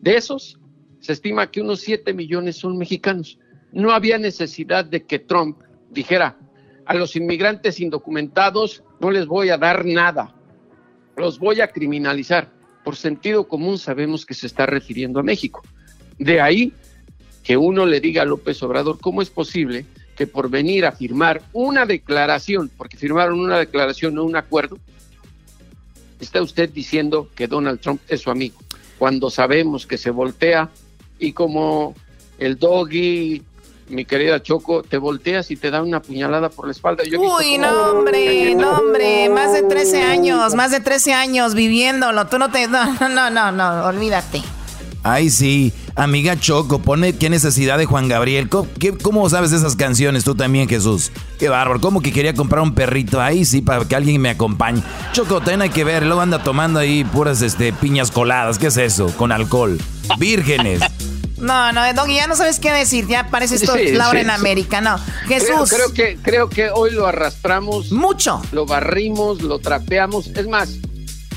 de 0.00 0.16
esos 0.16 0.58
se 0.98 1.12
estima 1.12 1.48
que 1.48 1.60
unos 1.60 1.80
7 1.80 2.12
millones 2.12 2.56
son 2.56 2.76
mexicanos. 2.76 3.38
No 3.70 3.92
había 3.92 4.18
necesidad 4.18 4.84
de 4.84 5.04
que 5.04 5.20
Trump 5.20 5.58
dijera 5.90 6.36
a 6.86 6.94
los 6.94 7.14
inmigrantes 7.14 7.78
indocumentados 7.78 8.82
no 8.98 9.12
les 9.12 9.26
voy 9.26 9.50
a 9.50 9.58
dar 9.58 9.84
nada, 9.84 10.34
los 11.16 11.38
voy 11.38 11.60
a 11.60 11.68
criminalizar. 11.68 12.50
Por 12.84 12.96
sentido 12.96 13.46
común 13.46 13.78
sabemos 13.78 14.26
que 14.26 14.34
se 14.34 14.48
está 14.48 14.66
refiriendo 14.66 15.20
a 15.20 15.22
México. 15.22 15.62
De 16.18 16.40
ahí 16.40 16.72
que 17.44 17.56
uno 17.56 17.86
le 17.86 18.00
diga 18.00 18.22
a 18.22 18.24
López 18.24 18.60
Obrador 18.62 18.98
cómo 19.00 19.22
es 19.22 19.30
posible 19.30 19.86
que 20.16 20.26
por 20.26 20.50
venir 20.50 20.84
a 20.84 20.92
firmar 20.92 21.42
una 21.52 21.86
declaración, 21.86 22.70
porque 22.76 22.96
firmaron 22.96 23.40
una 23.40 23.58
declaración, 23.58 24.14
no 24.14 24.24
un 24.24 24.36
acuerdo, 24.36 24.78
está 26.20 26.42
usted 26.42 26.70
diciendo 26.70 27.28
que 27.34 27.48
Donald 27.48 27.80
Trump 27.80 28.00
es 28.08 28.20
su 28.20 28.30
amigo, 28.30 28.58
cuando 28.98 29.30
sabemos 29.30 29.86
que 29.86 29.98
se 29.98 30.10
voltea 30.10 30.70
y 31.18 31.32
como 31.32 31.94
el 32.38 32.58
doggy, 32.58 33.42
mi 33.88 34.04
querida 34.04 34.42
Choco, 34.42 34.82
te 34.82 34.96
volteas 34.96 35.50
y 35.50 35.56
te 35.56 35.70
da 35.70 35.82
una 35.82 36.00
puñalada 36.00 36.48
por 36.48 36.66
la 36.66 36.72
espalda. 36.72 37.02
Uy, 37.04 37.58
no, 37.58 37.90
hombre, 37.90 38.54
no, 38.54 38.78
hombre, 38.78 39.28
más 39.28 39.52
de 39.52 39.62
13 39.62 40.02
años, 40.02 40.54
más 40.54 40.70
de 40.70 40.80
13 40.80 41.12
años 41.12 41.54
viviéndolo, 41.54 42.26
tú 42.26 42.38
no 42.38 42.50
te, 42.50 42.68
no, 42.68 43.08
no, 43.08 43.30
no, 43.30 43.52
no, 43.52 43.86
olvídate. 43.86 44.42
Ay, 45.02 45.30
sí. 45.30 45.72
Amiga 45.94 46.38
Choco, 46.38 46.78
pone 46.78 47.16
qué 47.16 47.28
necesidad 47.28 47.78
de 47.78 47.84
Juan 47.84 48.08
Gabriel. 48.08 48.48
¿Cómo, 49.02 49.28
sabes 49.28 49.52
esas 49.52 49.76
canciones 49.76 50.24
tú 50.24 50.34
también, 50.34 50.68
Jesús? 50.68 51.12
Qué 51.38 51.48
bárbaro. 51.48 51.80
¿Cómo 51.80 52.00
que 52.00 52.12
quería 52.12 52.34
comprar 52.34 52.62
un 52.62 52.74
perrito? 52.74 53.20
Ahí 53.20 53.44
sí, 53.44 53.60
para 53.60 53.84
que 53.86 53.94
alguien 53.94 54.20
me 54.20 54.30
acompañe. 54.30 54.82
Choco, 55.12 55.38
también 55.38 55.62
hay 55.62 55.70
que 55.70 55.84
ver. 55.84 56.04
Luego 56.04 56.20
anda 56.20 56.42
tomando 56.42 56.78
ahí 56.78 57.04
puras 57.04 57.42
este, 57.42 57.72
piñas 57.72 58.10
coladas. 58.10 58.58
¿Qué 58.58 58.68
es 58.68 58.76
eso? 58.76 59.06
Con 59.16 59.32
alcohol. 59.32 59.78
Vírgenes. 60.18 60.80
No, 61.42 61.72
no, 61.72 61.80
Doggy, 61.92 62.14
ya 62.14 62.28
no 62.28 62.36
sabes 62.36 62.60
qué 62.60 62.70
decir. 62.70 63.08
Ya 63.08 63.26
parece 63.26 63.56
esto 63.56 63.74
Laura 63.76 64.20
en 64.20 64.30
América. 64.30 64.80
No, 64.80 64.96
Jesús. 65.26 65.70
Creo, 65.70 65.92
que, 65.92 66.16
creo 66.22 66.48
que 66.48 66.70
hoy 66.70 66.92
lo 66.92 67.08
arrastramos. 67.08 67.90
Mucho. 67.90 68.40
Lo 68.52 68.64
barrimos, 68.64 69.42
lo 69.42 69.58
trapeamos. 69.58 70.28
Es 70.28 70.46
más, 70.46 70.68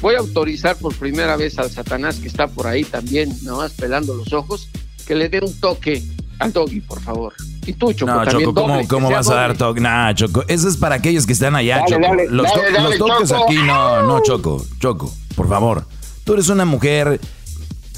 voy 0.05 0.13
a 0.13 0.19
autorizar 0.19 0.75
por 0.75 0.93
primera 0.93 1.35
vez 1.35 1.57
al 1.57 1.71
Satanás 1.71 2.19
que 2.19 2.27
está 2.27 2.45
por 2.45 2.67
ahí 2.67 2.83
también, 2.83 3.35
nomás 3.41 3.71
pelando 3.71 4.13
los 4.13 4.33
ojos, 4.33 4.69
que 5.07 5.15
le 5.15 5.29
dé 5.29 5.39
un 5.39 5.59
toque 5.59 6.03
al 6.37 6.53
doggy, 6.53 6.79
por 6.81 7.01
favor. 7.01 7.33
Y 7.65 7.73
tú, 7.73 7.91
Choco, 7.91 8.11
no, 8.11 8.23
también 8.23 8.53
Choco, 8.53 8.87
¿cómo, 8.87 9.09
vas 9.09 9.27
a 9.31 9.33
dar 9.33 9.57
toque? 9.57 9.81
Nah, 9.81 10.13
Choco, 10.13 10.43
eso 10.47 10.69
es 10.69 10.77
para 10.77 10.93
aquellos 10.93 11.25
que 11.25 11.33
están 11.33 11.55
allá, 11.55 11.83
Choco. 11.87 12.13
los, 12.29 12.53
toques 12.99 13.31
aquí, 13.31 13.55
no, 13.55 14.03
no, 14.03 14.21
Choco, 14.21 14.63
Choco, 14.77 15.11
por 15.35 15.49
favor. 15.49 15.87
Tú 16.23 16.33
eres 16.33 16.49
una 16.49 16.65
mujer... 16.65 17.19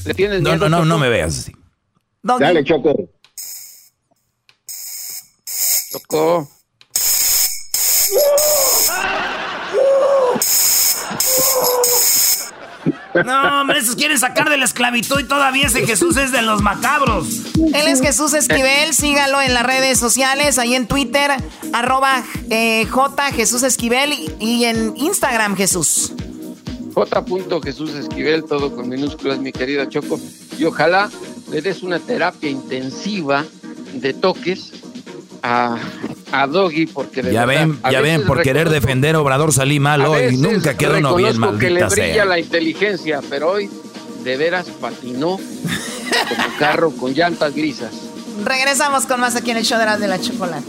¿Le 0.06 0.14
tienes 0.14 0.42
no, 0.42 0.56
no, 0.56 0.70
no, 0.70 0.86
no 0.86 0.98
me 0.98 1.10
veas 1.10 1.40
así. 1.40 1.52
Dale, 2.24 2.64
Choco. 2.64 2.96
Choco. 5.92 6.48
No, 13.26 13.62
hombre, 13.62 13.80
esos 13.80 13.96
quieren 13.96 14.20
sacar 14.20 14.50
de 14.50 14.58
la 14.58 14.66
esclavitud 14.66 15.20
y 15.20 15.24
todavía 15.24 15.68
ese 15.68 15.86
Jesús 15.86 16.18
es 16.18 16.32
de 16.32 16.42
los 16.42 16.62
macabros. 16.62 17.28
Él 17.56 17.88
es 17.88 18.02
Jesús 18.02 18.34
Esquivel, 18.34 18.94
sígalo 18.94 19.42
en 19.42 19.54
las 19.54 19.64
redes 19.64 20.00
sociales, 20.00 20.58
ahí 20.58 20.76
en 20.76 20.88
Twitter, 20.88 21.32
arroba 21.74 22.24
eh, 22.50 22.86
J 22.86 23.32
Jesús 23.32 23.64
Esquivel 23.64 24.14
y, 24.40 24.66
en 24.66 24.96
Instagram 24.98 25.56
Jesús. 25.56 26.14
J. 26.94 27.26
Jesús 27.64 27.94
Esquivel, 27.94 28.44
todo 28.46 28.76
con 28.76 28.90
minúsculas, 28.90 29.40
mi 29.40 29.52
querida 29.52 29.88
Choco. 29.88 30.20
Y 30.58 30.66
ojalá 30.66 31.10
le 31.52 31.62
des 31.62 31.84
una 31.84 32.00
terapia 32.00 32.50
intensiva 32.50 33.46
de 33.94 34.14
toques 34.14 34.74
a, 35.44 35.78
a 36.32 36.48
Doggy 36.48 36.88
porque 36.88 37.24
ya 37.24 37.46
ven, 37.46 37.80
ya 37.90 38.02
ven, 38.02 38.26
por 38.26 38.42
querer 38.42 38.70
defender 38.70 39.16
Obrador 39.16 39.54
salí 39.54 39.80
mal 39.80 40.06
hoy, 40.06 40.38
nunca 40.38 40.76
quedó 40.76 40.98
uno 40.98 41.16
bien 41.16 41.40
maldita 41.40 41.68
que 41.68 41.74
le 41.74 41.86
brilla 41.86 42.26
la 42.26 42.40
inteligencia, 42.40 43.22
pero 43.30 43.52
hoy 43.52 43.70
de 44.24 44.38
veras 44.38 44.68
patinó 44.82 45.38
como 45.38 46.58
carro 46.60 46.92
con 46.92 47.14
llantas 47.14 47.54
grisas. 47.56 47.92
Regresamos 48.44 49.06
con 49.06 49.20
más 49.20 49.36
aquí 49.36 49.52
en 49.52 49.58
el 49.58 49.66
show 49.66 49.80
de 49.80 49.98
de 49.98 50.08
la 50.08 50.20
chocolate. 50.20 50.66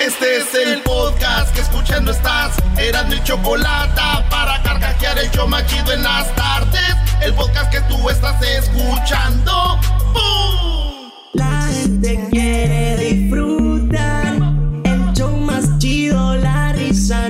Este 0.00 0.38
es 0.38 0.54
el 0.54 0.80
podcast 0.82 1.54
que 1.54 1.60
escuchando 1.60 2.10
estás. 2.10 2.56
Eran 2.78 3.08
mi 3.10 3.22
chocolate 3.22 4.00
para 4.30 4.62
carcajear 4.62 5.18
el 5.18 5.30
show 5.30 5.46
machido 5.46 5.92
en 5.92 6.02
las 6.02 6.34
tardes. 6.34 6.96
El 7.22 7.34
podcast 7.34 7.70
que 7.70 7.80
tú 7.82 8.08
estás 8.08 8.40
escuchando. 8.42 9.78
¡Bum! 10.14 11.10
La 11.34 11.68
gente 11.70 12.28
quiere 12.30 12.96
disfrutar. 12.96 13.79
El 13.92 15.12
show 15.14 15.36
más 15.36 15.78
chido, 15.78 16.36
la 16.36 16.72
risa 16.72 17.28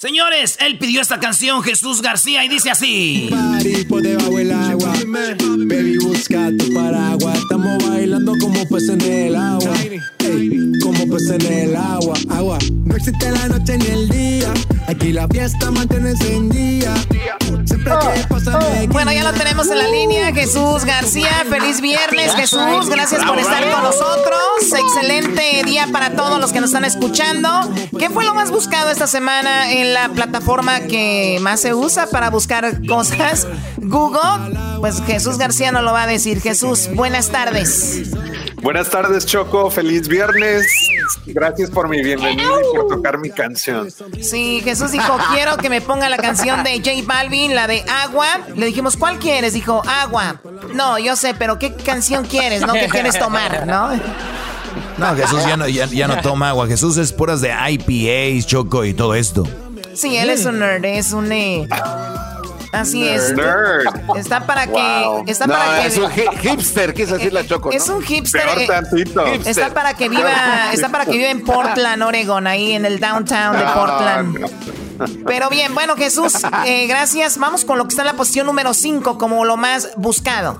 Señores, 0.00 0.56
él 0.60 0.78
pidió 0.78 1.02
esta 1.02 1.20
canción, 1.20 1.62
Jesús 1.62 2.00
García, 2.00 2.42
y 2.42 2.48
dice 2.48 2.70
así. 2.70 3.28
Por 3.86 4.00
debajo 4.00 4.34
del 4.34 4.50
agua. 4.50 4.94
Baby, 5.06 5.98
busca 5.98 6.50
tu 6.58 6.72
paraguas. 6.72 7.36
Estamos 7.36 7.86
bailando 7.86 8.32
como 8.40 8.66
peces 8.66 8.88
en 8.88 9.00
el 9.02 9.36
agua. 9.36 9.74
Ey, 10.30 10.72
como 10.80 11.06
peces 11.08 11.44
en 11.44 11.52
el 11.52 11.76
agua. 11.76 12.14
Agua. 12.30 12.58
No 12.84 12.96
existe 12.96 13.30
la 13.30 13.48
noche 13.48 13.78
ni 13.78 13.86
el 13.86 14.08
día. 14.08 14.52
Aquí 14.86 15.12
la 15.12 15.26
fiesta 15.28 15.70
mantiene 15.70 16.10
encendida. 16.10 16.94
Siempre 17.64 17.92
que 18.14 18.26
pasa 18.28 18.58
me 18.58 18.86
Bueno, 18.88 19.12
ya 19.12 19.24
lo 19.24 19.32
tenemos 19.32 19.68
en 19.68 19.78
la 19.78 19.88
línea. 19.88 20.32
Jesús 20.32 20.84
García, 20.84 21.44
feliz 21.48 21.80
viernes, 21.80 22.34
Jesús. 22.34 22.88
Gracias 22.88 23.24
por 23.24 23.38
estar 23.38 23.70
con 23.70 23.82
nosotros. 23.82 24.40
Excelente 24.60 25.62
día 25.64 25.88
para 25.92 26.14
todos 26.14 26.40
los 26.40 26.52
que 26.52 26.60
nos 26.60 26.70
están 26.70 26.84
escuchando. 26.84 27.48
¿Qué 27.98 28.08
fue 28.08 28.24
lo 28.24 28.34
más 28.34 28.50
buscado 28.50 28.90
esta 28.90 29.06
semana 29.06 29.72
en 29.72 29.94
la 29.94 30.10
plataforma 30.10 30.80
que 30.80 31.38
más 31.40 31.60
se 31.60 31.74
usa 31.74 32.06
para 32.06 32.30
buscar 32.30 32.86
cosas? 32.86 33.46
Google. 33.78 34.58
Pues 34.80 35.02
Jesús 35.06 35.38
García 35.38 35.72
nos 35.72 35.82
lo 35.82 35.92
va 35.92 36.04
a 36.04 36.06
decir. 36.06 36.40
Jesús, 36.40 36.88
buenas 36.94 37.28
tardes. 37.28 38.10
Buenas 38.62 38.90
tardes, 38.90 39.26
Choco. 39.26 39.70
Feliz 39.70 40.08
viernes. 40.08 40.19
Gracias 41.26 41.70
por 41.70 41.88
mi 41.88 42.02
bienvenida 42.02 42.48
y 42.60 42.76
por 42.76 42.88
tocar 42.88 43.18
mi 43.18 43.30
canción. 43.30 43.88
Sí, 44.20 44.60
Jesús 44.62 44.92
dijo, 44.92 45.16
quiero 45.32 45.56
que 45.56 45.70
me 45.70 45.80
ponga 45.80 46.08
la 46.08 46.16
canción 46.18 46.62
de 46.62 46.76
J 46.78 46.90
Balvin, 47.04 47.54
la 47.54 47.66
de 47.66 47.84
Agua. 47.88 48.26
Le 48.54 48.66
dijimos, 48.66 48.96
¿cuál 48.96 49.18
quieres? 49.18 49.54
Dijo, 49.54 49.82
Agua. 49.86 50.40
No, 50.74 50.98
yo 50.98 51.16
sé, 51.16 51.34
pero 51.34 51.58
¿qué 51.58 51.74
canción 51.74 52.24
quieres? 52.24 52.62
¿No? 52.62 52.72
¿Qué 52.74 52.88
quieres 52.88 53.18
tomar? 53.18 53.66
¿No? 53.66 53.90
No, 54.98 55.16
Jesús 55.16 55.42
ya 55.46 55.56
no, 55.56 55.66
ya, 55.66 56.08
no 56.08 56.20
toma 56.20 56.50
agua. 56.50 56.66
Jesús 56.66 56.96
es 56.98 57.12
puras 57.12 57.40
de 57.40 57.50
IPAs, 57.50 58.46
Choco 58.46 58.84
y 58.84 58.92
todo 58.92 59.14
esto. 59.14 59.44
Sí, 59.94 60.16
él 60.16 60.30
es 60.30 60.44
un 60.44 60.58
nerd, 60.58 60.84
es 60.84 61.12
un... 61.12 61.32
Eh, 61.32 61.66
Así 62.72 63.06
es. 63.06 63.34
Está 64.16 64.46
para 64.46 64.66
que. 64.66 65.22
Está 65.26 65.46
para 65.46 65.80
que, 65.80 65.86
es 65.88 65.98
un 65.98 66.10
hipster, 66.10 66.94
quiso 66.94 67.14
decir 67.16 67.32
la 67.32 67.46
Choco. 67.46 67.70
Es 67.70 67.88
un 67.88 68.02
hipster. 68.02 68.42
Eh, 68.58 69.40
está 69.46 69.70
para 69.74 69.94
que 69.94 70.08
viva. 70.08 70.72
Está 70.72 70.88
para 70.88 71.04
que 71.04 71.12
viva 71.12 71.30
en 71.30 71.42
Portland, 71.42 72.02
Oregon, 72.02 72.46
ahí 72.46 72.72
en 72.72 72.84
el 72.84 73.00
downtown 73.00 73.56
de 73.56 73.64
ah, 73.64 73.74
Portland. 73.74 74.89
Pero 75.26 75.48
bien, 75.48 75.74
bueno, 75.74 75.96
Jesús, 75.96 76.34
eh, 76.66 76.86
gracias. 76.86 77.38
Vamos 77.38 77.64
con 77.64 77.78
lo 77.78 77.84
que 77.84 77.90
está 77.90 78.02
en 78.02 78.06
la 78.06 78.16
posición 78.16 78.46
número 78.46 78.74
5 78.74 79.18
como 79.18 79.44
lo 79.44 79.56
más 79.56 79.90
buscado. 79.96 80.58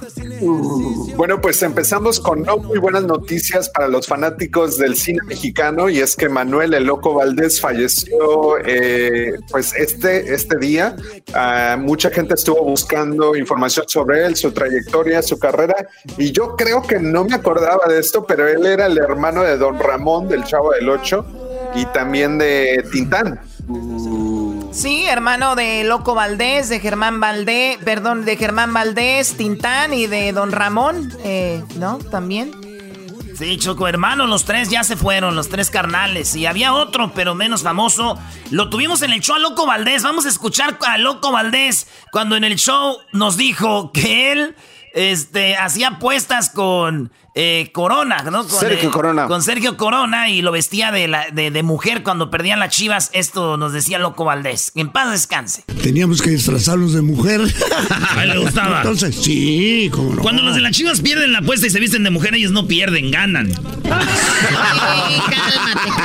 bueno, 1.16 1.40
pues 1.40 1.62
empezamos 1.62 2.20
con 2.20 2.42
no 2.42 2.56
muy 2.58 2.78
buenas 2.78 3.04
noticias 3.04 3.68
para 3.68 3.88
los 3.88 4.06
fanáticos 4.06 4.78
del 4.78 4.96
cine 4.96 5.20
mexicano 5.26 5.88
y 5.88 6.00
es 6.00 6.16
que 6.16 6.28
Manuel 6.28 6.74
el 6.74 6.84
Loco 6.84 7.14
Valdés 7.14 7.60
falleció 7.60 8.58
eh, 8.64 9.34
pues 9.50 9.74
este, 9.74 10.34
este 10.34 10.58
día. 10.58 10.96
Ah, 11.34 11.76
mucha 11.78 12.10
gente 12.10 12.34
estuvo 12.34 12.62
buscando 12.64 13.36
información 13.36 13.86
sobre 13.88 14.24
él, 14.24 14.36
su 14.36 14.52
trayectoria, 14.52 15.22
su 15.22 15.38
carrera 15.38 15.88
y 16.16 16.32
yo 16.32 16.56
creo 16.56 16.82
que 16.82 16.98
no 16.98 17.24
me 17.24 17.34
acordaba 17.34 17.86
de 17.88 17.98
esto, 17.98 18.24
pero 18.26 18.48
él 18.48 18.66
era 18.66 18.86
el 18.86 18.98
hermano 18.98 19.42
de 19.42 19.56
Don 19.56 19.78
Ramón 19.78 20.28
del 20.28 20.44
Chavo 20.44 20.72
del 20.72 20.88
Ocho 20.88 21.24
y 21.74 21.84
también 21.86 22.38
de 22.38 22.84
Tintán. 22.90 23.40
Sí, 24.72 25.04
hermano 25.06 25.56
de 25.56 25.82
Loco 25.84 26.14
Valdés, 26.14 26.68
de 26.68 26.78
Germán 26.78 27.18
Valdés, 27.18 27.78
perdón, 27.78 28.24
de 28.24 28.36
Germán 28.36 28.72
Valdés, 28.72 29.36
Tintán 29.36 29.92
y 29.92 30.06
de 30.06 30.32
Don 30.32 30.52
Ramón, 30.52 31.12
eh, 31.24 31.64
¿no? 31.76 31.98
También. 31.98 32.52
Sí, 33.36 33.56
Choco, 33.56 33.88
hermano, 33.88 34.26
los 34.26 34.44
tres 34.44 34.68
ya 34.68 34.84
se 34.84 34.96
fueron, 34.96 35.34
los 35.34 35.48
tres 35.48 35.70
carnales. 35.70 36.36
Y 36.36 36.46
había 36.46 36.74
otro, 36.74 37.12
pero 37.14 37.34
menos 37.34 37.62
famoso. 37.62 38.18
Lo 38.50 38.68
tuvimos 38.68 39.02
en 39.02 39.12
el 39.12 39.20
show 39.20 39.36
a 39.36 39.38
Loco 39.38 39.66
Valdés. 39.66 40.02
Vamos 40.02 40.26
a 40.26 40.28
escuchar 40.28 40.78
a 40.86 40.98
Loco 40.98 41.32
Valdés 41.32 41.88
cuando 42.12 42.36
en 42.36 42.44
el 42.44 42.56
show 42.56 42.98
nos 43.12 43.36
dijo 43.38 43.92
que 43.92 44.32
él 44.32 44.56
este, 44.92 45.56
hacía 45.56 45.88
apuestas 45.88 46.50
con 46.50 47.10
eh, 47.34 47.70
Corona, 47.72 48.22
¿no? 48.24 48.46
Con, 48.46 48.58
Sergio 48.58 48.90
Corona. 48.90 49.26
Con 49.26 49.42
Sergio 49.42 49.76
Corona 49.76 50.28
y 50.28 50.42
lo 50.42 50.50
vestía 50.50 50.90
de, 50.90 51.06
la, 51.06 51.30
de, 51.30 51.62
mujer 51.62 52.02
cuando 52.02 52.30
perdían 52.30 52.58
las 52.58 52.74
chivas. 52.74 53.10
Esto 53.12 53.56
nos 53.56 53.72
decía 53.72 53.98
Loco 53.98 54.24
Valdés. 54.24 54.72
En 54.74 54.90
paz 54.90 55.12
descanse. 55.12 55.64
Teníamos 55.82 56.22
que 56.22 56.30
disfrazarnos 56.30 56.92
de 56.92 57.02
mujer. 57.02 57.40
A 58.16 58.24
él 58.24 58.30
le 58.30 58.38
gustaba. 58.38 58.78
Entonces, 58.78 59.14
sí, 59.14 59.88
como 59.92 60.14
no. 60.14 60.22
Cuando 60.22 60.42
los 60.42 60.54
de 60.54 60.60
las 60.60 60.72
chivas 60.72 61.00
pierden 61.00 61.32
la 61.32 61.38
apuesta 61.38 61.66
y 61.66 61.70
se 61.70 61.78
visten 61.78 62.02
de 62.02 62.10
mujer, 62.10 62.34
ellos 62.34 62.52
no 62.52 62.66
pierden, 62.66 63.10
ganan. 63.10 63.52
cálmate, 63.82 64.08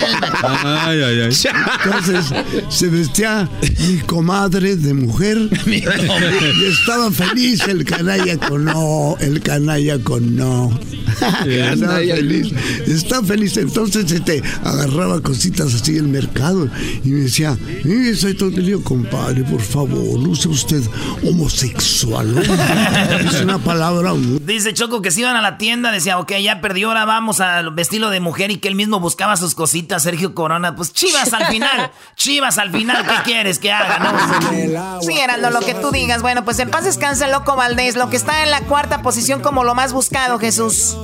cálmate. 0.01 0.67
Ay, 0.67 1.01
ay, 1.01 1.21
ay. 1.21 1.37
Entonces, 1.83 2.33
se 2.69 2.89
vestía 2.89 3.49
mi 3.79 3.99
comadre 3.99 4.75
de 4.75 4.93
mujer. 4.93 5.37
y 5.65 6.65
estaba 6.65 7.11
feliz 7.11 7.67
el 7.67 7.83
canalla 7.83 8.37
con 8.37 8.65
no, 8.65 9.15
el 9.19 9.41
canalla 9.41 9.99
con 9.99 10.35
no. 10.35 10.77
Está 11.45 11.97
feliz. 11.97 12.53
Está 12.87 13.23
feliz. 13.23 13.57
Entonces 13.57 14.11
este, 14.11 14.43
agarraba 14.63 15.21
cositas 15.21 15.73
así 15.73 15.93
del 15.93 16.07
mercado 16.07 16.69
y 17.03 17.09
me 17.09 17.21
decía, 17.21 17.57
eh, 17.83 18.13
soy 18.15 18.35
todo 18.35 18.49
lío, 18.49 18.83
compadre, 18.83 19.43
por 19.43 19.61
favor, 19.61 20.19
no 20.19 20.35
sea 20.35 20.51
usted 20.51 20.81
homosexual. 21.23 22.37
es 23.25 23.41
una 23.41 23.57
palabra. 23.59 24.13
Dice 24.41 24.73
Choco 24.73 25.01
que 25.01 25.11
si 25.11 25.21
iban 25.21 25.35
a 25.35 25.41
la 25.41 25.57
tienda, 25.57 25.91
decía, 25.91 26.19
ok, 26.19 26.33
ya 26.41 26.61
perdió, 26.61 26.89
ahora 26.89 27.05
vamos 27.05 27.39
al 27.39 27.71
vestido 27.71 28.09
de 28.09 28.19
mujer 28.19 28.51
y 28.51 28.57
que 28.57 28.67
él 28.67 28.75
mismo 28.75 28.99
buscaba 28.99 29.37
sus 29.37 29.55
cositas, 29.55 30.03
Sergio 30.03 30.33
Corona. 30.33 30.75
Pues 30.75 30.93
chivas 30.93 31.33
al 31.33 31.47
final, 31.47 31.91
chivas 32.15 32.57
al 32.57 32.71
final, 32.71 33.05
¿qué 33.05 33.15
quieres 33.23 33.59
que 33.59 33.71
haga? 33.71 33.99
No? 33.99 35.01
Sí, 35.01 35.17
era 35.17 35.37
lo 35.37 35.59
que 35.59 35.73
tú 35.75 35.91
digas. 35.91 36.21
Bueno, 36.21 36.45
pues 36.45 36.59
en 36.59 36.69
paz 36.69 36.85
descansa 36.85 37.27
Loco 37.27 37.55
Valdés, 37.55 37.95
lo 37.95 38.09
que 38.09 38.17
está 38.17 38.43
en 38.43 38.51
la 38.51 38.61
cuarta 38.61 39.01
posición 39.01 39.41
como 39.41 39.63
lo 39.63 39.75
más 39.75 39.93
buscado, 39.93 40.39
Jesús. 40.39 40.95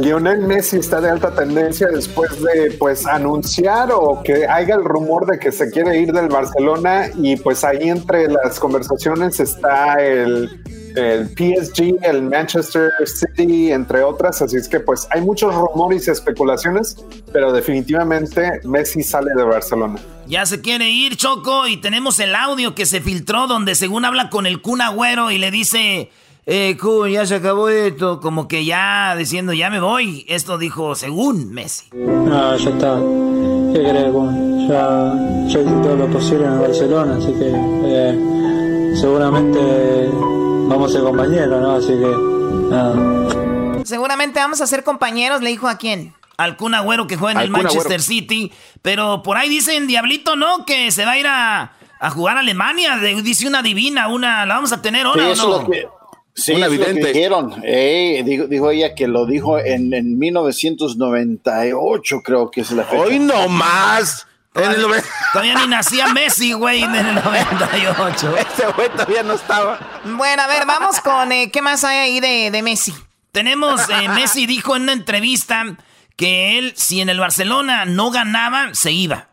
Lionel 0.00 0.40
Messi 0.40 0.76
está 0.76 1.00
de 1.00 1.10
alta 1.10 1.34
tendencia 1.34 1.88
después 1.88 2.40
de 2.42 2.72
pues 2.78 3.06
anunciar 3.06 3.90
o 3.92 4.22
que 4.22 4.46
haya 4.46 4.76
el 4.76 4.84
rumor 4.84 5.26
de 5.26 5.38
que 5.38 5.50
se 5.50 5.70
quiere 5.70 5.98
ir 6.00 6.12
del 6.12 6.28
Barcelona 6.28 7.10
y 7.16 7.36
pues 7.36 7.64
ahí 7.64 7.88
entre 7.88 8.28
las 8.28 8.60
conversaciones 8.60 9.40
está 9.40 9.94
el, 9.94 10.62
el 10.94 11.28
PSG, 11.28 11.96
el 12.02 12.22
Manchester 12.22 12.90
City, 13.04 13.72
entre 13.72 14.02
otras, 14.02 14.42
así 14.42 14.56
es 14.56 14.68
que 14.68 14.80
pues 14.80 15.08
hay 15.10 15.20
muchos 15.20 15.54
rumores 15.54 16.06
y 16.06 16.10
especulaciones, 16.10 16.96
pero 17.32 17.52
definitivamente 17.52 18.60
Messi 18.64 19.02
sale 19.02 19.32
de 19.36 19.42
Barcelona. 19.42 19.98
Ya 20.26 20.44
se 20.46 20.60
quiere 20.60 20.90
ir, 20.90 21.16
Choco, 21.16 21.66
y 21.66 21.78
tenemos 21.78 22.20
el 22.20 22.34
audio 22.34 22.74
que 22.74 22.86
se 22.86 23.00
filtró 23.00 23.46
donde 23.46 23.74
según 23.74 24.04
habla 24.04 24.30
con 24.30 24.46
el 24.46 24.60
Kun 24.60 24.82
Agüero 24.82 25.30
y 25.30 25.38
le 25.38 25.50
dice 25.50 26.10
eh, 26.50 26.78
ya 27.12 27.26
se 27.26 27.34
acabó 27.34 27.68
esto, 27.68 28.20
como 28.20 28.48
que 28.48 28.64
ya 28.64 29.14
diciendo, 29.16 29.52
ya 29.52 29.68
me 29.68 29.80
voy. 29.80 30.24
Esto 30.28 30.56
dijo 30.56 30.94
según 30.94 31.52
Messi. 31.52 31.90
No, 31.92 32.56
ya 32.56 32.70
está. 32.70 32.98
¿Qué 33.74 33.80
crees, 33.80 34.14
Ya, 34.66 35.12
ya 35.46 35.60
hice 35.60 35.82
todo 35.82 35.94
lo 35.94 36.06
posible 36.06 36.46
en 36.46 36.58
Barcelona, 36.58 37.16
así 37.18 37.34
que 37.34 37.52
eh, 37.52 38.94
seguramente 38.98 40.08
vamos 40.68 40.90
a 40.90 40.94
ser 40.94 41.02
compañeros, 41.02 41.60
¿no? 41.60 41.72
Así 41.72 41.92
que, 41.92 43.84
Seguramente 43.84 44.40
vamos 44.40 44.62
a 44.62 44.66
ser 44.66 44.84
compañeros, 44.84 45.42
le 45.42 45.50
dijo 45.50 45.68
a 45.68 45.76
quién. 45.76 46.14
Al 46.38 46.56
Kun 46.56 46.74
Agüero 46.74 47.06
que 47.06 47.18
juega 47.18 47.40
en 47.40 47.44
el 47.44 47.50
Manchester 47.50 48.00
City. 48.00 48.52
Pero 48.80 49.22
por 49.22 49.36
ahí 49.36 49.50
dicen, 49.50 49.86
Diablito, 49.86 50.34
¿no? 50.34 50.64
Que 50.64 50.90
se 50.92 51.04
va 51.04 51.10
a 51.12 51.18
ir 51.18 51.26
a, 51.26 51.72
jugar 52.10 52.38
a 52.38 52.40
Alemania. 52.40 52.96
dice 52.96 53.46
una 53.46 53.60
divina, 53.60 54.08
una. 54.08 54.46
¿La 54.46 54.54
vamos 54.54 54.72
a 54.72 54.80
tener 54.80 55.04
ahora 55.04 55.28
o 55.28 55.34
no? 55.34 55.97
Sí, 56.38 56.52
una 56.52 56.68
dijeron. 56.68 57.60
Eh, 57.64 58.22
dijo, 58.48 58.70
ella 58.70 58.94
que 58.94 59.08
lo 59.08 59.26
dijo 59.26 59.58
en, 59.58 59.92
en 59.92 60.18
1998, 60.18 62.20
creo 62.22 62.50
que 62.50 62.60
es 62.60 62.70
la 62.70 62.84
fecha. 62.84 63.02
¡Hoy 63.02 63.18
no 63.18 63.48
más! 63.48 64.26
Todavía, 64.52 65.54
ni 65.60 65.66
nacía 65.66 66.08
Messi, 66.08 66.52
güey, 66.52 66.82
en 66.82 66.94
el 66.94 67.14
98. 67.14 68.36
Ese 68.36 68.66
güey 68.72 68.88
todavía 68.90 69.22
no 69.22 69.34
estaba. 69.34 69.78
Bueno, 70.04 70.42
a 70.42 70.46
ver, 70.46 70.64
vamos 70.66 71.00
con 71.00 71.30
eh, 71.32 71.50
qué 71.52 71.60
más 71.60 71.84
hay 71.84 71.98
ahí 71.98 72.20
de, 72.20 72.50
de 72.50 72.62
Messi. 72.62 72.94
Tenemos, 73.32 73.88
eh, 73.90 74.08
Messi 74.08 74.46
dijo 74.46 74.76
en 74.76 74.82
una 74.82 74.92
entrevista 74.92 75.64
que 76.16 76.58
él, 76.58 76.72
si 76.76 77.00
en 77.00 77.08
el 77.08 77.20
Barcelona 77.20 77.84
no 77.84 78.10
ganaba, 78.10 78.74
se 78.74 78.92
iba. 78.92 79.28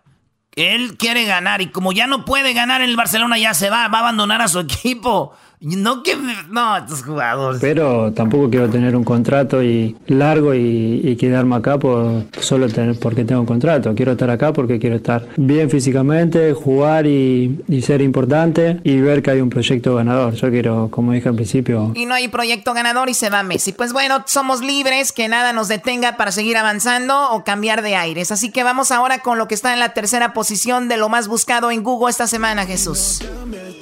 Él 0.55 0.97
quiere 0.97 1.25
ganar 1.25 1.61
y 1.61 1.67
como 1.67 1.91
ya 1.91 2.07
no 2.07 2.25
puede 2.25 2.53
ganar 2.53 2.81
en 2.81 2.89
el 2.89 2.95
Barcelona, 2.95 3.37
ya 3.37 3.53
se 3.53 3.69
va, 3.69 3.87
va 3.87 3.99
a 3.99 4.01
abandonar 4.01 4.41
a 4.41 4.47
su 4.47 4.59
equipo. 4.59 5.35
No 5.61 6.03
que 6.03 6.15
no, 6.49 6.77
estos 6.77 7.03
jugadores. 7.03 7.61
Pero 7.61 8.11
tampoco 8.13 8.49
quiero 8.49 8.69
tener 8.69 8.95
un 8.95 9.03
contrato 9.03 9.63
y 9.63 9.95
largo 10.07 10.53
y, 10.53 11.15
quedarme 11.15 11.55
acá 11.55 11.79
por 11.79 12.23
solo 12.39 12.67
tener 12.67 12.99
porque 12.99 13.23
tengo 13.23 13.41
un 13.41 13.47
contrato. 13.47 13.95
Quiero 13.95 14.11
estar 14.11 14.29
acá 14.29 14.51
porque 14.51 14.79
quiero 14.79 14.97
estar 14.97 15.27
bien 15.37 15.69
físicamente, 15.69 16.53
jugar 16.53 17.07
y, 17.07 17.63
ser 17.81 18.01
importante 18.01 18.79
y 18.83 18.99
ver 18.99 19.21
que 19.21 19.31
hay 19.31 19.41
un 19.41 19.49
proyecto 19.49 19.95
ganador. 19.95 20.33
Yo 20.33 20.49
quiero, 20.49 20.89
como 20.89 21.11
dije 21.11 21.29
al 21.29 21.35
principio. 21.35 21.91
Y 21.95 22.05
no 22.05 22.15
hay 22.15 22.27
proyecto 22.27 22.73
ganador 22.73 23.09
y 23.09 23.13
se 23.13 23.29
va 23.29 23.43
Messi. 23.43 23.73
Pues 23.73 23.93
bueno, 23.93 24.23
somos 24.25 24.61
libres, 24.61 25.11
que 25.11 25.27
nada 25.27 25.53
nos 25.53 25.67
detenga 25.67 26.17
para 26.17 26.31
seguir 26.31 26.57
avanzando 26.57 27.31
o 27.31 27.43
cambiar 27.43 27.81
de 27.81 27.95
aires. 27.95 28.31
Así 28.31 28.51
que 28.51 28.63
vamos 28.63 28.91
ahora 28.91 29.19
con 29.19 29.37
lo 29.37 29.47
que 29.47 29.55
está 29.55 29.73
en 29.73 29.79
la 29.79 29.93
tercera 29.93 30.33
posición 30.33 30.87
de 30.87 30.97
lo 30.97 31.09
más 31.09 31.27
buscado 31.27 31.71
en 31.71 31.83
Google 31.83 32.09
esta 32.09 32.27
semana, 32.27 32.65
Jesús. 32.65 33.21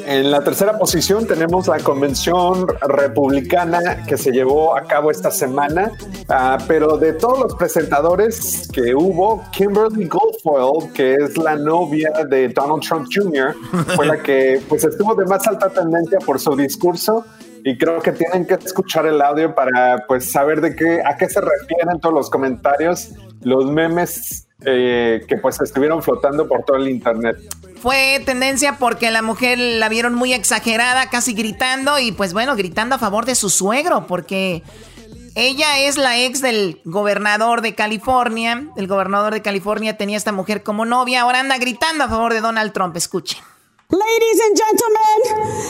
En 0.05 0.31
la 0.31 0.43
tercera 0.43 0.77
posición 0.77 1.25
tenemos 1.25 1.69
la 1.77 1.83
convención 1.83 2.67
republicana 2.81 4.05
que 4.05 4.15
se 4.15 4.31
llevó 4.31 4.77
a 4.77 4.83
cabo 4.83 5.09
esta 5.09 5.31
semana, 5.31 5.91
ah, 6.29 6.59
pero 6.67 6.97
de 6.97 7.13
todos 7.13 7.39
los 7.39 7.55
presentadores 7.55 8.67
que 8.71 8.93
hubo, 8.93 9.43
Kimberly 9.51 10.07
Goldfoyle, 10.07 10.93
que 10.93 11.15
es 11.15 11.35
la 11.35 11.55
novia 11.55 12.11
de 12.29 12.49
Donald 12.49 12.83
Trump 12.83 13.07
Jr., 13.11 13.55
fue 13.95 14.05
la 14.05 14.21
que 14.21 14.61
pues 14.69 14.83
estuvo 14.83 15.15
de 15.15 15.25
más 15.25 15.47
alta 15.47 15.67
tendencia 15.69 16.19
por 16.19 16.39
su 16.39 16.55
discurso 16.55 17.25
y 17.63 17.75
creo 17.75 17.99
que 18.01 18.11
tienen 18.11 18.45
que 18.45 18.53
escuchar 18.53 19.07
el 19.07 19.19
audio 19.19 19.55
para 19.55 20.05
pues 20.07 20.31
saber 20.31 20.61
de 20.61 20.75
qué 20.75 21.01
a 21.03 21.17
qué 21.17 21.27
se 21.27 21.41
refieren 21.41 21.99
todos 21.99 22.13
los 22.13 22.29
comentarios, 22.29 23.13
los 23.41 23.65
memes 23.71 24.42
eh, 24.65 25.25
que 25.27 25.37
pues 25.37 25.59
estuvieron 25.61 26.01
flotando 26.01 26.47
por 26.47 26.63
todo 26.63 26.77
el 26.77 26.89
internet. 26.89 27.37
Fue 27.81 28.21
tendencia 28.25 28.77
porque 28.79 29.11
la 29.11 29.21
mujer 29.21 29.57
la 29.59 29.89
vieron 29.89 30.13
muy 30.15 30.33
exagerada, 30.33 31.09
casi 31.09 31.33
gritando 31.33 31.99
y 31.99 32.11
pues 32.11 32.33
bueno, 32.33 32.55
gritando 32.55 32.95
a 32.95 32.99
favor 32.99 33.25
de 33.25 33.35
su 33.35 33.49
suegro 33.49 34.07
porque 34.07 34.63
Ella 35.35 35.79
es 35.79 35.97
la 35.97 36.19
ex 36.19 36.41
del 36.41 36.79
gobernador 36.85 37.61
de 37.61 37.73
California. 37.73 38.67
El 38.77 38.87
gobernador 38.87 39.33
de 39.33 39.41
California 39.41 39.97
tenía 39.97 40.15
a 40.15 40.19
esta 40.19 40.31
mujer 40.31 40.61
como 40.61 40.85
novia. 40.85 41.21
Ahora 41.21 41.39
anda 41.39 41.57
gritando 41.57 42.03
a 42.03 42.07
favor 42.07 42.33
de 42.33 42.41
Donald 42.41 42.71
Trump. 42.71 42.95
Escuchen. 42.95 43.39
Ladies 43.89 44.41
and 44.41 44.57
gentlemen, 44.57 45.17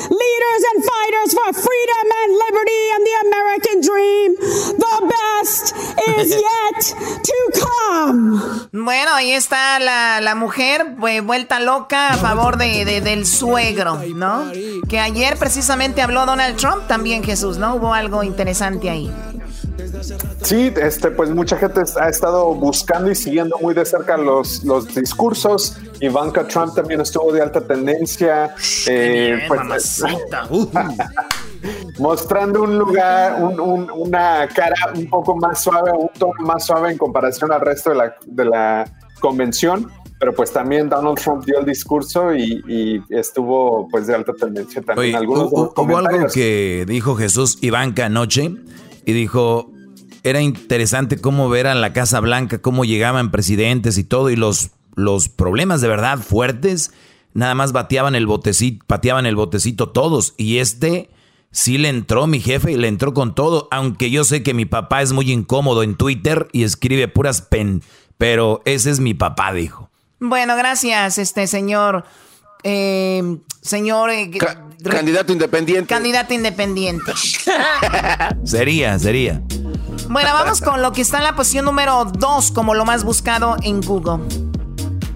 leaders 0.09 0.63
and 0.75 0.83
fighters 1.03 1.33
for 1.33 1.53
freedom 1.53 2.05
and 2.21 2.31
liberty 2.45 2.83
and 2.95 3.03
the 3.09 3.15
American 3.27 3.81
dream, 3.81 4.35
the 4.85 4.97
best 5.13 5.75
is 6.17 6.31
yet 6.47 6.81
to 7.23 7.37
come. 7.59 8.41
Bueno, 8.71 9.13
ahí 9.13 9.31
está 9.31 9.79
la, 9.79 10.21
la 10.21 10.35
mujer 10.35 10.95
vuelta 10.97 11.59
loca 11.59 12.09
a 12.09 12.17
favor 12.17 12.57
de, 12.57 12.85
de, 12.85 13.01
del 13.01 13.25
suegro, 13.25 13.99
¿no? 14.15 14.51
Que 14.87 14.99
ayer 14.99 15.37
precisamente 15.37 16.01
habló 16.01 16.25
Donald 16.25 16.57
Trump 16.57 16.87
también, 16.87 17.23
Jesús, 17.23 17.57
¿no? 17.57 17.75
Hubo 17.75 17.93
algo 17.93 18.23
interesante 18.23 18.89
ahí. 18.89 19.11
Sí, 20.41 20.73
este, 20.75 21.11
pues 21.11 21.29
mucha 21.29 21.57
gente 21.57 21.81
ha 21.99 22.09
estado 22.09 22.53
buscando 22.53 23.11
y 23.11 23.15
siguiendo 23.15 23.57
muy 23.59 23.73
de 23.73 23.85
cerca 23.85 24.17
los, 24.17 24.63
los 24.63 24.93
discursos. 24.93 25.77
Ivanka 25.99 26.47
Trump 26.47 26.75
también 26.75 27.01
estuvo 27.01 27.31
de 27.31 27.41
alta 27.41 27.61
tendencia. 27.61 28.53
Eh, 28.87 29.45
pues, 29.47 30.03
mostrando 31.99 32.63
un 32.63 32.77
lugar, 32.77 33.41
una 33.41 34.47
cara 34.53 34.75
un 34.95 35.09
poco 35.09 35.35
más 35.37 35.63
suave, 35.63 35.91
un 35.91 36.09
tono 36.17 36.33
más 36.39 36.65
suave 36.65 36.91
en 36.91 36.97
comparación 36.97 37.51
al 37.51 37.61
resto 37.61 37.91
de 37.91 37.95
la, 37.95 38.15
de 38.25 38.45
la 38.45 38.85
convención. 39.19 39.89
Pero 40.19 40.33
pues 40.33 40.53
también 40.53 40.87
Donald 40.87 41.19
Trump 41.19 41.43
dio 41.43 41.59
el 41.59 41.65
discurso 41.65 42.33
y, 42.33 43.03
estuvo 43.09 43.89
pues 43.89 44.07
de 44.07 44.15
alta 44.15 44.33
tendencia 44.33 44.81
también. 44.81 45.15
Algunos 45.15 45.51
hubo 45.51 45.97
algo 45.97 46.27
que 46.33 46.85
dijo 46.87 47.15
Jesús 47.15 47.57
Ivanka 47.61 48.05
anoche 48.05 48.55
y 49.05 49.11
dijo, 49.11 49.72
era 50.24 50.41
interesante 50.41 51.19
cómo 51.19 51.49
ver 51.49 51.67
a 51.67 51.76
la 51.76 51.93
Casa 51.93 52.19
Blanca, 52.19 52.61
cómo 52.61 52.86
llegaban 52.86 53.32
presidentes 53.32 53.97
y 53.97 54.03
todo, 54.03 54.30
y 54.30 54.36
los, 54.36 54.71
los 54.95 55.30
problemas 55.30 55.82
de 55.82 55.89
verdad 55.89 56.19
fuertes, 56.19 56.93
nada 57.34 57.55
más 57.55 57.74
bateaban 57.74 58.15
el 58.15 58.26
botecito, 58.26 58.86
pateaban 58.88 59.26
el 59.26 59.36
botecito 59.36 59.89
todos, 59.89 60.34
y 60.38 60.57
este 60.57 61.09
sí 61.51 61.78
le 61.78 61.89
entró 61.89 62.26
mi 62.26 62.39
jefe 62.39 62.71
y 62.71 62.78
le 62.78 62.88
entró 62.88 63.13
con 63.13 63.36
todo, 63.36 63.67
aunque 63.69 64.09
yo 64.09 64.24
sé 64.24 64.43
que 64.43 64.53
mi 64.53 64.65
papá 64.65 65.01
es 65.01 65.11
muy 65.11 65.32
incómodo 65.32 65.84
en 65.84 65.95
Twitter 65.95 66.47
y 66.53 66.63
escribe 66.63 67.07
puras 67.09 67.41
pen, 67.41 67.84
pero 68.17 68.61
ese 68.65 68.91
es 68.91 68.99
mi 68.99 69.13
papá, 69.13 69.53
dijo. 69.53 69.89
Bueno, 70.19 70.55
gracias, 70.55 71.17
este 71.17 71.47
señor. 71.47 72.05
Eh, 72.63 73.39
señor. 73.61 74.09
Eh, 74.09 74.32
candidato 74.82 75.34
independiente. 75.34 75.88
Candidato 75.88 76.34
independiente. 76.34 77.11
sería, 78.45 78.97
sería. 78.97 79.43
Bueno, 80.09 80.29
vamos 80.33 80.61
con 80.61 80.81
lo 80.81 80.91
que 80.91 81.01
está 81.01 81.17
en 81.17 81.23
la 81.23 81.35
posición 81.35 81.65
número 81.65 82.05
2 82.05 82.51
como 82.51 82.73
lo 82.73 82.85
más 82.85 83.03
buscado 83.03 83.55
en 83.63 83.81
Google. 83.81 84.23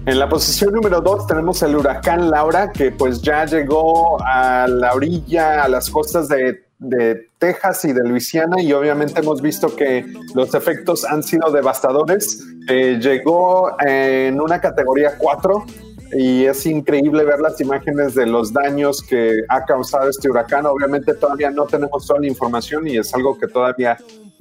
En 0.06 0.18
la 0.18 0.28
posición 0.28 0.72
número 0.72 1.00
2 1.02 1.26
tenemos 1.26 1.62
el 1.62 1.76
huracán 1.76 2.30
Laura, 2.30 2.72
que 2.72 2.90
pues 2.90 3.20
ya 3.20 3.44
llegó 3.44 4.16
a 4.24 4.66
la 4.66 4.94
orilla, 4.94 5.62
a 5.62 5.68
las 5.68 5.90
costas 5.90 6.28
de, 6.28 6.64
de 6.78 7.28
Texas 7.38 7.84
y 7.84 7.92
de 7.92 8.02
Luisiana, 8.08 8.62
y 8.62 8.72
obviamente 8.72 9.20
hemos 9.20 9.42
visto 9.42 9.76
que 9.76 10.06
los 10.34 10.54
efectos 10.54 11.04
han 11.04 11.22
sido 11.22 11.50
devastadores. 11.50 12.42
Eh, 12.68 12.98
llegó 13.00 13.76
en 13.80 14.40
una 14.40 14.60
categoría 14.60 15.18
4, 15.18 15.66
y 16.12 16.44
es 16.44 16.64
increíble 16.66 17.24
ver 17.24 17.40
las 17.40 17.60
imágenes 17.60 18.14
de 18.14 18.26
los 18.26 18.52
daños 18.52 19.02
que 19.02 19.42
ha 19.48 19.64
causado 19.64 20.08
este 20.08 20.30
huracán. 20.30 20.66
Obviamente 20.66 21.14
todavía 21.14 21.50
no 21.50 21.66
tenemos 21.66 22.06
toda 22.06 22.20
la 22.20 22.26
información 22.26 22.86
y 22.86 22.96
es 22.96 23.12
algo 23.14 23.38
que 23.38 23.46
todavía 23.46 23.98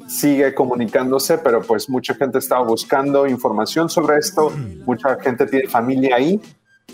sigue 0.07 0.53
comunicándose, 0.53 1.37
pero 1.39 1.61
pues 1.61 1.89
mucha 1.89 2.13
gente 2.13 2.37
estaba 2.37 2.63
buscando 2.63 3.27
información 3.27 3.89
sobre 3.89 4.17
esto, 4.17 4.51
mucha 4.85 5.19
gente 5.19 5.45
tiene 5.45 5.67
familia 5.67 6.15
ahí. 6.15 6.39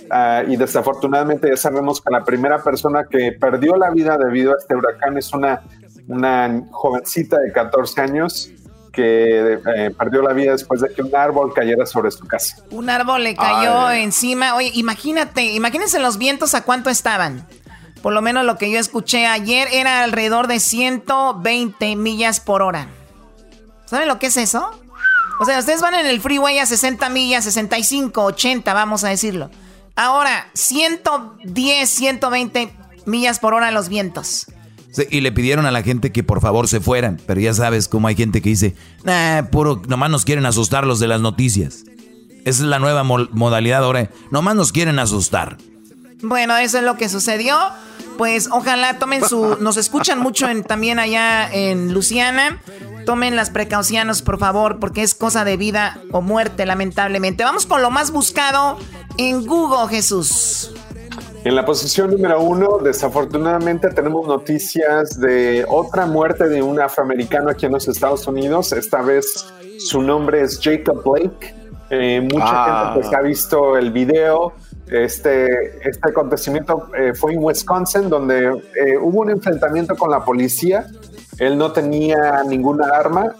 Ah, 0.10 0.44
y 0.48 0.56
desafortunadamente 0.56 1.50
ya 1.50 1.58
sabemos 1.58 2.02
que 2.02 2.12
la 2.12 2.24
primera 2.24 2.62
persona 2.64 3.06
que 3.08 3.34
perdió 3.40 3.76
la 3.76 3.92
vida 3.92 4.18
debido 4.18 4.54
a 4.54 4.58
este 4.58 4.76
huracán 4.76 5.18
es 5.18 5.32
una, 5.34 5.62
una 6.08 6.64
jovencita 6.72 7.40
de 7.40 7.52
14 7.52 8.02
años 8.02 8.52
que 8.94 9.60
eh, 9.76 9.92
perdió 9.98 10.22
la 10.22 10.34
vida 10.34 10.52
después 10.52 10.80
de 10.80 10.94
que 10.94 11.02
un 11.02 11.14
árbol 11.16 11.52
cayera 11.54 11.86
sobre 11.86 12.12
su 12.12 12.26
casa. 12.26 12.58
Un 12.70 12.90
árbol 12.90 13.24
le 13.24 13.36
cayó 13.36 13.92
encima. 13.92 14.56
Oye, 14.56 14.72
imagínate, 14.76 15.44
imagínense 15.44 16.00
los 16.00 16.20
vientos 16.20 16.54
a 16.54 16.64
cuánto 16.64 16.92
estaban. 16.92 17.46
Por 18.04 18.14
lo 18.14 18.22
menos 18.22 18.46
lo 18.46 18.58
que 18.58 18.70
yo 18.70 18.80
escuché 18.80 19.26
ayer 19.26 19.68
era 19.72 20.04
alrededor 20.04 20.48
de 20.48 20.60
120 20.60 21.96
millas 21.96 22.40
por 22.40 22.62
hora. 22.62 22.88
¿Saben 23.86 24.08
lo 24.08 24.20
que 24.20 24.28
es 24.28 24.38
eso? 24.38 24.80
O 25.40 25.46
sea, 25.46 25.58
ustedes 25.58 25.82
van 25.82 25.96
en 25.96 26.06
el 26.06 26.22
freeway 26.22 26.60
a 26.60 26.66
60 26.66 27.10
millas, 27.10 27.46
65, 27.46 28.24
80, 28.24 28.74
vamos 28.74 29.04
a 29.04 29.10
decirlo. 29.10 29.50
Ahora, 29.96 30.48
110, 30.54 31.90
120 31.90 32.72
millas 33.06 33.40
por 33.40 33.56
hora 33.56 33.72
los 33.72 33.90
vientos 33.90 34.48
y 35.10 35.22
le 35.22 35.32
pidieron 35.32 35.66
a 35.66 35.72
la 35.72 35.82
gente 35.82 36.12
que 36.12 36.24
por 36.24 36.42
favor 36.42 36.68
se 36.68 36.80
fueran, 36.80 37.20
pero 37.26 37.42
ya 37.42 37.54
sabes 37.54 37.88
cómo 37.88 38.08
hay 38.08 38.16
gente 38.16 38.42
que 38.42 38.50
dice, 38.50 38.76
nah, 39.04 39.44
puro, 39.44 39.82
nomás 39.88 40.10
nos 40.10 40.26
quieren 40.26 40.46
asustar 40.46 40.86
los 40.86 41.00
de 41.00 41.08
las 41.08 41.22
noticias. 41.22 41.86
Esa 42.46 42.64
es 42.64 42.68
la 42.68 42.80
nueva 42.80 43.04
modalidad 43.04 43.84
ahora, 43.84 44.10
nomás 44.32 44.56
nos 44.56 44.72
quieren 44.72 45.00
asustar. 45.00 45.58
Bueno, 46.22 46.56
eso 46.58 46.78
es 46.78 46.84
lo 46.84 46.96
que 46.98 47.10
sucedió. 47.10 47.58
Pues 48.18 48.48
ojalá 48.52 49.00
tomen 49.00 49.28
su... 49.28 49.58
Nos 49.60 49.76
escuchan 49.78 50.20
mucho 50.20 50.48
en, 50.48 50.64
también 50.64 51.00
allá 51.00 51.50
en 51.52 51.94
Luciana. 51.94 52.62
Tomen 53.06 53.36
las 53.36 53.50
precauciones, 53.50 54.22
por 54.22 54.40
favor, 54.40 54.80
porque 54.80 55.02
es 55.02 55.16
cosa 55.16 55.44
de 55.44 55.58
vida 55.58 56.00
o 56.12 56.22
muerte, 56.22 56.66
lamentablemente. 56.66 57.44
Vamos 57.44 57.66
con 57.66 57.82
lo 57.82 57.92
más 57.92 58.12
buscado 58.12 58.78
en 59.18 59.46
Google, 59.46 59.90
Jesús. 59.90 60.72
En 61.46 61.56
la 61.56 61.66
posición 61.66 62.12
número 62.12 62.42
uno, 62.42 62.78
desafortunadamente 62.78 63.90
tenemos 63.90 64.26
noticias 64.26 65.20
de 65.20 65.66
otra 65.68 66.06
muerte 66.06 66.48
de 66.48 66.62
un 66.62 66.80
afroamericano 66.80 67.50
aquí 67.50 67.66
en 67.66 67.74
los 67.74 67.86
Estados 67.90 68.26
Unidos. 68.28 68.72
Esta 68.72 69.02
vez 69.02 69.46
su 69.78 70.02
nombre 70.02 70.42
es 70.42 70.58
Jacob 70.64 71.04
Blake. 71.04 71.54
Eh, 71.90 72.22
mucha 72.22 72.46
ah. 72.46 72.94
gente 72.94 73.02
pues, 73.02 73.14
ha 73.14 73.22
visto 73.22 73.78
el 73.78 73.92
video. 73.92 74.54
Este, 74.88 75.86
este 75.86 76.10
acontecimiento 76.10 76.88
eh, 76.98 77.14
fue 77.14 77.34
en 77.34 77.44
Wisconsin, 77.44 78.08
donde 78.08 78.46
eh, 78.46 78.98
hubo 79.02 79.20
un 79.20 79.32
enfrentamiento 79.32 79.98
con 79.98 80.12
la 80.12 80.24
policía. 80.24 80.88
Él 81.40 81.58
no 81.58 81.74
tenía 81.74 82.42
ninguna 82.48 82.88
arma. 82.88 83.36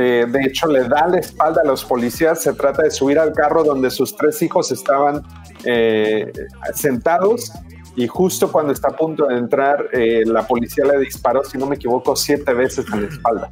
De 0.00 0.40
hecho, 0.44 0.66
le 0.66 0.88
da 0.88 1.06
la 1.06 1.18
espalda 1.18 1.62
a 1.62 1.66
los 1.66 1.84
policías. 1.84 2.42
Se 2.42 2.52
trata 2.52 2.82
de 2.82 2.90
subir 2.90 3.18
al 3.18 3.32
carro 3.32 3.62
donde 3.62 3.90
sus 3.90 4.16
tres 4.16 4.40
hijos 4.42 4.72
estaban 4.72 5.22
eh, 5.64 6.32
sentados 6.74 7.52
y 7.96 8.08
justo 8.08 8.50
cuando 8.50 8.72
está 8.72 8.88
a 8.88 8.96
punto 8.96 9.26
de 9.26 9.36
entrar, 9.36 9.88
eh, 9.92 10.24
la 10.26 10.46
policía 10.46 10.84
le 10.84 10.98
disparó, 10.98 11.44
si 11.44 11.58
no 11.58 11.66
me 11.66 11.76
equivoco, 11.76 12.16
siete 12.16 12.52
veces 12.52 12.86
en 12.92 13.02
la 13.02 13.08
espalda. 13.08 13.50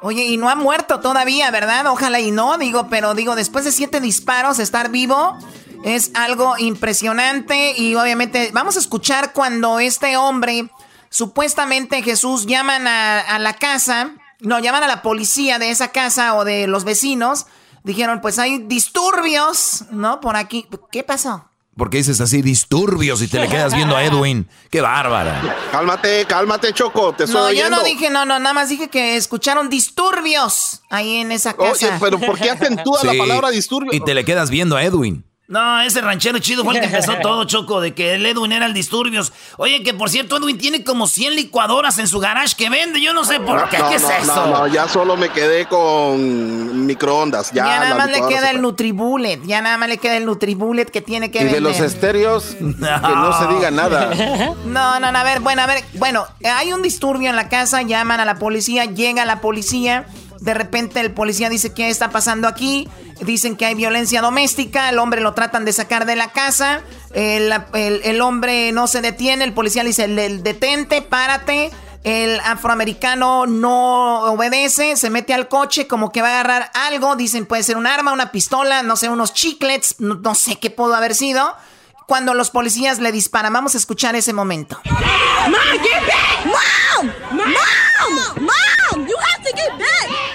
Oye, 0.00 0.26
y 0.26 0.36
no 0.36 0.48
ha 0.48 0.54
muerto 0.54 1.00
todavía, 1.00 1.50
¿verdad? 1.50 1.86
Ojalá 1.86 2.20
y 2.20 2.30
no, 2.30 2.58
digo, 2.58 2.88
pero 2.88 3.14
digo, 3.14 3.34
después 3.34 3.64
de 3.64 3.72
siete 3.72 4.00
disparos, 4.00 4.58
estar 4.58 4.90
vivo 4.90 5.36
es 5.84 6.10
algo 6.14 6.58
impresionante 6.58 7.72
y 7.76 7.94
obviamente 7.94 8.50
vamos 8.52 8.76
a 8.76 8.80
escuchar 8.80 9.32
cuando 9.32 9.80
este 9.80 10.16
hombre, 10.16 10.70
supuestamente 11.08 12.02
Jesús, 12.02 12.46
llaman 12.46 12.86
a 12.86 13.38
la 13.38 13.54
casa, 13.54 14.12
no, 14.40 14.58
llaman 14.58 14.82
a 14.82 14.86
la 14.86 15.02
policía 15.02 15.58
de 15.58 15.70
esa 15.70 15.88
casa 15.88 16.34
o 16.34 16.44
de 16.44 16.66
los 16.66 16.84
vecinos 16.84 17.46
dijeron, 17.84 18.20
pues 18.20 18.38
hay 18.38 18.58
disturbios, 18.58 19.84
¿no? 19.90 20.20
Por 20.20 20.36
aquí. 20.36 20.66
¿Qué 20.92 21.02
pasó? 21.02 21.44
Porque 21.76 21.98
dices 21.98 22.20
así, 22.20 22.42
disturbios, 22.42 23.22
y 23.22 23.28
te 23.28 23.38
le 23.38 23.48
quedas 23.48 23.72
viendo 23.72 23.96
a 23.96 24.02
Edwin. 24.02 24.48
¡Qué 24.70 24.80
bárbara! 24.80 25.40
Cálmate, 25.70 26.24
cálmate, 26.26 26.72
Choco, 26.72 27.14
te 27.14 27.24
estoy 27.24 27.40
No, 27.40 27.52
yo 27.52 27.70
no 27.70 27.84
dije, 27.84 28.10
no, 28.10 28.24
no, 28.24 28.40
nada 28.40 28.52
más 28.52 28.68
dije 28.68 28.88
que 28.88 29.16
escucharon 29.16 29.68
disturbios 29.68 30.82
ahí 30.90 31.18
en 31.18 31.30
esa 31.30 31.54
casa. 31.54 31.70
Oye, 31.70 31.90
pero 32.00 32.18
¿por 32.18 32.36
qué 32.36 32.50
acentúa 32.50 33.04
la 33.04 33.14
palabra 33.14 33.50
disturbios? 33.50 33.94
Y 33.94 34.00
te 34.00 34.14
le 34.14 34.24
quedas 34.24 34.50
viendo 34.50 34.76
a 34.76 34.82
Edwin. 34.82 35.24
No, 35.48 35.80
ese 35.80 36.02
ranchero 36.02 36.38
chido 36.40 36.62
fue 36.62 36.74
el 36.74 36.80
que 36.80 36.86
empezó 36.86 37.14
todo, 37.22 37.44
Choco, 37.44 37.80
de 37.80 37.94
que 37.94 38.14
el 38.14 38.26
Edwin 38.26 38.52
era 38.52 38.66
el 38.66 38.74
disturbios. 38.74 39.32
Oye, 39.56 39.82
que 39.82 39.94
por 39.94 40.10
cierto, 40.10 40.36
Edwin 40.36 40.58
tiene 40.58 40.84
como 40.84 41.06
100 41.06 41.36
licuadoras 41.36 41.96
en 41.98 42.06
su 42.06 42.18
garage 42.20 42.54
que 42.54 42.68
vende. 42.68 43.00
Yo 43.00 43.14
no 43.14 43.24
sé 43.24 43.40
por 43.40 43.66
qué. 43.70 43.78
¿Qué 43.88 43.94
es 43.94 44.02
eso? 44.02 44.26
No, 44.26 44.46
no, 44.46 44.66
ya 44.66 44.86
solo 44.88 45.16
me 45.16 45.30
quedé 45.30 45.64
con 45.64 46.84
microondas. 46.84 47.50
Ya, 47.52 47.64
nada 47.64 47.94
más 47.94 48.10
le 48.10 48.26
queda 48.26 48.50
el 48.50 48.60
Nutribullet. 48.60 49.40
Ya 49.46 49.62
nada 49.62 49.78
más 49.78 49.88
le 49.88 49.96
queda 49.96 50.18
el 50.18 50.26
Nutribullet 50.26 50.90
que 50.90 51.00
tiene 51.00 51.30
que 51.30 51.40
Y 51.40 51.44
de 51.46 51.62
los 51.62 51.80
estéreos, 51.80 52.54
que 52.58 52.64
no 52.64 53.38
se 53.38 53.46
diga 53.54 53.70
nada. 53.70 54.10
No, 54.68 55.00
no, 55.00 55.10
no, 55.12 55.18
a 55.18 55.24
ver, 55.24 55.40
bueno, 55.40 55.62
a 55.62 55.66
ver. 55.66 55.82
Bueno, 55.94 56.26
hay 56.44 56.72
un 56.72 56.82
disturbio 56.82 57.30
en 57.30 57.36
la 57.36 57.48
casa, 57.48 57.80
llaman 57.82 58.20
a 58.20 58.24
la 58.26 58.34
policía, 58.34 58.84
llega 58.84 59.24
la 59.24 59.40
policía. 59.40 60.06
De 60.40 60.54
repente 60.54 61.00
el 61.00 61.12
policía 61.12 61.48
dice, 61.48 61.72
¿qué 61.72 61.88
está 61.88 62.10
pasando 62.10 62.46
aquí? 62.46 62.88
Dicen 63.20 63.56
que 63.56 63.66
hay 63.66 63.74
violencia 63.74 64.22
doméstica, 64.22 64.88
el 64.88 64.98
hombre 64.98 65.20
lo 65.20 65.34
tratan 65.34 65.64
de 65.64 65.72
sacar 65.72 66.06
de 66.06 66.14
la 66.14 66.32
casa, 66.32 66.82
el, 67.12 68.20
hombre 68.20 68.70
no 68.72 68.86
se 68.86 69.00
detiene, 69.00 69.44
el 69.44 69.52
policía 69.52 69.82
le 69.82 69.88
dice, 69.88 70.06
detente, 70.06 71.02
párate, 71.02 71.70
El 72.04 72.38
afroamericano 72.40 73.46
no 73.46 74.22
obedece, 74.32 74.96
se 74.96 75.10
mete 75.10 75.34
al 75.34 75.48
coche 75.48 75.88
como 75.88 76.12
que 76.12 76.22
va 76.22 76.28
a 76.28 76.40
agarrar 76.40 76.70
algo, 76.74 77.16
dicen 77.16 77.44
puede 77.44 77.64
ser 77.64 77.76
un 77.76 77.88
arma, 77.88 78.12
una 78.12 78.30
pistola, 78.30 78.84
no 78.84 78.94
sé, 78.94 79.08
unos 79.08 79.34
chiclets, 79.34 79.96
no, 79.98 80.34
sé 80.36 80.60
qué 80.60 80.70
pudo 80.70 80.94
haber 80.94 81.16
sido. 81.16 81.56
Cuando 82.06 82.32
los 82.32 82.50
policías 82.50 83.00
le 83.00 83.10
disparan, 83.12 83.52
vamos 83.52 83.74
a 83.74 83.78
escuchar 83.78 84.14
ese 84.14 84.32
momento. 84.32 84.80
Mom, 84.84 85.52
get 85.82 86.06
back! 86.06 86.46
Mom! 86.46 87.12
Mom! 87.32 88.46
Mom! 88.46 89.06
You 89.06 89.16
have 89.18 89.44
to 89.44 89.56
get 89.56 89.78
back! 89.78 90.27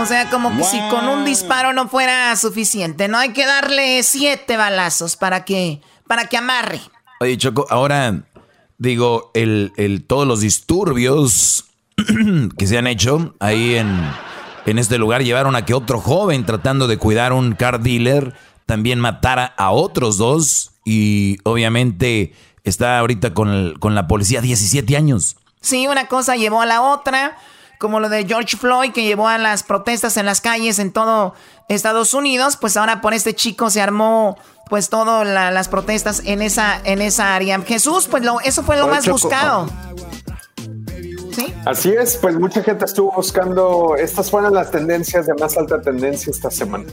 O 0.00 0.06
sea, 0.06 0.28
como 0.30 0.56
que 0.56 0.64
si 0.64 0.78
con 0.90 1.08
un 1.08 1.24
disparo 1.24 1.72
no 1.72 1.88
fuera 1.88 2.34
suficiente, 2.36 3.08
¿no? 3.08 3.18
Hay 3.18 3.32
que 3.32 3.46
darle 3.46 4.02
siete 4.02 4.56
balazos 4.56 5.16
para 5.16 5.44
que, 5.44 5.80
para 6.06 6.26
que 6.26 6.36
amarre. 6.36 6.80
Oye, 7.20 7.38
Choco, 7.38 7.66
ahora 7.70 8.24
digo, 8.78 9.30
el, 9.34 9.72
el, 9.76 10.04
todos 10.04 10.26
los 10.26 10.40
disturbios 10.40 11.66
que 12.58 12.66
se 12.66 12.76
han 12.76 12.86
hecho 12.86 13.34
ahí 13.40 13.76
en, 13.76 13.98
en 14.66 14.78
este 14.78 14.98
lugar 14.98 15.22
llevaron 15.22 15.56
a 15.56 15.64
que 15.64 15.74
otro 15.74 16.00
joven 16.00 16.44
tratando 16.44 16.86
de 16.86 16.98
cuidar 16.98 17.32
un 17.32 17.54
car 17.54 17.80
dealer 17.80 18.34
también 18.66 19.00
matara 19.00 19.54
a 19.56 19.70
otros 19.70 20.16
dos 20.16 20.72
y 20.84 21.38
obviamente 21.44 22.34
está 22.64 22.98
ahorita 22.98 23.34
con, 23.34 23.74
con 23.78 23.94
la 23.94 24.06
policía 24.06 24.40
17 24.40 24.96
años. 24.96 25.36
Sí, 25.60 25.86
una 25.86 26.08
cosa 26.08 26.36
llevó 26.36 26.60
a 26.60 26.66
la 26.66 26.82
otra 26.82 27.38
como 27.84 28.00
lo 28.00 28.08
de 28.08 28.24
George 28.24 28.56
Floyd 28.56 28.92
que 28.92 29.04
llevó 29.04 29.28
a 29.28 29.36
las 29.36 29.62
protestas 29.62 30.16
en 30.16 30.24
las 30.24 30.40
calles 30.40 30.78
en 30.78 30.90
todo 30.90 31.34
Estados 31.68 32.14
Unidos, 32.14 32.56
pues 32.56 32.78
ahora 32.78 33.02
por 33.02 33.12
este 33.12 33.34
chico 33.34 33.68
se 33.68 33.82
armó 33.82 34.38
pues 34.70 34.88
todas 34.88 35.26
las 35.26 35.68
protestas 35.68 36.22
en 36.24 36.40
esa, 36.40 36.80
en 36.84 37.02
esa 37.02 37.34
área. 37.34 37.60
Jesús, 37.60 38.08
pues 38.10 38.24
lo, 38.24 38.40
eso 38.40 38.62
fue 38.62 38.78
lo 38.78 38.88
más 38.88 39.06
buscado. 39.06 39.68
¿Sí? 41.36 41.52
Así 41.66 41.90
es, 41.90 42.16
pues 42.16 42.36
mucha 42.36 42.62
gente 42.62 42.86
estuvo 42.86 43.12
buscando, 43.12 43.96
estas 43.98 44.30
fueron 44.30 44.54
las 44.54 44.70
tendencias 44.70 45.26
de 45.26 45.34
más 45.34 45.54
alta 45.58 45.82
tendencia 45.82 46.30
esta 46.30 46.50
semana. 46.50 46.86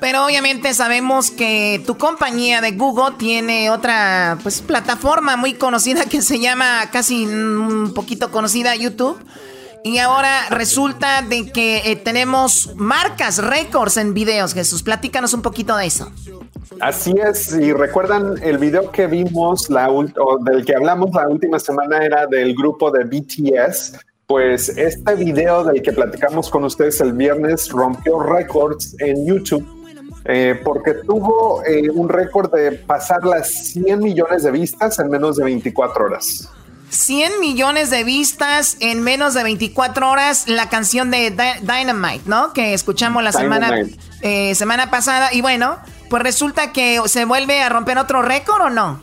Pero 0.00 0.24
obviamente 0.24 0.74
sabemos 0.74 1.30
que 1.30 1.84
tu 1.86 1.96
compañía 1.98 2.60
de 2.60 2.72
Google 2.72 3.14
tiene 3.16 3.70
otra 3.70 4.38
pues 4.42 4.60
plataforma 4.60 5.36
muy 5.36 5.54
conocida 5.54 6.06
que 6.06 6.20
se 6.20 6.40
llama 6.40 6.88
casi 6.90 7.26
un 7.26 7.92
poquito 7.94 8.32
conocida 8.32 8.74
YouTube 8.74 9.24
y 9.84 9.98
ahora 9.98 10.48
resulta 10.50 11.22
de 11.22 11.50
que 11.50 11.90
eh, 11.90 11.96
tenemos 11.96 12.74
marcas, 12.76 13.38
récords 13.38 13.96
en 13.96 14.14
videos, 14.14 14.54
Jesús. 14.54 14.82
Platícanos 14.82 15.34
un 15.34 15.42
poquito 15.42 15.76
de 15.76 15.86
eso. 15.86 16.10
Así 16.80 17.14
es, 17.22 17.52
y 17.52 17.72
recuerdan 17.72 18.36
el 18.42 18.58
video 18.58 18.90
que 18.90 19.06
vimos, 19.06 19.68
la 19.68 19.90
o 19.90 20.38
del 20.44 20.64
que 20.64 20.74
hablamos 20.74 21.10
la 21.14 21.28
última 21.28 21.58
semana 21.58 21.98
era 22.04 22.26
del 22.26 22.54
grupo 22.54 22.90
de 22.90 23.04
BTS. 23.04 23.98
Pues 24.26 24.68
este 24.68 25.14
video 25.16 25.64
del 25.64 25.82
que 25.82 25.92
platicamos 25.92 26.48
con 26.50 26.64
ustedes 26.64 27.00
el 27.00 27.12
viernes 27.12 27.68
rompió 27.70 28.20
récords 28.20 28.94
en 29.00 29.26
YouTube 29.26 29.66
eh, 30.24 30.60
porque 30.62 30.94
tuvo 30.94 31.64
eh, 31.64 31.88
un 31.90 32.08
récord 32.08 32.52
de 32.52 32.72
pasar 32.72 33.24
las 33.24 33.72
100 33.72 33.98
millones 34.00 34.42
de 34.42 34.50
vistas 34.50 34.98
en 34.98 35.08
menos 35.08 35.36
de 35.36 35.44
24 35.44 36.04
horas. 36.04 36.50
100 36.90 37.40
millones 37.40 37.90
de 37.90 38.04
vistas 38.04 38.76
en 38.80 39.02
menos 39.02 39.34
de 39.34 39.42
24 39.42 40.10
horas 40.10 40.48
la 40.48 40.68
canción 40.68 41.10
de 41.10 41.30
Dynamite, 41.62 42.22
¿no? 42.26 42.52
Que 42.52 42.74
escuchamos 42.74 43.22
la 43.22 43.32
semana, 43.32 43.70
eh, 44.22 44.54
semana 44.54 44.90
pasada. 44.90 45.32
Y 45.32 45.40
bueno, 45.40 45.78
pues 46.08 46.22
resulta 46.22 46.72
que 46.72 47.00
se 47.06 47.24
vuelve 47.24 47.62
a 47.62 47.68
romper 47.68 47.98
otro 47.98 48.22
récord 48.22 48.62
o 48.62 48.70
no? 48.70 49.00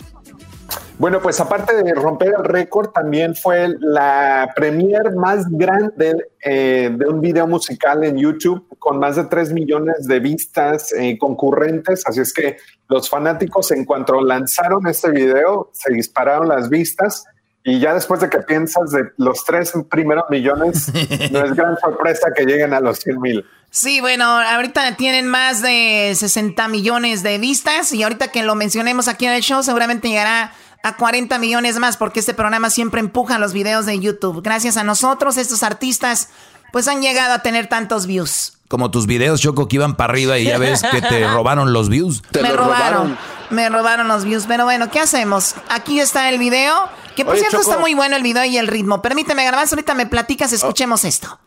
Bueno, 1.00 1.22
pues 1.22 1.40
aparte 1.40 1.76
de 1.84 1.94
romper 1.94 2.34
el 2.40 2.44
récord, 2.44 2.90
también 2.90 3.36
fue 3.36 3.70
la 3.80 4.52
premier 4.56 5.16
más 5.16 5.48
grande 5.48 6.32
eh, 6.44 6.90
de 6.92 7.06
un 7.08 7.22
video 7.22 7.46
musical 7.46 8.04
en 8.04 8.18
YouTube 8.18 8.68
con 8.80 8.98
más 8.98 9.16
de 9.16 9.26
3 9.26 9.54
millones 9.54 10.08
de 10.08 10.20
vistas 10.20 10.92
eh, 10.94 11.18
concurrentes. 11.20 12.02
Así 12.08 12.20
es 12.20 12.34
que 12.34 12.58
los 12.90 13.10
fanáticos 13.10 13.72
en 13.72 13.86
cuanto 13.86 14.20
lanzaron 14.22 14.88
este 14.88 15.12
video, 15.12 15.70
se 15.72 15.94
dispararon 15.94 16.48
las 16.48 16.68
vistas 16.68 17.26
y 17.68 17.82
ya 17.82 17.94
después 17.94 18.22
de 18.22 18.30
que 18.30 18.38
piensas 18.40 18.92
de 18.92 19.12
los 19.18 19.44
tres 19.44 19.74
primeros 19.90 20.24
millones, 20.30 20.90
no 21.32 21.44
es 21.44 21.54
gran 21.54 21.78
sorpresa 21.78 22.30
que 22.34 22.46
lleguen 22.46 22.74
a 22.74 22.80
los 22.80 23.00
100 23.00 23.20
mil. 23.20 23.46
Sí, 23.70 24.00
bueno, 24.00 24.24
ahorita 24.24 24.96
tienen 24.96 25.28
más 25.28 25.62
de 25.62 26.14
60 26.16 26.66
millones 26.70 27.24
de 27.24 27.38
vistas 27.40 27.92
y 27.92 28.04
ahorita 28.04 28.30
que 28.30 28.42
lo 28.42 28.56
mencionemos 28.56 29.10
aquí 29.10 29.26
en 29.26 29.34
el 29.34 29.42
show 29.42 29.62
seguramente 29.64 30.08
llegará 30.08 30.54
a 30.82 30.96
40 30.96 31.38
millones 31.40 31.78
más 31.78 31.98
porque 31.98 32.22
este 32.22 32.34
programa 32.34 32.70
siempre 32.70 33.02
empuja 33.02 33.38
los 33.38 33.52
videos 33.52 33.86
de 33.86 34.00
YouTube. 34.00 34.42
Gracias 34.42 34.78
a 34.78 34.86
nosotros, 34.86 35.36
estos 35.36 35.62
artistas 35.62 36.30
pues 36.72 36.88
han 36.88 37.02
llegado 37.02 37.34
a 37.34 37.40
tener 37.40 37.68
tantos 37.68 38.08
views. 38.08 38.57
Como 38.68 38.92
tus 38.92 39.08
videos, 39.08 39.40
Choco, 39.42 39.68
que 39.68 39.78
iban 39.78 39.96
para 39.96 40.12
arriba 40.12 40.38
y 40.38 40.46
ya 40.46 40.58
ves 40.58 40.82
que 40.92 41.02
te 41.02 41.28
robaron 41.34 41.74
los 41.74 41.90
views. 41.90 42.22
me 42.34 42.52
robaron, 42.52 43.18
Me 43.50 43.70
robaron 43.70 44.08
los 44.08 44.26
views. 44.26 44.46
Pero 44.48 44.66
bueno, 44.66 44.92
¿qué 44.92 45.00
hacemos? 45.00 45.56
Aquí 45.70 46.00
está 46.00 46.30
el 46.30 46.38
video. 46.38 46.90
Que 47.16 47.26
por 47.26 47.38
cierto 47.38 47.62
está 47.62 47.80
muy 47.80 47.96
bueno 47.96 48.16
el 48.16 48.24
video 48.24 48.44
y 48.46 48.58
el 48.58 48.68
ritmo. 48.68 49.02
Permíteme 49.02 49.44
grabar, 49.46 49.68
ahorita 49.70 49.94
me 49.96 50.06
platicas, 50.06 50.54
escuchemos 50.54 51.04
esto. 51.04 51.40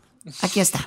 Aquí 0.42 0.60
está. 0.60 0.80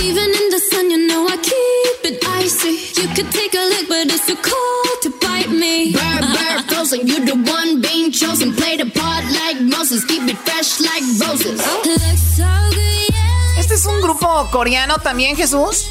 Even 0.00 0.30
in 0.30 0.50
the 0.50 0.60
sun, 0.70 0.90
you 0.90 1.06
know 1.08 1.26
I 1.26 1.36
keep 1.38 2.12
it 2.12 2.24
icy. 2.40 2.70
You 3.00 3.08
could 3.14 3.30
take 3.32 3.52
a 3.54 3.64
look, 3.68 3.88
but 3.88 4.06
it's 4.06 4.26
too 4.26 4.36
cold 4.36 4.96
to 5.02 5.10
bite 5.20 5.50
me. 5.50 5.92
Bird, 5.92 6.22
bird, 6.32 6.64
frozen, 6.70 7.06
you 7.06 7.18
the 7.24 7.34
one 7.34 7.67
chosen. 8.18 8.52
Play 8.52 8.76
the 8.76 8.90
part 8.98 9.24
like 9.30 9.60
Moses, 9.62 10.04
keep 10.04 10.28
it 10.28 10.36
fresh 10.38 10.80
like 10.80 11.04
roses. 11.22 11.60
Este 13.58 13.74
es 13.74 13.86
un 13.86 14.00
grupo 14.00 14.48
coreano 14.50 14.96
también, 14.98 15.36
Jesús. 15.36 15.88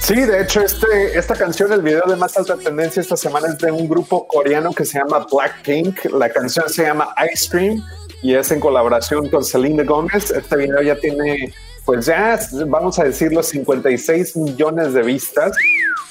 Sí, 0.00 0.14
de 0.14 0.42
hecho, 0.42 0.60
este, 0.60 1.18
esta 1.18 1.34
canción, 1.34 1.72
el 1.72 1.82
video 1.82 2.04
de 2.06 2.16
más 2.16 2.36
alta 2.36 2.56
tendencia 2.56 3.00
esta 3.00 3.16
semana 3.16 3.48
es 3.48 3.58
de 3.58 3.72
un 3.72 3.88
grupo 3.88 4.26
coreano 4.26 4.72
que 4.72 4.84
se 4.84 4.98
llama 4.98 5.26
Blackpink. 5.32 6.04
La 6.12 6.28
canción 6.28 6.68
se 6.68 6.84
llama 6.84 7.14
Ice 7.32 7.48
Cream 7.50 7.82
y 8.22 8.34
es 8.34 8.50
en 8.50 8.60
colaboración 8.60 9.28
con 9.30 9.42
Selena 9.42 9.82
Gomez. 9.84 10.30
Este 10.30 10.56
video 10.56 10.82
ya 10.82 10.96
tiene, 10.96 11.54
pues 11.84 12.06
ya 12.06 12.38
vamos 12.66 12.98
a 12.98 13.04
decir 13.04 13.32
los 13.32 13.46
56 13.48 14.36
millones 14.36 14.92
de 14.92 15.02
vistas. 15.02 15.56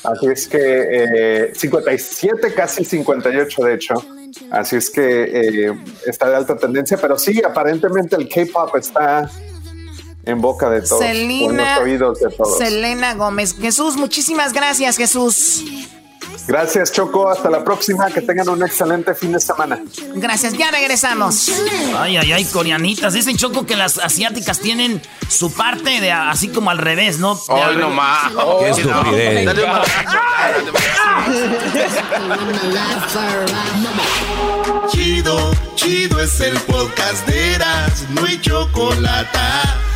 Así 0.03 0.27
es 0.27 0.47
que 0.47 1.51
57, 1.55 2.47
eh, 2.47 2.53
casi 2.53 2.83
58 2.83 3.63
de 3.63 3.73
hecho. 3.75 3.93
Así 4.51 4.75
es 4.75 4.89
que 4.89 5.23
eh, 5.23 5.77
está 6.05 6.29
de 6.29 6.35
alta 6.35 6.57
tendencia, 6.57 6.97
pero 6.97 7.17
sí, 7.17 7.41
aparentemente 7.45 8.15
el 8.15 8.27
K-pop 8.27 8.75
está 8.75 9.29
en 10.25 10.41
boca 10.41 10.69
de 10.69 10.81
todos. 10.81 11.01
Selena, 11.01 11.79
oídos 11.79 12.19
de 12.19 12.29
todos. 12.29 12.57
Selena 12.57 13.13
Gómez. 13.15 13.55
Jesús, 13.59 13.95
muchísimas 13.95 14.53
gracias, 14.53 14.97
Jesús. 14.97 15.63
Gracias, 16.47 16.91
Choco. 16.91 17.29
Hasta 17.29 17.49
la 17.49 17.63
próxima. 17.63 18.07
Que 18.07 18.21
tengan 18.21 18.49
un 18.49 18.63
excelente 18.63 19.13
fin 19.15 19.31
de 19.31 19.39
semana. 19.39 19.79
Gracias. 20.15 20.53
Ya 20.53 20.71
regresamos. 20.71 21.51
Ay, 21.97 22.17
ay, 22.17 22.31
ay, 22.31 22.45
coreanitas. 22.45 23.13
Dicen, 23.13 23.37
Choco, 23.37 23.65
que 23.65 23.75
las 23.75 23.97
asiáticas 23.97 24.59
tienen 24.59 25.01
su 25.27 25.51
parte 25.51 26.01
de 26.01 26.11
así 26.11 26.49
como 26.49 26.69
al 26.69 26.77
revés, 26.77 27.19
¿no? 27.19 27.39
Ay, 27.49 27.77
no 27.77 27.89
más. 27.89 28.31
Qué 28.59 28.69
estupidez. 28.69 29.55
Chido, 34.89 35.51
chido 35.75 36.19
es 36.19 36.39
el 36.41 36.57
podcast 36.61 37.27
de 37.27 37.55
Eras. 37.55 38.05
No 38.09 38.25
hay 38.25 38.39
chocolate 38.39 39.39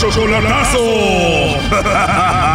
chocolatazo! 0.00 0.80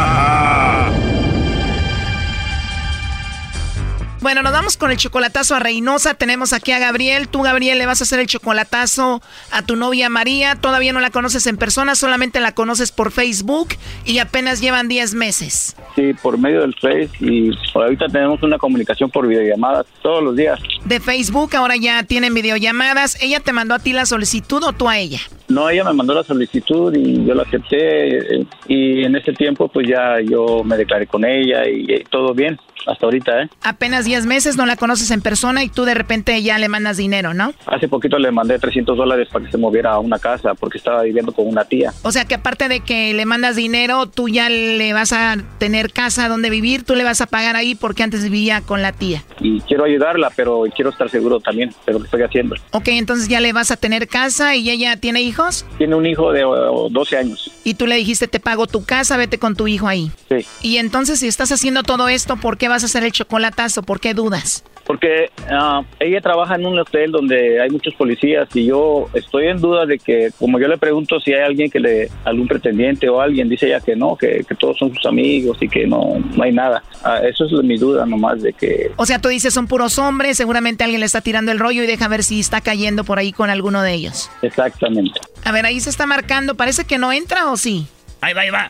Bueno, 4.26 4.42
nos 4.42 4.54
vamos 4.54 4.76
con 4.76 4.90
el 4.90 4.98
chocolatazo 4.98 5.54
a 5.54 5.60
Reynosa. 5.60 6.16
Tenemos 6.16 6.52
aquí 6.52 6.72
a 6.72 6.80
Gabriel. 6.80 7.28
Tú, 7.28 7.44
Gabriel, 7.44 7.78
le 7.78 7.86
vas 7.86 8.02
a 8.02 8.06
hacer 8.06 8.20
el 8.20 8.26
chocolatazo 8.26 9.22
a 9.52 9.62
tu 9.62 9.76
novia 9.76 10.10
María. 10.10 10.56
Todavía 10.56 10.94
no 10.94 11.00
la 11.00 11.12
conoces 11.12 11.46
en 11.46 11.58
persona, 11.58 11.94
solamente 11.94 12.40
la 12.40 12.56
conoces 12.56 12.92
por 12.92 13.12
Facebook 13.12 13.76
y 14.04 14.18
apenas 14.18 14.62
llevan 14.62 14.88
10 14.88 15.14
meses. 15.14 15.76
Sí, 15.96 16.14
por 16.24 16.40
medio 16.40 16.62
del 16.62 16.74
Face 16.74 17.12
y 17.20 17.52
por 17.72 17.84
ahorita 17.84 18.08
tenemos 18.08 18.42
una 18.42 18.58
comunicación 18.58 19.12
por 19.12 19.28
videollamadas 19.28 19.86
todos 20.02 20.24
los 20.24 20.36
días. 20.36 20.60
De 20.86 21.00
Facebook, 21.00 21.56
ahora 21.56 21.76
ya 21.76 22.02
tienen 22.02 22.34
videollamadas. 22.34 23.22
¿Ella 23.22 23.42
te 23.42 23.54
mandó 23.54 23.76
a 23.76 23.80
ti 23.80 23.94
la 23.94 24.08
solicitud 24.08 24.64
o 24.64 24.74
tú 24.74 24.90
a 24.90 24.98
ella? 24.98 25.20
No, 25.48 25.70
ella 25.70 25.84
me 25.84 25.94
mandó 25.94 26.14
la 26.14 26.24
solicitud 26.24 26.94
y 26.96 27.26
yo 27.26 27.34
la 27.34 27.44
acepté 27.44 28.38
eh, 28.38 28.46
y 28.68 29.04
en 29.04 29.16
ese 29.16 29.34
tiempo 29.34 29.68
pues 29.68 29.88
ya 29.88 30.20
yo 30.22 30.64
me 30.64 30.78
declaré 30.78 31.08
con 31.08 31.24
ella 31.26 31.68
y, 31.68 31.86
y 31.88 32.04
todo 32.04 32.34
bien 32.34 32.60
hasta 32.88 33.06
ahorita, 33.06 33.44
¿eh? 33.44 33.50
Apenas 33.64 34.06
10 34.06 34.26
meses, 34.26 34.58
no 34.58 34.66
la 34.66 34.76
conoces 34.76 35.10
en 35.12 35.22
persona 35.22 35.64
y 35.64 35.70
tú 35.70 35.86
de 35.86 35.94
repente 35.94 36.42
ya 36.44 36.58
le 36.58 36.70
mandas 36.70 36.98
dinero, 36.98 37.34
¿no? 37.34 37.54
Hace 37.66 37.88
poquito 37.88 38.20
le 38.20 38.32
mandé 38.32 38.60
300 38.60 38.98
dólares 38.98 39.28
para 39.32 39.46
que 39.46 39.52
se 39.52 39.58
moviera 39.58 39.94
a 39.94 40.00
una 40.00 40.20
casa 40.20 40.54
porque 40.54 40.78
estaba 40.78 41.02
viviendo 41.04 41.32
con 41.32 41.48
una 41.48 41.66
tía. 41.66 41.92
O 42.04 42.12
sea 42.12 42.26
que 42.26 42.36
aparte 42.36 42.68
de 42.68 42.82
que 42.82 43.14
le 43.14 43.26
mandas 43.26 43.56
dinero, 43.56 44.08
tú 44.08 44.30
ya 44.30 44.50
le 44.50 44.94
vas 44.94 45.14
a 45.14 45.38
tener 45.58 45.92
casa 45.92 46.28
donde 46.30 46.50
vivir, 46.50 46.84
tú 46.84 46.96
le 46.96 47.04
vas 47.04 47.22
a 47.22 47.26
pagar 47.26 47.56
ahí 47.56 47.76
porque 47.76 48.04
antes 48.04 48.24
vivía 48.24 48.62
con 48.62 48.82
la 48.82 48.92
tía. 48.92 49.24
Y 49.40 49.62
quiero 49.62 49.86
ayudarla, 49.86 50.32
pero 50.36 50.64
quiero 50.76 50.92
estar 50.92 51.10
seguro 51.10 51.40
también 51.40 51.72
de 51.86 51.94
lo 51.94 52.00
que 52.00 52.06
estoy 52.06 52.22
haciendo. 52.22 52.56
Ok, 52.72 52.90
entonces 52.90 53.28
ya 53.28 53.40
le 53.40 53.54
vas 53.54 53.72
a 53.72 53.78
tener 53.78 54.08
casa 54.08 54.56
y 54.56 54.70
ella 54.70 54.98
tiene 54.98 55.22
hijos. 55.22 55.35
Tiene 55.78 55.96
un 55.96 56.06
hijo 56.06 56.32
de 56.32 56.46
uh, 56.46 56.90
12 56.90 57.18
años. 57.18 57.52
Y 57.64 57.76
tú 57.76 57.88
le 57.88 57.96
dijiste, 57.96 58.28
te 58.28 58.40
pago 58.40 58.68
tu 58.68 58.86
casa, 58.86 59.18
vete 59.18 59.38
con 59.38 59.56
tu 59.56 59.68
hijo 59.68 59.88
ahí. 59.88 60.12
Sí. 60.30 60.46
Y 60.62 60.78
entonces 60.78 61.20
si 61.20 61.28
estás 61.28 61.52
haciendo 61.52 61.84
todo 61.84 62.08
esto, 62.08 62.38
¿por 62.38 62.58
qué 62.58 62.68
vas 62.68 62.84
a 62.84 62.86
hacer 62.86 63.04
el 63.04 63.12
chocolatazo? 63.12 63.84
¿Por 63.84 64.00
qué 64.00 64.14
dudas? 64.14 64.64
Porque 64.86 65.32
uh, 65.50 65.84
ella 66.00 66.22
trabaja 66.22 66.56
en 66.56 66.66
un 66.66 66.78
hotel 66.78 67.12
donde 67.12 67.60
hay 67.60 67.70
muchos 67.72 67.96
policías 67.96 68.48
y 68.54 68.68
yo 68.68 69.08
estoy 69.14 69.48
en 69.48 69.60
duda 69.60 69.86
de 69.88 69.98
que, 69.98 70.30
como 70.38 70.60
yo 70.60 70.68
le 70.68 70.78
pregunto 70.78 71.20
si 71.20 71.34
hay 71.34 71.42
alguien 71.42 71.72
que 71.72 71.80
le, 71.80 72.10
algún 72.24 72.48
pretendiente 72.48 73.10
o 73.10 73.20
alguien, 73.20 73.50
dice 73.50 73.66
ella 73.66 73.80
que 73.80 73.96
no, 73.96 74.16
que, 74.16 74.46
que 74.48 74.54
todos 74.54 74.78
son 74.78 74.94
sus 74.94 75.06
amigos 75.08 75.58
y 75.60 75.68
que 75.68 75.88
no, 75.88 76.20
no 76.36 76.44
hay 76.44 76.52
nada. 76.52 76.84
Uh, 77.04 77.26
eso 77.26 77.46
es 77.46 77.52
mi 77.64 77.78
duda 77.78 78.06
nomás 78.06 78.44
de 78.44 78.54
que... 78.54 78.92
O 78.98 79.08
sea, 79.08 79.20
tú 79.20 79.30
dices 79.30 79.54
son 79.54 79.68
puros 79.68 79.98
hombres, 79.98 80.38
seguramente 80.38 80.84
alguien 80.84 81.00
le 81.00 81.08
está 81.08 81.22
tirando 81.22 81.52
el 81.52 81.58
rollo 81.58 81.82
y 81.82 81.88
deja 81.88 82.08
ver 82.08 82.24
si 82.24 82.40
está 82.40 82.62
cayendo 82.62 83.04
por 83.04 83.18
ahí 83.18 83.32
con 83.32 83.50
alguno 83.50 83.82
de 83.82 83.94
ellos. 83.94 84.30
Exactamente. 84.44 85.20
A 85.44 85.52
ver, 85.52 85.66
ahí 85.66 85.80
se 85.80 85.90
está 85.90 86.06
marcando, 86.06 86.56
parece 86.56 86.86
que 86.86 86.98
no 86.98 87.12
entra 87.12 87.52
o 87.52 87.58
sí. 87.58 87.88
Ahí 88.22 88.34
va, 88.34 88.42
ahí 88.42 88.50
va. 88.50 88.70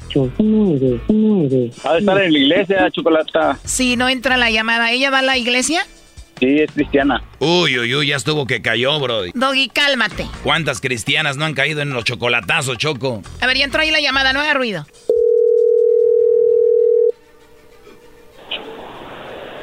Ha 1.83 1.93
de 1.93 1.99
estar 1.99 2.21
en 2.21 2.33
la 2.33 2.39
iglesia, 2.39 2.91
Chocolata. 2.91 3.57
Sí, 3.63 3.95
no 3.95 4.09
entra 4.09 4.35
la 4.37 4.51
llamada. 4.51 4.91
¿Ella 4.91 5.09
va 5.09 5.19
a 5.19 5.21
la 5.21 5.37
iglesia? 5.37 5.85
Sí, 6.39 6.59
es 6.59 6.71
cristiana. 6.71 7.23
Uy, 7.39 7.79
uy, 7.79 7.95
uy, 7.95 8.07
ya 8.07 8.17
estuvo 8.17 8.45
que 8.45 8.61
cayó, 8.61 8.99
bro. 8.99 9.21
Doggy, 9.33 9.69
cálmate. 9.69 10.27
¿Cuántas 10.43 10.81
cristianas 10.81 11.37
no 11.37 11.45
han 11.45 11.53
caído 11.53 11.81
en 11.81 11.91
los 11.91 12.03
chocolatazos, 12.03 12.77
Choco? 12.77 13.21
A 13.39 13.47
ver, 13.47 13.57
ya 13.57 13.63
entró 13.63 13.81
ahí 13.81 13.91
la 13.91 14.01
llamada, 14.01 14.33
no 14.33 14.41
haga 14.41 14.53
ruido. 14.53 14.85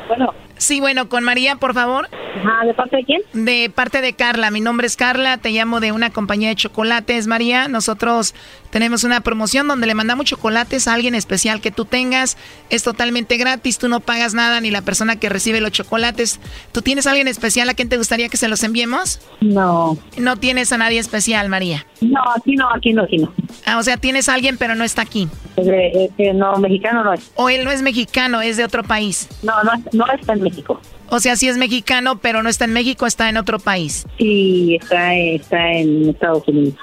Bueno. 0.09 0.35
Sí, 0.63 0.79
bueno, 0.79 1.09
con 1.09 1.25
María, 1.25 1.57
por 1.57 1.75
favor. 1.75 2.09
Ajá, 2.13 2.65
¿de 2.65 2.73
parte 2.73 2.99
de 2.99 3.05
quién? 3.05 3.23
De 3.33 3.69
parte 3.69 4.01
de 4.01 4.13
Carla. 4.13 4.53
Mi 4.53 4.61
nombre 4.61 4.87
es 4.87 4.97
Carla, 4.97 5.37
te 5.39 5.51
llamo 5.51 5.81
de 5.81 5.91
una 5.91 6.11
compañía 6.11 6.51
de 6.51 6.55
chocolates, 6.55 7.27
María. 7.27 7.67
Nosotros 7.67 8.33
tenemos 8.73 9.05
una 9.05 9.21
promoción 9.21 9.69
donde 9.69 9.87
le 9.87 9.93
mandamos 9.93 10.25
chocolates 10.25 10.89
a 10.89 10.95
alguien 10.95 11.15
especial 11.15 11.61
que 11.61 11.71
tú 11.71 11.85
tengas. 11.85 12.39
Es 12.71 12.83
totalmente 12.83 13.37
gratis, 13.37 13.77
tú 13.77 13.87
no 13.91 14.01
pagas 14.01 14.33
nada 14.33 14.63
ni 14.63 14.71
la 14.71 14.81
persona 14.81 15.17
que 15.17 15.29
recibe 15.29 15.61
los 15.61 15.73
chocolates. 15.73 16.41
¿Tú 16.73 16.81
tienes 16.81 17.07
a 17.07 17.11
alguien 17.11 17.29
especial 17.29 17.69
a 17.69 17.75
quien 17.75 17.91
te 17.91 17.99
gustaría 17.99 18.31
que 18.31 18.39
se 18.39 18.49
los 18.49 18.65
enviemos? 18.65 19.21
No. 19.43 19.99
No 20.17 20.39
tienes 20.39 20.73
a 20.73 20.79
nadie 20.79 20.99
especial, 21.01 21.51
María. 21.51 21.85
No, 22.01 22.23
aquí 22.35 22.57
no, 22.57 22.67
aquí 22.75 22.95
no, 22.95 23.03
aquí 23.03 23.19
no. 23.19 23.31
Ah, 23.67 23.77
o 23.77 23.83
sea, 23.83 23.99
tienes 23.99 24.31
a 24.31 24.35
alguien 24.35 24.57
pero 24.57 24.75
no 24.75 24.85
está 24.85 25.03
aquí. 25.03 25.29
Eh, 25.59 26.09
eh, 26.17 26.33
no, 26.33 26.57
mexicano 26.57 27.05
no 27.05 27.13
es. 27.13 27.31
O 27.35 27.51
él 27.51 27.65
no 27.65 27.71
es 27.71 27.83
mexicano, 27.83 28.41
es 28.41 28.57
de 28.57 28.65
otro 28.65 28.85
país. 28.85 29.29
No, 29.43 29.63
no, 29.65 29.73
no 29.93 30.07
está 30.15 30.33
en 30.33 30.43
México. 30.45 30.81
O 31.15 31.21
sea, 31.21 31.37
sí 31.37 31.47
es 31.47 31.59
mexicano, 31.59 32.19
pero 32.21 32.43
no 32.43 32.49
está 32.49 32.65
en 32.65 32.73
México, 32.73 33.07
está 33.07 33.29
en 33.29 33.37
otro 33.37 33.59
país. 33.59 34.07
Sí, 34.17 34.79
está, 34.81 35.15
está 35.15 35.73
en 35.73 36.09
Estados 36.09 36.49
Unidos. 36.49 36.75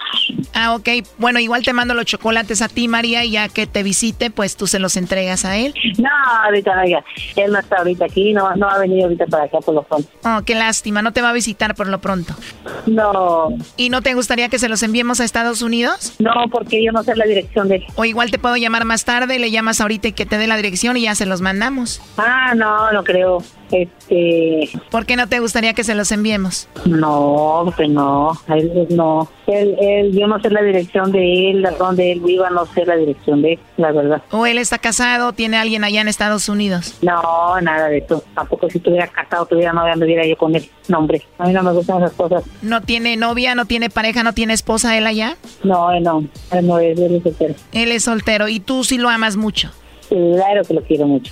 Ah, 0.54 0.76
ok. 0.76 0.88
Bueno, 1.18 1.40
igual 1.40 1.64
te 1.64 1.74
mando 1.74 1.96
los 1.96 2.06
chocolates 2.06 2.62
a 2.62 2.68
ti, 2.68 2.88
María, 2.88 3.26
y 3.26 3.32
ya 3.32 3.50
que 3.50 3.66
te 3.66 3.82
visite, 3.82 4.30
pues 4.30 4.56
tú 4.56 4.68
se 4.68 4.78
los 4.78 4.98
entregas 4.98 5.46
a 5.46 5.58
él. 5.58 5.74
No, 5.98 6.10
ahorita 6.46 6.76
no, 6.76 6.88
ya. 6.88 7.04
Él 7.36 7.52
no 7.52 7.60
está 7.60 7.78
ahorita 7.78 8.06
aquí, 8.06 8.34
no, 8.34 8.56
no 8.56 8.70
ha 8.70 8.78
venido 8.78 9.04
ahorita 9.04 9.26
para 9.28 9.44
acá 9.46 9.60
por 9.60 9.76
lo 9.76 9.84
pronto. 9.84 10.10
Oh, 10.24 10.42
qué 10.46 10.56
lástima, 10.56 11.02
no 11.02 11.14
te 11.14 11.22
va 11.22 11.30
a 11.30 11.34
visitar 11.34 11.76
por 11.76 11.88
lo 11.88 12.00
pronto. 12.00 12.34
No. 12.86 13.50
¿Y 13.78 13.90
no 13.90 14.02
te 14.02 14.14
gustaría 14.14 14.50
que 14.50 14.60
se 14.60 14.70
los 14.70 14.84
enviemos 14.84 15.20
a 15.20 15.24
Estados 15.24 15.62
Unidos? 15.62 16.14
No, 16.20 16.32
porque 16.52 16.84
yo 16.84 16.92
no 16.92 17.04
sé 17.04 17.16
la 17.16 17.26
dirección 17.26 17.68
de 17.68 17.78
él. 17.78 17.86
O 17.96 18.06
igual 18.06 18.32
te 18.32 18.40
puedo 18.40 18.56
llamar 18.58 18.86
más 18.86 19.06
tarde, 19.06 19.40
le 19.40 19.52
llamas 19.52 19.82
ahorita 19.82 20.10
y 20.10 20.12
que 20.14 20.26
te 20.26 20.38
dé 20.38 20.48
la 20.48 20.58
dirección 20.58 20.98
y 20.98 21.02
ya 21.02 21.16
se 21.16 21.26
los 21.26 21.42
mandamos. 21.42 22.02
Ah, 22.18 22.54
no, 22.56 22.92
no 22.92 23.04
creo. 23.04 23.44
Este... 23.72 24.70
¿Por 24.90 25.06
qué 25.06 25.16
no 25.16 25.30
te 25.30 25.40
gustaría 25.40 25.74
que 25.74 25.84
se 25.84 25.94
los 25.94 26.12
enviemos? 26.12 26.68
No, 26.86 27.72
que 27.78 27.88
no, 27.88 28.32
él 28.48 28.88
no. 28.90 29.30
Él, 29.46 29.76
él, 29.80 30.18
yo 30.18 30.28
no 30.28 30.40
sé 30.40 30.50
la 30.50 30.62
dirección 30.62 31.12
de 31.12 31.52
él, 31.52 31.68
donde 31.78 32.12
él 32.12 32.20
viva, 32.20 32.50
no 32.50 32.66
sé 32.66 32.86
la 32.86 32.96
dirección 32.96 33.42
de 33.42 33.54
él, 33.54 33.60
la 33.78 33.92
verdad. 33.92 34.22
¿O 34.32 34.46
él 34.46 34.58
está 34.58 34.80
casado, 34.80 35.34
tiene 35.34 35.58
alguien 35.58 35.84
allá 35.84 36.02
en 36.02 36.08
Estados 36.08 36.19
Unidos? 36.50 36.96
No, 37.02 37.60
nada 37.62 37.88
de 37.88 38.00
eso. 38.00 38.24
Tampoco 38.36 38.70
si 38.70 38.78
estuviera 38.78 39.08
casado, 39.08 39.46
tuviera 39.46 39.72
novia, 39.72 39.94
anduviera 39.94 40.26
yo 40.26 40.36
con 40.38 40.56
él. 40.56 40.70
No, 40.88 41.00
hombre, 41.00 41.24
a 41.38 41.46
mí 41.46 41.54
no 41.54 41.64
me 41.64 41.72
gustan 41.72 41.98
esas 41.98 42.14
cosas. 42.14 42.44
¿No 42.62 42.82
tiene 42.82 43.16
novia, 43.16 43.56
no 43.56 43.66
tiene 43.66 43.90
pareja, 43.90 44.24
no 44.24 44.34
tiene 44.34 44.54
esposa 44.54 44.98
él 44.98 45.08
allá? 45.08 45.38
No, 45.64 45.92
él 45.92 46.04
no, 46.04 46.24
él 46.52 46.68
no 46.68 46.80
es, 46.80 47.00
él 47.00 47.16
es 47.16 47.24
soltero. 47.24 47.56
Él 47.72 47.92
es 47.92 48.04
soltero 48.04 48.48
y 48.48 48.60
tú 48.60 48.84
sí 48.84 48.98
lo 48.98 49.10
amas 49.10 49.38
mucho. 49.38 49.72
Claro 50.10 50.64
que 50.64 50.74
lo 50.74 50.82
quiero 50.84 51.06
mucho. 51.06 51.32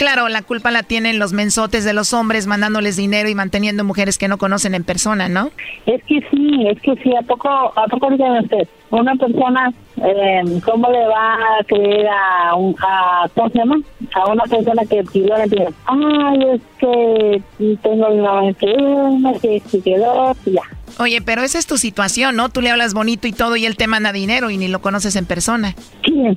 Claro, 0.00 0.30
la 0.30 0.40
culpa 0.40 0.70
la 0.70 0.82
tienen 0.82 1.18
los 1.18 1.34
mensotes 1.34 1.84
de 1.84 1.92
los 1.92 2.14
hombres 2.14 2.46
mandándoles 2.46 2.96
dinero 2.96 3.28
y 3.28 3.34
manteniendo 3.34 3.84
mujeres 3.84 4.16
que 4.16 4.28
no 4.28 4.38
conocen 4.38 4.74
en 4.74 4.82
persona, 4.82 5.28
¿no? 5.28 5.50
Es 5.84 6.02
que 6.04 6.20
sí, 6.30 6.66
es 6.66 6.80
que 6.80 6.94
sí, 7.02 7.14
¿a 7.14 7.20
poco, 7.20 7.50
a 7.50 7.86
poco 7.86 8.06
usted? 8.06 8.66
Una 8.88 9.14
persona, 9.16 9.70
eh, 10.02 10.40
¿cómo 10.64 10.90
le 10.90 11.06
va 11.06 11.34
a 11.34 11.64
creer 11.66 12.06
a, 12.08 12.54
un, 12.54 12.74
a, 12.80 13.28
¿cómo 13.34 13.50
se 13.50 13.58
llama? 13.58 13.76
A 14.14 14.30
una 14.30 14.44
persona 14.44 14.84
que 14.88 15.04
pidió 15.04 15.36
la 15.36 15.44
dinero. 15.44 15.74
Ay, 15.84 16.38
es 16.54 16.62
que 16.78 17.42
tengo 17.82 18.08
una 18.08 18.48
enferma, 18.48 19.34
que 19.34 19.60
se 19.66 19.82
quedó, 19.82 20.34
y 20.46 20.52
ya. 20.52 20.62
Oye, 20.98 21.20
pero 21.20 21.42
esa 21.42 21.58
es 21.58 21.66
tu 21.66 21.76
situación, 21.76 22.36
¿no? 22.36 22.48
Tú 22.48 22.62
le 22.62 22.70
hablas 22.70 22.94
bonito 22.94 23.28
y 23.28 23.32
todo 23.32 23.54
y 23.54 23.66
él 23.66 23.76
te 23.76 23.86
manda 23.86 24.14
dinero 24.14 24.48
y 24.48 24.56
ni 24.56 24.68
lo 24.68 24.80
conoces 24.80 25.14
en 25.16 25.26
persona. 25.26 25.74
¿Quién? 26.00 26.34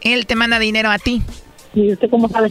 Él 0.00 0.26
te 0.26 0.34
manda 0.34 0.58
dinero 0.58 0.90
a 0.90 0.98
ti. 0.98 1.22
¿Y 1.72 1.92
usted 1.92 2.10
cómo 2.10 2.28
sabe? 2.28 2.50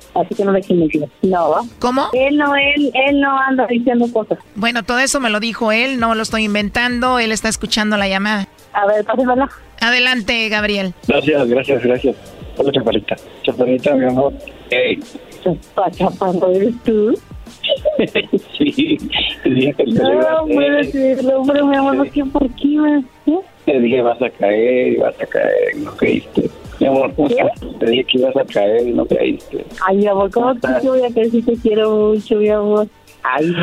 así 0.13 0.35
que 0.35 0.45
no 0.45 0.51
le 0.51 0.61
mentir. 0.69 1.07
No, 1.23 1.55
¿Cómo? 1.79 2.09
Él 2.13 2.37
no, 2.37 2.55
él, 2.55 2.91
él 2.93 3.19
no 3.19 3.37
anda 3.37 3.67
diciendo 3.67 4.05
cosas. 4.11 4.39
Bueno, 4.55 4.83
todo 4.83 4.99
eso 4.99 5.19
me 5.19 5.29
lo 5.29 5.39
dijo 5.39 5.71
él, 5.71 5.99
no 5.99 6.15
lo 6.15 6.21
estoy 6.21 6.43
inventando, 6.45 7.19
él 7.19 7.31
está 7.31 7.49
escuchando 7.49 7.97
la 7.97 8.07
llamada. 8.07 8.47
A 8.73 8.85
ver, 8.85 9.03
pásenla. 9.03 9.49
Adelante, 9.81 10.47
Gabriel. 10.49 10.93
Gracias, 11.07 11.47
gracias, 11.47 11.83
gracias. 11.83 12.15
Hola, 12.57 12.71
chaparrita. 12.71 13.15
Chaparrita, 13.43 13.95
mi 13.95 14.05
amor. 14.05 14.33
Hey. 14.69 14.99
Chaparro, 15.97 16.51
¿eres 16.51 16.75
tú? 16.83 17.17
sí, 18.57 18.97
te 19.43 19.49
dije 19.49 19.73
que 19.73 19.85
No, 19.85 20.45
puede 20.45 20.71
decirlo, 20.83 21.43
pero 21.45 21.67
mi 21.67 21.75
amor, 21.75 22.09
¿qué 22.09 22.25
por 22.25 22.49
qué? 22.55 23.03
Te 23.65 23.79
dije, 23.79 24.01
vas 24.01 24.21
a 24.21 24.29
caer, 24.29 24.99
vas 24.99 25.19
a 25.19 25.25
caer, 25.25 25.75
no 25.77 25.91
creíste. 25.95 26.49
Mi 26.81 26.87
amor, 26.87 27.13
¿cómo 27.15 27.29
Te 27.79 27.85
dije 27.85 28.03
que 28.05 28.17
ibas 28.17 28.35
a 28.35 28.43
caer 28.43 28.87
y 28.87 28.91
no 28.91 29.05
caíste. 29.05 29.63
Ay, 29.85 29.97
mi 29.97 30.07
amor, 30.07 30.31
¿cómo 30.31 30.55
te 30.55 30.89
voy 30.89 31.03
a 31.03 31.13
caer 31.13 31.29
si 31.29 31.43
te 31.43 31.53
quiero 31.53 31.91
mucho, 31.91 32.37
mi 32.37 32.49
amor? 32.49 32.87
Ay, 33.23 33.53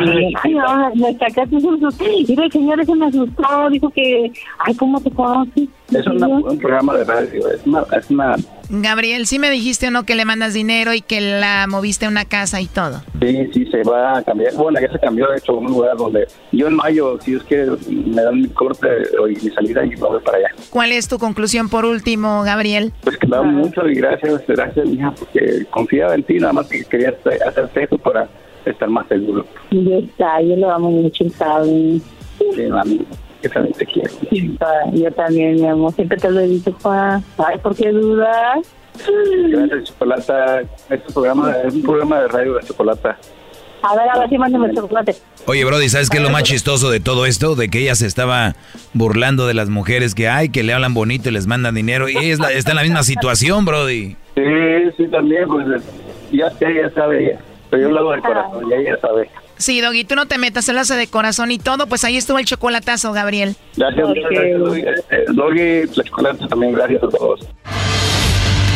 ay, 0.43 0.53
no, 0.53 0.95
me 0.95 1.17
sacaste 1.17 1.55
un 1.55 1.93
Mira, 2.27 2.45
el 2.45 2.51
señor 2.51 2.79
ese 2.79 2.95
me 2.95 3.07
asustó, 3.07 3.69
dijo 3.69 3.89
que, 3.89 4.31
ay, 4.59 4.75
¿cómo 4.75 5.01
te 5.01 5.11
conoces? 5.11 5.67
Es 5.91 6.05
un 6.07 6.57
programa 6.59 6.95
de 6.95 7.03
radio, 7.03 7.49
es 7.49 7.65
una, 7.65 7.83
es 7.97 8.09
una... 8.09 8.35
Gabriel, 8.69 9.25
¿sí 9.25 9.39
me 9.39 9.49
dijiste 9.49 9.87
o 9.87 9.91
no 9.91 10.03
que 10.03 10.15
le 10.15 10.25
mandas 10.25 10.53
dinero 10.53 10.93
y 10.93 11.01
que 11.01 11.19
la 11.19 11.65
moviste 11.67 12.05
a 12.05 12.09
una 12.09 12.25
casa 12.25 12.61
y 12.61 12.67
todo? 12.67 13.01
Sí, 13.19 13.49
sí, 13.51 13.65
se 13.65 13.81
va 13.83 14.19
a 14.19 14.23
cambiar. 14.23 14.53
Bueno, 14.53 14.79
ya 14.79 14.91
se 14.91 14.99
cambió, 14.99 15.27
de 15.27 15.37
hecho, 15.37 15.53
a 15.53 15.57
un 15.57 15.67
lugar 15.67 15.97
donde 15.97 16.27
yo 16.51 16.67
en 16.67 16.75
mayo, 16.75 17.19
si 17.19 17.31
Dios 17.31 17.43
quiere, 17.43 17.71
me 17.89 18.21
dan 18.21 18.41
mi 18.41 18.47
corte 18.49 18.87
y 19.27 19.43
mi 19.43 19.51
salida 19.51 19.83
y 19.83 19.89
me 19.89 19.95
voy 19.95 20.21
para 20.21 20.37
allá. 20.37 20.49
¿Cuál 20.69 20.91
es 20.91 21.07
tu 21.07 21.17
conclusión 21.17 21.67
por 21.67 21.85
último, 21.85 22.43
Gabriel? 22.43 22.93
Pues 23.01 23.17
que 23.17 23.27
me 23.27 23.37
da 23.37 23.41
mucho 23.41 23.87
y 23.87 23.95
gracias, 23.95 24.43
gracias, 24.47 24.85
mija, 24.85 25.11
porque 25.17 25.65
confiaba 25.71 26.13
en 26.13 26.23
ti, 26.23 26.35
nada 26.35 26.53
más 26.53 26.67
que 26.67 26.83
quería 26.85 27.15
hacerte 27.47 27.83
eso 27.83 27.97
para 27.97 28.29
estar 28.71 28.89
más 28.89 29.07
seguro. 29.07 29.45
Y 29.71 29.93
está, 29.93 30.41
yo 30.41 30.55
lo 30.55 30.71
amo 30.71 30.91
mucho, 30.91 31.29
¿sabes? 31.29 32.01
Sí, 32.37 32.61
mami, 32.69 33.01
que 33.41 33.49
también 33.49 33.75
te 33.75 33.85
quiero. 33.85 34.11
yo 34.93 35.11
también, 35.11 35.55
mi 35.55 35.67
amor, 35.67 35.93
siempre 35.93 36.17
te 36.17 36.29
lo 36.31 36.39
he 36.39 36.47
dicho, 36.47 36.75
Juan. 36.81 37.23
Ay, 37.37 37.57
¿por 37.59 37.75
qué 37.75 37.91
dudas? 37.91 38.59
Gracias, 39.49 39.83
Chocolata. 39.85 40.61
Este 40.61 41.13
programa 41.13 41.53
es 41.65 41.73
un 41.73 41.83
programa 41.83 42.21
de 42.21 42.27
radio 42.27 42.55
de 42.55 42.63
Chocolata. 42.63 43.17
A 43.81 43.95
ver, 43.95 44.09
a 44.09 44.19
ver 44.19 44.29
si 44.29 44.37
mándame 44.37 44.73
chocolate. 44.73 45.15
Oye, 45.45 45.63
Brody, 45.63 45.87
¿sabes 45.87 46.09
qué 46.09 46.17
es 46.17 46.23
lo 46.23 46.29
más 46.29 46.43
chistoso 46.43 46.89
de 46.89 46.99
todo 46.99 47.25
esto? 47.25 47.55
De 47.55 47.69
que 47.69 47.79
ella 47.79 47.95
se 47.95 48.07
estaba 48.07 48.55
burlando 48.93 49.47
de 49.47 49.53
las 49.53 49.69
mujeres 49.69 50.15
que 50.15 50.27
hay, 50.27 50.49
que 50.49 50.63
le 50.63 50.73
hablan 50.73 50.93
bonito 50.93 51.29
y 51.29 51.31
les 51.31 51.47
mandan 51.47 51.75
dinero. 51.75 52.09
Y 52.09 52.17
ella 52.17 52.49
está 52.49 52.71
en 52.71 52.75
la 52.75 52.83
misma 52.83 53.03
situación, 53.03 53.63
Brody. 53.65 54.17
Sí, 54.35 54.43
sí, 54.97 55.07
también, 55.07 55.47
pues 55.47 55.65
ya, 56.31 56.51
ya 56.59 56.89
sabe 56.93 57.25
ella. 57.25 57.39
Pero 57.69 57.83
yo 57.83 57.89
lo 57.89 57.99
hago 57.99 58.11
de 58.13 58.21
corazón, 58.21 58.69
ya 58.69 58.75
ella 58.77 58.97
sabe. 58.99 59.29
Sí, 59.57 59.81
Doggy, 59.81 60.05
tú 60.05 60.15
no 60.15 60.25
te 60.25 60.37
metas, 60.37 60.67
él 60.69 60.77
hace 60.77 60.95
de 60.95 61.07
corazón 61.07 61.51
y 61.51 61.59
todo, 61.59 61.87
pues 61.87 62.03
ahí 62.03 62.17
estuvo 62.17 62.39
el 62.39 62.45
chocolatazo, 62.45 63.11
Gabriel. 63.13 63.55
Gracias, 63.75 64.07
gracias 64.13 64.59
Doggy. 64.59 64.81
Eh, 64.81 65.25
Doggy, 65.27 65.95
la 65.95 66.03
chocolate 66.03 66.47
también, 66.47 66.73
gracias 66.73 67.03
a 67.03 67.09
todos. 67.09 67.47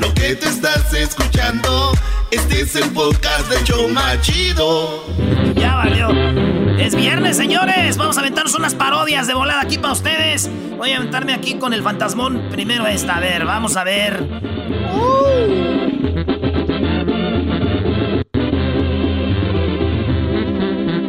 lo 0.00 0.12
que 0.14 0.34
te 0.34 0.48
estás 0.48 0.92
escuchando, 0.94 1.92
este 2.30 2.62
es 2.62 2.74
el 2.76 2.90
podcast 2.90 3.48
de 3.50 3.62
Choma 3.64 4.20
Chido. 4.20 5.04
Ya 5.54 5.74
valió. 5.74 6.10
Es 6.78 6.94
viernes, 6.94 7.36
señores. 7.36 7.96
Vamos 7.96 8.16
a 8.16 8.20
aventarnos 8.20 8.54
unas 8.54 8.74
parodias 8.74 9.26
de 9.26 9.34
volada 9.34 9.60
aquí 9.60 9.78
para 9.78 9.92
ustedes. 9.92 10.50
Voy 10.76 10.92
a 10.92 10.96
aventarme 10.96 11.34
aquí 11.34 11.54
con 11.54 11.74
el 11.74 11.82
fantasmón. 11.82 12.48
Primero 12.50 12.86
esta, 12.86 13.16
a 13.16 13.20
ver, 13.20 13.44
vamos 13.44 13.76
a 13.76 13.84
ver. 13.84 14.22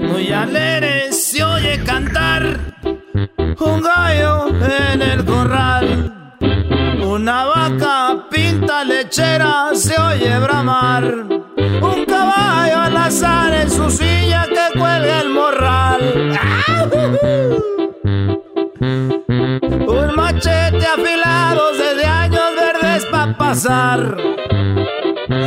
Muy 0.09 0.31
alegre 0.33 1.13
se 1.13 1.43
oye 1.43 1.81
cantar 1.85 2.59
un 3.59 3.81
gallo 3.81 4.47
en 4.91 5.01
el 5.01 5.23
corral. 5.23 6.17
Una 7.11 7.43
vaca 7.43 8.25
pinta 8.29 8.85
lechera 8.85 9.71
se 9.73 9.99
oye 9.99 10.39
bramar. 10.39 11.03
Un 11.03 12.05
caballo 12.05 12.79
al 12.79 12.95
azar 12.95 13.53
en 13.53 13.69
su 13.69 13.89
silla 13.89 14.47
que 14.47 14.79
cuelga 14.79 15.19
el 15.19 15.29
morral. 15.29 16.39
Un 18.79 20.15
machete 20.15 20.85
afilado 20.85 21.73
desde 21.73 22.05
años 22.05 22.43
verdes 22.57 23.05
para 23.07 23.37
pasar. 23.37 24.17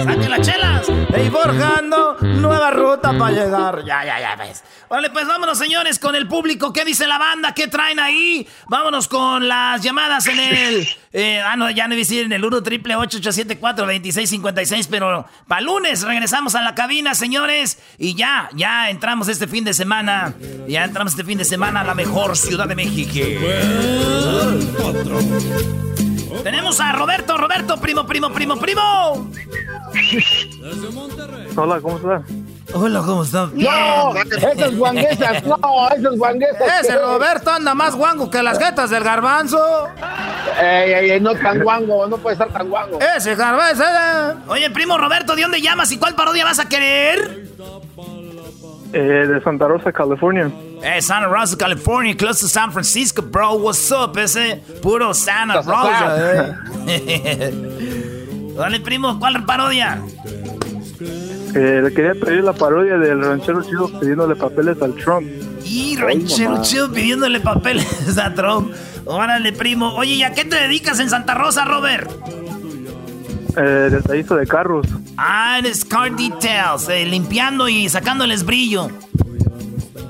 ¡Saquen 0.05 0.31
las 0.31 0.41
chelas! 0.43 0.64
Y 1.23 1.31
forjando 1.31 2.17
nueva 2.21 2.71
ruta 2.71 3.17
para 3.17 3.31
llegar. 3.31 3.85
Ya, 3.85 4.05
ya, 4.05 4.21
ya, 4.21 4.37
ves. 4.37 4.65
Vale, 4.89 5.11
pues 5.11 5.27
vámonos, 5.27 5.59
señores, 5.59 5.99
con 5.99 6.15
el 6.15 6.27
público. 6.27 6.73
¿Qué 6.73 6.85
dice 6.85 7.07
la 7.07 7.19
banda? 7.19 7.55
¿Qué 7.55 7.69
traen 7.69 8.01
ahí? 8.01 8.47
Vámonos 8.69 9.09
con 9.09 9.47
las 9.49 9.83
llamadas 9.83 10.27
en 10.27 10.39
el. 10.39 10.89
Eh, 11.13 11.41
ah, 11.41 11.57
no, 11.57 11.71
ya 11.71 11.87
no 11.87 11.95
decir 11.95 12.25
en 12.25 12.33
el 12.33 12.45
1 12.45 12.63
triple 12.63 12.97
874 12.97 13.87
2656 13.87 14.89
pero 14.89 15.27
para 15.47 15.61
lunes 15.61 16.03
regresamos 16.03 16.55
a 16.55 16.63
la 16.63 16.75
cabina, 16.75 17.15
señores. 17.15 17.79
Y 17.99 18.15
ya, 18.15 18.49
ya 18.55 18.91
entramos 18.91 19.29
este 19.29 19.47
fin 19.47 19.65
de 19.65 19.75
semana. 19.75 20.35
Ya 20.69 20.85
entramos 20.85 21.13
este 21.13 21.25
fin 21.25 21.39
de 21.39 21.45
semana 21.45 21.81
a 21.81 21.85
la 21.85 21.95
mejor 21.95 22.37
ciudad 22.37 22.67
de 22.67 22.75
México. 22.75 23.21
Tenemos 26.43 26.81
a 26.81 26.93
Roberto, 26.93 27.39
Roberto, 27.39 27.81
primo, 27.81 28.07
primo, 28.07 28.33
primo, 28.33 28.57
primo. 28.59 29.31
Hola, 31.57 31.81
¿cómo 31.81 31.97
estás? 31.97 32.23
Hola, 32.73 33.01
¿cómo 33.01 33.23
estás? 33.23 33.53
No, 33.53 34.15
esas 34.17 34.77
guanguesas, 34.77 35.45
no, 35.45 35.89
esas 35.97 36.17
guanguesas. 36.17 36.85
Ese 36.85 36.99
Roberto 36.99 37.51
anda 37.51 37.75
más 37.75 37.95
guango 37.95 38.31
que 38.31 38.43
las 38.43 38.59
jetas 38.59 38.91
del 38.91 39.05
garbanzo. 39.05 39.89
Ey, 40.61 40.93
ey, 40.93 41.11
ey, 41.11 41.21
no 41.21 41.35
tan 41.35 41.63
guango, 41.63 42.07
no 42.09 42.17
puede 42.19 42.35
estar 42.35 42.49
tan 42.49 42.69
guango. 42.69 42.99
Ese 43.17 43.35
garbanzo. 43.37 43.85
Oye, 44.49 44.71
primo 44.71 44.99
Roberto, 44.99 45.37
¿de 45.37 45.43
dónde 45.43 45.61
llamas 45.61 45.93
y 45.93 45.99
cuál 45.99 46.15
parodia 46.15 46.45
vas 46.45 46.59
a 46.59 46.69
querer? 46.69 47.45
Eh, 48.93 48.99
de 48.99 49.41
Santa 49.43 49.69
Rosa, 49.69 49.93
California. 49.93 50.51
Eh, 50.83 51.03
Santa 51.03 51.29
Rosa, 51.29 51.57
California, 51.57 52.17
close 52.17 52.41
to 52.41 52.49
San 52.49 52.73
Francisco, 52.73 53.23
bro. 53.23 53.55
What's 53.55 53.91
up, 53.93 54.17
ese? 54.19 54.63
Puro 54.83 55.15
Santa 55.15 55.63
Rosa, 55.63 56.57
eh. 56.89 58.21
Dale, 58.57 58.81
primo, 58.81 59.19
¿cuál 59.19 59.45
parodia? 59.45 60.03
Eh, 61.55 61.81
le 61.85 61.93
quería 61.93 62.15
pedir 62.15 62.43
la 62.45 62.53
parodia 62.53 62.97
del 62.97 63.23
ranchero 63.23 63.63
chido 63.63 63.89
pidiéndole 64.01 64.37
papeles 64.37 64.81
al 64.83 64.95
Trump. 64.95 65.27
Y 65.65 65.97
ranchero 65.97 66.61
chido 66.63 66.93
pidiéndole 66.93 67.41
papeles 67.41 68.19
a 68.23 68.35
Trump. 68.35 68.73
Órale, 69.05 69.53
primo. 69.53 69.95
Oye, 69.95 70.15
¿y 70.15 70.23
a 70.23 70.33
qué 70.33 70.45
te 70.45 70.57
dedicas 70.57 70.99
en 71.01 71.11
Santa 71.11 71.35
Rosa, 71.35 71.65
Robert? 71.65 72.11
Eh, 73.57 73.89
detallista 73.91 74.35
de 74.35 74.47
carros. 74.47 74.87
Ah, 75.17 75.59
eres 75.61 75.85
car 75.85 76.15
details, 76.15 76.89
eh, 76.89 77.05
limpiando 77.05 77.69
y 77.69 77.89
sacándoles 77.89 78.45
brillo. 78.45 78.89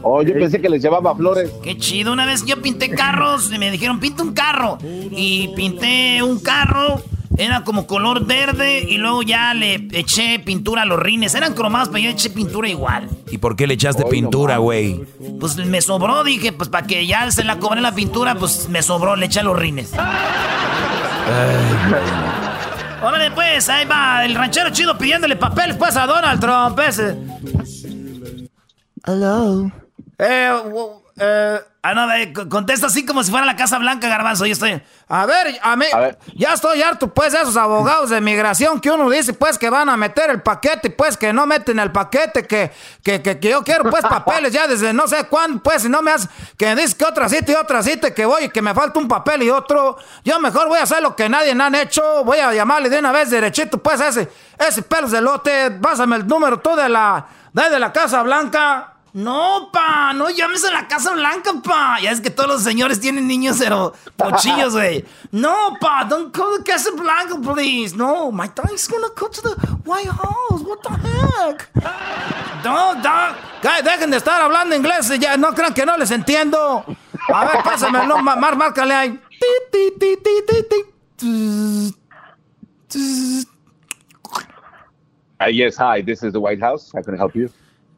Oh, 0.03 0.23
yo 0.23 0.35
pensé 0.35 0.61
que 0.61 0.69
les 0.69 0.83
llevaba 0.83 1.15
flores. 1.15 1.51
Qué 1.63 1.77
chido. 1.77 2.13
Una 2.13 2.27
vez 2.27 2.45
yo 2.45 2.61
pinté 2.61 2.91
carros 2.91 3.51
y 3.53 3.59
me 3.59 3.71
dijeron, 3.71 4.01
pinta 4.01 4.23
un 4.23 4.33
carro. 4.33 4.79
Y 4.83 5.49
pinté 5.57 6.23
un 6.23 6.39
carro, 6.41 7.03
era 7.37 7.65
como 7.65 7.87
color 7.87 8.25
verde 8.27 8.81
y 8.81 8.97
luego 8.99 9.23
ya 9.23 9.55
le 9.55 9.89
eché 9.93 10.39
pintura 10.39 10.83
a 10.83 10.85
los 10.85 10.99
rines. 10.99 11.35
Eran 11.35 11.55
cromados, 11.55 11.89
pero 11.89 12.05
yo 12.05 12.11
eché 12.11 12.31
pintura 12.31 12.69
igual. 12.69 13.09
¿Y 13.31 13.39
por 13.39 13.57
qué 13.57 13.67
le 13.67 13.75
echaste 13.75 14.05
pintura, 14.05 14.59
güey? 14.59 15.05
Pues 15.41 15.57
me 15.57 15.81
sobró, 15.81 16.23
dije, 16.25 16.53
pues 16.53 16.69
para 16.69 16.87
que 16.87 17.07
ya 17.07 17.31
se 17.31 17.45
la 17.45 17.59
cobré 17.59 17.81
la 17.81 17.93
pintura, 17.95 18.35
pues 18.37 18.69
me 18.69 18.83
sobró, 18.83 19.17
le 19.17 19.27
eché 19.27 19.41
a 19.41 19.43
los 19.43 19.59
rines. 19.59 19.93
Órale, 23.03 23.31
pues, 23.33 23.69
ahí 23.69 23.85
va 23.87 24.25
el 24.25 24.35
ranchero 24.35 24.71
chido 24.71 24.97
pidiéndole 24.97 25.37
papeles, 25.37 25.77
pues, 25.77 25.95
a 25.97 26.07
Donald 26.07 26.41
Trump, 26.41 26.79
ese. 26.81 27.17
Hello. 29.07 29.71
Eh, 30.19 30.51
wo- 30.73 31.04
eh, 31.17 31.61
ah, 31.83 31.95
no, 31.95 32.13
eh, 32.13 32.33
contesta 32.51 32.89
así 32.89 33.07
como 33.07 33.23
si 33.23 33.31
fuera 33.31 33.47
la 33.47 33.55
Casa 33.55 33.79
Blanca, 33.79 34.09
Garbanzo. 34.09 34.47
Yo 34.47 34.53
estoy. 34.53 34.83
A 35.09 35.27
ver, 35.27 35.59
a 35.63 35.77
mí. 35.77 35.87
Ya 36.35 36.55
estoy 36.55 36.83
harto, 36.83 37.15
pues, 37.15 37.33
de 37.33 37.39
esos 37.39 37.57
abogados 37.57 38.11
de 38.11 38.21
migración 38.21 38.81
que 38.81 38.91
uno 38.91 39.09
dice, 39.09 39.33
pues, 39.33 39.57
que 39.57 39.71
van 39.71 39.89
a 39.89 39.97
meter 39.97 40.31
el 40.31 40.43
paquete, 40.43 40.91
pues, 40.91 41.17
que 41.17 41.33
no 41.33 41.47
meten 41.47 41.79
el 41.79 41.93
paquete, 41.93 42.47
que, 42.49 42.73
que, 43.05 43.23
que, 43.23 43.39
que 43.39 43.49
yo 43.49 43.63
quiero, 43.63 43.89
pues, 43.91 44.03
papeles 44.03 44.53
ya 44.53 44.67
desde 44.67 44.93
no 44.93 45.07
sé 45.07 45.25
cuándo, 45.29 45.63
pues, 45.63 45.83
si 45.83 45.89
no 45.89 46.03
me 46.03 46.11
hace. 46.11 46.29
Que 46.57 46.75
dice 46.75 46.97
que 46.97 47.05
otra 47.05 47.29
cita 47.29 47.53
y 47.53 47.55
otra 47.55 47.83
cita, 47.85 48.13
que 48.13 48.27
voy 48.27 48.45
y 48.45 48.49
que 48.49 48.61
me 48.61 48.75
falta 48.75 48.99
un 48.99 49.07
papel 49.07 49.45
y 49.45 49.51
otro. 49.51 49.97
Yo 50.25 50.41
mejor 50.41 50.67
voy 50.69 50.81
a 50.81 50.83
hacer 50.83 51.01
lo 51.01 51.15
que 51.15 51.29
nadie 51.29 51.55
me 51.55 51.63
han 51.63 51.77
hecho. 51.77 52.25
Voy 52.25 52.39
a 52.39 52.53
llamarle 52.53 52.91
de 52.91 52.99
una 52.99 53.13
vez 53.13 53.31
derechito, 53.31 53.79
pues, 53.79 54.01
a 54.01 54.09
ese, 54.09 54.29
ese 54.59 54.83
pelos 54.83 55.13
de 55.13 55.21
lote. 55.21 55.71
Pásame 55.71 56.17
el 56.17 56.27
número 56.27 56.59
tú 56.59 56.75
de 56.75 56.89
la, 56.89 57.25
de 57.53 57.79
la 57.79 57.93
Casa 57.93 58.21
Blanca. 58.25 58.94
No, 59.17 59.71
pa, 59.73 60.13
no 60.13 60.29
llames 60.29 60.65
a 60.65 60.73
la 60.73 60.89
Casa 60.89 61.13
Blanca, 61.15 61.53
pa. 61.63 62.01
Ya 62.03 62.11
es 62.11 62.21
que 62.21 62.31
todos 62.31 62.49
los 62.51 62.63
señores 62.65 62.99
tienen 62.99 63.29
niños, 63.29 63.59
pero 63.61 63.93
pochillos, 64.17 64.73
güey. 64.75 65.05
No, 65.31 65.77
pa, 65.81 66.03
don't 66.05 66.35
call 66.35 66.59
the 66.59 66.65
Casa 66.65 66.91
Blanca, 66.91 67.37
please. 67.41 67.95
No, 67.97 68.33
my 68.33 68.49
dad's 68.49 68.89
gonna 68.89 69.07
go 69.15 69.29
to 69.29 69.41
the 69.41 69.55
White 69.85 70.09
House. 70.11 70.63
What 70.63 70.83
the 70.83 70.91
heck? 70.91 71.69
No, 72.65 72.95
no. 72.95 73.35
Ca- 73.63 73.83
Dejen 73.85 74.11
de 74.11 74.17
estar 74.17 74.41
hablando 74.43 74.75
inglés. 74.75 75.09
Ya 75.21 75.37
no 75.37 75.53
crean 75.55 75.73
que 75.73 75.87
no 75.87 75.97
les 75.97 76.11
entiendo. 76.11 76.85
A 77.33 77.45
ver, 77.45 77.63
pásame 77.63 78.05
nombre. 78.09 78.35
Mar, 78.37 78.57
márcale 78.57 78.95
ahí. 78.95 79.11
Ti, 79.41 79.47
ti, 79.71 79.93
ti, 79.99 80.17
ti, 80.17 80.43
ti, 80.49 80.63
ti. 80.69 81.95
Tss, 82.89 83.45
tss. 83.45 83.47
Uh, 85.41 85.47
yes, 85.51 85.77
hi, 85.77 86.03
this 86.03 86.23
is 86.25 86.33
the 86.33 86.41
White 86.41 86.61
House. 86.61 86.91
How 86.93 87.03
can 87.03 87.15
I 87.15 87.17
help 87.17 87.37
you? 87.37 87.49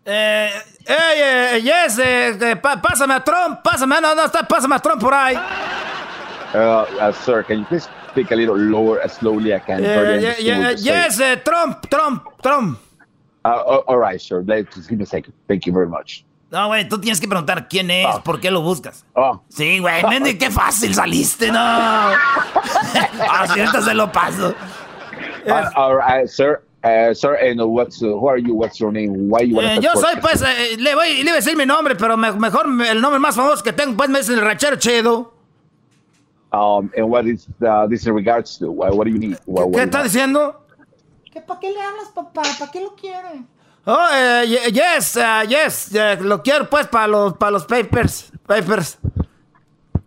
Eh, 0.09 0.51
hey, 0.87 1.21
eh, 1.57 1.61
yes, 1.63 1.99
eh, 1.99 2.29
eh, 2.41 2.57
pásame 2.57 3.15
a 3.15 3.25
Trump, 3.25 3.61
pásame, 3.63 4.01
no, 4.01 4.15
no, 4.15 4.25
está, 4.25 4.47
pásame 4.47 4.77
a 4.77 4.79
Trump 4.79 5.01
por 5.01 5.13
ahí. 5.13 5.37
Uh, 6.55 6.85
uh, 7.01 7.13
sir, 7.13 7.43
can 7.45 7.59
you 7.59 7.65
please 7.67 7.89
speak 8.13 8.31
a 8.31 8.37
little 8.37 8.57
lower, 8.57 9.01
as 9.05 9.15
slowly 9.15 9.53
I 9.53 9.59
can? 9.59 9.85
Eh, 9.85 9.89
barely 9.97 10.23
ye- 10.23 10.29
understand 10.29 10.47
ye- 10.47 10.65
what 10.65 10.79
you're 10.79 10.95
yes, 10.97 11.21
eh, 11.21 11.37
Trump, 11.45 11.89
Trump, 11.91 12.23
Trump. 12.41 12.79
Uh, 13.45 13.63
oh, 13.67 13.85
all 13.89 13.99
right, 13.99 14.21
sir. 14.21 14.43
Just 14.43 14.89
give 14.89 14.99
me 14.99 15.03
a 15.05 15.07
second. 15.07 15.33
Thank 15.49 15.67
you 15.67 15.73
very 15.73 15.89
much. 15.89 16.25
No, 16.53 16.69
güey, 16.69 16.89
tú 16.89 17.01
tienes 17.01 17.21
que 17.21 17.27
preguntar 17.27 17.67
quién 17.69 17.91
es, 17.91 18.07
por 18.25 18.41
qué 18.41 18.53
lo 18.53 18.61
buscas. 18.61 19.05
Oh. 19.17 19.41
Sí, 19.49 19.81
güey, 19.81 20.05
Mendy, 20.05 20.39
qué 20.39 20.51
fácil 20.53 20.95
saliste, 20.95 21.51
no. 21.51 21.59
Así 23.29 23.59
ahorita 23.61 23.83
se 23.83 23.95
lo 23.95 24.11
paso. 24.13 24.55
Uh, 25.47 25.69
all 25.75 25.97
right, 25.97 26.29
sir. 26.29 26.63
Uh, 26.87 27.13
sir, 27.13 27.35
and 27.35 27.61
what's 27.61 28.01
uh, 28.01 28.07
who 28.07 28.29
are 28.29 28.39
you? 28.39 28.55
What's 28.55 28.79
your 28.79 28.93
name? 28.93 29.29
Why 29.29 29.41
you 29.41 29.57
want 29.57 29.67
Eh, 29.67 29.81
yo 29.81 29.91
soy, 30.01 30.15
pues, 30.21 30.41
eh, 30.43 30.77
le, 30.79 30.95
voy, 30.95 31.15
le 31.17 31.23
iba 31.23 31.33
a 31.33 31.37
decir 31.41 31.57
mi 31.57 31.67
nombre, 31.67 31.97
pero 31.97 32.17
me- 32.17 32.31
mejor 32.33 32.69
me- 32.69 32.89
el 32.89 33.01
nombre 33.01 33.19
más 33.19 33.35
famoso 33.35 33.65
que 33.65 33.73
tengo, 33.73 33.97
pues, 33.97 34.09
me 34.09 34.21
es 34.21 34.29
el 34.29 34.41
ranchero 34.41 34.77
chido. 34.77 35.33
Um, 36.53 36.91
and 36.97 37.11
what 37.11 37.27
is 37.27 37.49
uh, 37.67 37.89
this 37.89 38.07
in 38.07 38.15
regards 38.15 38.57
to? 38.59 38.71
What, 38.71 38.95
what 38.95 39.05
do 39.07 39.11
you 39.11 39.19
need? 39.19 39.37
What, 39.47 39.69
what 39.71 39.79
¿Qué 39.81 39.83
está 39.85 40.03
diciendo? 40.05 40.55
¿Para 41.47 41.59
qué 41.61 41.71
le 41.73 41.81
hablas, 41.81 42.09
papá? 42.15 42.43
¿Para 42.59 42.71
qué 42.71 42.81
lo 42.81 42.95
quiere? 42.95 43.43
Oh, 43.85 44.09
eh, 44.15 44.45
ye- 44.47 44.71
yes, 44.73 45.17
uh, 45.17 45.45
yes, 45.49 45.93
eh, 45.93 46.17
lo 46.21 46.41
quiero, 46.43 46.71
pues, 46.71 46.87
para 46.87 47.09
los, 47.09 47.33
para 47.37 47.51
los 47.51 47.65
papers, 47.65 48.31
papers. 48.47 48.97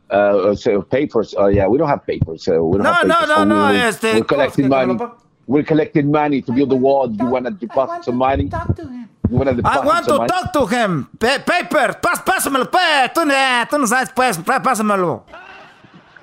Uh, 0.10 0.56
so 0.56 0.82
papers. 0.82 1.36
Oh 1.38 1.48
yeah, 1.50 1.68
we 1.68 1.78
don't 1.78 1.90
have 1.90 2.06
papers. 2.06 2.44
So 2.46 2.64
we 2.64 2.78
don't 2.78 2.84
No, 2.84 2.94
have 2.94 3.06
no, 3.08 3.14
papers. 3.16 3.30
no, 3.30 3.36
So 3.36 3.44
no, 3.46 3.68
we- 3.70 3.88
este, 3.90 4.14
we're 4.14 4.24
collecting 4.26 4.70
¿cómo 4.70 4.80
es 4.82 4.88
que 4.88 4.94
money. 4.96 5.14
We're 5.50 5.64
collecting 5.66 6.12
money 6.12 6.44
to 6.44 6.52
build 6.54 6.70
the 6.70 6.76
wall. 6.76 7.10
You 7.12 7.26
want 7.26 7.46
to 7.46 7.52
deposit 7.52 8.06
some 8.06 8.18
money? 8.18 8.44
You 8.44 9.36
want 9.36 9.50
to 9.50 9.62
I 9.66 9.80
want 9.84 10.06
to 10.06 10.18
money? 10.18 10.28
talk 10.30 10.54
to 10.54 10.68
him. 10.68 11.10
Pa- 11.20 11.40
paper, 11.44 11.98
pas, 12.00 12.22
pásamelo, 12.22 12.70
pues. 12.70 13.10
Tú, 13.16 13.22
eh, 13.26 13.66
tú 13.68 13.80
no 13.80 13.88
sabes, 13.88 14.12
pues, 14.14 14.38
pa- 14.38 14.62
pásamelo. 14.62 15.24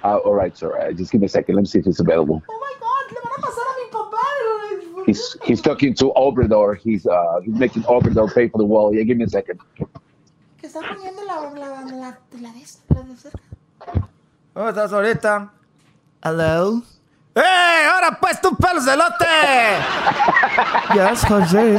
Uh, 0.04 0.18
all 0.24 0.34
right, 0.34 0.56
sir. 0.56 0.70
Uh, 0.78 0.92
just 0.92 1.10
give 1.10 1.20
me 1.20 1.26
a 1.26 1.28
second. 1.28 1.56
Let 1.56 1.62
me 1.62 1.66
see 1.66 1.80
if 1.80 1.88
it's 1.88 1.98
available. 1.98 2.40
Oh 2.48 2.60
my 2.60 2.72
God! 2.78 2.86
He's 5.06 5.36
he's 5.44 5.60
talking 5.60 5.94
to 5.94 6.12
Obrador. 6.16 6.76
He's 6.78 7.06
uh 7.06 7.40
he's 7.44 7.54
making 7.54 7.82
Obrador 7.84 8.32
pay 8.32 8.48
for 8.48 8.58
the 8.58 8.64
wall. 8.64 8.94
Yeah, 8.94 9.02
give 9.02 9.16
me 9.18 9.24
a 9.24 9.28
second. 9.28 9.58
Que 10.58 10.66
está 10.68 10.80
poniendo 10.82 11.24
la, 11.26 11.40
la, 11.40 11.50
la, 11.50 11.80
la, 11.82 11.96
la 11.96 12.18
de 12.30 12.40
la 12.42 12.52
de 12.52 13.16
cerca. 13.16 14.08
¿Cómo 14.54 14.68
estás 14.68 14.92
ahorita? 14.92 15.50
Hello. 16.22 16.82
¡Eh! 17.37 17.87
¡Ahora 17.93 18.18
pues 18.18 18.41
tú, 18.41 18.57
pelos 18.57 18.87
de 18.87 18.97
lote! 18.97 19.26
yes, 20.95 21.22
José. 21.26 21.78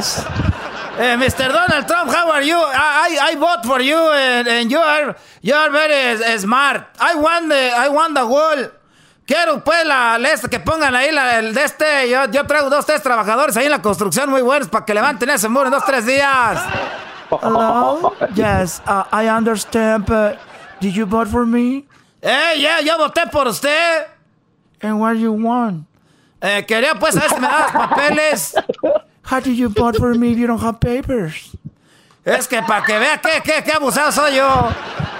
Eh, 1.00 1.16
Mr. 1.16 1.52
Donald 1.52 1.86
Trump, 1.86 2.10
how 2.10 2.30
are 2.30 2.46
you? 2.46 2.56
I, 2.56 3.18
I, 3.20 3.32
I 3.32 3.36
vote 3.36 3.64
for 3.64 3.80
you 3.80 3.96
and, 3.96 4.48
and 4.48 4.70
you 4.70 4.78
are 4.78 5.16
you 5.42 5.54
are 5.54 5.70
very 5.70 6.22
eh, 6.22 6.38
smart. 6.38 6.86
I 7.00 7.14
want 7.16 7.48
the 7.48 7.72
I 7.76 7.88
want 7.88 8.14
the 8.14 8.24
wall. 8.24 8.70
Quiero 9.26 9.62
pues 9.62 9.84
la, 9.84 10.16
la 10.16 10.36
que 10.48 10.58
pongan 10.60 10.94
ahí 10.94 11.10
la, 11.12 11.38
el 11.38 11.52
de 11.52 11.64
este. 11.64 12.08
Yo, 12.08 12.26
yo 12.30 12.46
traigo 12.46 12.70
dos, 12.70 12.86
tres 12.86 13.02
trabajadores 13.02 13.56
ahí 13.56 13.66
en 13.66 13.72
la 13.72 13.82
construcción 13.82 14.30
muy 14.30 14.42
buenos 14.42 14.68
para 14.68 14.84
que 14.84 14.94
levanten 14.94 15.28
ese 15.30 15.48
muro 15.48 15.66
en 15.66 15.72
dos, 15.72 15.84
tres 15.84 16.06
días. 16.06 16.64
Hello? 17.30 18.14
Yes, 18.34 18.80
uh, 18.86 19.04
I 19.12 19.28
understand, 19.28 20.06
but 20.06 20.38
did 20.80 20.94
you 20.94 21.04
vote 21.04 21.28
for 21.28 21.44
me? 21.44 21.84
Eh, 22.22 22.58
yeah, 22.58 22.80
yo 22.80 22.96
voté 22.96 23.26
por 23.30 23.46
usted. 23.48 24.17
And 24.80 25.00
what 25.00 25.14
you 25.16 25.32
want? 25.32 25.86
Eh, 26.40 26.64
quería 26.66 26.94
pues 26.94 27.14
saber 27.14 27.30
si 27.30 27.40
me 27.40 27.48
dabas 27.48 27.72
papeles. 27.72 28.54
How 29.30 29.40
do 29.40 29.50
you 29.50 29.68
vote 29.68 29.98
for 29.98 30.14
me 30.14 30.30
if 30.32 30.38
you 30.38 30.46
don't 30.46 30.62
have 30.62 30.78
papers? 30.78 31.50
Es 32.24 32.46
que 32.46 32.62
para 32.62 32.84
que 32.84 32.98
vea 32.98 33.20
qué, 33.20 33.40
qué, 33.42 33.62
qué 33.64 33.72
abusado 33.72 34.12
soy 34.12 34.36
yo. 34.36 34.68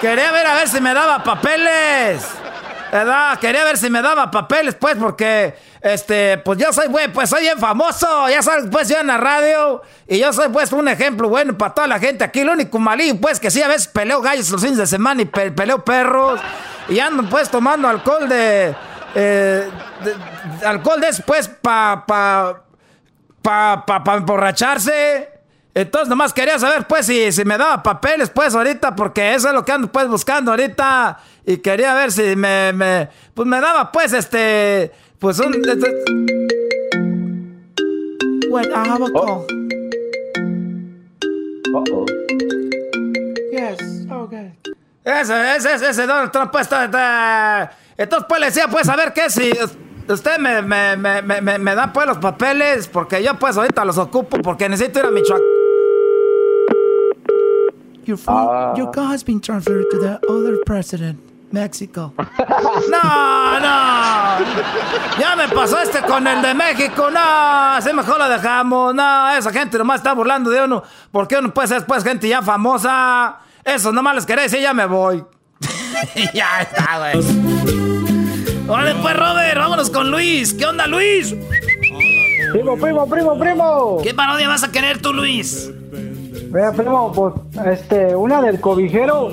Quería 0.01 0.31
ver 0.31 0.47
a 0.47 0.55
ver 0.55 0.69
si 0.69 0.81
me 0.81 0.95
daba 0.95 1.23
papeles. 1.25 2.25
¿Verdad? 2.93 3.39
Quería 3.39 3.65
ver 3.65 3.77
si 3.77 3.91
me 3.91 4.01
daba 4.01 4.31
papeles, 4.31 4.75
pues, 4.75 4.97
porque, 4.97 5.55
este, 5.83 6.39
pues 6.39 6.57
yo 6.59 6.73
soy, 6.73 6.87
güey, 6.89 7.13
pues 7.13 7.29
soy 7.29 7.43
bien 7.43 7.59
famoso. 7.59 8.29
Ya 8.31 8.41
sabes, 8.43 8.65
pues 8.71 8.89
yo 8.89 8.99
en 8.99 9.09
la 9.09 9.19
radio. 9.19 9.83
Y 10.07 10.19
yo 10.19 10.33
soy, 10.33 10.49
pues, 10.49 10.73
un 10.73 10.89
ejemplo 10.89 11.29
bueno 11.29 11.57
para 11.59 11.75
toda 11.75 11.87
la 11.87 11.99
gente 11.99 12.25
aquí. 12.25 12.45
Lo 12.45 12.53
único 12.53 12.79
malín, 12.79 13.21
pues, 13.21 13.41
que 13.41 13.51
sí, 13.51 13.61
a 13.61 13.69
veces 13.69 13.89
peleo 13.89 14.23
gallos 14.23 14.49
los 14.51 14.63
fines 14.63 14.79
de 14.79 14.87
semana 14.87 15.21
y 15.21 15.27
pe- 15.27 15.51
peleo 15.51 15.85
perros. 15.85 16.41
Y 16.89 16.99
ando, 17.01 17.25
pues, 17.29 17.51
tomando 17.51 17.89
alcohol 17.89 18.27
de. 18.29 18.75
Eh, 19.19 19.69
de- 20.05 20.15
de- 20.61 20.67
alcohol 20.67 21.01
después 21.01 21.49
pa. 21.49 22.05
pa 22.07 22.63
pa, 23.43 23.85
pa, 23.87 24.05
pa 24.05 24.17
emborracharse. 24.17 25.29
Entonces 25.75 26.09
nomás 26.09 26.33
quería 26.35 26.59
saber 26.59 26.87
pues 26.87 27.07
si, 27.07 27.31
si 27.33 27.45
me 27.45 27.57
daba 27.57 27.83
papeles 27.83 28.31
pues 28.31 28.55
ahorita 28.55 28.95
porque 28.97 29.35
eso 29.35 29.49
es 29.49 29.55
lo 29.55 29.65
que 29.65 29.73
ando 29.73 29.91
pues 29.93 30.09
buscando 30.09 30.51
ahorita 30.51 31.19
y 31.47 31.59
quería 31.59 31.95
ver 31.95 32.11
si 32.11 32.35
me, 32.37 32.73
me 32.73 33.09
pues 33.35 33.47
me 33.47 33.61
daba 33.61 33.91
pues 33.93 34.13
este 34.13 34.91
pues 35.19 35.39
un 35.39 35.55
este- 35.55 36.05
Wait, 38.51 38.67
I 38.71 38.89
have 38.89 39.03
a 39.05 39.11
call. 39.13 39.47
Uh-oh. 41.75 42.07
Yes, 43.53 43.79
okay. 44.11 44.53
Ese, 45.09 45.57
ese, 45.57 45.75
ese, 45.75 45.89
ese 45.91 46.07
Donald 46.07 46.31
Trump 46.31 46.51
pues 46.53 46.63
está, 46.65 46.85
está- 46.85 47.71
entonces 47.97 48.27
pues 48.29 48.41
le 48.41 48.47
decía 48.47 48.69
pues 48.69 48.89
a 48.89 48.97
ver 48.97 49.13
qué 49.15 49.31
si 49.31 49.51
usted 50.09 50.39
me, 50.39 50.61
me, 50.63 50.97
me, 50.97 51.23
me, 51.23 51.41
me- 51.41 51.59
me 51.59 51.75
da 51.75 51.93
pues 51.93 52.07
los 52.07 52.19
papeles 52.19 52.87
porque 52.89 53.23
yo 53.23 53.35
pues 53.39 53.57
ahorita 53.57 53.85
los 53.85 53.97
ocupo 53.99 54.37
porque 54.43 54.69
necesito 54.69 54.99
ir 55.01 55.07
a 55.07 55.11
Michoacán. 55.11 55.43
your 58.05 58.17
phone, 58.19 58.75
your 58.77 58.91
car 58.91 59.13
has 59.13 59.23
been 59.25 59.41
transferred 59.41 59.87
to 59.91 59.99
the 59.99 60.19
other 60.29 60.59
president. 60.65 61.19
México. 61.51 62.13
No, 62.91 63.61
no. 63.61 64.45
Ya 65.19 65.35
me 65.37 65.49
pasó 65.49 65.79
este 65.81 66.03
con 66.03 66.27
el 66.27 66.43
de 66.43 66.53
México. 66.55 67.11
No, 67.11 67.21
así 67.21 67.91
mejor 67.95 68.19
lo 68.19 68.29
dejamos. 68.29 68.95
No, 68.95 69.31
esa 69.31 69.51
gente 69.51 69.79
nomás 69.79 70.01
está 70.01 70.13
burlando 70.13 70.51
de 70.51 70.63
uno. 70.63 70.83
¿Por 71.11 71.27
qué 71.27 71.37
uno 71.39 71.53
puede 71.55 71.69
ser 71.69 71.79
después 71.79 72.05
gente 72.05 72.29
ya 72.29 72.43
famosa? 72.43 73.39
Eso 73.69 73.93
nomás 73.93 74.15
les 74.15 74.27
queréis 74.27 74.53
y 74.55 74.63
ya 74.63 74.73
me 74.73 74.87
voy. 74.87 75.23
ya 76.35 76.63
está, 76.63 76.99
güey. 76.99 78.69
Órale, 78.69 78.95
pues, 79.01 79.17
Robert, 79.17 79.59
vámonos 79.59 79.91
con 79.91 80.11
Luis. 80.11 80.55
¿Qué 80.55 80.67
onda, 80.67 80.87
Luis? 80.87 81.35
Primo, 82.53 82.77
primo, 82.77 83.07
primo, 83.07 83.39
primo. 83.39 83.99
¿Qué 84.03 84.15
parodia 84.15 84.49
vas 84.49 84.65
a 84.65 84.73
querer 84.73 85.03
tú, 85.03 85.13
Luis? 85.13 85.71
Vea, 86.51 86.73
primo, 86.73 87.13
pues, 87.13 87.35
este, 87.67 88.17
una 88.17 88.41
del 88.41 88.59
cobijero 88.59 89.31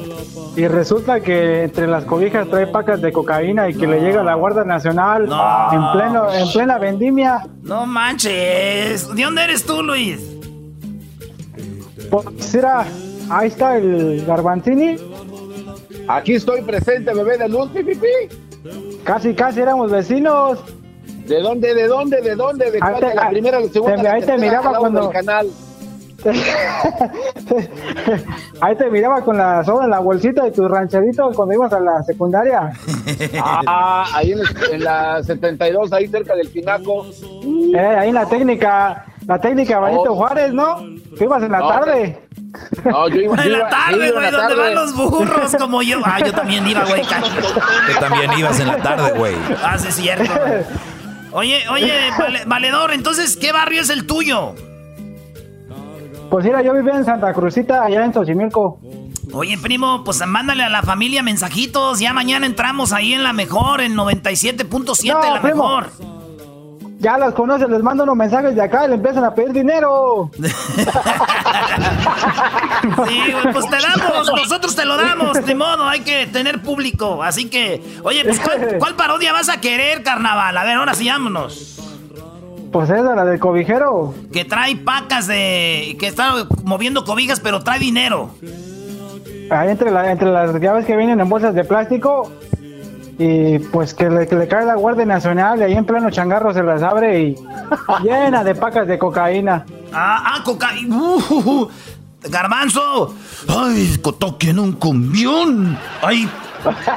y 0.57 0.68
resulta 0.68 1.22
que 1.22 1.64
entre 1.64 1.88
las 1.88 2.03
cobijas 2.03 2.49
trae 2.49 2.68
pacas 2.68 3.02
de 3.02 3.14
cocaína 3.14 3.70
y 3.70 3.74
que 3.74 3.88
le 3.88 4.02
llega 4.02 4.22
a 4.22 4.24
la 4.24 4.36
Guardia 4.36 4.64
Nacional 4.64 5.24
en 5.24 5.91
pleno, 5.94 6.32
en 6.34 6.52
plena 6.52 6.78
vendimia. 6.78 7.48
No 7.64 7.86
manches. 7.86 9.14
¿De 9.16 9.24
dónde 9.24 9.44
eres 9.44 9.66
tú, 9.66 9.82
Luis? 9.82 10.20
Pues 12.10 12.53
mira, 12.53 12.86
ahí 13.30 13.47
está 13.47 13.77
el 13.77 14.23
Garbanzini. 14.26 14.97
Aquí 16.07 16.35
estoy 16.35 16.61
presente, 16.61 17.14
bebé 17.14 17.38
de 17.38 17.49
luz, 17.49 17.69
pipi. 17.72 17.97
Casi, 19.03 19.34
casi 19.34 19.60
éramos 19.61 19.91
vecinos. 19.91 20.60
¿De 21.27 21.41
dónde, 21.41 21.73
de 21.73 21.88
dónde, 21.88 22.22
de 22.22 22.35
dónde? 22.35 22.69
¿De 22.72 22.80
cuál? 22.80 22.99
te- 22.99 23.07
¿De 23.07 23.15
la 23.15 23.30
primera, 23.30 23.60
la 23.60 23.68
segunda? 23.69 23.95
te- 23.97 24.03
la 24.03 24.11
ahí 24.14 24.22
te 24.22 24.38
miraba 24.38 24.77
cuando- 24.77 25.10
canal. 25.10 25.47
Ahí 28.61 28.76
te 28.77 28.89
miraba 28.89 29.22
con 29.22 29.38
la 29.38 29.64
sobra 29.64 29.85
en 29.85 29.91
la 29.91 29.99
bolsita 29.99 30.43
de 30.45 30.52
tus 30.52 30.68
rancheritos 30.69 31.35
cuando 31.35 31.53
ibas 31.53 31.72
a 31.73 31.80
la 31.80 32.02
secundaria. 32.03 32.72
Ah, 33.68 34.06
ahí 34.14 34.31
en, 34.31 34.39
el- 34.39 34.73
en 34.73 34.84
la 34.84 35.22
72, 35.23 35.93
ahí 35.93 36.07
cerca 36.07 36.35
del 36.35 36.49
Pinaco. 36.49 37.06
Eh, 37.76 37.77
ahí 37.80 38.10
en 38.10 38.15
la 38.15 38.26
técnica, 38.27 39.06
la 39.27 39.39
técnica 39.39 39.80
Benito 39.80 40.14
Oh. 40.14 40.15
Juárez, 40.15 40.53
¿no? 40.53 40.77
Tú 41.18 41.23
ibas 41.23 41.43
en 41.43 41.52
la 41.52 41.60
No, 41.60 41.68
tarde. 41.68 42.19
No, 42.84 43.07
yo 43.10 43.15
iba, 43.22 43.44
En 43.44 43.52
la 43.52 43.69
tarde, 43.69 44.11
güey, 44.11 44.32
donde 44.32 44.56
van 44.56 44.76
los 44.76 44.95
burros 44.95 45.56
como 45.57 45.82
yo. 45.82 45.99
Ah, 46.03 46.19
yo 46.19 46.34
también 46.34 46.68
iba, 46.68 46.84
güey. 46.86 47.02
Tú 47.94 47.99
también 47.99 48.32
ibas 48.38 48.60
en 48.60 48.68
la 48.68 48.77
tarde, 48.77 49.11
güey. 49.18 49.36
Ah, 49.64 49.77
sí, 49.77 49.88
es 49.88 49.95
cierto. 49.95 50.32
Oye, 51.32 51.64
oye, 51.69 51.94
vale- 52.18 52.44
valedor, 52.45 52.94
entonces, 52.94 53.36
¿qué 53.38 53.52
barrio 53.52 53.82
es 53.82 53.90
el 53.90 54.06
tuyo? 54.07 54.56
Pues 56.30 56.45
mira, 56.45 56.61
yo 56.61 56.73
vivía 56.73 56.95
en 56.95 57.06
Santa 57.06 57.34
Cruzita, 57.34 57.84
allá 57.84 58.03
en 58.03 58.14
Xochimilco. 58.14 58.80
Oye, 59.34 59.57
primo, 59.57 60.03
pues 60.03 60.26
mándale 60.26 60.64
a 60.64 60.69
la 60.69 60.82
familia 60.82 61.22
mensajitos. 61.23 61.99
Ya 61.99 62.14
mañana 62.14 62.45
entramos 62.45 62.94
ahí 62.94 63.14
en 63.14 63.23
la 63.23 63.34
mejor, 63.34 63.82
en 63.82 63.95
97.7, 63.95 65.14
No, 65.14 65.22
la 65.36 65.41
primo. 65.41 65.56
mejor. 65.57 65.90
Ya 67.06 67.19
los 67.19 67.36
conoces, 67.36 67.69
les 67.69 67.84
mando 67.84 68.03
unos 68.03 68.15
mensajes 68.15 68.56
de 68.56 68.64
acá 68.64 68.86
y 68.86 68.88
le 68.88 68.95
empiezan 68.95 69.23
a 69.26 69.36
pedir 69.36 69.53
dinero. 69.53 70.32
Sí, 72.86 73.32
güey, 73.32 73.53
pues 73.53 73.68
te 73.68 73.77
damos, 73.77 74.32
nosotros 74.32 74.76
te 74.76 74.86
lo 74.86 74.95
damos, 74.95 75.44
de 75.44 75.56
modo, 75.56 75.88
hay 75.88 76.02
que 76.02 76.27
tener 76.27 76.61
público. 76.61 77.23
Así 77.23 77.49
que, 77.49 77.82
oye, 78.03 78.23
pues, 78.23 78.40
¿cuál, 78.40 78.76
cuál 78.80 78.95
parodia 78.95 79.34
vas 79.34 79.49
a 79.49 79.60
querer, 79.60 80.03
carnaval? 80.03 80.56
A 80.57 80.64
ver, 80.64 80.77
ahora 80.77 80.94
sí, 80.94 81.07
vámonos. 81.07 81.80
Pues 82.72 82.90
esa, 82.90 83.15
la 83.15 83.26
del 83.26 83.40
cobijero. 83.40 84.14
Que 84.32 84.45
trae 84.45 84.76
pacas 84.76 85.27
de. 85.27 85.95
que 85.99 86.07
está 86.07 86.48
moviendo 86.64 87.06
cobijas, 87.06 87.40
pero 87.40 87.64
trae 87.64 87.80
dinero. 87.80 88.32
Ahí 89.49 89.69
entre, 89.69 89.91
la, 89.91 90.11
entre 90.11 90.32
las 90.32 90.53
llaves 90.60 90.86
que 90.86 90.95
vienen 90.95 91.19
en 91.19 91.30
bolsas 91.30 91.56
de 91.56 91.64
plástico. 91.64 92.32
Y 93.17 93.59
pues 93.59 93.93
que 93.93 94.09
le, 94.09 94.27
que 94.27 94.35
le 94.35 94.47
cae 94.47 94.65
la 94.65 94.75
Guardia 94.75 95.05
Nacional 95.05 95.59
y 95.59 95.63
ahí 95.63 95.73
en 95.73 95.85
pleno 95.85 96.09
changarro 96.09 96.53
se 96.53 96.63
las 96.63 96.83
abre 96.83 97.19
y 97.21 97.35
llena 98.03 98.43
de 98.43 98.55
pacas 98.55 98.87
de 98.87 98.97
cocaína. 98.97 99.65
Ah, 99.93 100.23
ah, 100.25 100.43
cocaína. 100.43 100.95
Uh, 100.95 101.21
uh, 101.29 101.51
uh. 101.51 101.71
Garbanzo. 102.29 103.13
Ay, 103.47 103.97
toquen 104.19 104.59
un 104.59 104.73
cumbión. 104.73 105.77
Ay, 106.01 106.29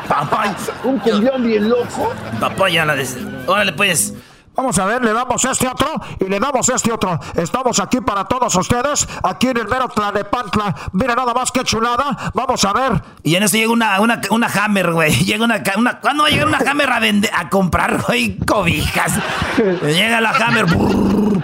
papá. 0.08 0.54
Un 0.84 0.98
cumbión 0.98 1.44
bien 1.44 1.68
loco. 1.68 2.12
Papá, 2.40 2.70
ya 2.70 2.84
la 2.86 2.94
des... 2.94 3.16
Órale, 3.46 3.72
pues. 3.72 4.14
Vamos 4.58 4.76
a 4.76 4.86
ver, 4.86 5.04
le 5.04 5.12
damos 5.12 5.44
este 5.44 5.68
otro 5.68 5.86
y 6.18 6.24
le 6.24 6.40
damos 6.40 6.68
este 6.68 6.90
otro. 6.90 7.20
Estamos 7.36 7.78
aquí 7.78 8.00
para 8.00 8.24
todos 8.24 8.52
ustedes, 8.56 9.08
aquí 9.22 9.46
en 9.46 9.58
el 9.58 9.68
mero 9.68 9.88
Tlanepantla. 9.88 10.74
Mira 10.94 11.14
nada 11.14 11.32
más 11.32 11.52
que 11.52 11.62
chulada. 11.62 12.32
Vamos 12.34 12.64
a 12.64 12.72
ver. 12.72 13.00
Y 13.22 13.36
en 13.36 13.44
eso 13.44 13.56
llega 13.56 13.70
una, 13.70 14.00
una, 14.00 14.20
una 14.30 14.48
Hammer, 14.48 14.90
güey. 14.90 15.12
Llega 15.24 15.44
una, 15.44 15.62
una. 15.76 16.00
¿Cuándo 16.00 16.24
va 16.24 16.28
a 16.28 16.32
llegar 16.32 16.48
una 16.48 16.58
Hammer 16.58 16.90
a 16.90 16.98
vender, 16.98 17.30
a 17.32 17.48
comprar, 17.48 18.02
güey, 18.02 18.36
cobijas? 18.38 19.12
Llega 19.82 20.20
la 20.20 20.30
Hammer. 20.30 20.64
brrr. 20.64 21.40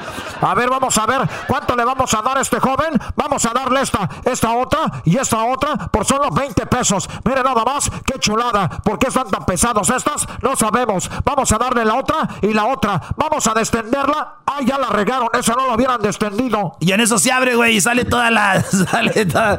A 0.47 0.55
ver, 0.55 0.69
vamos 0.69 0.97
a 0.99 1.07
ver 1.07 1.23
cuánto 1.49 1.75
le 1.75 1.85
vamos 1.85 2.13
a 2.13 2.21
dar 2.21 2.37
a 2.37 2.41
este 2.43 2.61
joven. 2.61 3.01
Vamos 3.17 3.45
a 3.47 3.51
darle 3.55 3.81
esta, 3.81 4.09
esta 4.25 4.53
otra 4.53 5.01
y 5.05 5.17
esta 5.17 5.43
otra 5.45 5.75
por 5.91 6.05
solo 6.05 6.31
20 6.31 6.67
pesos. 6.67 7.09
Mire 7.25 7.43
nada 7.43 7.65
más, 7.65 7.91
qué 8.05 8.19
chulada. 8.19 8.69
¿Por 8.69 8.99
qué 8.99 9.09
están 9.09 9.31
tan 9.31 9.47
pesados 9.47 9.89
estas? 9.89 10.27
No 10.43 10.55
sabemos. 10.55 11.11
Vamos 11.25 11.51
a 11.51 11.57
darle 11.57 11.85
la 11.87 11.95
otra 11.95 12.29
y 12.43 12.53
la 12.53 12.67
otra. 12.67 13.01
Vamos 13.17 13.47
a 13.47 13.55
descenderla. 13.55 14.35
Ah, 14.47 14.59
ya 14.63 14.77
la 14.79 14.89
regaron. 14.91 15.29
Esa 15.33 15.55
no 15.55 15.67
la 15.67 15.75
hubieran 15.77 16.03
descendido. 16.03 16.77
Y 16.79 16.93
en 16.93 17.01
eso 17.01 17.19
se 17.19 17.33
abre, 17.33 17.55
güey, 17.57 17.77
y 17.77 17.81
sale 17.81 18.05
toda 18.05 18.31
la. 18.31 18.63
Sale 18.91 19.25
toda- 19.27 19.59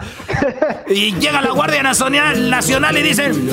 Y 0.87 1.13
llega 1.15 1.41
la 1.41 1.49
Guardia 1.51 1.81
Nacional, 1.81 2.47
Nacional 2.49 2.95
y 2.97 3.01
dicen: 3.01 3.49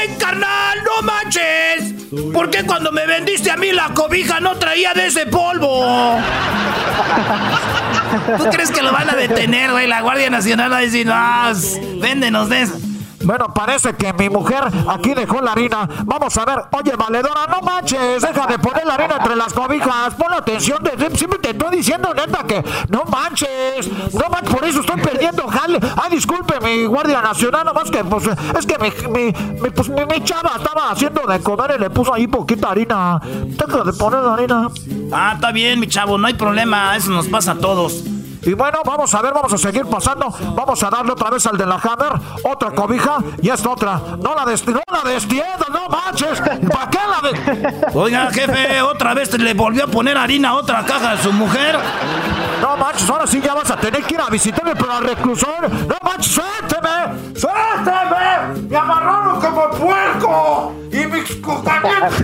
¡Ey, 0.00 0.16
carnal, 0.18 0.78
no 0.84 1.02
manches! 1.02 1.94
¿Por 2.32 2.50
qué 2.50 2.64
cuando 2.64 2.92
me 2.92 3.06
vendiste 3.06 3.50
a 3.50 3.56
mí 3.56 3.72
la 3.72 3.88
cobija 3.94 4.40
no 4.40 4.56
traía 4.56 4.92
de 4.94 5.06
ese 5.06 5.26
polvo? 5.26 6.18
¿Tú 8.38 8.44
crees 8.50 8.70
que 8.70 8.82
lo 8.82 8.92
van 8.92 9.10
a 9.10 9.14
detener, 9.14 9.70
güey? 9.72 9.86
La 9.86 10.00
Guardia 10.02 10.30
Nacional 10.30 10.72
va 10.72 10.78
a 10.78 10.80
decir: 10.80 11.06
¡No, 11.06 11.50
s- 11.50 11.80
véndenos 12.00 12.48
de 12.48 12.62
eso! 12.62 12.74
Bueno, 13.26 13.52
parece 13.52 13.92
que 13.96 14.12
mi 14.12 14.30
mujer 14.30 14.62
aquí 14.88 15.12
dejó 15.12 15.40
la 15.40 15.50
harina. 15.50 15.88
Vamos 16.04 16.36
a 16.38 16.44
ver. 16.44 16.62
Oye, 16.70 16.92
valedora, 16.96 17.48
no 17.48 17.60
manches. 17.60 18.22
Deja 18.22 18.46
de 18.46 18.56
poner 18.60 18.86
la 18.86 18.94
harina 18.94 19.16
entre 19.16 19.34
las 19.34 19.52
cobijas. 19.52 20.14
Pon 20.14 20.32
atención. 20.32 20.80
De, 20.84 21.10
siempre 21.16 21.40
te 21.40 21.50
estoy 21.50 21.76
diciendo, 21.76 22.14
neta, 22.14 22.44
que 22.44 22.62
no 22.88 23.02
manches. 23.10 23.90
No 24.14 24.28
manches, 24.30 24.54
por 24.54 24.64
eso 24.64 24.80
estoy 24.80 25.00
perdiendo 25.00 25.44
jale. 25.48 25.80
Ay, 26.00 26.12
disculpe, 26.12 26.60
mi 26.60 26.84
guardia 26.86 27.20
nacional. 27.20 27.66
Nomás 27.66 27.90
que, 27.90 28.04
pues, 28.04 28.28
es 28.56 28.64
que 28.64 28.78
mi, 28.78 28.90
mi, 29.10 29.32
mi, 29.60 29.70
pues, 29.70 29.88
mi, 29.88 30.06
mi 30.06 30.22
chava 30.22 30.52
estaba 30.56 30.92
haciendo 30.92 31.22
de 31.26 31.40
comer 31.40 31.74
y 31.76 31.80
le 31.80 31.90
puso 31.90 32.14
ahí 32.14 32.28
poquita 32.28 32.70
harina. 32.70 33.20
Deja 33.24 33.82
de 33.82 33.92
poner 33.92 34.20
la 34.22 34.34
harina. 34.34 34.68
Ah, 35.10 35.32
está 35.34 35.50
bien, 35.50 35.80
mi 35.80 35.88
chavo, 35.88 36.16
no 36.16 36.28
hay 36.28 36.34
problema. 36.34 36.96
Eso 36.96 37.10
nos 37.10 37.26
pasa 37.26 37.52
a 37.52 37.58
todos. 37.58 38.04
Y 38.46 38.54
bueno, 38.54 38.78
vamos 38.84 39.12
a 39.12 39.20
ver, 39.22 39.34
vamos 39.34 39.52
a 39.52 39.58
seguir 39.58 39.86
pasando. 39.86 40.32
Vamos 40.54 40.80
a 40.80 40.88
darle 40.88 41.12
otra 41.12 41.30
vez 41.30 41.44
al 41.46 41.58
de 41.58 41.66
la 41.66 41.74
Hammer, 41.74 42.12
otra 42.44 42.70
cobija 42.70 43.18
y 43.42 43.48
esta 43.48 43.70
otra. 43.70 44.00
No 44.18 44.36
la 44.36 44.44
des, 44.44 44.64
no 44.68 44.80
la 44.86 45.10
destiendas, 45.10 45.68
no 45.68 45.88
manches. 45.88 46.40
¿Para 46.40 46.88
qué 46.88 46.98
la 47.10 47.28
de... 47.28 47.88
Oiga, 47.94 48.30
jefe, 48.30 48.80
otra 48.82 49.14
vez 49.14 49.36
le 49.36 49.52
volvió 49.52 49.84
a 49.84 49.86
poner 49.88 50.16
harina 50.16 50.50
a 50.50 50.54
otra 50.54 50.84
caja 50.84 51.16
de 51.16 51.22
su 51.24 51.32
mujer. 51.32 51.76
No 52.62 52.76
manches, 52.76 53.10
ahora 53.10 53.26
sí 53.26 53.40
ya 53.40 53.52
vas 53.52 53.70
a 53.70 53.76
tener 53.76 54.04
que 54.04 54.14
ir 54.14 54.20
a 54.20 54.30
visitarme 54.30 54.76
por 54.76 54.90
el 54.92 55.08
reclusorio. 55.08 55.68
No 55.68 55.96
manches, 56.02 56.32
suélteme. 56.32 57.34
¡Suélteme! 57.34 58.68
¡Me 58.68 58.76
como 59.40 59.70
puerco! 59.70 60.72
¡Y 60.92 61.06
mis 61.06 61.36
compañeros 61.42 62.14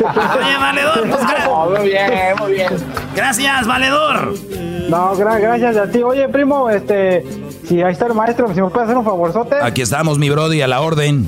Oye, 0.00 0.56
valedor, 0.58 1.08
pues 1.08 1.20
gra- 1.22 1.78
Muy 1.78 1.88
bien, 1.88 2.10
muy 2.38 2.52
bien. 2.52 2.68
gracias, 3.14 3.66
valedor. 3.66 4.34
No, 4.88 5.14
gra- 5.16 5.40
gracias 5.40 5.76
a 5.76 5.86
ti. 5.90 6.02
Oye, 6.02 6.28
primo, 6.28 6.68
este, 6.70 7.24
si 7.64 7.82
ahí 7.82 7.92
está 7.92 8.06
el 8.06 8.14
maestro, 8.14 8.52
si 8.54 8.60
me 8.60 8.68
puede 8.70 8.84
hacer 8.86 8.96
un 8.96 9.04
favorzote. 9.04 9.56
Aquí 9.62 9.82
estamos, 9.82 10.18
mi 10.18 10.30
brody, 10.30 10.62
a 10.62 10.66
la 10.68 10.80
orden. 10.80 11.26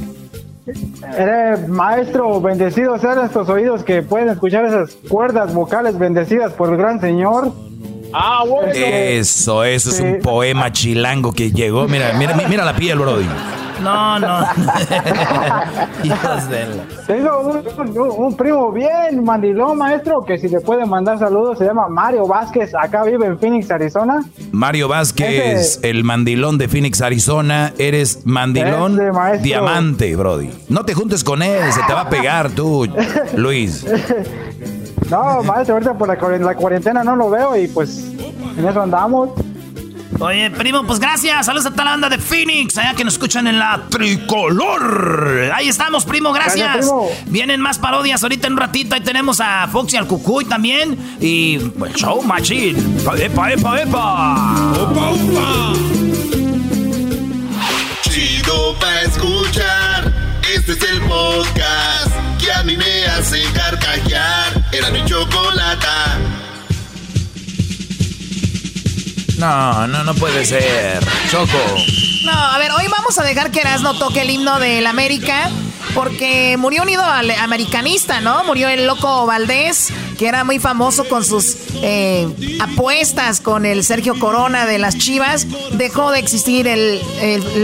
Eres 1.16 1.69
maestro, 1.69 2.40
bendecidos 2.40 3.01
sean 3.01 3.24
estos 3.24 3.48
oídos 3.48 3.82
que 3.82 4.02
pueden 4.02 4.28
escuchar 4.28 4.64
esas 4.64 4.93
cuerdas 5.09 5.52
vocales 5.52 5.98
bendecidas 5.98 6.52
por 6.52 6.70
el 6.70 6.77
gran 6.77 7.01
señor. 7.01 7.52
Ah, 8.12 8.44
bueno. 8.47 8.72
Eso, 8.74 9.64
eso 9.64 9.90
es 9.90 10.01
un 10.01 10.18
poema 10.20 10.70
chilango 10.72 11.32
que 11.32 11.51
llegó. 11.52 11.86
Mira, 11.89 12.12
mira, 12.18 12.34
mira 12.48 12.64
la 12.64 12.74
piel, 12.76 12.98
brody. 12.98 13.26
No, 13.82 14.18
no. 14.20 14.39
Hijos 16.05 16.48
de 16.48 16.66
la- 16.66 17.05
Tengo 17.06 17.40
un, 17.40 17.98
un- 17.98 18.10
un 18.26 18.36
primo 18.36 18.70
bien 18.70 19.24
mandilón, 19.24 19.76
maestro, 19.78 20.22
que 20.24 20.39
si 20.39 20.48
le 20.48 20.60
pueden 20.60 20.89
mandar 20.89 21.18
saludos, 21.18 21.59
se 21.59 21.64
llama 21.64 21.89
Mario 21.89 22.26
Vázquez, 22.28 22.72
acá 22.80 23.02
vive 23.02 23.26
en 23.26 23.39
Phoenix, 23.40 23.70
Arizona. 23.72 24.22
Mario 24.52 24.86
Vázquez, 24.86 25.80
el 25.82 26.05
mandilón 26.05 26.59
de 26.59 26.68
Phoenix, 26.68 27.01
Arizona. 27.02 27.72
Eres 27.76 28.20
mandilón 28.24 29.01
Ese, 29.01 29.43
diamante, 29.43 30.14
brody. 30.14 30.51
No 30.68 30.84
te 30.84 30.94
juntes 30.94 31.24
con 31.24 31.43
él, 31.43 31.72
se 31.72 31.80
te 31.86 31.93
va 31.93 32.02
a 32.02 32.09
pegar 32.09 32.51
tú, 32.51 32.86
Luis. 33.36 33.84
No, 35.12 35.43
maestro, 35.43 35.74
ahorita 35.74 35.93
por 35.93 36.09
la, 36.09 36.18
cuaren- 36.18 36.40
la 36.44 36.55
cuarentena 36.55 37.05
no 37.05 37.14
lo 37.16 37.28
veo 37.28 37.55
y 37.56 37.68
pues 37.68 37.98
en 38.56 38.66
eso 38.66 38.80
andamos. 38.80 39.28
Oye, 40.18 40.51
primo, 40.51 40.84
pues 40.86 40.98
gracias. 41.01 41.44
Saludos 41.47 41.66
a 41.66 41.70
toda 41.72 41.84
la 41.84 41.90
banda 41.93 42.09
de 42.09 42.16
Phoenix, 42.18 42.78
allá 42.78 42.94
que 42.94 43.05
nos 43.05 43.14
escuchan 43.14 43.47
en 43.47 43.59
la 43.59 43.82
tricolor. 43.90 45.51
Ahí 45.55 45.68
estamos, 45.68 46.05
primo, 46.06 46.32
gracias. 46.32 46.90
Vienen 47.26 47.60
más 47.60 47.78
parodias 47.78 48.22
ahorita 48.22 48.47
en 48.47 48.55
un 48.55 48.59
ratito. 48.60 48.94
Ahí 48.94 49.01
tenemos 49.02 49.40
a 49.40 49.68
Foxy 49.68 49.97
al 49.98 50.06
Cucuy 50.06 50.44
también. 50.47 50.97
Y 51.20 51.59
pues, 51.59 51.93
show 51.94 52.22
machine. 52.22 52.78
Epa, 53.18 53.52
epa, 53.52 53.80
epa. 53.82 54.72
Opa, 54.80 55.10
opa. 55.10 55.72
Chido 58.02 58.74
pa' 58.80 59.01
escuchar. 59.02 60.12
Este 60.55 60.72
es 60.72 60.82
el 60.90 61.01
podcast 61.02 62.10
que 62.43 62.52
a 62.52 62.62
mí 62.62 62.76
me 62.76 63.06
hace 63.06 63.43
carcajear. 63.55 64.61
Era 64.72 64.90
mi 64.90 65.04
chocolata. 65.04 66.18
No, 69.38 69.86
no, 69.86 70.02
no 70.02 70.14
puede 70.14 70.46
ser. 70.46 70.98
Choco. 71.30 71.58
No, 72.24 72.32
a 72.32 72.56
ver, 72.58 72.70
hoy 72.72 72.86
vamos 72.88 73.18
a 73.18 73.24
dejar 73.24 73.50
que 73.50 73.60
Erasmo 73.60 73.98
toque 73.98 74.22
el 74.22 74.30
himno 74.30 74.58
del 74.58 74.86
América. 74.86 75.50
Porque 75.94 76.56
murió 76.56 76.82
unido 76.82 77.04
al 77.04 77.30
americanista, 77.32 78.20
¿no? 78.20 78.44
Murió 78.44 78.70
el 78.70 78.86
loco 78.86 79.26
Valdés, 79.26 79.92
que 80.16 80.26
era 80.26 80.42
muy 80.42 80.58
famoso 80.58 81.04
con 81.04 81.22
sus 81.22 81.54
eh, 81.82 82.26
apuestas 82.60 83.40
con 83.40 83.66
el 83.66 83.84
Sergio 83.84 84.18
Corona 84.18 84.64
de 84.64 84.78
las 84.78 84.96
Chivas. 84.96 85.46
Dejó 85.72 86.10
de 86.10 86.18
existir 86.18 86.66
el, 86.66 87.02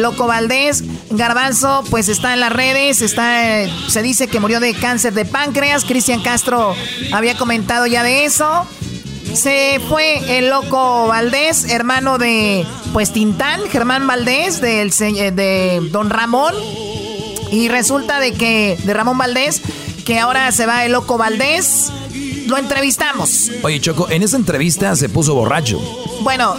loco 0.02 0.26
Valdés. 0.26 0.84
Garbanzo, 1.10 1.84
pues 1.90 2.08
está 2.08 2.34
en 2.34 2.40
las 2.40 2.52
redes, 2.52 3.00
está, 3.00 3.66
se 3.88 4.02
dice 4.02 4.28
que 4.28 4.40
murió 4.40 4.60
de 4.60 4.74
cáncer 4.74 5.14
de 5.14 5.24
páncreas. 5.24 5.84
Cristian 5.84 6.22
Castro 6.22 6.74
había 7.12 7.36
comentado 7.36 7.86
ya 7.86 8.02
de 8.02 8.24
eso. 8.24 8.66
Se 9.34 9.80
fue 9.88 10.38
el 10.38 10.48
loco 10.48 11.06
Valdés, 11.06 11.70
hermano 11.70 12.18
de 12.18 12.66
pues 12.92 13.12
Tintán, 13.12 13.60
Germán 13.70 14.06
Valdés, 14.06 14.60
del, 14.60 14.92
eh, 15.00 15.30
de 15.30 15.80
Don 15.90 16.10
Ramón. 16.10 16.54
Y 17.50 17.68
resulta 17.68 18.20
de 18.20 18.32
que, 18.32 18.78
de 18.82 18.94
Ramón 18.94 19.16
Valdés, 19.16 19.62
que 20.04 20.18
ahora 20.18 20.50
se 20.52 20.66
va 20.66 20.84
el 20.84 20.92
loco 20.92 21.16
Valdés. 21.16 21.90
Lo 22.46 22.56
entrevistamos. 22.56 23.50
Oye, 23.62 23.80
Choco, 23.80 24.08
en 24.10 24.22
esa 24.22 24.36
entrevista 24.36 24.96
se 24.96 25.08
puso 25.08 25.34
borracho. 25.34 25.80
Bueno, 26.22 26.56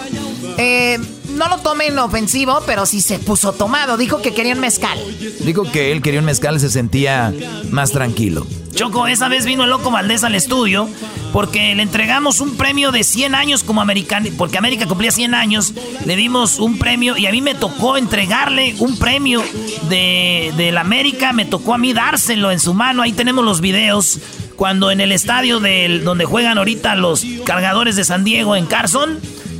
eh, 0.58 1.00
no 1.40 1.48
lo 1.48 1.58
tomen 1.60 1.98
ofensivo, 1.98 2.62
pero 2.66 2.86
sí 2.86 3.02
se 3.02 3.18
puso 3.18 3.54
tomado. 3.54 3.98
Dijo 3.98 4.22
que 4.22 4.34
quería 4.34 4.54
un 4.54 4.60
mezcal. 4.60 5.00
Dijo 5.40 5.64
que 5.64 5.92
él 5.94 6.02
quería 6.02 6.20
un 6.20 6.26
mezcal 6.26 6.58
y 6.58 6.60
se 6.60 6.70
sentía 6.70 7.34
más 7.72 7.92
tranquilo. 7.92 8.46
Choco, 8.76 9.08
esa 9.08 9.30
vez 9.30 9.46
vino 9.46 9.64
el 9.64 9.70
loco 9.70 9.90
Valdés 9.90 10.24
al 10.24 10.36
estudio 10.36 10.88
porque 11.32 11.74
le 11.76 11.84
entregamos 11.84 12.42
un 12.42 12.58
premio 12.58 12.92
de 12.92 13.04
100 13.04 13.36
años 13.36 13.64
como 13.64 13.82
americano, 13.82 14.30
porque 14.38 14.58
América 14.58 14.86
cumplía 14.86 15.12
100 15.12 15.34
años, 15.34 15.74
le 16.06 16.16
dimos 16.16 16.60
un 16.60 16.78
premio 16.78 17.18
y 17.18 17.28
a 17.28 17.32
mí 17.32 17.42
me 17.42 17.56
tocó 17.56 17.98
entregarle 17.98 18.76
un 18.80 18.98
premio 18.98 19.44
de, 19.90 20.70
la 20.74 20.82
América, 20.82 21.34
me 21.34 21.46
tocó 21.46 21.74
a 21.74 21.78
mí 21.78 21.94
dárselo 21.94 22.52
en 22.52 22.60
su 22.60 22.74
mano, 22.74 23.02
ahí 23.02 23.14
tenemos 23.14 23.46
los 23.46 23.62
videos, 23.62 24.20
cuando 24.56 24.92
en 24.92 25.02
el 25.02 25.12
estadio 25.12 25.60
del, 25.60 26.04
donde 26.04 26.26
juegan 26.26 26.58
ahorita 26.58 26.96
los 26.96 27.24
cargadores 27.46 27.96
de 27.96 28.04
San 28.04 28.24
Diego 28.24 28.56
en 28.56 28.66
Carson, 28.66 29.20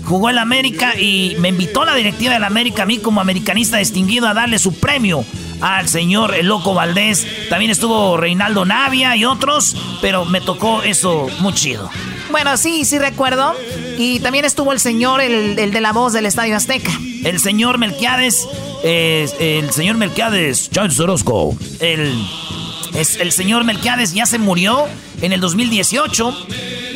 jugó 0.10 0.30
el 0.32 0.40
América 0.40 1.00
y 1.00 1.36
me 1.38 1.50
invitó 1.50 1.86
la 1.86 1.94
directiva 1.94 2.34
del 2.34 2.44
América 2.44 2.84
a 2.84 2.86
mí 2.88 2.98
como 2.98 3.22
americanista 3.22 3.78
distinguido 3.78 4.28
a 4.28 4.34
darle 4.34 4.58
su 4.58 4.74
premio 4.74 5.24
al 5.62 5.88
señor 5.88 6.34
El 6.34 6.48
Loco 6.48 6.74
Valdés. 6.74 7.28
También 7.48 7.70
estuvo 7.70 8.18
Reinaldo 8.18 8.66
Navia 8.66 9.16
y 9.16 9.26
otros, 9.26 9.78
pero 10.02 10.26
me 10.26 10.42
tocó 10.42 10.82
eso 10.82 11.28
muy 11.42 11.54
chido. 11.54 11.92
Bueno, 12.32 12.58
sí, 12.58 12.86
sí 12.86 12.98
recuerdo. 12.98 13.54
Y 14.00 14.20
también 14.22 14.46
estuvo 14.46 14.74
el 14.74 14.80
señor, 14.80 15.22
el, 15.22 15.56
de 15.56 15.82
la 15.82 15.94
voz 15.94 16.12
del 16.14 16.26
Estadio 16.26 16.56
Azteca. 16.56 16.92
El 17.24 17.40
señor 17.40 17.78
Melquiades, 17.78 18.48
el 18.84 19.72
señor 19.72 19.98
Melquiades, 19.98 20.72
Charles 20.72 21.00
Orozco, 21.00 21.56
el, 21.80 22.20
es, 22.96 23.18
el 23.18 23.32
señor 23.32 23.64
Melquiades 23.64 24.14
ya 24.16 24.26
se 24.26 24.40
murió 24.40 24.88
en 25.22 25.34
el 25.34 25.40
2018 25.40 26.34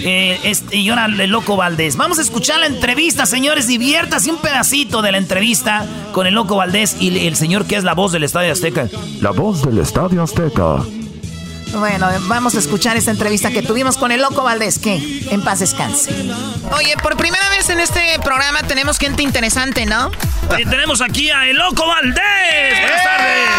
eh, 0.05 0.39
este, 0.43 0.77
y 0.77 0.89
ahora 0.89 1.05
el 1.05 1.29
loco 1.29 1.55
Valdés. 1.55 1.95
Vamos 1.95 2.19
a 2.19 2.21
escuchar 2.21 2.59
la 2.59 2.67
entrevista, 2.67 3.25
señores. 3.25 3.67
Diviértase 3.67 4.31
un 4.31 4.37
pedacito 4.37 5.01
de 5.01 5.11
la 5.11 5.17
entrevista 5.17 5.85
con 6.11 6.27
el 6.27 6.33
loco 6.33 6.55
Valdés 6.55 6.97
y 6.99 7.27
el 7.27 7.35
señor 7.35 7.65
que 7.65 7.75
es 7.75 7.83
la 7.83 7.93
voz 7.93 8.11
del 8.11 8.23
Estadio 8.23 8.51
Azteca. 8.51 8.87
La 9.21 9.31
voz 9.31 9.63
del 9.63 9.79
Estadio 9.79 10.23
Azteca. 10.23 10.83
Bueno, 11.73 12.07
vamos 12.27 12.53
a 12.55 12.59
escuchar 12.59 12.97
esta 12.97 13.09
entrevista 13.09 13.49
que 13.49 13.63
tuvimos 13.63 13.97
con 13.97 14.11
el 14.11 14.21
Loco 14.21 14.43
Valdés, 14.43 14.77
que 14.77 15.25
en 15.31 15.41
paz 15.41 15.59
descanse. 15.59 16.11
Oye, 16.71 16.95
por 17.01 17.17
primera 17.17 17.49
vez 17.49 17.67
en 17.69 17.79
este 17.79 17.99
programa 18.23 18.61
tenemos 18.61 18.99
gente 18.99 19.23
interesante, 19.23 19.87
¿no? 19.87 20.11
Y 20.57 20.65
tenemos 20.65 21.01
aquí 21.01 21.31
a 21.31 21.47
el 21.47 21.57
Loco 21.57 21.87
Valdés. 21.87 22.79
Buenas 22.79 23.03
tardes. 23.03 23.49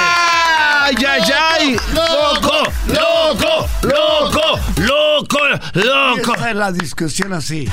¡Ay, 0.87 0.95
ay, 1.09 1.33
ay! 1.51 1.77
¡Loco! 1.93 2.63
¡Loco! 2.87 3.69
¡Loco! 3.83 4.61
¡Loco! 4.77 4.94
¡Loco! 5.15 6.35
Esa 6.35 6.51
es 6.51 6.57
la 6.57 6.73
discusión 6.73 7.33
así. 7.33 7.69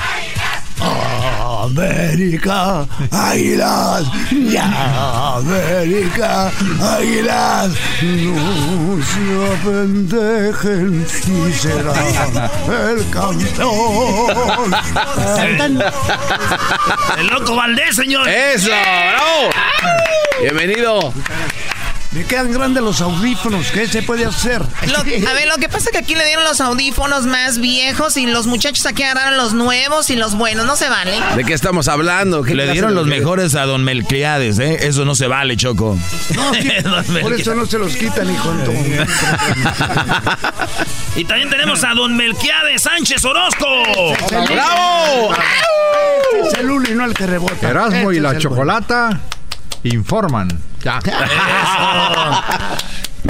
América, 1.63 2.85
águilas, 3.11 4.05
ya, 4.31 5.35
América, 5.37 6.51
águilas, 6.81 7.71
no 8.01 9.03
se 9.03 9.23
apendejen 9.53 11.05
y 11.05 11.53
será 11.53 11.93
el 12.91 13.09
campeón. 13.09 14.75
El 17.17 17.27
loco 17.27 17.55
Valdés, 17.55 17.95
señor. 17.95 18.27
Eso, 18.27 18.69
bravo. 18.69 19.49
Bienvenido. 20.41 21.13
Me 22.11 22.25
quedan 22.25 22.51
grandes 22.51 22.83
los 22.83 22.99
audífonos, 22.99 23.71
¿qué 23.71 23.87
se 23.87 24.01
puede 24.01 24.25
hacer? 24.25 24.61
a 24.61 25.33
ver, 25.33 25.47
lo 25.47 25.55
que 25.55 25.69
pasa 25.69 25.85
es 25.85 25.91
que 25.91 25.99
aquí 25.99 26.13
le 26.13 26.25
dieron 26.25 26.43
los 26.43 26.59
audífonos 26.59 27.25
más 27.25 27.59
viejos 27.59 28.17
y 28.17 28.25
los 28.25 28.47
muchachos 28.47 28.85
aquí 28.85 29.03
agarraron 29.03 29.37
los 29.37 29.53
nuevos 29.53 30.09
y 30.09 30.17
los 30.17 30.35
buenos, 30.35 30.65
no 30.65 30.75
se 30.75 30.89
vale. 30.89 31.13
¿De 31.37 31.45
qué 31.45 31.53
estamos 31.53 31.87
hablando? 31.87 32.43
le 32.43 32.69
dieron 32.73 32.95
los 32.95 33.07
mejores 33.07 33.55
a 33.55 33.65
Don 33.65 33.85
Melquiades, 33.85 34.59
¿eh? 34.59 34.87
Eso 34.87 35.05
no 35.05 35.15
se 35.15 35.27
vale, 35.27 35.55
Choco. 35.55 35.97
por 37.21 37.33
eso 37.33 37.55
no 37.55 37.65
se 37.65 37.79
los 37.79 37.95
quitan, 37.95 38.29
hijo. 38.29 38.53
y 41.15 41.23
también 41.23 41.49
tenemos 41.49 41.81
a 41.85 41.93
Don 41.93 42.17
Melquiades 42.17 42.81
Sánchez 42.81 43.23
Orozco. 43.23 43.83
¡Bravo! 44.49 45.33
Es 46.45 46.53
el 46.55 46.71
uno 46.71 46.89
y 46.89 46.93
no 46.93 47.05
el 47.05 47.13
que 47.13 47.25
rebota. 47.25 47.69
Erasmo 47.69 48.11
y 48.11 48.19
la 48.19 48.37
chocolata 48.37 49.21
informan. 49.83 50.49
Ya. 50.83 50.99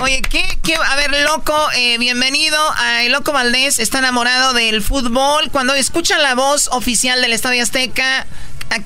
Oye, 0.01 0.21
¿qué, 0.21 0.43
¿qué, 0.63 0.75
A 0.75 0.95
ver, 0.95 1.11
loco, 1.25 1.53
eh, 1.75 1.97
bienvenido. 1.97 2.57
a 2.77 3.03
El 3.03 3.11
loco 3.11 3.33
Valdés 3.33 3.79
está 3.79 3.99
enamorado 3.99 4.53
del 4.53 4.81
fútbol. 4.81 5.49
Cuando 5.51 5.73
escucha 5.73 6.17
la 6.17 6.33
voz 6.35 6.69
oficial 6.71 7.21
del 7.21 7.33
Estadio 7.33 7.61
Azteca, 7.61 8.25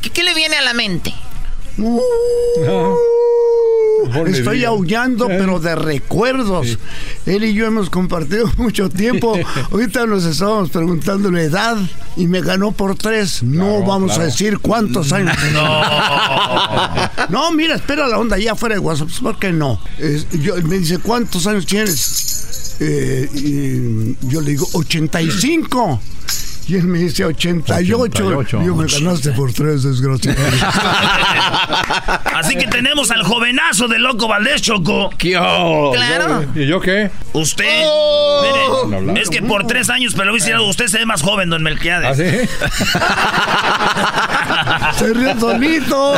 ¿qué, 0.01 0.09
qué 0.09 0.23
le 0.23 0.33
viene 0.33 0.57
a 0.57 0.61
la 0.61 0.73
mente? 0.73 1.13
Uh, 1.77 2.01
estoy 4.27 4.65
aullando, 4.65 5.27
pero 5.27 5.59
de 5.59 5.75
recuerdos. 5.75 6.77
Él 7.25 7.43
y 7.43 7.53
yo 7.53 7.65
hemos 7.65 7.89
compartido 7.89 8.49
mucho 8.57 8.89
tiempo. 8.89 9.37
Ahorita 9.71 10.05
nos 10.05 10.25
estábamos 10.25 10.69
preguntando 10.69 11.31
la 11.31 11.41
edad 11.41 11.77
y 12.15 12.27
me 12.27 12.41
ganó 12.41 12.71
por 12.71 12.95
tres. 12.95 13.43
no 13.43 13.83
vamos 13.83 14.17
a 14.17 14.23
decir 14.23 14.59
cuántos 14.59 15.11
años. 15.11 15.35
No. 15.53 15.81
no, 17.29 17.51
mira, 17.51 17.75
espera 17.75 18.07
la 18.07 18.19
onda 18.19 18.37
ya 18.37 18.55
fuera 18.55 18.75
de 18.75 18.79
WhatsApp. 18.79 19.09
¿Por 19.21 19.39
qué 19.39 19.51
no? 19.51 19.79
yo, 20.31 20.55
me 20.63 20.79
dice, 20.79 20.99
¿cuántos 20.99 21.47
años 21.47 21.65
tienes? 21.65 22.77
Eh, 22.79 23.29
y 23.33 24.27
yo 24.27 24.41
le 24.41 24.51
digo, 24.51 24.67
85. 24.73 26.01
Y 26.67 26.75
él 26.75 26.85
me 26.85 26.97
dice 26.97 27.23
88. 27.23 27.99
88. 27.99 28.63
Yo 28.65 28.75
me 28.75 28.87
ganaste 28.87 29.31
por 29.31 29.53
tres, 29.53 29.83
desgraciado. 29.83 30.37
Así 32.35 32.55
que 32.55 32.65
tenemos 32.67 33.11
al 33.11 33.23
jovenazo 33.23 33.87
de 33.87 33.99
Loco 33.99 34.27
Valdés, 34.27 34.63
Choco. 34.63 35.11
Claro. 35.17 36.45
¿Y 36.55 36.65
yo 36.65 36.81
qué? 36.81 37.11
Usted. 37.33 37.83
Oh. 37.83 38.89
Mire, 38.89 39.21
es 39.21 39.29
que 39.29 39.43
por 39.43 39.67
tres 39.67 39.91
años, 39.91 40.15
pero 40.15 40.31
a 40.31 40.33
decir 40.33 40.55
usted 40.57 40.87
se 40.87 40.97
ve 40.97 41.05
más 41.05 41.21
joven, 41.21 41.51
don 41.51 41.61
Melquiades. 41.61 42.19
¿Ah, 42.95 44.93
se 44.97 45.13
ríe 45.13 45.39
solito. 45.39 46.13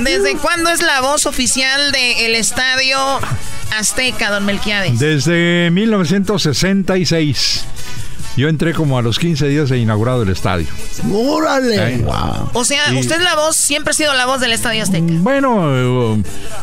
¿Desde 0.00 0.36
cuándo 0.36 0.70
es 0.70 0.82
la 0.82 1.00
voz 1.00 1.24
oficial 1.26 1.92
del 1.92 2.34
estadio 2.34 2.98
Azteca, 3.78 4.30
don 4.30 4.44
Melquiades? 4.44 4.98
Desde 4.98 5.70
1966. 5.72 7.64
Yo 8.36 8.48
entré 8.48 8.72
como 8.72 8.96
a 8.98 9.02
los 9.02 9.18
15 9.18 9.46
días 9.48 9.68
de 9.68 9.78
inaugurado 9.78 10.22
el 10.22 10.30
estadio. 10.30 10.66
¡Órale! 11.12 12.04
O 12.54 12.64
sea, 12.64 12.82
usted 12.98 13.16
es 13.16 13.22
la 13.22 13.34
voz, 13.36 13.56
siempre 13.56 13.90
ha 13.90 13.94
sido 13.94 14.14
la 14.14 14.24
voz 14.26 14.40
del 14.40 14.52
Estadio 14.52 14.82
Azteca. 14.82 15.04
Bueno, 15.18 16.18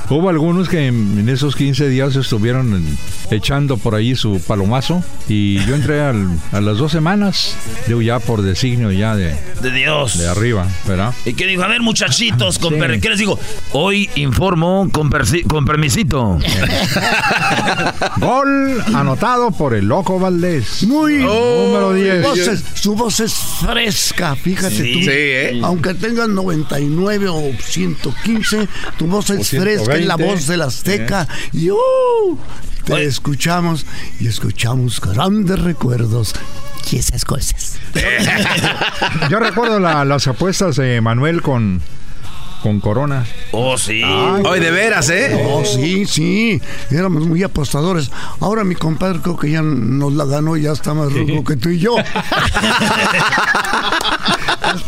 Hubo 0.10 0.30
algunos 0.30 0.68
que 0.68 0.88
en, 0.88 1.20
en 1.20 1.30
esos 1.30 1.56
15 1.56 1.88
días 1.90 2.16
estuvieron 2.16 2.84
echando 3.30 3.78
por 3.78 3.94
ahí 3.94 4.16
su 4.16 4.42
palomazo 4.42 5.04
y 5.28 5.64
yo 5.66 5.76
entré 5.76 6.02
al- 6.02 6.28
a 6.52 6.62
las 6.62 6.78
dos 6.80 6.92
semanas, 6.92 7.56
digo 7.88 8.02
ya 8.02 8.18
por 8.20 8.42
designio 8.42 8.92
ya 8.92 9.16
de, 9.16 9.36
De 9.62 9.72
Dios. 9.72 10.18
de 10.18 10.28
arriba, 10.28 10.66
¿verdad? 10.88 11.14
Y 11.26 11.34
que 11.34 11.46
dijo, 11.46 11.62
a 11.62 11.68
ver, 11.68 11.82
muchachitos, 11.82 12.58
con 12.58 12.74
Sí. 12.74 12.80
per- 12.80 13.00
¿qué 13.00 13.10
les 13.10 13.20
digo? 13.20 13.40
Hoy 13.74 14.10
informo 14.16 14.90
con, 14.92 15.12
con 15.48 15.66
permisito. 15.66 16.40
Gol 18.18 18.82
anotado 18.96 19.52
por 19.52 19.74
el 19.76 19.86
Loco 19.86 20.20
Valdés. 20.20 20.84
Muy 20.84 21.24
Número 21.66 21.94
10. 21.94 22.22
Voz 22.24 22.40
es- 22.40 22.64
su 22.76 22.96
voz 22.96 23.20
es 23.20 23.34
fresca, 23.34 24.36
fíjate 24.36 24.76
Sí. 24.76 24.94
tú. 24.94 25.00
Sí, 25.00 25.08
¿eh? 25.10 25.60
Aunque 25.64 25.94
tengas 25.94 26.30
99 26.30 27.28
o 27.30 27.52
115, 27.64 28.68
tu 28.98 29.08
voz 29.08 29.30
es 29.30 29.50
fresca, 29.50 29.96
es 29.96 30.06
la 30.06 30.16
120, 30.16 30.24
voz 30.26 30.48
del 30.48 30.62
Azteca. 30.62 31.28
Y 31.54 31.70
uh, 31.72 31.78
te 32.86 33.04
escuchamos 33.06 33.86
y 34.20 34.28
escuchamos 34.28 35.00
grandes 35.02 35.60
recuerdos 35.60 36.34
y 36.92 36.98
esas 36.98 37.24
cosas. 37.26 37.78
Yo 39.30 39.40
recuerdo 39.40 39.80
la- 39.80 40.06
las 40.06 40.28
apuestas 40.28 40.76
de 40.78 41.02
Manuel 41.02 41.42
con, 41.42 41.82
con 42.62 42.80
Corona. 42.80 43.26
Oh, 43.52 43.78
sí. 43.78 44.02
Hoy 44.04 44.60
de 44.60 44.72
veras, 44.72 45.10
¿eh? 45.10 45.46
Oh, 45.48 45.64
sí, 45.66 46.06
sí. 46.06 46.62
Éramos 46.92 47.26
muy 47.26 47.44
apostadores. 47.44 48.12
Ahora 48.40 48.64
mi 48.64 48.76
compadre 48.76 49.20
creo 49.22 49.38
que 49.38 49.52
ya 49.52 49.62
nos 49.62 50.14
la 50.14 50.26
ganó 50.26 50.58
y 50.58 50.64
ya 50.64 50.72
está 50.72 50.94
más 50.94 51.12
rudo 51.12 51.44
que 51.44 51.56
tú 51.56 51.70
y 51.70 51.80
yo. 51.80 51.96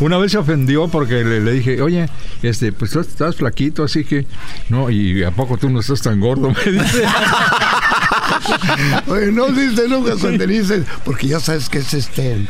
Una 0.00 0.18
vez 0.18 0.32
se 0.32 0.38
ofendió 0.38 0.88
porque 0.88 1.24
le, 1.24 1.40
le 1.40 1.52
dije, 1.52 1.80
oye, 1.80 2.08
este, 2.42 2.72
pues 2.72 2.90
tú 2.90 3.00
estás 3.00 3.36
flaquito, 3.36 3.84
así 3.84 4.04
que 4.04 4.26
no, 4.68 4.90
y 4.90 5.22
a 5.24 5.30
poco 5.30 5.56
tú 5.56 5.70
no 5.70 5.80
estás 5.80 6.02
tan 6.02 6.20
gordo, 6.20 6.50
me 6.50 6.72
dice. 6.72 7.04
Oye, 9.06 9.32
no 9.32 9.46
dice 9.48 9.88
nunca 9.88 10.14
cuando 10.20 10.46
dices, 10.46 10.84
porque 11.04 11.28
ya 11.28 11.40
sabes 11.40 11.68
que 11.68 11.78
es 11.78 11.94
este. 11.94 12.46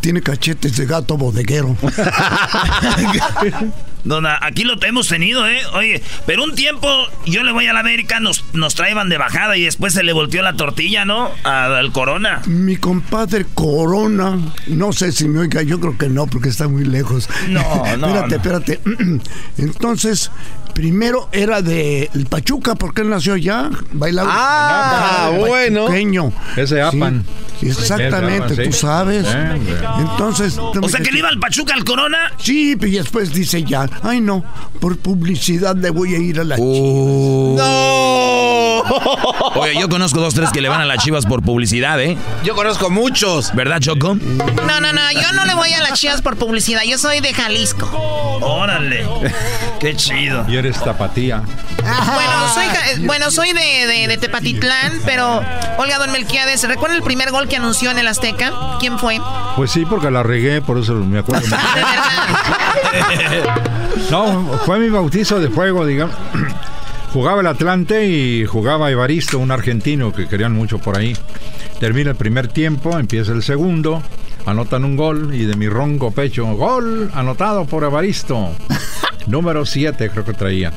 Tiene 0.00 0.20
cachetes 0.20 0.76
de 0.76 0.86
gato 0.86 1.16
bodeguero. 1.16 1.76
Dona, 4.04 4.38
aquí 4.42 4.64
lo 4.64 4.74
hemos 4.82 5.08
tenido, 5.08 5.46
¿eh? 5.48 5.60
Oye, 5.74 6.02
pero 6.26 6.44
un 6.44 6.54
tiempo 6.54 6.88
yo 7.26 7.42
le 7.42 7.52
voy 7.52 7.66
a 7.66 7.72
la 7.72 7.80
América, 7.80 8.20
nos, 8.20 8.44
nos 8.52 8.74
traían 8.74 9.08
de 9.08 9.16
bajada 9.18 9.56
y 9.56 9.62
después 9.64 9.94
se 9.94 10.02
le 10.02 10.12
volteó 10.12 10.42
la 10.42 10.54
tortilla, 10.54 11.04
¿no? 11.04 11.30
A- 11.44 11.78
Al 11.78 11.90
Corona. 11.92 12.42
Mi 12.46 12.76
compadre 12.76 13.46
Corona, 13.54 14.38
no 14.66 14.92
sé 14.92 15.10
si 15.12 15.26
me 15.28 15.40
oiga, 15.40 15.62
yo 15.62 15.80
creo 15.80 15.96
que 15.96 16.08
no, 16.08 16.26
porque 16.26 16.50
está 16.50 16.68
muy 16.68 16.84
lejos. 16.84 17.28
No, 17.48 17.62
no, 17.98 18.06
espérate, 18.08 18.28
no. 18.28 18.36
espérate. 18.36 18.80
Entonces, 19.58 20.30
primero 20.74 21.28
era 21.32 21.62
de 21.62 22.10
el 22.14 22.26
Pachuca, 22.26 22.74
porque 22.74 23.02
él 23.02 23.08
nació 23.08 23.34
allá, 23.34 23.70
bailaba. 23.92 24.30
Ah, 24.30 25.30
bueno. 25.38 25.86
pachuqueño. 25.86 26.32
Ese 26.56 26.82
Apan. 26.82 27.24
Sí, 27.60 27.68
exactamente, 27.68 28.56
tú 28.56 28.72
sabes. 28.72 29.26
Eh. 29.26 29.60
Entonces. 29.98 30.58
O 30.58 30.88
sea 30.88 31.00
que 31.00 31.12
le 31.12 31.20
iba 31.20 31.28
al 31.28 31.38
Pachuca 31.38 31.74
al 31.74 31.84
Corona. 31.84 32.32
Sí, 32.38 32.76
y 32.78 32.90
después 32.90 33.32
dice 33.32 33.62
ya, 33.62 33.88
ay 34.02 34.20
no, 34.20 34.44
por 34.80 34.98
publicidad 34.98 35.76
le 35.76 35.90
voy 35.90 36.14
a 36.14 36.18
ir 36.18 36.40
a 36.40 36.44
la 36.44 36.56
Uh. 36.58 37.56
¡No! 37.56 38.54
Oye, 39.54 39.74
yo 39.78 39.88
conozco 39.88 40.20
dos, 40.20 40.34
tres 40.34 40.50
que 40.50 40.60
le 40.60 40.68
van 40.68 40.80
a 40.80 40.84
las 40.84 41.02
chivas 41.02 41.24
por 41.26 41.42
publicidad, 41.42 42.00
¿eh? 42.02 42.16
Yo 42.42 42.54
conozco 42.54 42.90
muchos. 42.90 43.54
¿Verdad, 43.54 43.80
Choco? 43.80 44.14
No, 44.14 44.80
no, 44.80 44.92
no, 44.92 45.12
yo 45.12 45.32
no 45.32 45.44
le 45.46 45.54
voy 45.54 45.72
a 45.72 45.80
las 45.80 45.98
chivas 45.98 46.20
por 46.22 46.36
publicidad, 46.36 46.82
yo 46.86 46.98
soy 46.98 47.20
de 47.20 47.32
Jalisco. 47.32 47.86
Órale. 48.42 49.06
Qué 49.80 49.94
chido. 49.96 50.44
Y 50.48 50.56
eres 50.64 50.82
tapatía. 50.82 51.42
Bueno, 51.82 52.48
soy, 52.54 52.64
eh, 52.64 52.96
bueno, 53.06 53.30
soy 53.30 53.52
de, 53.52 53.86
de- 53.86 54.08
de 54.08 54.16
Tepatitlán, 54.18 54.92
pero 55.04 55.42
Olga 55.78 55.98
Don 55.98 56.10
Melquiades, 56.12 56.66
¿recuerda 56.66 56.96
el 56.96 57.02
primer 57.02 57.30
gol 57.30 57.46
que 57.48 57.56
anunció 57.56 57.90
en 57.90 57.98
el 57.98 58.06
Azteca? 58.08 58.52
¿Quién 58.80 58.98
fue? 58.98 59.18
Pues 59.56 59.70
sí, 59.70 59.84
porque 59.84 60.10
la 60.10 60.22
regué, 60.22 60.62
por 60.62 60.78
eso 60.78 60.94
me 60.94 61.18
acuerdo. 61.18 61.46
No, 64.10 64.58
fue 64.64 64.78
mi 64.78 64.88
bautizo 64.88 65.40
de 65.40 65.48
fuego, 65.48 65.86
digamos. 65.86 66.14
Jugaba 67.12 67.40
el 67.42 67.46
Atlante 67.46 68.06
y 68.06 68.44
jugaba 68.44 68.90
Evaristo, 68.90 69.38
un 69.38 69.52
argentino 69.52 70.12
que 70.12 70.26
querían 70.26 70.52
mucho 70.52 70.78
por 70.78 70.98
ahí. 70.98 71.16
Termina 71.78 72.10
el 72.10 72.16
primer 72.16 72.48
tiempo, 72.48 72.98
empieza 72.98 73.30
el 73.32 73.42
segundo, 73.44 74.02
anotan 74.46 74.84
un 74.84 74.96
gol 74.96 75.32
y 75.32 75.44
de 75.44 75.54
mi 75.54 75.68
ronco 75.68 76.10
pecho, 76.10 76.44
gol 76.54 77.10
anotado 77.14 77.66
por 77.66 77.84
Evaristo. 77.84 78.50
Número 79.26 79.64
7 79.64 80.10
creo 80.10 80.24
que 80.24 80.32
traía. 80.32 80.72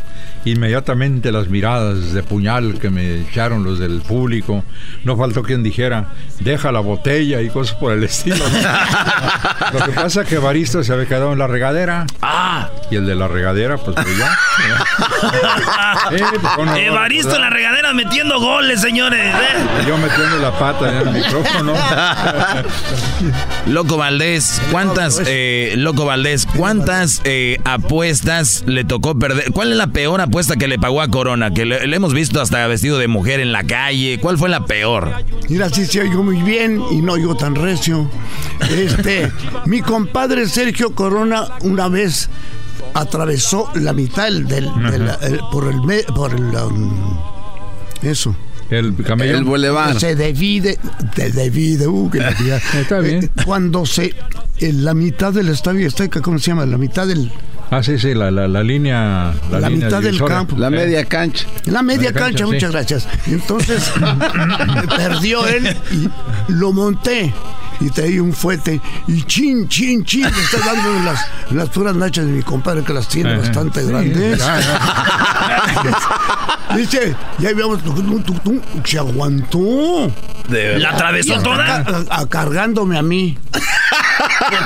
Inmediatamente 0.47 1.33
las 1.33 1.49
miradas 1.49 2.13
de 2.13 2.23
puñal 2.23 2.79
que 2.79 2.89
me 2.89 3.21
echaron 3.21 3.65
los 3.65 3.79
del 3.79 4.01
público. 4.01 4.63
No 5.03 5.17
faltó 5.17 5.43
quien 5.43 5.61
dijera, 5.61 6.13
deja 6.39 6.71
la 6.71 6.79
botella 6.79 7.41
y 7.41 7.49
cosas 7.49 7.75
por 7.75 7.91
el 7.91 8.03
estilo. 8.05 8.37
Lo 9.73 9.85
que 9.85 9.91
pasa 9.91 10.21
es 10.21 10.27
que 10.27 10.35
Evaristo 10.35 10.81
se 10.85 10.93
había 10.93 11.05
quedado 11.05 11.33
en 11.33 11.39
la 11.39 11.47
regadera. 11.47 12.05
Ah. 12.21 12.69
Y 12.89 12.95
el 12.95 13.05
de 13.05 13.15
la 13.15 13.27
regadera, 13.27 13.77
pues, 13.77 13.95
pues 13.95 14.17
ya. 14.17 14.37
Eh, 16.11 16.23
pues. 16.55 16.77
Evaristo 16.77 17.35
en 17.35 17.41
la 17.41 17.49
regadera 17.49 17.93
metiendo 17.93 18.39
goles, 18.39 18.79
señores. 18.81 19.19
¿eh? 19.35 19.85
Yo 19.87 19.97
metiendo 19.97 20.37
la 20.37 20.57
pata 20.57 20.89
en 20.89 21.07
el 21.07 21.13
micrófono. 21.13 21.73
Loco 23.67 23.97
Valdés, 23.97 24.61
¿cuántas, 24.71 25.21
eh, 25.25 25.73
Loco 25.77 26.05
Valdés, 26.05 26.45
cuántas 26.45 27.21
eh, 27.25 27.59
apuestas 27.65 28.63
le 28.67 28.85
tocó 28.85 29.17
perder? 29.17 29.51
¿Cuál 29.51 29.71
es 29.71 29.77
la 29.77 29.87
peor 29.87 30.21
apuesta 30.21 30.36
que 30.45 30.68
le 30.68 30.77
pagó 30.77 31.01
a 31.01 31.07
Corona? 31.07 31.51
Que 31.51 31.65
le, 31.65 31.88
le 31.88 31.95
hemos 31.95 32.14
visto 32.14 32.39
hasta 32.41 32.65
vestido 32.68 32.97
de 32.99 33.07
mujer 33.07 33.39
en 33.39 33.51
la 33.51 33.64
calle. 33.64 34.19
¿Cuál 34.22 34.38
fue 34.38 34.49
la 34.49 34.65
peor? 34.65 35.11
Mira, 35.49 35.69
sí 35.69 35.85
se 35.85 36.01
oigo 36.01 36.22
muy 36.23 36.41
bien 36.43 36.80
y 36.91 36.97
no 37.01 37.14
oigo 37.14 37.35
tan 37.35 37.55
recio. 37.55 38.09
Este, 38.69 39.31
mi 39.65 39.81
compadre 39.81 40.47
Sergio 40.47 40.93
Corona 40.93 41.45
una 41.61 41.88
vez 41.88 42.30
atravesó 42.93 43.69
la 43.76 43.93
mitad 43.93 44.26
del, 44.26 44.47
del- 44.47 44.69
del- 44.91 45.09
el- 45.22 45.39
por 45.51 45.68
el 45.68 46.05
por 46.14 46.34
el 46.34 46.43
um, 46.55 47.18
eso. 48.03 48.35
El 48.69 48.95
camello. 48.97 49.38
El 49.38 49.45
bulevar. 49.45 49.97
Se 49.99 50.14
divide, 50.15 50.77
se 51.15 51.31
divide, 51.31 51.88
uh, 51.88 52.09
que. 52.09 52.19
Está 52.81 52.99
bien. 52.99 53.23
Eh, 53.23 53.30
Cuando 53.45 53.85
se 53.85 54.14
en 54.59 54.84
la 54.84 54.93
mitad 54.93 55.31
del 55.34 55.49
estadio 55.49 55.88
Azteca, 55.88 56.22
¿cómo 56.22 56.38
se 56.39 56.47
llama? 56.51 56.65
La 56.65 56.77
mitad 56.77 57.07
del 57.07 57.31
Ah, 57.69 57.84
sí, 57.84 57.99
sí, 57.99 58.14
la, 58.14 58.31
la, 58.31 58.48
la 58.48 58.64
línea. 58.64 59.34
La, 59.52 59.60
La 59.60 59.69
línea 59.69 59.88
mitad 59.88 60.02
del 60.02 60.23
campo. 60.23 60.56
La 60.57 60.69
media 60.69 61.03
cancha. 61.06 61.45
La 61.65 61.81
media 61.84 61.98
Media 62.10 62.14
cancha, 62.14 62.26
cancha, 62.30 62.45
sí. 62.45 62.52
muchas 62.53 62.72
gracias. 62.72 63.07
Entonces, 63.27 63.91
perdió 64.95 65.45
él 65.48 65.76
y 65.91 66.10
lo 66.53 66.72
monté. 66.72 67.34
Y 67.80 67.91
traía 67.91 68.23
un 68.23 68.34
fuete 68.34 68.81
y 69.07 69.22
chin, 69.23 69.68
chin, 69.68 70.03
chin, 70.03 70.23
le 70.23 70.30
está 70.30 70.57
dando 70.65 70.95
en 70.98 71.06
las, 71.06 71.27
las 71.52 71.69
puras 71.69 71.95
nachas 71.95 72.26
de 72.26 72.31
mi 72.31 72.41
compadre 72.41 72.84
que 72.84 72.91
las 72.91 73.07
tiene 73.07 73.34
Ajá. 73.34 73.39
bastante 73.41 73.81
Sí, 73.81 73.88
grandes. 73.88 74.39
ya, 74.39 74.60
Dice, 76.76 77.15
ya 77.38 77.52
tum, 78.44 78.60
se 78.84 78.98
aguantó. 78.98 80.11
¿La 80.49 80.89
atravesó 80.89 81.39
toda? 81.44 81.84
a- 82.10 82.22
a- 82.22 82.27
cargándome 82.27 82.98
a 82.98 83.03
mí. 83.03 83.38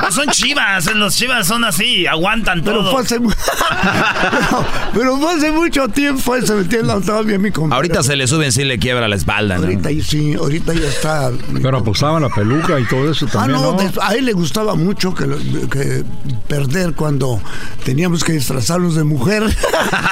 Pues 0.02 0.14
son 0.16 0.28
chivas, 0.30 0.94
los 0.96 1.16
chivas 1.16 1.48
son 1.48 1.64
así, 1.64 2.06
aguantan 2.08 2.62
Pero 2.64 2.80
todo. 2.80 2.92
fue 2.92 3.02
hace, 3.02 3.20
pero, 3.20 3.34
pero 4.94 5.18
fue 5.18 5.34
hace 5.34 5.52
mucho 5.52 5.88
tiempo 5.88 6.36
eso, 6.36 6.56
¿me 6.56 6.62
entiendes? 6.62 7.06
Todavía 7.06 7.38
mi 7.40 7.52
compadre. 7.52 7.76
Ahorita 7.78 8.04
se 8.04 8.16
le 8.16 8.28
suben 8.28 8.52
si 8.52 8.64
le 8.64 8.80
quiebra 8.80 9.08
la 9.08 9.16
espalda, 9.16 9.56
¿no? 9.58 9.64
Ahorita 9.64 9.92
y 9.92 10.02
sí, 10.02 10.34
ahorita 10.34 10.74
ya 10.74 10.88
está. 10.88 11.32
Pero 11.62 11.78
apostaban 11.78 12.22
la 12.22 12.30
peluca 12.30 12.80
y 12.80 12.86
todo 12.86 13.12
eso 13.12 13.26
Ah, 13.30 13.34
también, 13.34 13.62
no, 13.62 13.74
¿no? 13.74 13.92
a 14.02 14.14
él 14.16 14.26
le 14.26 14.34
gustaba 14.34 14.76
mucho 14.76 15.14
que, 15.14 15.26
que 15.72 16.04
perder 16.48 16.94
cuando 16.94 17.42
teníamos 17.86 18.24
que 18.24 18.34
disfrazarnos 18.34 18.96
de 18.96 19.04
mujer. 19.04 19.44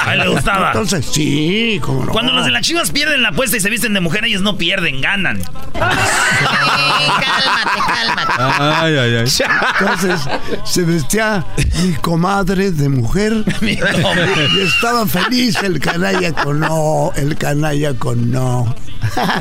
A 0.06 0.14
él 0.14 0.20
le 0.22 0.28
gustaba. 0.30 0.68
Entonces, 0.68 1.06
sí, 1.12 1.80
como 1.82 2.06
no. 2.06 2.12
Cuando 2.12 2.34
los 2.34 2.46
de 2.46 2.52
las 2.52 2.62
chivas 2.64 2.92
pierden 2.92 3.22
la 3.22 3.30
apuesta 3.30 3.58
y 3.58 3.60
se 3.60 3.70
visten 3.70 3.94
de 3.94 4.00
mujer, 4.00 4.26
ellos 4.26 4.42
no 4.42 4.58
pierden, 4.58 5.02
ganan. 5.02 5.42
cálmate, 5.74 6.00
cálmate. 7.88 8.34
Ay, 8.38 8.98
ay, 8.98 9.16
ay. 9.18 9.28
Entonces 9.80 10.22
se 10.64 10.84
vestía 10.84 11.46
mi 11.84 11.94
comadre 11.94 12.72
de 12.72 12.90
mujer 12.90 13.44
y 13.62 14.60
estaba 14.62 15.06
feliz 15.06 15.56
el 15.64 15.80
canalla 15.80 16.34
con 16.34 16.60
no, 16.60 17.12
el 17.16 17.38
canalla 17.38 17.94
con 17.96 18.32
no. 18.32 18.76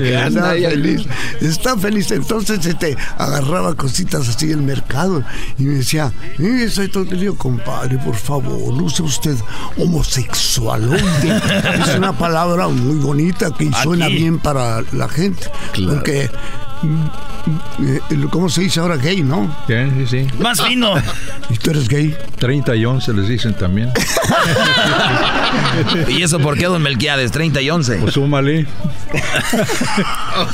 Estaba 0.01 0.53
feliz, 0.53 1.07
está 1.41 1.77
feliz. 1.77 2.11
Entonces 2.11 2.65
este, 2.65 2.97
agarraba 3.19 3.75
cositas 3.75 4.29
así 4.29 4.47
del 4.47 4.63
mercado 4.63 5.23
y 5.59 5.65
me 5.65 5.75
decía, 5.77 6.13
"Eh, 6.39 6.69
soy 6.71 6.89
día, 7.11 7.31
compadre, 7.37 7.99
por 7.99 8.15
favor, 8.17 8.73
no 8.75 8.89
sea 8.89 9.05
usted 9.05 9.37
homosexualoide. 9.77 11.41
Es 11.81 11.97
una 11.97 12.17
palabra 12.17 12.69
muy 12.69 12.97
bonita 12.97 13.51
que 13.53 13.71
suena 13.83 14.07
Aquí. 14.07 14.17
bien 14.17 14.39
para 14.39 14.83
la 14.93 15.09
gente. 15.09 15.51
Porque, 15.87 16.25
eh, 16.25 16.31
¿cómo 18.31 18.49
se 18.49 18.63
dice 18.63 18.81
ahora 18.81 18.97
gay, 18.97 19.23
no? 19.23 19.55
Sí, 19.67 19.75
sí, 19.97 20.07
sí. 20.07 20.27
Más 20.39 20.61
fino. 20.63 20.95
¿Y 21.51 21.57
tú 21.57 21.71
eres 21.71 21.89
gay? 21.89 22.17
30 22.39 22.77
y 22.77 22.85
11 22.85 23.13
les 23.15 23.29
dicen 23.29 23.55
también. 23.55 23.93
¿Y 26.09 26.23
eso 26.23 26.39
por 26.39 26.57
qué, 26.57 26.67
don 26.67 26.83
Melquiades? 26.83 27.31
30 27.33 27.61
y 27.61 27.71
11. 27.71 27.97
Pues 27.97 28.15
súmale. 28.15 28.67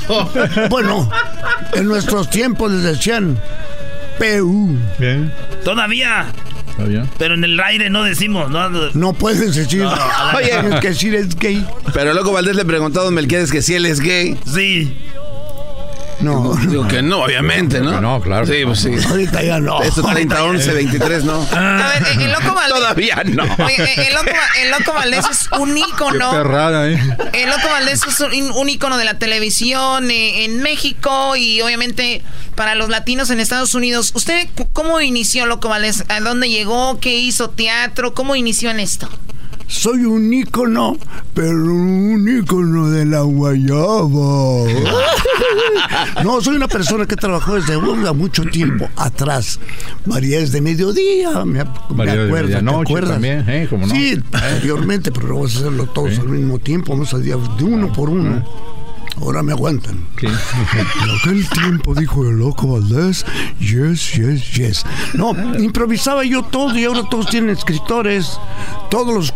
bueno, 0.70 1.10
en 1.72 1.86
nuestros 1.86 2.30
tiempos 2.30 2.70
les 2.72 2.82
decían 2.82 3.38
PU. 4.18 4.76
Bien. 4.98 5.32
Todavía. 5.64 6.26
¿Está 6.70 6.84
bien? 6.84 7.08
Pero 7.18 7.34
en 7.34 7.44
el 7.44 7.60
aire 7.60 7.88
no 7.90 8.02
decimos, 8.02 8.50
¿no? 8.50 8.68
No 8.68 9.12
puedes 9.12 9.54
decir. 9.54 9.82
No, 9.82 9.94
Oye. 10.36 10.48
Tienes 10.48 10.80
que 10.80 10.88
decir 10.88 11.14
es 11.14 11.36
gay. 11.36 11.64
Pero 11.92 12.14
loco 12.14 12.32
Valdés 12.32 12.56
le 12.56 12.64
preguntó 12.64 13.00
a 13.00 13.04
Don 13.04 13.14
Melquiades 13.14 13.52
que 13.52 13.62
si 13.62 13.74
él 13.74 13.86
es 13.86 14.00
gay. 14.00 14.36
Sí. 14.52 14.96
No. 16.20 16.54
Digo 16.56 16.86
que 16.88 17.02
no, 17.02 17.22
obviamente, 17.24 17.80
¿no? 17.80 18.00
No, 18.00 18.20
claro. 18.20 18.46
Sí, 18.46 18.62
pues 18.64 18.80
sí. 18.80 18.90
Ahorita 19.08 19.42
ya 19.42 19.60
no. 19.60 19.82
Esto 19.82 20.02
30, 20.02 20.44
11, 20.44 20.72
23, 20.72 21.24
¿no? 21.24 21.46
A 21.52 21.88
ver, 21.88 22.22
el 22.22 22.32
loco 22.32 22.54
Valdés. 22.54 22.74
Todavía 22.78 23.22
no. 23.24 23.42
Oye, 23.64 24.08
el 24.08 24.14
loco, 24.14 24.30
el 24.62 24.70
loco 24.70 24.92
Valdés 24.94 25.24
es 25.30 25.48
un 25.58 25.74
Qué 25.74 25.80
ícono. 25.80 26.30
perrada, 26.30 26.88
¿eh? 26.88 26.98
El 27.32 27.50
Loco 27.50 27.68
Valdés 27.68 28.00
es 28.06 28.20
un, 28.20 28.50
un 28.52 28.68
ícono 28.68 28.96
de 28.98 29.04
la 29.04 29.18
televisión 29.18 30.10
eh, 30.10 30.44
en 30.44 30.60
México 30.62 31.36
y 31.36 31.60
obviamente 31.60 32.22
para 32.54 32.74
los 32.74 32.88
latinos 32.88 33.30
en 33.30 33.40
Estados 33.40 33.74
Unidos. 33.74 34.12
¿Usted 34.14 34.48
cómo 34.72 35.00
inició 35.00 35.46
Loco 35.46 35.68
Valdés? 35.68 36.04
¿A 36.08 36.20
dónde 36.20 36.48
llegó? 36.48 36.98
¿Qué 37.00 37.14
hizo 37.16 37.50
teatro? 37.50 38.14
¿Cómo 38.14 38.36
inició 38.36 38.70
en 38.70 38.80
esto? 38.80 39.08
Soy 39.66 40.04
un 40.04 40.32
ícono, 40.32 40.96
pero 41.32 41.50
un 41.50 42.26
ícono 42.28 42.90
de 42.90 43.04
la 43.06 43.22
guayaba. 43.22 44.66
No, 46.22 46.40
soy 46.40 46.56
una 46.56 46.68
persona 46.68 47.06
que 47.06 47.16
trabajó 47.16 47.54
desde 47.54 47.76
uh, 47.76 48.14
mucho 48.14 48.44
tiempo 48.44 48.88
atrás. 48.96 49.58
María 50.06 50.38
es 50.38 50.52
de 50.52 50.60
mediodía, 50.60 51.44
me, 51.44 51.64
me 51.94 52.06
de 52.06 52.26
acuerdo, 52.26 52.60
¿te 52.60 52.82
acuerdas? 52.82 53.12
también, 53.12 53.44
¿eh? 53.48 53.66
¿Cómo 53.68 53.86
no? 53.86 53.94
Sí, 53.94 54.20
anteriormente, 54.32 55.10
pero 55.12 55.28
vamos 55.28 55.56
a 55.56 55.58
hacerlo 55.60 55.86
todos 55.86 56.18
al 56.18 56.28
mismo 56.28 56.58
tiempo, 56.58 56.92
vamos 56.92 57.12
a 57.14 57.18
día 57.18 57.36
de 57.58 57.64
uno 57.64 57.92
por 57.92 58.10
uno. 58.10 58.44
Ahora 59.20 59.42
me 59.42 59.52
aguantan. 59.52 60.06
Sí. 60.20 60.26
En 60.26 61.10
aquel 61.20 61.48
tiempo 61.48 61.94
dijo 61.94 62.24
el 62.24 62.38
loco 62.38 62.66
Valdés, 62.72 63.24
yes, 63.60 64.12
yes, 64.14 64.52
yes. 64.54 64.84
No, 65.14 65.32
improvisaba 65.58 66.24
yo 66.24 66.42
todo 66.42 66.76
y 66.76 66.84
ahora 66.84 67.02
todos 67.08 67.28
tienen 67.30 67.50
escritores. 67.50 68.38
Todos 68.90 69.14
los... 69.14 69.32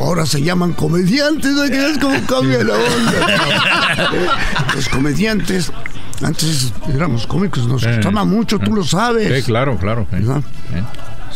Ahora 0.00 0.26
se 0.26 0.42
llaman 0.42 0.72
comediantes, 0.72 1.52
¿no? 1.52 1.64
Es 1.64 1.98
como 1.98 2.20
cambia 2.26 2.64
la 2.64 2.74
onda. 2.74 4.34
Los 4.74 4.88
comediantes, 4.88 5.70
antes 6.22 6.72
éramos 6.92 7.26
cómicos, 7.26 7.66
nos 7.66 7.82
Eh. 7.84 7.94
gustaba 7.96 8.24
mucho, 8.24 8.58
tú 8.58 8.74
lo 8.74 8.84
sabes. 8.84 9.32
Sí, 9.40 9.46
claro, 9.46 9.78
claro. 9.78 10.06
eh. 10.12 10.82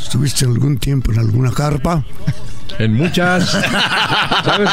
¿Estuviste 0.00 0.44
algún 0.44 0.76
tiempo 0.78 1.12
en 1.12 1.20
alguna 1.20 1.50
carpa? 1.52 2.04
En 2.78 2.94
muchas. 2.94 3.50
¿Sabes? 4.44 4.70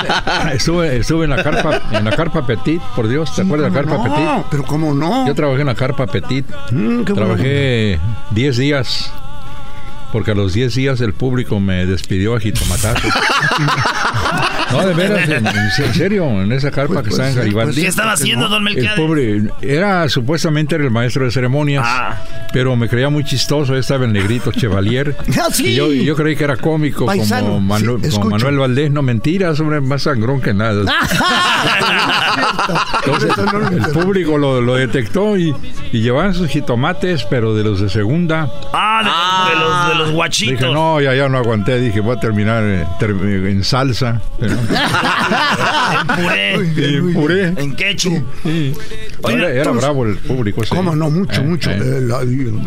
Estuve, 0.54 0.98
estuve 0.98 1.26
en 1.26 1.32
la 1.32 1.44
carpa, 1.44 1.82
en 1.92 2.06
la 2.06 2.12
carpa 2.12 2.46
Petit, 2.46 2.82
por 2.96 3.08
Dios, 3.08 3.34
¿te 3.36 3.42
acuerdas 3.42 3.72
de 3.72 3.82
la 3.82 3.86
carpa 3.86 3.98
no, 3.98 4.16
Petit? 4.16 4.46
pero 4.52 4.64
cómo 4.64 4.94
no. 4.94 5.26
Yo 5.28 5.36
trabajé 5.36 5.62
en 5.62 5.68
la 5.68 5.76
carpa 5.76 6.08
Petit. 6.08 6.46
Mm. 6.72 7.04
Trabajé 7.04 8.00
10 8.32 8.58
días. 8.58 9.12
Porque 10.12 10.30
a 10.30 10.36
los 10.36 10.54
10 10.54 10.76
días 10.76 11.02
el 11.02 11.14
público 11.14 11.60
me 11.60 11.88
despidió 11.88 12.36
a 12.36 12.40
jitomatazos. 12.40 13.02
No, 14.74 14.86
de 14.88 14.94
veras, 14.94 15.30
en, 15.30 15.48
en 15.48 15.94
serio, 15.94 16.26
en 16.42 16.52
esa 16.52 16.72
carpa 16.72 16.96
Pues 16.96 17.04
que 17.06 17.10
puede 17.12 17.24
está 17.24 17.28
en 17.28 17.34
ser, 17.34 17.44
Garibaldi. 17.44 17.82
¿Qué 17.82 17.88
estaba 17.88 18.12
haciendo, 18.14 18.48
don 18.50 18.68
El 18.68 18.76
Melquiades? 18.76 19.00
pobre, 19.00 19.42
era 19.62 20.08
supuestamente 20.10 20.76
era 20.76 20.84
el 20.84 20.92
maestro 20.92 21.26
de 21.26 21.32
ceremonias, 21.32 21.84
Ah. 21.86 22.18
pero 22.52 22.76
me 22.76 22.88
creía 22.90 23.10
muy 23.10 23.24
chistoso. 23.24 23.76
Estaba 23.76 24.06
el 24.06 24.14
negrito 24.14 24.52
Chevalier. 24.52 25.16
Ah, 25.44 25.48
sí. 25.52 25.68
Y 25.68 25.76
yo, 25.76 25.92
yo 25.92 26.16
creí 26.16 26.36
que 26.36 26.44
era 26.46 26.56
cómico, 26.58 27.06
Paisano, 27.06 27.48
como, 27.48 27.62
Manu- 27.62 28.00
sí, 28.04 28.12
como. 28.12 28.30
Manuel 28.32 28.58
Valdés. 28.60 28.92
No 28.92 29.02
mentiras, 29.02 29.60
hombre, 29.60 29.82
más 29.82 30.04
sangrón 30.04 30.40
que 30.42 30.54
nada. 30.54 30.84
Entonces, 33.06 33.32
el 33.72 33.92
público 33.92 34.38
lo, 34.38 34.62
lo 34.62 34.76
detectó 34.76 35.38
y, 35.38 35.54
y 35.92 36.02
llevaban 36.02 36.34
sus 36.34 36.48
jitomates, 36.50 37.24
pero 37.26 37.54
de 37.56 37.64
los 37.64 37.80
de 37.82 37.90
segunda. 37.90 38.50
Ah, 38.74 39.02
de, 39.04 39.54
de 39.54 39.60
los, 39.60 39.90
de 39.90 39.96
los 39.96 40.12
guachitos. 40.12 40.60
Dije, 40.60 40.74
no, 40.74 41.02
ya, 41.02 41.14
ya 41.14 41.28
no 41.30 41.38
aguanté. 41.38 41.80
Dije, 41.80 42.00
voy 42.00 42.16
a 42.16 42.20
terminar 42.20 42.64
eh, 42.64 42.86
ter- 43.00 43.12
en 43.12 43.64
salsa. 43.64 44.22
Pero- 44.40 44.56
En 46.08 46.08
puré. 46.16 46.56
y 46.78 47.14
puré. 47.14 47.54
En 47.58 47.76
ketchup. 47.76 48.24
Sí. 48.44 48.74
Era, 49.30 49.72
bravo 49.72 50.06
el 50.06 50.18
público. 50.18 50.64
ese. 50.64 50.76
¿Cómo 50.76 50.96
no? 50.96 51.10
Mucho, 51.10 51.42
Eh, 51.42 51.46
mucho. 51.46 51.70
eh. 51.72 51.78
Eh, 51.82 52.02
la- 52.02 52.24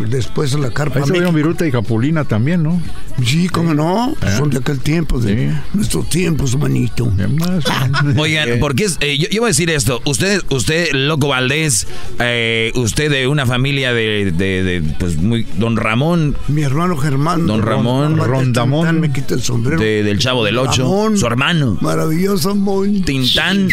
después 0.08 0.52
en 0.54 0.62
la 0.62 0.70
carpa 0.70 1.00
Ahí 1.00 1.06
se. 1.06 1.30
Viruta 1.32 1.66
y 1.66 1.70
Capulina 1.72 2.24
también, 2.24 2.62
¿no? 2.62 2.80
Sí, 3.24 3.48
cómo 3.48 3.74
no. 3.74 4.12
Eh. 4.22 4.34
Son 4.36 4.50
de 4.50 4.58
aquel 4.58 4.78
tiempo, 4.80 5.18
de 5.20 5.50
Sí. 5.50 5.56
nuestros 5.74 6.08
tiempos, 6.08 6.56
manito. 6.58 7.10
¿Qué 7.16 7.26
más? 7.26 7.64
Oigan, 8.18 8.48
porque 8.60 8.84
es, 8.84 8.96
eh, 9.00 9.18
yo, 9.18 9.28
yo 9.30 9.40
voy 9.42 9.48
a 9.48 9.50
decir 9.50 9.70
esto. 9.70 10.00
Usted, 10.04 10.42
usted, 10.50 10.92
Loco 10.92 11.28
Valdés, 11.28 11.86
eh, 12.18 12.72
usted 12.74 13.10
de 13.10 13.26
una 13.26 13.46
familia 13.46 13.92
de, 13.92 14.32
de, 14.32 14.62
de, 14.62 14.82
pues, 14.98 15.16
muy, 15.16 15.46
don 15.58 15.76
Ramón, 15.76 16.36
Mi 16.48 16.62
hermano 16.62 16.96
Germán. 16.96 17.46
Don 17.46 17.62
Ramón. 17.62 18.16
Rondamón. 18.18 18.82
Tintán, 18.86 19.00
Me 19.00 19.12
quita 19.12 19.34
el 19.34 19.42
sombrero. 19.42 19.80
de- 19.80 20.02
del 20.02 20.18
Chavo 20.18 20.44
del 20.44 20.58
Ocho, 20.58 20.82
Ramón. 20.82 21.16
su 21.18 21.26
hermano, 21.26 21.78
Maravilloso 21.80 22.54
Monchito. 22.54 23.06
Tintán. 23.06 23.68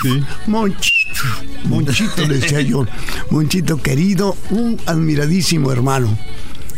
Monchito. 0.48 1.22
Monchito, 1.66 2.26
le 2.28 2.40
decía 2.40 2.62
yo. 2.62 2.73
Monchito 3.30 3.78
querido, 3.82 4.36
un 4.50 4.80
admiradísimo 4.86 5.72
hermano. 5.72 6.18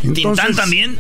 ¿Tintán 0.02 0.18
Entonces, 0.32 0.56
también? 0.56 0.98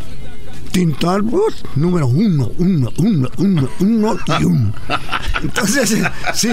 Tintán, 0.71 1.25
pues, 1.27 1.63
número 1.75 2.07
uno, 2.07 2.51
uno, 2.57 2.91
uno, 2.97 3.29
uno, 3.37 3.69
uno 3.79 4.17
y 4.39 4.43
uno. 4.43 4.73
Entonces, 5.41 5.95
sí. 6.33 6.49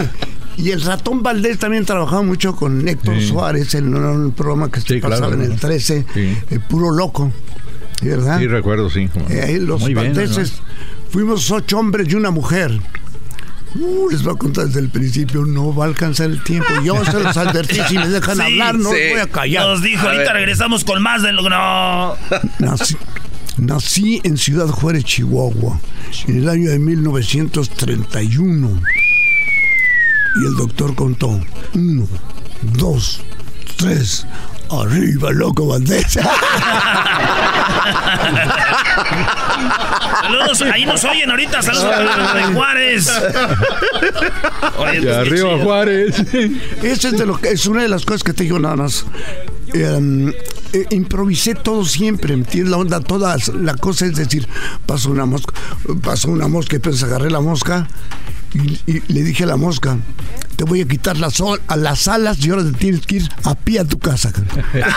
Y 0.58 0.70
el 0.70 0.82
ratón 0.82 1.22
Valdés 1.22 1.58
también 1.58 1.84
trabajaba 1.84 2.22
mucho 2.22 2.54
con 2.54 2.86
Héctor 2.86 3.16
Sí. 3.18 3.28
Suárez 3.28 3.74
en 3.74 3.94
un 3.94 4.32
programa 4.32 4.70
que 4.70 4.80
se 4.80 4.94
Sí, 4.94 5.00
pasaba 5.00 5.28
claro. 5.28 5.42
en 5.42 5.52
el 5.52 5.58
13, 5.58 6.04
Sí. 6.14 6.36
el 6.50 6.60
puro 6.60 6.90
loco. 6.92 7.32
¿Verdad? 8.02 8.38
Sí, 8.38 8.46
recuerdo, 8.48 8.90
sí. 8.90 9.08
Eh, 9.30 9.58
los 9.60 9.80
Muy 9.80 9.94
bien, 9.94 10.08
Valdeses 10.08 10.54
fuimos 11.10 11.50
ocho 11.50 11.78
hombres 11.78 12.08
y 12.10 12.14
una 12.16 12.30
mujer. 12.30 12.80
Uh, 13.74 14.10
les 14.10 14.22
voy 14.22 14.34
a 14.34 14.36
contar 14.36 14.66
desde 14.66 14.80
el 14.80 14.90
principio, 14.90 15.44
no 15.46 15.74
va 15.74 15.84
a 15.84 15.88
alcanzar 15.88 16.30
el 16.30 16.42
tiempo. 16.44 16.68
Yo 16.84 17.02
se 17.04 17.18
los 17.20 17.36
advertí, 17.36 17.78
si 17.88 17.96
me 17.96 18.08
dejan 18.08 18.36
Sí, 18.36 18.42
hablar, 18.42 18.74
no 18.74 18.90
sí. 18.90 18.96
los 19.00 19.10
voy 19.12 19.20
a 19.20 19.26
callar. 19.28 19.66
Nos 19.66 19.82
dijo, 19.82 20.02
A 20.06 20.10
ahorita 20.10 20.24
ver. 20.24 20.32
regresamos 20.34 20.84
con 20.84 21.02
más 21.02 21.22
de 21.22 21.32
lo 21.32 21.42
que 21.42 21.50
no. 21.50 22.14
Nací, 22.58 22.96
nací 23.56 24.20
en 24.24 24.36
Ciudad 24.36 24.68
Juárez, 24.68 25.04
Chihuahua, 25.04 25.80
en 26.28 26.36
el 26.38 26.48
año 26.48 26.70
de 26.70 26.78
1931. 26.78 28.80
Y 30.42 30.46
el 30.46 30.54
doctor 30.56 30.94
contó, 30.94 31.40
uno, 31.74 32.06
dos, 32.62 33.22
tres, 33.76 34.26
arriba, 34.80 35.30
loco 35.30 35.66
Valdés. 35.66 36.18
Saludos, 40.22 40.62
ahí 40.62 40.86
nos 40.86 41.04
oyen 41.04 41.30
ahorita. 41.30 41.62
Saludos 41.62 41.86
a 41.92 42.34
de 42.34 42.44
Juárez. 42.54 43.08
Oye, 44.78 45.02
pues, 45.02 45.16
arriba 45.16 45.48
chido. 45.50 45.64
Juárez. 45.64 46.18
Esa 46.82 47.08
es, 47.08 47.18
de 47.18 47.26
lo 47.26 47.38
que, 47.38 47.50
es 47.50 47.66
una 47.66 47.82
de 47.82 47.88
las 47.88 48.04
cosas 48.04 48.22
que 48.22 48.32
te 48.32 48.44
digo 48.44 48.58
nada 48.58 48.76
más. 48.76 49.04
Eh, 49.74 50.32
eh, 50.72 50.86
improvisé 50.90 51.54
todo 51.54 51.84
siempre, 51.84 52.34
¿entiendes? 52.34 52.70
La 52.70 52.76
onda, 52.78 53.00
toda 53.00 53.36
la 53.60 53.74
cosa 53.74 54.06
es 54.06 54.16
decir, 54.16 54.48
pasó 54.86 55.10
una 55.10 55.26
mosca, 55.26 55.54
pasó 56.02 56.28
una 56.28 56.48
mosca 56.48 56.76
y 56.76 56.78
pues 56.78 57.02
agarré 57.02 57.30
la 57.30 57.40
mosca 57.40 57.88
y, 58.54 58.78
y 58.90 59.02
le 59.08 59.22
dije 59.22 59.44
a 59.44 59.46
la 59.46 59.56
mosca, 59.56 59.98
te 60.56 60.64
voy 60.64 60.80
a 60.80 60.86
quitar 60.86 61.16
las, 61.16 61.42
a 61.66 61.76
las 61.76 62.08
alas 62.08 62.38
y 62.44 62.50
ahora 62.50 62.64
te 62.64 62.72
tienes 62.72 63.06
que 63.06 63.16
ir 63.16 63.28
a 63.44 63.54
pie 63.54 63.80
a 63.80 63.84
tu 63.84 63.98
casa. 63.98 64.32
Cabrón". 64.62 64.92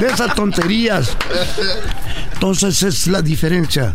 de 0.00 0.06
esas 0.06 0.34
tonterías. 0.34 1.16
Entonces 2.34 2.82
es 2.82 3.06
la 3.06 3.22
diferencia. 3.22 3.92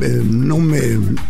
Eh, 0.00 0.22
no 0.24 0.58
me 0.58 0.80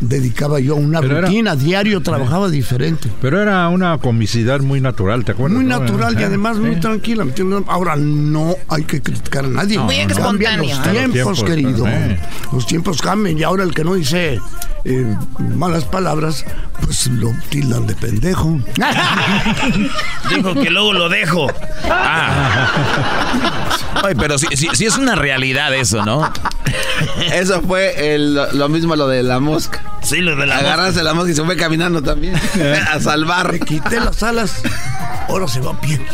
dedicaba 0.00 0.58
yo 0.58 0.72
a 0.74 0.76
una 0.78 1.00
Pero 1.00 1.18
era- 1.18 1.26
rutina, 1.28 1.54
diario 1.54 2.00
trabajaba 2.00 2.48
diferente. 2.48 3.10
Pero 3.20 3.42
era 3.42 3.68
una 3.68 3.98
comicidad 3.98 4.60
muy 4.60 4.80
natural, 4.80 5.24
¿te 5.24 5.32
acuerdas? 5.32 5.56
Muy 5.58 5.66
no? 5.66 5.78
natural 5.80 6.14
y 6.18 6.22
Eh, 6.22 6.26
además 6.26 6.56
muy 6.56 6.76
tranquila. 6.76 7.26
Ahora 7.66 7.96
no 7.96 8.54
hay 8.68 8.84
que 8.84 9.02
criticar 9.02 9.44
a 9.44 9.48
nadie. 9.48 9.78
Muy 9.78 9.96
Cambian 10.06 10.58
los 10.60 10.70
¿eh? 10.70 10.80
tiempos, 10.90 10.94
Los 10.94 11.12
tiempos, 11.12 11.44
querido. 11.44 11.86
eh. 11.88 12.18
Los 12.52 12.66
tiempos 12.66 13.02
cambian 13.02 13.36
y 13.38 13.42
ahora 13.42 13.64
el 13.64 13.74
que 13.74 13.84
no 13.84 13.94
dice 13.94 14.40
eh, 14.84 15.16
malas 15.54 15.84
palabras, 15.84 16.44
pues 16.82 17.06
lo 17.08 17.32
tildan 17.50 17.86
de 17.86 17.94
pendejo. 17.96 18.58
Dijo 20.34 20.54
que 20.54 20.70
luego 20.70 20.92
lo 20.94 21.08
dejo. 21.08 21.48
Ay, 24.02 24.14
pero 24.18 24.38
sí, 24.38 24.46
sí- 24.54 24.68
sí 24.74 24.86
es 24.86 24.96
una 24.96 25.14
realidad 25.14 25.74
eso, 25.74 26.04
¿no? 26.04 26.30
Eso 27.32 27.60
fue 27.62 28.14
el- 28.14 28.37
lo, 28.38 28.52
lo 28.52 28.68
mismo 28.68 28.94
lo 28.94 29.08
de 29.08 29.22
la 29.22 29.40
mosca. 29.40 29.82
Sí, 30.02 30.20
lo 30.20 30.36
de 30.36 30.46
la 30.46 30.58
Agarrarse 30.58 31.02
la 31.02 31.12
mosca 31.14 31.32
y 31.32 31.34
se 31.34 31.42
fue 31.42 31.56
caminando 31.56 32.02
también. 32.02 32.34
a 32.92 33.00
salvar. 33.00 33.52
Le 33.52 33.60
quité 33.60 33.98
las 34.00 34.22
alas, 34.22 34.62
ahora 35.28 35.48
se 35.48 35.60
va 35.60 35.72
a 35.72 35.80
pie. 35.80 36.00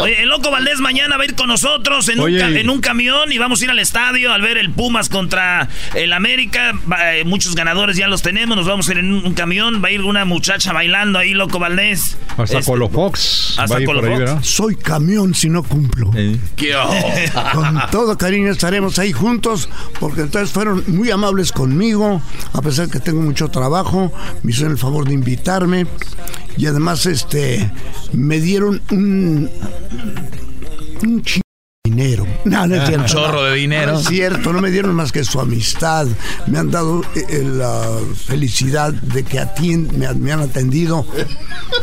Oye, 0.00 0.22
el 0.22 0.28
Loco 0.28 0.50
Valdés 0.50 0.80
mañana 0.80 1.16
va 1.16 1.22
a 1.22 1.26
ir 1.26 1.34
con 1.34 1.48
nosotros 1.48 2.08
en, 2.08 2.20
un, 2.20 2.34
en 2.36 2.70
un, 2.70 2.80
camión 2.80 3.32
y 3.32 3.38
vamos 3.38 3.60
a 3.60 3.64
ir 3.64 3.70
al 3.70 3.78
estadio 3.78 4.32
al 4.32 4.42
ver 4.42 4.58
el 4.58 4.70
Pumas 4.70 5.08
contra 5.08 5.68
el 5.94 6.12
América. 6.12 6.72
Eh, 7.04 7.24
muchos 7.24 7.54
ganadores 7.54 7.96
ya 7.96 8.08
los 8.08 8.22
tenemos, 8.22 8.56
nos 8.56 8.66
vamos 8.66 8.88
a 8.88 8.92
ir 8.92 8.98
en 8.98 9.12
un, 9.12 9.34
camión. 9.34 9.82
Va 9.82 9.88
a 9.88 9.90
ir 9.92 10.02
una 10.02 10.24
muchacha 10.24 10.72
bailando 10.72 11.18
ahí, 11.18 11.32
Loco 11.32 11.58
Valdés. 11.58 12.16
Hasta 12.36 12.58
este, 12.58 12.70
Colofox. 12.70 13.58
Hasta 13.58 13.84
Colofox. 13.84 14.46
Soy 14.46 14.76
camión 14.76 15.34
si 15.34 15.48
no 15.48 15.62
cumplo. 15.62 16.10
con 17.52 17.82
todo 17.90 18.18
cariño 18.18 18.50
estaremos 18.50 18.98
ahí 18.98 19.12
juntos 19.12 19.68
porque 20.00 20.22
entonces 20.22 20.50
fueron 20.50 20.84
muy 20.88 21.10
amables 21.10 21.52
conmigo, 21.52 22.20
a 22.52 22.62
pesar 22.62 22.88
que 22.88 23.00
tengo 23.00 23.20
mucho 23.20 23.48
trabajo, 23.48 24.12
me 24.42 24.50
hicieron 24.50 24.72
el 24.72 24.78
favor 24.78 25.06
de 25.06 25.14
invitarme 25.14 25.86
y 26.56 26.66
además 26.66 27.06
este 27.06 27.70
me 28.12 28.40
dieron 28.40 28.80
un 28.90 29.50
un 31.02 31.22
dinero. 31.84 32.26
No, 32.44 32.66
no 32.66 32.76
es 32.76 32.86
cierto. 32.86 33.02
Un 33.02 33.06
chorro 33.06 33.42
de 33.44 33.56
dinero. 33.56 33.92
No 33.92 33.98
es 34.00 34.06
cierto, 34.06 34.52
no 34.52 34.60
me 34.60 34.70
dieron 34.70 34.94
más 34.94 35.12
que 35.12 35.24
su 35.24 35.40
amistad. 35.40 36.06
Me 36.46 36.58
han 36.58 36.70
dado 36.70 37.02
eh, 37.14 37.24
eh, 37.28 37.42
la 37.42 38.00
felicidad 38.26 38.92
de 38.92 39.24
que 39.24 39.40
me, 39.92 40.12
me, 40.14 40.32
han 40.32 40.40
atendido 40.40 41.06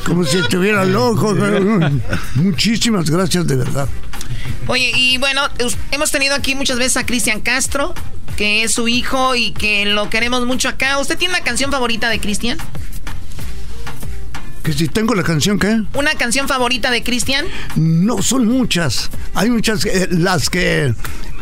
como 0.05 0.23
si 0.23 0.37
estuviera 0.37 0.85
loco. 0.85 1.35
Muchísimas 2.35 3.09
gracias, 3.09 3.47
de 3.47 3.55
verdad. 3.55 3.87
Oye, 4.67 4.91
y 4.95 5.17
bueno, 5.17 5.41
hemos 5.91 6.11
tenido 6.11 6.35
aquí 6.35 6.53
muchas 6.53 6.77
veces 6.77 6.97
a 6.97 7.05
Cristian 7.05 7.41
Castro, 7.41 7.93
que 8.37 8.63
es 8.63 8.73
su 8.73 8.87
hijo 8.87 9.35
y 9.35 9.51
que 9.51 9.85
lo 9.85 10.09
queremos 10.09 10.45
mucho 10.45 10.69
acá. 10.69 10.99
¿Usted 10.99 11.17
tiene 11.17 11.33
una 11.33 11.43
canción 11.43 11.71
favorita 11.71 12.09
de 12.09 12.19
Cristian? 12.19 12.57
¿Que 14.71 14.77
si 14.77 14.87
tengo 14.87 15.15
la 15.15 15.23
canción 15.23 15.59
qué? 15.59 15.83
¿Una 15.95 16.13
canción 16.13 16.47
favorita 16.47 16.91
de 16.91 17.03
Cristian? 17.03 17.45
No, 17.75 18.21
son 18.21 18.47
muchas. 18.47 19.09
Hay 19.33 19.49
muchas, 19.49 19.85
eh, 19.85 20.07
las 20.11 20.49
que 20.49 20.93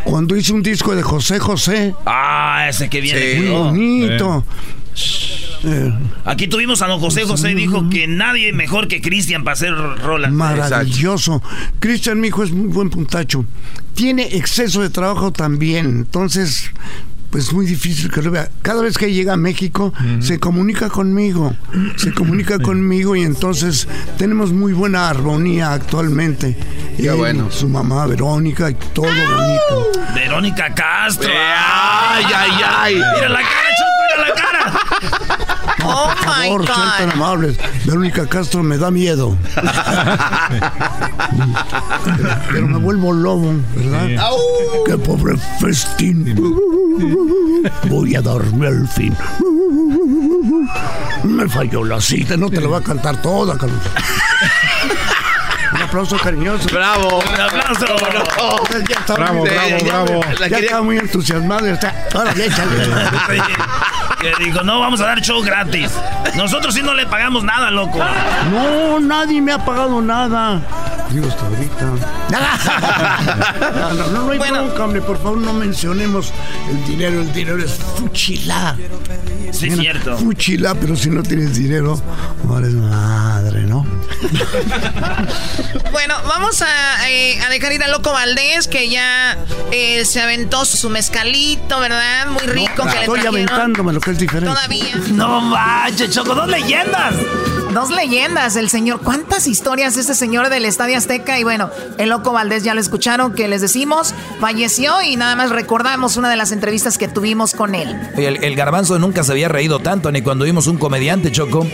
cuando 0.04 0.36
hice 0.36 0.52
un 0.52 0.64
disco 0.64 0.96
de 0.96 1.04
José 1.04 1.38
José. 1.38 1.94
Ah, 2.08 2.66
ese 2.68 2.90
que 2.90 3.02
viene. 3.02 3.36
muy 3.42 3.50
bonito. 3.50 4.44
Eh. 5.64 5.94
Aquí 6.26 6.48
tuvimos 6.48 6.82
a 6.82 6.88
don 6.88 7.00
José 7.00 7.24
José, 7.26 7.54
dijo 7.54 7.88
que 7.92 8.08
nadie 8.08 8.52
mejor 8.52 8.88
que 8.88 9.00
Cristian 9.00 9.44
para 9.44 9.54
hacer 9.54 9.76
rolas. 9.76 10.32
Maravilloso. 10.32 11.44
Cristian, 11.80 12.20
mi 12.20 12.30
hijo, 12.30 12.42
es 12.42 12.52
muy 12.52 12.70
buen 12.70 12.90
puntacho. 12.90 13.46
Tiene 13.94 14.24
exceso 14.38 14.82
de 14.82 14.90
trabajo 14.90 15.32
también. 15.32 15.86
Entonces, 15.86 16.72
pues 17.30 17.54
muy 17.54 17.66
difícil 17.66 18.12
que 18.12 18.22
lo 18.22 18.32
vea. 18.32 18.50
Cada 18.62 18.82
vez 18.82 18.98
que 18.98 19.12
llega 19.12 19.34
a 19.34 19.38
México, 19.38 19.94
se 20.20 20.40
comunica 20.40 20.90
conmigo, 20.90 21.56
se 21.96 22.14
comunica 22.14 22.60
conmigo 22.60 23.16
y 23.16 23.22
entonces 23.22 23.88
tenemos 24.18 24.52
muy 24.52 24.74
buena 24.74 25.10
armonía 25.10 25.74
actualmente. 25.74 26.58
Qué 26.98 27.12
bueno. 27.12 27.50
Su 27.52 27.70
mamá, 27.70 28.06
Verónica, 28.08 28.70
y 28.70 28.74
todo 28.94 29.06
bonito. 29.06 29.92
Verónica 30.14 30.74
Castro. 30.74 31.30
Ay, 31.32 32.26
ay, 32.36 32.52
ay. 32.78 32.96
Mira 32.96 33.30
la 33.30 33.40
cara, 33.42 33.70
Choco, 33.78 33.92
mira 34.18 34.28
la 34.28 34.34
cara. 34.36 34.82
Oh, 35.84 36.10
Por 36.14 36.18
favor, 36.18 36.66
sean 36.66 36.98
tan 36.98 37.12
amables. 37.12 37.58
Verónica 37.86 38.28
Castro 38.28 38.64
me 38.64 38.78
da 38.78 38.92
miedo. 38.92 39.38
pero, 42.52 42.68
me 42.68 42.78
vuelvo 42.78 43.14
lobo, 43.14 43.54
¿verdad? 43.76 44.28
Qué 44.86 44.98
pobre 44.98 45.38
festín. 45.60 46.36
Voy 47.86 48.16
a 48.16 48.22
darme 48.22 48.68
al 48.68 48.88
fin. 48.88 49.16
Me 51.24 51.48
falló 51.48 51.84
la 51.84 52.00
cita, 52.02 52.38
no 52.38 52.50
te 52.50 52.62
lo 52.62 52.70
voy 52.70 52.80
a 52.80 52.84
cantar 52.84 53.22
toda, 53.22 53.58
Carlos. 53.58 53.82
Un 55.74 55.82
aplauso 55.82 56.18
cariñoso. 56.18 56.68
Bravo. 56.70 57.20
Un 57.20 57.42
aplauso. 57.42 57.86
bravo, 59.16 59.44
bravo, 59.44 59.78
bravo. 59.86 60.22
Ya 60.50 60.58
estaba 60.58 60.82
muy 60.82 60.98
entusiasmado. 60.98 61.68
Está... 61.68 61.94
Ahora, 62.14 62.32
échale. 62.32 62.88
que 64.20 64.34
dijo, 64.44 64.64
no, 64.64 64.80
vamos 64.80 65.02
a 65.02 65.06
dar 65.06 65.22
show 65.22 65.42
gratis. 65.42 65.92
Nosotros 66.36 66.74
sí 66.74 66.82
no 66.82 66.94
le 66.94 67.06
pagamos 67.06 67.44
nada, 67.44 67.72
loco. 67.72 68.00
No, 68.52 69.00
nadie 69.00 69.42
me 69.42 69.52
ha 69.52 69.64
pagado 69.64 70.02
nada. 70.02 70.62
Digo 71.12 71.28
hasta 71.28 71.48
ahorita. 71.48 71.86
no, 73.72 73.94
no, 73.94 74.08
no, 74.08 74.32
hay 74.32 74.38
bueno. 74.38 74.66
bronca, 74.74 75.06
por 75.06 75.18
favor, 75.18 75.40
no 75.40 75.54
mencionemos 75.54 76.32
el 76.70 76.86
dinero. 76.86 77.22
El 77.22 77.34
dinero 77.34 77.64
es 77.64 77.74
fuchilá. 77.74 78.78
Sí, 79.52 79.68
es 79.68 79.80
cierto. 79.80 80.18
Fuchilá, 80.18 80.76
pero 80.76 80.96
si 80.96 81.10
no 81.10 81.24
tienes 81.24 81.56
dinero, 81.56 82.00
no 82.44 82.60
eres 82.60 82.74
madre, 82.74 83.62
¿no? 83.62 83.86
bueno, 85.92 86.16
vamos 86.28 86.62
a, 86.62 87.10
eh, 87.10 87.40
a, 87.42 87.50
dejar 87.50 87.74
ir 87.74 87.84
a 87.84 87.88
Loco 87.88 88.12
Valdés, 88.12 88.68
que 88.68 88.90
ya 88.90 89.38
eh, 89.72 90.06
se 90.06 90.22
aventó 90.22 90.66
su 90.66 90.90
mezcalito, 90.90 91.80
¿verdad? 91.80 92.28
Muy 92.28 92.44
rico. 92.44 92.84
que 92.86 93.00
estoy 93.00 93.26
aventándome 93.26 93.94
lo 93.94 94.00
que 94.00 94.12
es 94.12 94.20
diferente. 94.20 94.54
Todavía. 94.54 94.96
No 95.14 95.42
manches, 95.42 96.12
Choco, 96.12 96.36
dos 96.36 96.48
leyendas. 96.48 97.16
Dos 97.74 97.90
leyendas, 97.90 98.56
el 98.56 98.70
señor. 98.70 99.02
¿Cuántas 99.02 99.48
historias 99.48 99.98
este 99.98 100.16
señor 100.16 100.50
del 100.50 100.66
Estadio 100.66 100.99
Azteca? 101.00 101.40
Y 101.40 101.44
bueno, 101.44 101.70
el 101.98 102.10
Loco 102.10 102.32
Valdés 102.32 102.64
ya 102.64 102.74
lo 102.74 102.80
escucharon, 102.80 103.34
que 103.34 103.48
les 103.48 103.62
decimos, 103.62 104.14
falleció 104.40 105.02
y 105.02 105.16
nada 105.16 105.36
más 105.36 105.50
recordamos 105.50 106.16
una 106.18 106.30
de 106.30 106.36
las 106.36 106.52
entrevistas 106.52 106.98
que 106.98 107.08
tuvimos 107.08 107.54
con 107.56 107.74
él. 107.74 108.00
El, 108.16 108.44
el 108.44 108.56
garbanzo 108.56 109.00
nunca 109.00 109.24
se 109.24 109.32
había 109.32 109.48
reído 109.50 109.80
tanto, 109.80 110.12
ni 110.12 110.22
cuando 110.22 110.46
vimos 110.46 110.68
un 110.68 110.78
comediante, 110.78 111.32
Choco. 111.32 111.66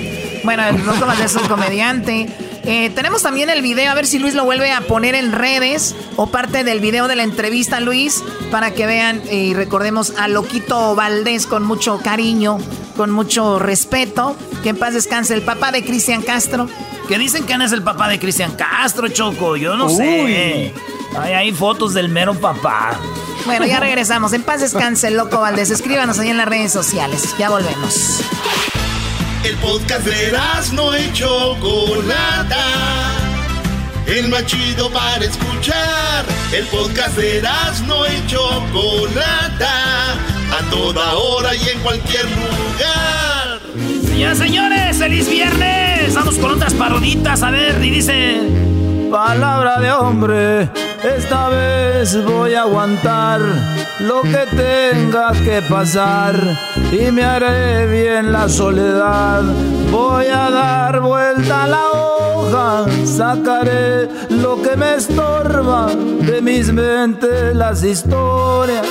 Bueno, 0.44 0.64
el 0.64 0.86
Loco 0.86 1.06
Valdés 1.06 1.36
es 1.36 1.42
un 1.42 1.48
comediante. 1.48 2.30
Eh, 2.68 2.90
tenemos 2.96 3.22
también 3.22 3.50
el 3.50 3.62
video, 3.62 3.92
a 3.92 3.94
ver 3.94 4.08
si 4.08 4.18
Luis 4.18 4.34
lo 4.34 4.44
vuelve 4.44 4.72
a 4.72 4.82
poner 4.82 5.14
en 5.14 5.32
redes 5.32 5.96
o 6.16 6.28
parte 6.28 6.64
del 6.64 6.80
video 6.80 7.08
de 7.08 7.16
la 7.16 7.24
entrevista, 7.24 7.80
Luis, 7.80 8.24
para 8.50 8.72
que 8.72 8.88
vean 8.88 9.22
y 9.32 9.54
recordemos 9.54 10.14
a 10.18 10.28
Loquito 10.28 10.96
Valdés 10.96 11.46
con 11.46 11.64
mucho 11.64 12.00
cariño, 12.00 12.58
con 12.98 13.12
mucho 13.12 13.60
respeto. 13.60 14.36
Que 14.64 14.70
en 14.70 14.78
paz 14.78 14.96
descanse 14.96 15.36
el 15.36 15.44
papá 15.44 15.72
de 15.72 15.84
Cristian 15.84 16.24
Castro. 16.24 16.68
Que 17.08 17.20
dicen 17.20 17.46
que 17.46 17.54
es 17.54 17.72
el 17.72 17.84
papá 17.84 18.08
de 18.08 18.18
Cristian 18.18 18.54
Castro, 18.54 19.08
Choco, 19.10 19.58
yo 19.58 19.76
no 19.76 19.90
sé. 19.90 20.74
Hay, 21.20 21.34
hay 21.34 21.52
fotos 21.52 21.94
del 21.94 22.10
mero 22.10 22.34
papá. 22.34 23.00
Bueno, 23.46 23.68
ya 23.68 23.80
regresamos. 23.80 24.34
En 24.34 24.42
paz 24.42 24.62
descanse, 24.62 25.12
loco 25.12 25.40
Valdés. 25.40 25.70
Escríbanos 25.70 26.18
ahí 26.18 26.30
en 26.30 26.38
las 26.38 26.48
redes 26.48 26.72
sociales. 26.72 27.36
Ya 27.38 27.50
volvemos. 27.50 28.22
El 29.46 29.56
podcast 29.58 30.08
de 30.08 30.32
no 30.74 30.98
y 30.98 31.14
Chocolata. 31.14 32.66
El 34.08 34.28
más 34.30 34.44
chido 34.48 34.90
para 34.90 35.24
escuchar. 35.24 36.26
El 36.52 36.66
podcast 36.66 37.16
de 37.16 37.44
no 37.86 38.08
y 38.08 38.26
Chocolata. 38.26 40.14
A 40.52 40.70
toda 40.72 41.14
hora 41.14 41.56
y 41.56 41.70
en 41.70 41.80
cualquier 41.82 42.26
lugar. 42.26 43.60
Ya 44.18 44.34
señores, 44.34 44.98
feliz 44.98 45.30
viernes. 45.30 46.16
Vamos 46.16 46.40
con 46.40 46.54
otras 46.54 46.74
paroditas. 46.74 47.44
A 47.44 47.52
ver, 47.52 47.86
y 47.86 47.92
dice... 47.92 48.75
Palabra 49.12 49.80
de 49.80 49.92
hombre 49.92 50.70
esta 51.04 51.50
vez 51.50 52.24
voy 52.26 52.56
a 52.56 52.62
aguantar 52.62 53.40
lo 54.00 54.24
que 54.24 54.46
tenga 54.56 55.32
que 55.34 55.62
pasar 55.70 56.36
y 56.92 57.12
me 57.12 57.24
haré 57.24 57.86
bien 57.86 58.32
la 58.32 58.50
soledad. 58.50 59.44
Voy 59.92 60.26
a 60.26 60.50
dar 60.50 61.00
vuelta 61.02 61.64
a 61.64 61.68
la 61.68 61.92
hoja, 61.92 62.86
sacaré 63.06 64.10
lo 64.30 64.62
que 64.62 64.76
me 64.76 64.96
estorba 64.96 65.88
de 65.94 66.42
mis 66.42 66.74
mentes 66.74 67.56
las 67.56 67.84
historias. 67.84 68.86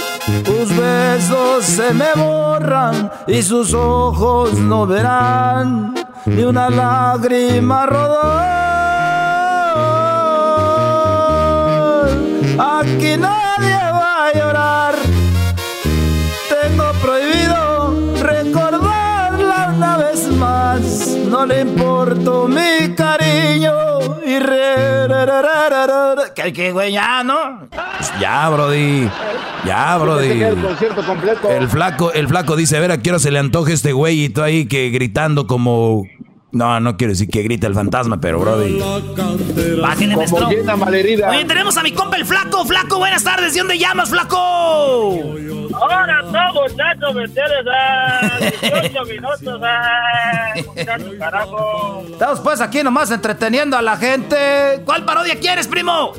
Tus 0.45 0.77
besos 0.77 1.65
se 1.65 1.93
me 1.93 2.15
borran 2.15 3.11
y 3.27 3.43
sus 3.43 3.75
ojos 3.75 4.55
no 4.55 4.87
verán 4.87 5.95
ni 6.27 6.45
una 6.45 6.71
lágrima 6.71 7.87
rodar. 7.87 8.64
Aquí 12.59 13.17
nadie 13.17 13.75
va 13.75 14.27
a 14.27 14.33
llorar. 14.33 14.95
Tengo 16.49 16.93
prohibido 17.03 18.23
recordarla 18.23 19.73
una 19.77 19.97
vez 19.99 20.29
más. 20.29 21.17
No 21.29 21.47
le 21.47 21.63
importo 21.63 22.47
mi 22.47 22.95
cariño 22.95 23.73
y 24.25 24.39
re, 24.39 24.75
que 26.35 26.53
que 26.53 26.73
güey 26.73 26.93
ya, 26.93 27.23
¿no? 27.25 27.69
Ya, 28.21 28.49
Brody. 28.51 29.09
Ya, 29.65 29.97
Brody. 29.99 30.43
El 31.49 31.69
flaco, 31.69 32.13
el 32.13 32.29
flaco 32.29 32.57
dice, 32.57 32.77
a 32.77 32.81
ver, 32.81 32.93
a 32.93 32.99
qué 32.99 33.11
hora 33.11 33.19
se 33.19 33.31
le 33.31 33.39
antoja 33.39 33.73
este 33.73 33.93
güey 33.93 34.25
y 34.25 34.29
tú 34.29 34.43
ahí 34.43 34.67
que 34.67 34.91
gritando 34.91 35.47
como 35.47 36.05
no, 36.55 36.81
no 36.81 36.97
quiero 36.97 37.13
decir 37.13 37.29
que 37.29 37.43
grita 37.43 37.67
el 37.67 37.75
fantasma, 37.75 38.21
pero 38.21 38.39
brody. 38.39 38.81
Bájenle, 39.81 40.17
maestro. 40.17 40.49
tenemos 41.47 41.77
a 41.77 41.83
mi 41.83 41.93
compa 41.93 42.17
el 42.17 42.25
flaco. 42.25 42.65
Flaco, 42.65 42.99
buenas 42.99 43.25
tardes. 43.25 43.55
¿De 43.55 43.59
dónde 43.59 43.79
llamas, 43.79 44.09
flaco? 44.09 44.37
Ahora 44.37 46.23
estamos 46.25 46.71
muchachos, 46.71 47.15
¿me 47.15 47.25
entiendes? 47.25 47.67
Ah, 47.73 48.39
18 48.61 49.05
minutos, 49.05 49.61
ah, 49.63 50.55
muchachos, 50.65 51.15
carajo. 51.19 52.05
Estamos 52.13 52.41
pues 52.41 52.61
aquí 52.61 52.83
nomás 52.85 53.11
entreteniendo 53.11 53.77
a 53.77 53.83
la 53.83 53.97
gente. 53.97 54.37
¿Cuál 54.85 55.05
parodia 55.05 55.39
quieres, 55.41 55.67
primo? 55.67 56.13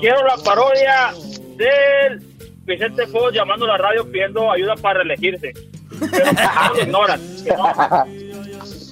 Quiero 0.00 0.24
la 0.24 0.36
parodia 0.44 1.12
del 1.56 2.22
Vicente 2.64 3.06
Fox 3.08 3.32
llamando 3.34 3.64
a 3.64 3.68
la 3.68 3.78
radio 3.78 4.04
pidiendo 4.10 4.52
ayuda 4.52 4.76
para 4.76 5.00
reelegirse. 5.00 5.52
Pero 5.98 6.32
no 6.32 6.74
lo 6.74 6.82
ignoran. 6.82 7.20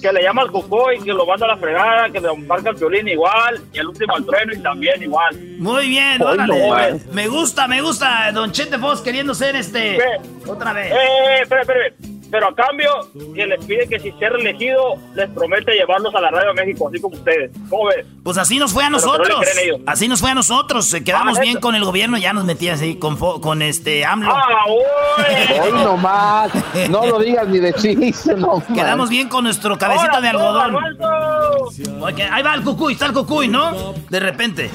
Que, 0.05 0.13
le 0.13 0.21
llama 0.21 0.43
al 0.43 0.51
Cucoy, 0.51 0.99
que 0.99 1.11
lo 1.11 1.25
manda 1.25 1.47
a 1.47 1.49
la 1.49 1.57
fregada, 1.57 2.11
que 2.11 2.19
le 2.19 2.31
marca 2.37 2.69
el 2.69 2.75
violín 2.75 3.07
igual, 3.07 3.59
y 3.73 3.79
el 3.79 3.87
último 3.87 4.15
al 4.15 4.23
trueno 4.23 4.53
y 4.53 4.59
también 4.59 5.01
igual. 5.01 5.35
Muy 5.57 5.87
bien, 5.87 6.21
órale. 6.21 6.59
no, 6.59 6.69
man. 6.69 7.01
me 7.11 7.27
gusta, 7.27 7.67
me 7.67 7.81
gusta. 7.81 8.31
Don 8.31 8.51
Chente 8.51 8.77
Fox 8.77 9.01
queriendo 9.01 9.33
ser 9.33 9.55
este. 9.55 9.97
Otra 10.45 10.73
vez. 10.73 10.91
Eh, 10.91 11.41
espera, 11.41 11.61
espera. 11.61 12.14
Pero 12.35 12.49
a 12.49 12.53
cambio, 12.53 12.89
que 13.33 13.47
les 13.47 13.63
pide 13.63 13.87
que 13.87 13.97
si 13.97 14.11
ser 14.19 14.33
reelegido, 14.33 14.95
les 15.13 15.29
promete 15.29 15.71
llevarlos 15.71 16.13
a 16.15 16.19
la 16.19 16.31
Radio 16.31 16.49
de 16.49 16.65
México, 16.65 16.89
así 16.89 16.99
como 16.99 17.15
ustedes. 17.15 17.49
¿Cómo 17.69 17.85
ves? 17.85 18.05
Pues 18.25 18.37
así 18.37 18.59
nos 18.59 18.73
fue 18.73 18.83
a 18.83 18.89
no 18.89 18.97
nosotros. 18.97 19.39
Así 19.85 20.09
nos 20.09 20.19
fue 20.19 20.31
a 20.31 20.35
nosotros. 20.35 20.93
Eh, 20.93 21.01
Quedamos 21.01 21.37
Ah, 21.37 21.41
bien 21.41 21.61
con 21.61 21.75
el 21.75 21.85
gobierno, 21.85 22.17
ya 22.17 22.33
nos 22.33 22.43
metían 22.43 22.75
así 22.75 22.99
con, 22.99 23.61
este 23.61 24.03
AMLO. 24.03 24.33
Ah, 24.35 24.65
Hoy 24.67 25.71
nomás. 25.71 26.51
No 26.89 27.05
lo 27.05 27.19
digas 27.19 27.47
ni 27.47 27.59
de 27.59 27.71
chiste, 27.71 28.35
no. 28.35 28.61
Quedamos 28.75 29.09
bien 29.09 29.29
con 29.29 29.45
nuestro 29.45 29.77
cabecita 29.77 30.19
de 30.19 30.27
algodón. 30.27 30.75
Ok, 30.75 32.19
ahí 32.29 32.43
va 32.43 32.53
el 32.53 32.63
cucuy, 32.63 32.91
está 32.91 33.05
el 33.05 33.13
cucuy, 33.13 33.47
¿no? 33.47 33.93
De 34.09 34.19
repente. 34.19 34.69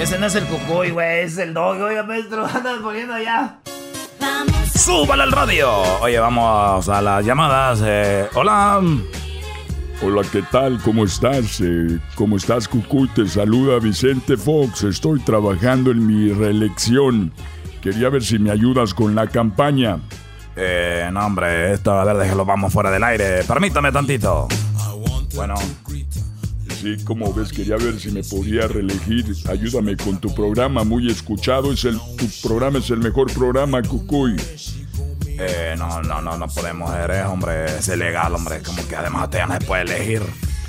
Ese 0.00 0.18
no 0.18 0.24
es 0.24 0.34
el 0.36 0.44
cucuy, 0.46 0.88
güey, 0.88 1.20
es 1.20 1.36
el 1.36 1.52
dog. 1.52 1.82
Oiga, 1.82 2.02
maestro, 2.02 2.46
andas 2.54 2.78
poniendo 2.82 3.12
allá. 3.12 3.58
¡Súbale 4.74 5.22
al 5.24 5.32
radio! 5.32 5.70
Oye, 6.00 6.18
vamos 6.18 6.88
a 6.88 7.02
las 7.02 7.24
llamadas. 7.24 7.80
eh, 7.84 8.26
hola. 8.34 8.80
Hola, 10.02 10.22
¿qué 10.30 10.42
tal? 10.42 10.78
¿Cómo 10.82 11.04
estás? 11.04 11.60
Eh, 11.60 11.98
¿Cómo 12.14 12.36
estás, 12.36 12.68
Cucuy? 12.68 13.08
Te 13.08 13.26
saluda 13.26 13.78
Vicente 13.78 14.36
Fox. 14.36 14.84
Estoy 14.84 15.20
trabajando 15.20 15.90
en 15.90 16.06
mi 16.06 16.32
reelección. 16.32 17.32
Quería 17.80 18.08
ver 18.10 18.22
si 18.22 18.38
me 18.38 18.50
ayudas 18.50 18.92
con 18.92 19.14
la 19.14 19.26
campaña. 19.26 19.98
Eh, 20.54 21.08
no, 21.12 21.24
hombre, 21.26 21.72
esto, 21.72 21.92
a 21.92 22.04
ver, 22.04 22.16
déjalo, 22.16 22.44
vamos 22.44 22.72
fuera 22.72 22.90
del 22.90 23.04
aire. 23.04 23.42
Permítame 23.44 23.90
tantito. 23.90 24.48
Bueno, 25.34 25.54
Sí, 26.86 27.02
como 27.02 27.34
ves, 27.34 27.52
quería 27.52 27.74
ver 27.76 27.98
si 27.98 28.12
me 28.12 28.22
podía 28.22 28.68
reelegir. 28.68 29.34
Ayúdame 29.50 29.96
con 29.96 30.20
tu 30.20 30.32
programa, 30.32 30.84
muy 30.84 31.10
escuchado. 31.10 31.72
Es 31.72 31.84
el, 31.84 31.98
tu 32.16 32.28
programa 32.46 32.78
es 32.78 32.88
el 32.90 32.98
mejor 32.98 33.32
programa, 33.32 33.82
Cucuy. 33.82 34.36
eh, 35.26 35.74
no, 35.76 36.00
no, 36.02 36.22
no, 36.22 36.38
no 36.38 36.46
podemos 36.46 36.88
hacer 36.88 37.10
eso, 37.10 37.32
hombre. 37.32 37.64
Es 37.76 37.88
ilegal, 37.88 38.36
hombre. 38.36 38.62
Como 38.62 38.86
que 38.86 38.94
además 38.94 39.30
te 39.30 39.44
no 39.44 39.54
se 39.54 39.66
puede 39.66 39.82
elegir. 39.82 40.22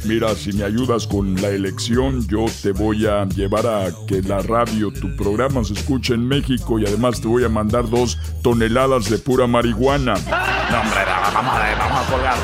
Mira, 0.07 0.33
si 0.35 0.53
me 0.53 0.63
ayudas 0.63 1.05
con 1.05 1.35
la 1.41 1.49
elección, 1.49 2.25
yo 2.29 2.45
te 2.61 2.71
voy 2.71 3.05
a 3.05 3.25
llevar 3.25 3.67
a 3.67 3.91
que 4.07 4.21
la 4.21 4.39
radio, 4.39 4.89
tu 4.89 5.13
programa 5.17 5.65
se 5.65 5.73
escuche 5.73 6.13
en 6.13 6.25
México 6.25 6.79
y 6.79 6.85
además 6.85 7.19
te 7.19 7.27
voy 7.27 7.43
a 7.43 7.49
mandar 7.49 7.89
dos 7.89 8.17
toneladas 8.41 9.09
de 9.09 9.17
pura 9.17 9.47
marihuana. 9.47 10.13
No, 10.13 10.79
hombre, 10.79 11.01
vamos 11.33 11.53
a, 11.53 11.75
vamos 11.77 12.07
a 12.07 12.09
colgar. 12.09 12.35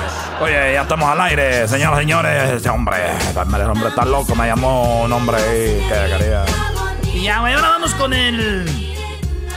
Oye, 0.41 0.73
ya 0.73 0.81
estamos 0.81 1.09
al 1.09 1.21
aire, 1.21 1.65
señoras 1.69 1.99
y 1.99 2.01
señores. 2.01 2.51
Este 2.51 2.69
hombre, 2.69 2.97
el 3.31 3.69
hombre 3.69 3.87
está 3.87 4.03
loco. 4.03 4.35
Me 4.35 4.47
llamó 4.47 5.05
un 5.05 5.13
hombre 5.13 5.37
que 5.37 6.17
quería. 6.17 6.43
Y 7.13 7.23
ya, 7.23 7.37
ahora 7.37 7.61
vamos 7.61 7.93
con 7.95 8.13
el. 8.13 8.65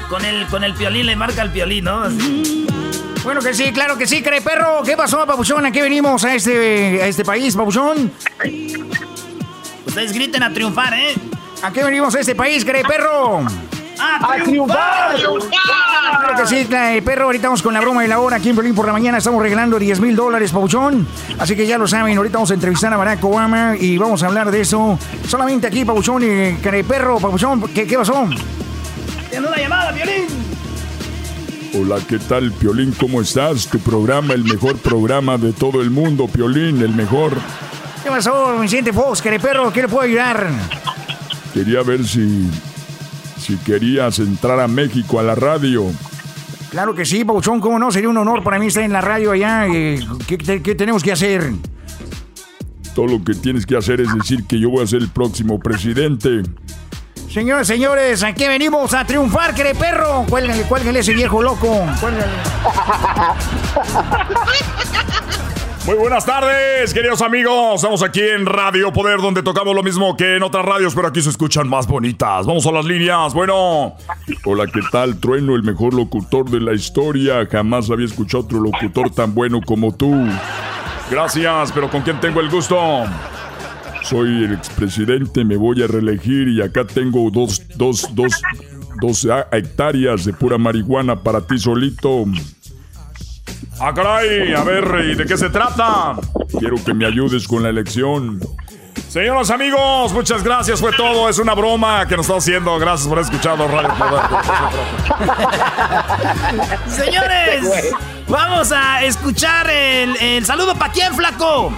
Con 0.08 0.24
el, 0.24 0.46
con 0.46 0.62
el 0.62 0.74
piolín, 0.74 1.06
le 1.06 1.16
marca 1.16 1.42
el 1.42 1.50
piolín, 1.50 1.84
¿no? 1.86 2.04
Así. 2.04 2.66
Bueno 3.27 3.40
que 3.40 3.55
sí, 3.55 3.73
claro 3.73 3.98
que 3.98 4.07
sí, 4.07 4.23
cree 4.23 4.40
perro. 4.40 4.85
¿Qué 4.85 4.97
pasó, 4.97 5.27
papuchón? 5.27 5.66
¿A 5.66 5.73
qué 5.73 5.82
venimos 5.82 6.23
a 6.23 6.36
este, 6.36 7.03
a 7.03 7.09
este 7.09 7.24
país, 7.24 7.57
papuchón? 7.57 8.12
Ustedes 9.85 10.12
griten 10.12 10.44
a 10.44 10.53
triunfar, 10.53 10.94
¿eh? 10.94 11.12
¿A 11.61 11.73
qué 11.73 11.82
venimos 11.82 12.15
a 12.15 12.20
este 12.20 12.36
país, 12.36 12.65
cree 12.65 12.85
perro? 12.85 13.44
¡A 13.98 14.36
triunfar! 14.44 15.16
Claro 15.16 16.36
que 16.36 16.47
sí, 16.47 16.69
eh, 16.70 17.03
perro. 17.05 17.24
Ahorita 17.24 17.48
vamos 17.48 17.62
con 17.62 17.74
la 17.74 17.81
broma 17.81 18.03
de 18.03 18.09
la 18.09 18.20
hora. 18.20 18.36
Aquí 18.36 18.51
en 18.51 18.55
Berlín 18.55 18.77
por 18.77 18.86
la 18.86 18.93
mañana 18.93 19.19
estamos 19.19 19.43
regalando 19.43 19.77
10 19.77 19.98
mil 19.98 20.15
dólares, 20.15 20.53
Pabuchón. 20.53 21.05
Así 21.36 21.57
que 21.57 21.66
ya 21.66 21.78
lo 21.78 21.89
saben. 21.89 22.16
Ahorita 22.16 22.35
vamos 22.35 22.53
a 22.53 22.55
entrevistar 22.55 22.94
a 22.94 22.97
Barack 22.97 23.24
Obama 23.24 23.74
y 23.77 23.98
vamos 23.98 24.23
a 24.23 24.27
hablar 24.27 24.53
de 24.53 24.61
eso. 24.61 25.01
Solamente 25.27 25.66
aquí, 25.66 25.85
Pabuchón 25.85 26.23
y 26.23 26.55
care 26.62 26.85
perro, 26.85 27.19
Pabuchón. 27.19 27.62
¿Qué, 27.74 27.89
qué 27.89 27.98
pasó? 27.98 28.28
Tiene 29.31 29.48
una 29.48 29.57
llamada, 29.57 29.90
violín. 29.90 30.55
Hola, 31.74 31.98
¿qué 32.09 32.18
tal, 32.18 32.52
Piolín? 32.52 32.93
¿Cómo 32.98 33.20
estás? 33.20 33.66
Tu 33.66 33.78
programa, 33.78 34.34
el 34.34 34.44
mejor 34.44 34.76
programa 34.78 35.36
de 35.36 35.52
todo 35.52 35.82
el 35.82 35.90
mundo, 35.90 36.26
Piolín, 36.26 36.80
el 36.80 36.94
mejor. 36.94 37.34
¿Qué 38.02 38.09
pasó, 38.10 38.59
Vicente 38.60 38.93
Fox, 38.93 39.20
care 39.20 39.38
perro? 39.40 39.72
¿Qué 39.72 39.82
le 39.82 39.88
puedo 39.88 40.02
ayudar? 40.02 40.48
Quería 41.52 41.82
ver 41.82 42.05
si, 42.06 42.48
si 43.38 43.56
querías 43.59 44.18
entrar 44.18 44.60
a 44.60 44.68
México 44.68 45.18
a 45.20 45.22
la 45.22 45.34
radio. 45.34 45.84
Claro 46.70 46.94
que 46.94 47.05
sí, 47.05 47.24
Pabuchón. 47.24 47.60
¿Cómo 47.60 47.78
no? 47.78 47.90
Sería 47.90 48.09
un 48.09 48.16
honor 48.16 48.43
para 48.43 48.59
mí 48.59 48.66
estar 48.66 48.82
en 48.82 48.93
la 48.93 49.01
radio 49.01 49.32
allá. 49.32 49.66
eh, 49.68 49.98
¿Qué, 50.26 50.38
qué- 50.38 50.62
qué 50.62 50.74
tenemos 50.74 51.02
que 51.02 51.12
hacer? 51.12 51.52
Todo 52.94 53.06
lo 53.06 53.22
que 53.24 53.34
tienes 53.34 53.66
que 53.66 53.76
hacer 53.76 54.01
es 54.01 54.12
decir 54.14 54.44
que 54.47 54.59
yo 54.59 54.70
voy 54.70 54.82
a 54.82 54.86
ser 54.86 55.02
el 55.02 55.09
próximo 55.09 55.59
presidente. 55.59 56.43
Señores, 57.36 57.66
señores, 57.66 58.22
aquí 58.22 58.48
venimos 58.48 58.94
a 58.94 59.04
triunfar, 59.04 59.54
care 59.54 59.74
perro. 59.74 60.24
Cuélgale 60.26 60.98
a 60.98 61.00
ese 61.00 61.12
viejo 61.12 61.42
loco. 61.42 61.84
Cuélgale. 62.00 62.32
Muy 65.84 65.96
buenas 65.96 66.24
tardes, 66.24 66.94
queridos 66.94 67.20
amigos. 67.20 67.74
Estamos 67.74 68.02
aquí 68.02 68.22
en 68.22 68.46
Radio 68.46 68.90
Poder, 68.90 69.20
donde 69.20 69.42
tocamos 69.42 69.74
lo 69.74 69.82
mismo 69.82 70.16
que 70.16 70.36
en 70.36 70.44
otras 70.44 70.64
radios, 70.64 70.94
pero 70.94 71.08
aquí 71.08 71.20
se 71.20 71.28
escuchan 71.28 71.68
más 71.68 71.86
bonitas. 71.86 72.46
Vamos 72.46 72.66
a 72.66 72.72
las 72.72 72.86
líneas. 72.86 73.34
Bueno, 73.34 73.96
Hola, 74.46 74.64
¿qué 74.72 74.80
tal, 74.90 75.20
Trueno? 75.20 75.56
El 75.56 75.62
mejor 75.62 75.92
locutor 75.92 76.48
de 76.48 76.60
la 76.62 76.72
historia. 76.72 77.46
Jamás 77.52 77.90
había 77.90 78.06
escuchado 78.06 78.44
otro 78.44 78.60
locutor 78.60 79.10
tan 79.10 79.34
bueno 79.34 79.60
como 79.60 79.94
tú. 79.94 80.26
gracias, 81.10 81.70
pero 81.70 81.90
¿con 81.90 82.00
quién 82.00 82.18
tengo 82.18 82.40
el 82.40 82.48
gusto? 82.48 83.04
Soy 84.08 84.44
el 84.44 84.52
expresidente, 84.52 85.44
me 85.44 85.56
voy 85.56 85.82
a 85.82 85.88
reelegir 85.88 86.46
y 86.46 86.62
acá 86.62 86.84
tengo 86.84 87.28
dos, 87.32 87.60
dos, 87.74 88.08
dos, 88.14 88.40
dos 89.00 89.26
ah, 89.28 89.48
hectáreas 89.50 90.24
de 90.24 90.32
pura 90.32 90.58
marihuana 90.58 91.20
para 91.20 91.40
ti 91.40 91.58
solito. 91.58 92.24
Ah, 93.80 93.92
caray, 93.92 94.54
a 94.54 94.62
ver, 94.62 95.10
¿y 95.10 95.16
de 95.16 95.26
qué 95.26 95.36
se 95.36 95.50
trata? 95.50 96.14
Quiero 96.56 96.76
que 96.84 96.94
me 96.94 97.04
ayudes 97.04 97.48
con 97.48 97.64
la 97.64 97.70
elección. 97.70 98.38
Señoras 99.08 99.50
amigos, 99.50 100.12
muchas 100.12 100.44
gracias, 100.44 100.78
fue 100.78 100.92
todo. 100.92 101.28
Es 101.28 101.40
una 101.40 101.54
broma 101.54 102.06
que 102.06 102.16
nos 102.16 102.26
está 102.26 102.38
haciendo. 102.38 102.78
Gracias 102.78 103.08
por 103.08 103.18
escuchado 103.18 103.66
Radio. 103.66 103.90
Señores, 106.86 107.92
vamos 108.28 108.70
a 108.70 109.02
escuchar 109.02 109.68
el 109.68 110.46
saludo 110.46 110.76
para 110.76 110.92
quién, 110.92 111.12
flaco. 111.12 111.72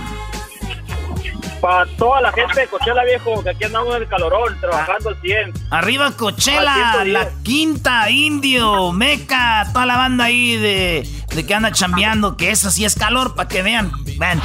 Para 1.60 1.86
toda 1.97 2.20
la 2.20 2.32
gente 2.32 2.60
de 2.60 2.66
Cochela, 2.68 3.05
viejo, 3.05 3.43
que 3.43 3.51
aquí 3.51 3.64
andamos 3.64 3.97
en 3.97 4.02
el 4.02 4.09
calorón, 4.09 4.59
trabajando 4.60 5.09
al 5.10 5.20
100. 5.20 5.52
Arriba 5.70 6.12
Cochela, 6.12 6.93
Al 6.93 7.06
110. 7.06 7.12
la 7.12 7.30
quinta, 7.43 8.10
Indio, 8.10 8.93
Meca, 8.93 9.66
toda 9.72 9.85
la 9.86 9.97
banda 9.97 10.24
ahí 10.24 10.56
de, 10.56 11.09
de 11.35 11.47
que 11.47 11.55
anda 11.55 11.72
chambeando, 11.72 12.36
que 12.36 12.51
eso 12.51 12.70
sí 12.70 12.85
es 12.85 12.94
calor, 12.94 13.35
para 13.35 13.48
que 13.48 13.62
vean. 13.62 13.90
Vean. 14.18 14.40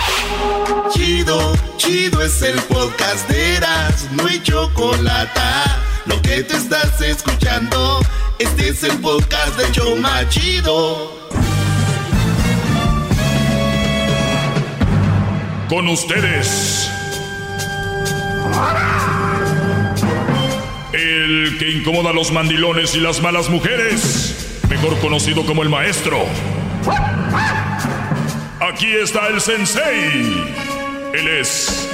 Chido, 0.91 1.53
chido 1.77 2.21
es 2.23 2.41
el 2.41 2.59
podcast 2.63 3.27
de 3.29 3.57
Eras, 3.57 4.07
no 4.11 4.25
hay 4.25 4.41
chocolate. 4.41 5.39
Lo 6.05 6.21
que 6.21 6.43
te 6.43 6.57
estás 6.57 6.99
escuchando, 7.01 7.99
este 8.39 8.69
es 8.69 8.83
el 8.83 8.97
podcast 8.99 9.55
de 9.57 9.71
Choma 9.71 10.27
Chido. 10.29 11.11
Con 15.69 15.87
ustedes. 15.87 16.89
El 20.93 21.57
que 21.57 21.71
incomoda 21.71 22.11
a 22.11 22.13
los 22.13 22.31
mandilones 22.31 22.95
y 22.95 22.99
las 22.99 23.21
malas 23.21 23.49
mujeres. 23.49 24.61
Mejor 24.69 24.97
conocido 24.99 25.45
como 25.45 25.63
el 25.63 25.69
maestro. 25.69 26.19
Aquí 28.59 28.91
está 28.93 29.27
el 29.27 29.41
sensei. 29.41 30.53
Él 31.13 31.27
es. 31.27 31.89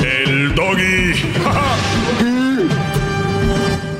El 0.00 0.54
doggy. 0.54 1.12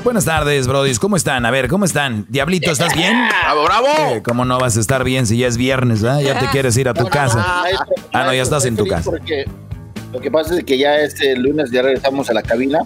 Buenas 0.03 0.25
tardes, 0.25 0.67
brodis. 0.67 0.99
¿Cómo 0.99 1.15
están? 1.15 1.45
A 1.45 1.51
ver, 1.51 1.67
¿cómo 1.69 1.85
están? 1.85 2.25
Diablito, 2.27 2.71
¿estás 2.71 2.93
bien? 2.93 3.15
¡Bravo, 3.29 3.63
bravo! 3.63 3.87
Eh, 3.87 4.21
¿Cómo 4.23 4.43
no 4.45 4.59
vas 4.59 4.75
a 4.77 4.79
estar 4.79 5.03
bien 5.03 5.25
si 5.25 5.37
ya 5.37 5.47
es 5.47 5.57
viernes, 5.57 6.03
ah? 6.03 6.21
Ya 6.21 6.37
te 6.37 6.47
quieres 6.47 6.75
ir 6.77 6.89
a 6.89 6.93
tu 6.93 7.07
casa. 7.07 7.63
Ah, 8.11 8.23
no, 8.25 8.33
ya 8.33 8.41
estás 8.41 8.65
en 8.65 8.75
tu 8.75 8.85
casa. 8.85 9.09
Porque 9.09 9.45
lo 10.13 10.21
que 10.21 10.31
pasa 10.31 10.55
es 10.57 10.63
que 10.63 10.77
ya 10.77 10.97
este 10.99 11.35
lunes 11.35 11.71
ya 11.71 11.81
regresamos 11.81 12.29
a 12.29 12.33
la 12.33 12.41
cabina 12.43 12.79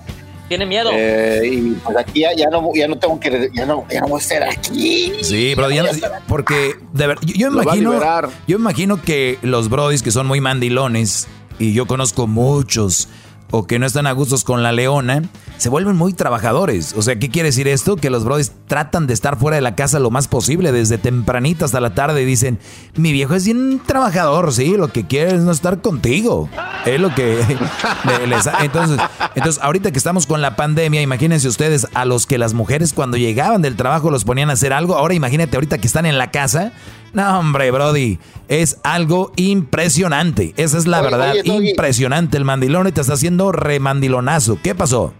Tiene 0.47 0.65
miedo. 0.65 0.89
Eh, 0.93 1.41
y 1.45 1.71
pues 1.83 1.97
aquí 1.97 2.21
ya, 2.21 2.33
ya 2.33 2.49
no, 2.49 2.69
ya 2.73 2.87
no 2.87 2.97
tengo 2.97 3.19
que, 3.19 3.49
ya 3.53 3.65
no, 3.65 3.85
ya 3.91 3.99
no 3.99 4.07
voy 4.07 4.19
a 4.19 4.21
estar 4.23 4.43
aquí. 4.43 5.11
Sí, 5.21 5.53
Brody, 5.55 5.75
ya 5.75 5.83
no- 5.83 5.89
porque 6.27 6.71
de 6.93 7.07
ver- 7.07 7.17
yo, 7.25 7.33
yo 7.35 7.47
imagino, 7.61 7.99
yo 8.47 8.57
imagino 8.57 9.01
que 9.01 9.37
los 9.41 9.67
Brodis 9.69 10.01
que 10.01 10.11
son 10.11 10.25
muy 10.25 10.39
mandilones 10.39 11.27
y 11.59 11.73
yo 11.73 11.85
conozco 11.85 12.27
muchos 12.27 13.09
o 13.51 13.67
que 13.67 13.77
no 13.77 13.85
están 13.85 14.07
a 14.07 14.13
gustos 14.13 14.43
con 14.45 14.63
la 14.63 14.71
leona, 14.71 15.23
se 15.57 15.69
vuelven 15.69 15.95
muy 15.95 16.13
trabajadores. 16.13 16.93
O 16.97 17.01
sea, 17.01 17.17
¿qué 17.17 17.29
quiere 17.29 17.49
decir 17.49 17.67
esto? 17.67 17.95
Que 17.95 18.09
los 18.09 18.23
Brodis 18.23 18.51
tratan 18.67 19.07
de 19.07 19.13
estar 19.13 19.37
fuera 19.37 19.55
de 19.55 19.61
la 19.61 19.75
casa 19.75 19.99
lo 19.99 20.11
más 20.11 20.27
posible, 20.27 20.71
desde 20.71 20.97
tempranito 20.97 21.65
hasta 21.65 21.79
la 21.79 21.93
tarde 21.93 22.21
y 22.21 22.25
dicen, 22.25 22.59
mi 22.95 23.11
viejo 23.11 23.33
es 23.33 23.45
bien 23.45 23.81
trabajador, 23.85 24.51
sí, 24.53 24.75
lo 24.77 24.89
que 24.91 25.05
quiere 25.07 25.35
es 25.35 25.41
no 25.41 25.51
estar 25.51 25.81
contigo. 25.81 26.49
Es 26.85 26.99
lo 26.99 27.13
que 27.15 27.37
le- 28.05 28.27
les- 28.27 28.49
entonces, 28.61 28.99
entonces, 29.35 29.61
ahorita 29.63 29.91
que 29.91 29.97
estamos 29.97 30.25
con 30.27 30.41
la 30.41 30.55
pandemia, 30.55 31.01
imagínense 31.01 31.47
ustedes 31.47 31.87
a 31.93 32.05
los 32.05 32.25
que 32.25 32.37
las 32.37 32.53
mujeres 32.53 32.93
cuando 32.93 33.17
llegaban 33.17 33.61
del 33.61 33.75
trabajo 33.75 34.11
los 34.11 34.23
ponían 34.23 34.49
a 34.49 34.53
hacer 34.53 34.73
algo. 34.73 34.95
Ahora 34.95 35.13
imagínate 35.13 35.55
ahorita 35.57 35.77
que 35.79 35.87
están 35.87 36.05
en 36.05 36.17
la 36.17 36.31
casa. 36.31 36.71
No, 37.13 37.39
hombre, 37.39 37.71
Brody, 37.71 38.19
es 38.47 38.77
algo 38.83 39.31
impresionante. 39.37 40.53
Esa 40.57 40.77
es 40.77 40.87
la 40.87 40.99
Oye, 41.01 41.09
verdad, 41.09 41.31
oye, 41.31 41.69
impresionante. 41.71 42.37
El 42.37 42.45
mandilón 42.45 42.87
y 42.87 42.91
te 42.91 43.01
está 43.01 43.13
haciendo 43.13 43.51
remandilonazo. 43.51 44.59
¿Qué 44.61 44.75
pasó? 44.75 45.13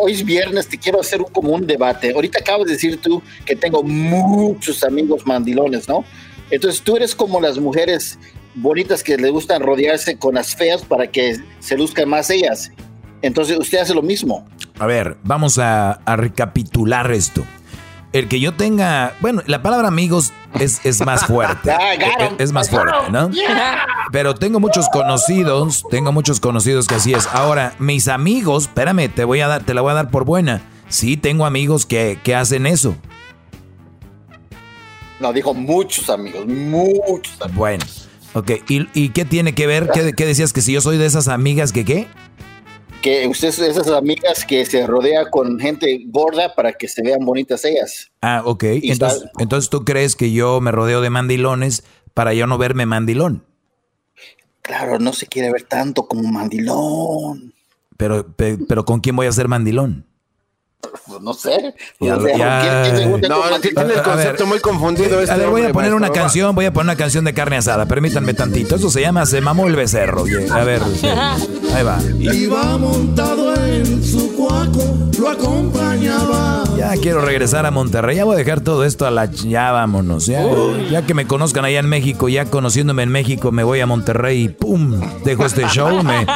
Hoy 0.00 0.12
es 0.12 0.24
viernes, 0.24 0.68
te 0.68 0.78
quiero 0.78 1.00
hacer 1.00 1.20
un, 1.20 1.30
como 1.32 1.52
un 1.52 1.66
debate. 1.66 2.12
Ahorita 2.14 2.40
acabas 2.40 2.66
de 2.66 2.72
decir 2.72 3.00
tú 3.00 3.22
que 3.44 3.56
tengo 3.56 3.82
muchos 3.82 4.82
amigos 4.84 5.26
mandilones, 5.26 5.88
¿no? 5.88 6.04
Entonces 6.50 6.82
tú 6.82 6.96
eres 6.96 7.14
como 7.14 7.40
las 7.40 7.58
mujeres 7.58 8.18
bonitas 8.54 9.02
que 9.02 9.16
les 9.16 9.30
gustan 9.30 9.62
rodearse 9.62 10.18
con 10.18 10.34
las 10.34 10.54
feas 10.54 10.84
para 10.84 11.06
que 11.08 11.36
se 11.60 11.76
luzcan 11.76 12.08
más 12.08 12.30
ellas. 12.30 12.70
Entonces 13.22 13.58
usted 13.58 13.78
hace 13.78 13.94
lo 13.94 14.02
mismo. 14.02 14.46
A 14.78 14.86
ver, 14.86 15.16
vamos 15.22 15.58
a, 15.58 15.92
a 15.92 16.16
recapitular 16.16 17.10
esto. 17.12 17.44
El 18.14 18.28
que 18.28 18.38
yo 18.38 18.54
tenga, 18.54 19.16
bueno, 19.18 19.42
la 19.46 19.60
palabra 19.60 19.88
amigos 19.88 20.32
es, 20.60 20.86
es 20.86 21.04
más 21.04 21.26
fuerte. 21.26 21.72
Ah, 21.80 21.94
es, 21.94 22.34
es 22.38 22.52
más 22.52 22.70
fuerte, 22.70 23.10
¿no? 23.10 23.28
Pero 24.12 24.36
tengo 24.36 24.60
muchos 24.60 24.88
conocidos, 24.88 25.84
tengo 25.90 26.12
muchos 26.12 26.38
conocidos 26.38 26.86
que 26.86 26.94
así 26.94 27.12
es. 27.12 27.26
Ahora, 27.26 27.74
mis 27.80 28.06
amigos, 28.06 28.64
espérame, 28.64 29.08
te 29.12 29.24
voy 29.24 29.40
a 29.40 29.48
dar, 29.48 29.64
te 29.64 29.74
la 29.74 29.80
voy 29.80 29.90
a 29.90 29.94
dar 29.94 30.10
por 30.10 30.24
buena. 30.24 30.62
Sí, 30.88 31.16
tengo 31.16 31.44
amigos 31.44 31.86
que, 31.86 32.20
que 32.22 32.36
hacen 32.36 32.66
eso. 32.66 32.94
No, 35.18 35.32
dijo 35.32 35.52
muchos 35.52 36.08
amigos, 36.08 36.46
muchos 36.46 37.34
amigos. 37.40 37.56
Bueno, 37.56 37.84
ok. 38.34 38.50
¿Y, 38.68 38.88
y 38.94 39.08
qué 39.08 39.24
tiene 39.24 39.56
que 39.56 39.66
ver? 39.66 39.90
¿Qué, 39.92 40.12
qué 40.12 40.24
decías? 40.24 40.52
¿Que 40.52 40.60
si 40.60 40.72
yo 40.72 40.80
soy 40.80 40.98
de 40.98 41.06
esas 41.06 41.26
amigas 41.26 41.72
que 41.72 41.84
qué? 41.84 42.06
Que 43.04 43.26
usted 43.28 43.48
es 43.48 43.58
de 43.58 43.68
esas 43.68 43.88
amigas 43.88 44.46
que 44.46 44.64
se 44.64 44.86
rodea 44.86 45.28
con 45.30 45.60
gente 45.60 46.04
gorda 46.06 46.54
para 46.54 46.72
que 46.72 46.88
se 46.88 47.02
vean 47.02 47.22
bonitas 47.22 47.62
ellas. 47.66 48.10
Ah, 48.22 48.40
ok. 48.46 48.64
Y 48.80 48.92
Entonces, 48.92 49.24
está- 49.24 49.42
entonces 49.42 49.68
tú 49.68 49.84
crees 49.84 50.16
que 50.16 50.32
yo 50.32 50.58
me 50.62 50.72
rodeo 50.72 51.02
de 51.02 51.10
mandilones 51.10 51.84
para 52.14 52.32
yo 52.32 52.46
no 52.46 52.56
verme 52.56 52.86
mandilón. 52.86 53.44
Claro, 54.62 54.98
no 54.98 55.12
se 55.12 55.26
quiere 55.26 55.52
ver 55.52 55.64
tanto 55.64 56.08
como 56.08 56.22
mandilón. 56.32 57.52
Pero, 57.98 58.26
pe- 58.26 58.56
pero 58.66 58.86
¿con 58.86 59.00
quién 59.00 59.16
voy 59.16 59.26
a 59.26 59.32
ser 59.32 59.48
mandilón? 59.48 60.06
Pues 61.06 61.20
no 61.20 61.34
sé. 61.34 61.74
Ya- 62.00 62.16
O 62.16 62.22
sea, 62.22 62.36
ya- 62.36 62.60
¿quién- 62.62 62.82
quién 62.84 62.96
se 62.96 63.08
gusta 63.10 63.28
No, 63.28 63.60
tiene 63.60 63.68
el 63.70 63.78
A 63.78 63.84
ver, 63.94 64.02
concepto 64.02 64.46
muy 64.46 64.58
confundido. 64.60 65.18
A 65.18 65.22
este 65.22 65.36
ver, 65.36 65.48
voy 65.50 65.62
a 65.62 65.72
poner 65.72 65.94
una 65.94 66.10
canción, 66.10 66.54
voy 66.54 66.64
a 66.66 66.72
poner 66.72 66.86
una 66.92 66.96
canción 66.96 67.24
de 67.24 67.34
carne 67.34 67.56
asada. 67.56 67.86
Permítanme 67.86 68.34
tantito. 68.34 68.76
Eso 68.76 68.90
se 68.90 69.00
llama 69.00 69.26
Se 69.26 69.40
mamó 69.40 69.66
el 69.66 69.76
becerro. 69.76 70.24
A 70.50 70.64
ver, 70.64 70.82
sí. 71.00 71.06
ahí 71.74 71.84
va. 71.84 71.98
Iba 72.18 72.78
montado 72.78 73.54
en 73.66 74.02
su 74.04 74.32
cuaco, 74.34 74.82
lo 75.18 75.28
acompañaba. 75.30 76.64
Ya 76.76 76.92
quiero 77.00 77.20
regresar 77.20 77.66
a 77.66 77.70
Monterrey. 77.70 78.16
Ya 78.16 78.24
voy 78.24 78.34
a 78.34 78.38
dejar 78.38 78.60
todo 78.60 78.84
esto 78.84 79.06
a 79.06 79.10
la... 79.10 79.26
Ya 79.30 79.70
vámonos. 79.72 80.26
Ya, 80.26 80.44
ya 80.90 81.02
que 81.06 81.14
me 81.14 81.26
conozcan 81.26 81.64
allá 81.64 81.78
en 81.80 81.88
México, 81.88 82.28
ya 82.28 82.44
conociéndome 82.46 83.04
en 83.04 83.10
México, 83.10 83.52
me 83.52 83.62
voy 83.64 83.80
a 83.80 83.86
Monterrey 83.86 84.42
y 84.44 84.48
¡pum! 84.48 85.00
Dejo 85.24 85.46
este 85.46 85.66
show, 85.68 86.02
me 86.02 86.26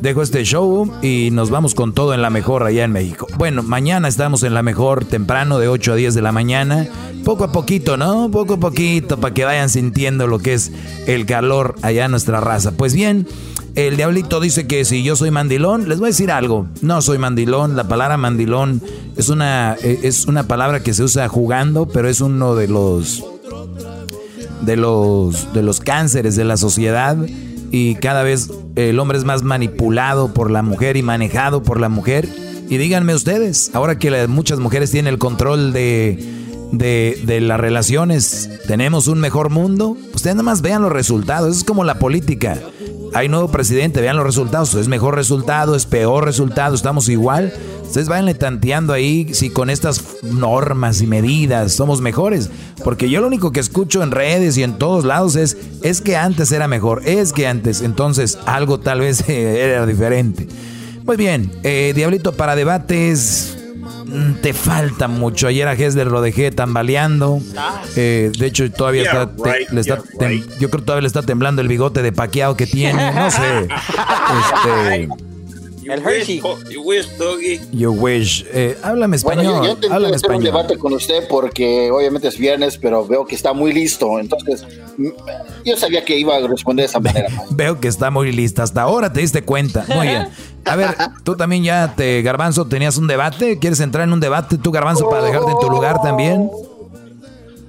dejo 0.00 0.22
este 0.22 0.42
show 0.44 0.90
y 1.02 1.28
nos 1.32 1.50
vamos 1.50 1.74
con 1.74 1.92
todo 1.92 2.14
en 2.14 2.22
la 2.22 2.30
mejor 2.30 2.64
allá 2.64 2.84
en 2.84 2.92
México. 2.92 3.26
Bueno, 3.36 3.62
mañana 3.62 3.83
estamos 3.84 4.42
en 4.44 4.54
la 4.54 4.62
mejor 4.62 5.04
temprano 5.04 5.58
de 5.58 5.68
8 5.68 5.92
a 5.92 5.96
10 5.96 6.14
de 6.14 6.22
la 6.22 6.32
mañana. 6.32 6.88
Poco 7.22 7.44
a 7.44 7.52
poquito, 7.52 7.98
¿no? 7.98 8.30
Poco 8.30 8.54
a 8.54 8.56
poquito 8.56 9.20
para 9.20 9.34
que 9.34 9.44
vayan 9.44 9.68
sintiendo 9.68 10.26
lo 10.26 10.38
que 10.38 10.54
es 10.54 10.72
el 11.06 11.26
calor 11.26 11.76
allá 11.82 12.06
en 12.06 12.10
nuestra 12.10 12.40
raza. 12.40 12.72
Pues 12.72 12.94
bien, 12.94 13.26
el 13.74 13.98
diablito 13.98 14.40
dice 14.40 14.66
que 14.66 14.86
si 14.86 15.02
yo 15.02 15.16
soy 15.16 15.30
mandilón, 15.30 15.86
les 15.88 15.98
voy 15.98 16.06
a 16.06 16.10
decir 16.10 16.30
algo. 16.30 16.66
No 16.80 17.02
soy 17.02 17.18
mandilón. 17.18 17.76
La 17.76 17.86
palabra 17.86 18.16
mandilón 18.16 18.80
es 19.16 19.28
una, 19.28 19.76
eh, 19.82 20.00
es 20.02 20.26
una 20.26 20.44
palabra 20.44 20.82
que 20.82 20.94
se 20.94 21.02
usa 21.02 21.28
jugando, 21.28 21.86
pero 21.86 22.08
es 22.08 22.22
uno 22.22 22.54
de 22.54 22.68
los 22.68 23.22
de 24.62 24.76
los 24.78 25.52
de 25.52 25.62
los 25.62 25.80
cánceres 25.80 26.36
de 26.36 26.44
la 26.44 26.56
sociedad 26.56 27.18
y 27.70 27.96
cada 27.96 28.22
vez 28.22 28.50
el 28.76 28.98
hombre 28.98 29.18
es 29.18 29.24
más 29.24 29.42
manipulado 29.42 30.32
por 30.32 30.50
la 30.50 30.62
mujer 30.62 30.96
y 30.96 31.02
manejado 31.02 31.62
por 31.62 31.78
la 31.78 31.90
mujer. 31.90 32.28
Y 32.68 32.78
díganme 32.78 33.14
ustedes, 33.14 33.70
ahora 33.74 33.98
que 33.98 34.26
muchas 34.26 34.58
mujeres 34.58 34.90
tienen 34.90 35.12
el 35.12 35.18
control 35.18 35.72
de, 35.72 36.18
de, 36.72 37.20
de 37.24 37.40
las 37.40 37.60
relaciones, 37.60 38.50
¿tenemos 38.66 39.06
un 39.06 39.20
mejor 39.20 39.50
mundo? 39.50 39.96
Ustedes 40.14 40.36
nada 40.36 40.44
más 40.44 40.62
vean 40.62 40.82
los 40.82 40.92
resultados, 40.92 41.58
es 41.58 41.64
como 41.64 41.84
la 41.84 41.98
política. 41.98 42.58
Hay 43.12 43.28
nuevo 43.28 43.48
presidente, 43.48 44.00
vean 44.00 44.16
los 44.16 44.26
resultados, 44.26 44.74
es 44.74 44.88
mejor 44.88 45.14
resultado, 45.14 45.76
es 45.76 45.86
peor 45.86 46.24
resultado, 46.24 46.74
estamos 46.74 47.08
igual. 47.08 47.52
Ustedes 47.86 48.08
vayanle 48.08 48.34
tanteando 48.34 48.92
ahí 48.92 49.32
si 49.34 49.50
con 49.50 49.70
estas 49.70 50.02
normas 50.22 51.00
y 51.00 51.06
medidas 51.06 51.72
somos 51.74 52.00
mejores. 52.00 52.50
Porque 52.82 53.08
yo 53.08 53.20
lo 53.20 53.28
único 53.28 53.52
que 53.52 53.60
escucho 53.60 54.02
en 54.02 54.10
redes 54.10 54.56
y 54.56 54.64
en 54.64 54.78
todos 54.78 55.04
lados 55.04 55.36
es, 55.36 55.56
es 55.82 56.00
que 56.00 56.16
antes 56.16 56.50
era 56.50 56.66
mejor, 56.66 57.02
es 57.04 57.32
que 57.32 57.46
antes, 57.46 57.82
entonces 57.82 58.36
algo 58.46 58.80
tal 58.80 58.98
vez 59.00 59.22
era 59.28 59.86
diferente. 59.86 60.48
Muy 61.04 61.16
bien, 61.16 61.50
eh, 61.62 61.92
Diablito 61.94 62.32
para 62.32 62.56
debates, 62.56 63.56
mm, 64.06 64.34
te 64.40 64.54
falta 64.54 65.06
mucho. 65.06 65.46
Ayer 65.48 65.68
a 65.68 65.74
Hesler 65.74 66.06
lo 66.06 66.22
dejé 66.22 66.50
tambaleando. 66.50 67.40
Eh, 67.94 68.32
de 68.38 68.46
hecho, 68.46 68.70
todavía 68.72 69.02
Yeah, 69.02 69.22
está, 69.24 69.36
te- 69.36 69.52
right, 69.58 69.70
le 69.70 69.80
está 69.82 69.96
yeah, 69.96 70.04
tem- 70.18 70.28
right. 70.30 70.50
yo 70.58 70.70
creo 70.70 70.80
que 70.80 70.86
todavía 70.86 71.02
le 71.02 71.08
está 71.08 71.22
temblando 71.22 71.60
el 71.60 71.68
bigote 71.68 72.00
de 72.02 72.12
paqueado 72.12 72.56
que 72.56 72.66
tiene. 72.66 73.12
No 73.12 73.30
sé. 73.30 73.68
Este, 74.34 75.08
El 75.86 76.00
Hershey. 76.02 76.40
You 76.70 76.82
wish, 76.82 77.06
Doggy. 77.18 77.60
you 77.72 77.92
wish. 77.92 78.44
Eh, 78.52 78.76
háblame 78.82 79.16
Bueno, 79.18 79.42
español. 79.42 79.54
yo, 79.54 79.64
yo 79.64 79.70
intenté 79.72 79.94
háblame 79.94 80.16
hacer 80.16 80.30
un 80.32 80.42
debate 80.42 80.78
con 80.78 80.92
usted 80.92 81.28
porque 81.28 81.90
obviamente 81.90 82.28
es 82.28 82.38
viernes, 82.38 82.78
pero 82.78 83.06
veo 83.06 83.24
que 83.26 83.34
está 83.34 83.52
muy 83.52 83.72
listo. 83.72 84.18
Entonces, 84.18 84.64
yo 85.64 85.76
sabía 85.76 86.04
que 86.04 86.18
iba 86.18 86.36
a 86.36 86.46
responder 86.46 86.84
de 86.84 86.88
esa 86.90 87.00
manera. 87.00 87.28
Veo 87.50 87.80
que 87.80 87.88
está 87.88 88.10
muy 88.10 88.32
lista. 88.32 88.62
Hasta 88.62 88.82
ahora 88.82 89.12
te 89.12 89.20
diste 89.20 89.42
cuenta. 89.42 89.84
Muy 89.94 90.06
bien. 90.08 90.28
A 90.64 90.76
ver, 90.76 90.96
tú 91.24 91.36
también 91.36 91.62
ya 91.64 91.94
te, 91.94 92.22
Garbanzo, 92.22 92.66
tenías 92.66 92.96
un 92.96 93.06
debate. 93.06 93.58
¿Quieres 93.58 93.80
entrar 93.80 94.04
en 94.04 94.12
un 94.12 94.20
debate 94.20 94.58
tú, 94.58 94.70
Garbanzo, 94.72 95.08
para 95.08 95.22
dejarte 95.24 95.50
en 95.50 95.58
tu 95.58 95.68
lugar 95.70 96.00
también? 96.02 96.50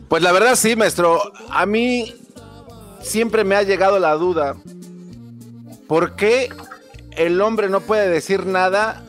Pues 0.07 0.21
la 0.23 0.31
verdad 0.31 0.55
sí, 0.55 0.75
maestro. 0.75 1.19
A 1.49 1.65
mí 1.65 2.13
siempre 3.01 3.43
me 3.43 3.55
ha 3.55 3.63
llegado 3.63 3.99
la 3.99 4.13
duda. 4.13 4.55
¿Por 5.87 6.15
qué 6.15 6.49
el 7.17 7.41
hombre 7.41 7.69
no 7.69 7.81
puede 7.81 8.09
decir 8.09 8.45
nada 8.45 9.03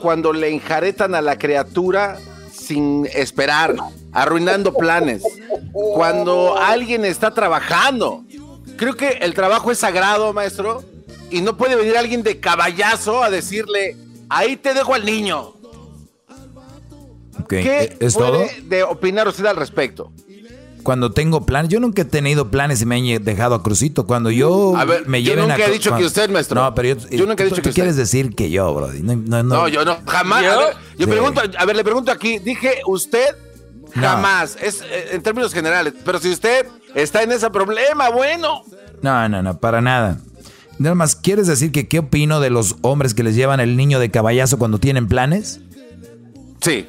cuando 0.00 0.32
le 0.32 0.48
enjaretan 0.48 1.14
a 1.14 1.20
la 1.20 1.38
criatura 1.38 2.18
sin 2.52 3.06
esperar, 3.14 3.74
arruinando 4.12 4.74
planes? 4.74 5.22
Cuando 5.72 6.56
alguien 6.56 7.04
está 7.04 7.32
trabajando. 7.32 8.24
Creo 8.76 8.96
que 8.96 9.08
el 9.20 9.34
trabajo 9.34 9.70
es 9.70 9.78
sagrado, 9.78 10.32
maestro. 10.32 10.82
Y 11.30 11.42
no 11.42 11.56
puede 11.56 11.76
venir 11.76 11.96
alguien 11.96 12.22
de 12.22 12.40
caballazo 12.40 13.22
a 13.22 13.30
decirle, 13.30 13.96
ahí 14.28 14.56
te 14.56 14.74
dejo 14.74 14.94
al 14.94 15.04
niño. 15.04 15.54
¿Qué 17.48 17.96
¿Es 17.98 18.14
todo? 18.14 18.46
puede 18.46 18.60
de 18.62 18.82
opinar 18.82 19.26
usted 19.28 19.46
al 19.46 19.56
respecto? 19.56 20.12
Cuando 20.82 21.12
tengo 21.12 21.44
planes, 21.46 21.70
yo 21.70 21.78
nunca 21.80 22.02
he 22.02 22.04
tenido 22.04 22.50
planes 22.50 22.80
y 22.82 22.86
me 22.86 22.96
han 22.96 23.24
dejado 23.24 23.54
a 23.54 23.62
Crucito. 23.62 24.06
Cuando 24.06 24.30
yo 24.30 24.76
A 24.76 24.84
ver, 24.84 25.06
me 25.06 25.22
yo 25.22 25.32
lleven 25.32 25.48
nunca 25.48 25.62
a 25.64 25.66
he 25.68 25.70
dicho 25.72 25.90
cuando- 25.90 26.02
que 26.02 26.06
usted, 26.06 26.30
maestro. 26.30 26.60
No, 26.62 26.74
pero 26.74 26.88
yo, 26.98 27.08
Yo 27.10 27.26
nunca 27.26 27.42
he 27.42 27.46
dicho 27.46 27.56
tú 27.56 27.62
que 27.68 27.72
quieres 27.72 27.92
usted. 27.92 28.02
decir 28.02 28.34
que 28.34 28.50
yo, 28.50 28.72
Brody. 28.74 29.02
No, 29.02 29.14
no, 29.16 29.42
No, 29.42 29.42
no. 29.42 29.68
yo 29.68 29.84
no, 29.84 29.98
jamás. 30.06 30.42
¿Yo? 30.44 30.52
A 30.52 30.56
ver, 30.58 30.74
yo 30.98 31.04
Sí. 31.06 31.10
pregunto, 31.10 31.42
a 31.58 31.64
ver, 31.64 31.76
le 31.76 31.84
pregunto 31.84 32.10
aquí, 32.12 32.38
dije 32.38 32.80
usted 32.86 33.26
No. 33.94 34.02
jamás, 34.02 34.56
es 34.60 34.80
eh, 34.82 35.08
en 35.12 35.22
términos 35.22 35.52
generales, 35.52 35.94
pero 36.04 36.18
si 36.18 36.30
usted 36.30 36.66
está 36.94 37.22
en 37.22 37.32
ese 37.32 37.50
problema, 37.50 38.08
bueno. 38.10 38.62
No, 39.02 39.28
no, 39.28 39.42
no, 39.42 39.58
para 39.58 39.80
nada. 39.80 40.18
Nada 40.78 40.94
más, 40.94 41.14
¿quieres 41.14 41.46
decir 41.46 41.72
que 41.72 41.88
qué 41.88 41.98
opino 41.98 42.40
de 42.40 42.48
los 42.50 42.76
hombres 42.80 43.12
que 43.12 43.22
les 43.22 43.34
llevan 43.34 43.60
el 43.60 43.76
niño 43.76 43.98
de 44.00 44.10
caballazo 44.10 44.58
cuando 44.58 44.78
tienen 44.78 45.08
planes? 45.08 45.60
Sí. 46.62 46.88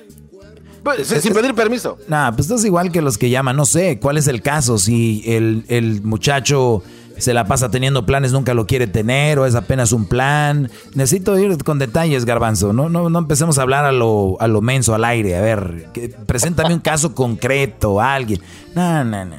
Pues, 0.83 1.07
sin 1.07 1.33
pedir 1.33 1.53
permiso. 1.53 1.97
Nah, 2.07 2.31
pues 2.31 2.47
estás 2.47 2.65
igual 2.65 2.91
que 2.91 3.01
los 3.01 3.17
que 3.17 3.29
llaman. 3.29 3.55
No 3.55 3.65
sé, 3.65 3.99
¿cuál 3.99 4.17
es 4.17 4.27
el 4.27 4.41
caso? 4.41 4.77
Si 4.77 5.23
el, 5.25 5.63
el 5.67 6.01
muchacho 6.01 6.83
se 7.17 7.33
la 7.33 7.45
pasa 7.45 7.69
teniendo 7.69 8.05
planes, 8.05 8.31
nunca 8.31 8.53
lo 8.53 8.65
quiere 8.65 8.87
tener, 8.87 9.37
o 9.37 9.45
es 9.45 9.53
apenas 9.53 9.91
un 9.91 10.05
plan. 10.05 10.71
Necesito 10.95 11.37
ir 11.37 11.63
con 11.63 11.77
detalles, 11.77 12.25
Garbanzo. 12.25 12.73
No, 12.73 12.89
no, 12.89 13.09
no 13.09 13.19
empecemos 13.19 13.59
a 13.59 13.61
hablar 13.61 13.85
a 13.85 13.91
lo, 13.91 14.37
a 14.39 14.47
lo 14.47 14.61
menso, 14.61 14.95
al 14.95 15.05
aire. 15.05 15.35
A 15.35 15.41
ver, 15.41 15.87
que, 15.93 16.09
preséntame 16.09 16.73
un 16.73 16.79
caso 16.79 17.13
concreto, 17.13 18.01
alguien. 18.01 18.41
No, 18.73 19.03
no, 19.03 19.25
no. 19.25 19.35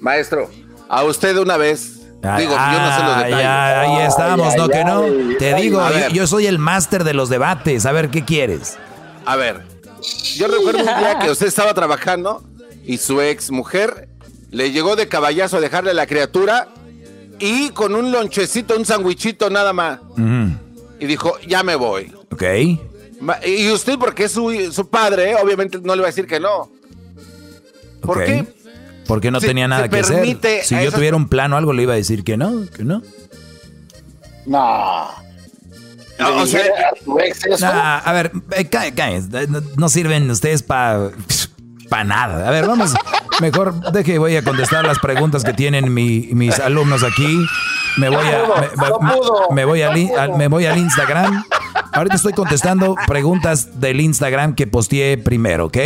Maestro, 0.00 0.48
a 0.88 1.04
usted 1.04 1.36
una 1.36 1.58
vez. 1.58 2.00
digo, 2.38 2.54
ah, 2.56 2.72
yo 2.72 2.80
no 2.80 2.96
sé 2.96 3.02
los 3.04 3.24
detalles. 3.24 3.46
ahí 3.46 4.06
estamos, 4.06 4.56
¿no? 4.56 4.68
que 4.68 4.84
no. 4.84 5.02
Te 5.38 5.54
digo, 5.56 5.82
yo, 5.90 6.08
yo 6.14 6.26
soy 6.26 6.46
el 6.46 6.58
máster 6.58 7.04
de 7.04 7.12
los 7.12 7.28
debates. 7.28 7.84
A 7.84 7.92
ver, 7.92 8.08
¿qué 8.08 8.24
quieres? 8.24 8.78
A 9.26 9.36
ver, 9.36 9.69
yo 10.36 10.48
recuerdo 10.48 10.80
un 10.80 10.86
día 10.86 11.18
que 11.20 11.30
usted 11.30 11.46
estaba 11.46 11.74
trabajando 11.74 12.42
y 12.84 12.98
su 12.98 13.20
ex 13.20 13.50
mujer 13.50 14.08
le 14.50 14.72
llegó 14.72 14.96
de 14.96 15.08
caballazo 15.08 15.58
a 15.58 15.60
dejarle 15.60 15.90
a 15.90 15.94
la 15.94 16.06
criatura 16.06 16.68
y 17.38 17.70
con 17.70 17.94
un 17.94 18.12
lonchecito, 18.12 18.76
un 18.76 18.84
sandwichito 18.84 19.50
nada 19.50 19.72
más. 19.72 20.00
Y 20.98 21.06
dijo, 21.06 21.38
ya 21.46 21.62
me 21.62 21.74
voy. 21.74 22.12
Ok. 22.30 22.42
Y 23.46 23.70
usted, 23.70 23.98
porque 23.98 24.24
es 24.24 24.32
su, 24.32 24.88
padre, 24.90 25.34
obviamente 25.36 25.78
no 25.82 25.94
le 25.94 26.02
va 26.02 26.08
a 26.08 26.10
decir 26.10 26.26
que 26.26 26.40
no. 26.40 26.70
¿Por 28.02 28.24
qué? 28.24 28.46
Porque 29.06 29.30
no 29.30 29.40
tenía 29.40 29.66
nada 29.66 29.88
que 29.88 29.98
hacer. 29.98 30.38
Si 30.64 30.82
yo 30.82 30.92
tuviera 30.92 31.16
un 31.16 31.28
plan 31.28 31.52
o 31.52 31.56
algo, 31.56 31.72
le 31.72 31.82
iba 31.82 31.94
a 31.94 31.96
decir 31.96 32.24
que 32.24 32.36
no, 32.36 32.66
que 32.74 32.84
no. 32.84 33.02
No. 34.46 35.08
No, 36.20 36.36
o 36.36 36.46
sea, 36.46 36.68
a, 37.62 37.98
a 37.98 38.12
ver, 38.12 38.32
eh, 38.52 38.68
no, 39.76 39.88
sirven 39.88 40.30
ustedes 40.30 40.62
para 40.62 41.10
para 41.90 42.04
nada. 42.04 42.48
A 42.48 42.50
ver, 42.50 42.66
vamos. 42.66 42.94
Mejor 43.40 43.92
de 43.92 44.04
que 44.04 44.18
voy 44.18 44.36
a 44.36 44.44
contestar 44.44 44.86
las 44.86 44.98
preguntas 44.98 45.44
que 45.44 45.52
tienen 45.52 45.92
mis 45.92 46.58
alumnos 46.60 47.02
aquí. 47.02 47.44
Me 47.96 48.08
voy 48.08 48.24
a 48.26 49.50
me, 49.50 49.64
voy 49.64 49.82
al, 49.82 50.36
me 50.36 50.48
voy 50.48 50.66
al 50.66 50.78
Instagram. 50.78 51.44
Ahorita 51.92 52.16
estoy 52.16 52.32
contestando 52.32 52.96
preguntas 53.06 53.80
del 53.80 54.00
Instagram 54.00 54.54
que 54.54 54.66
posteé 54.66 55.18
primero, 55.18 55.66
¿ok? 55.66 55.78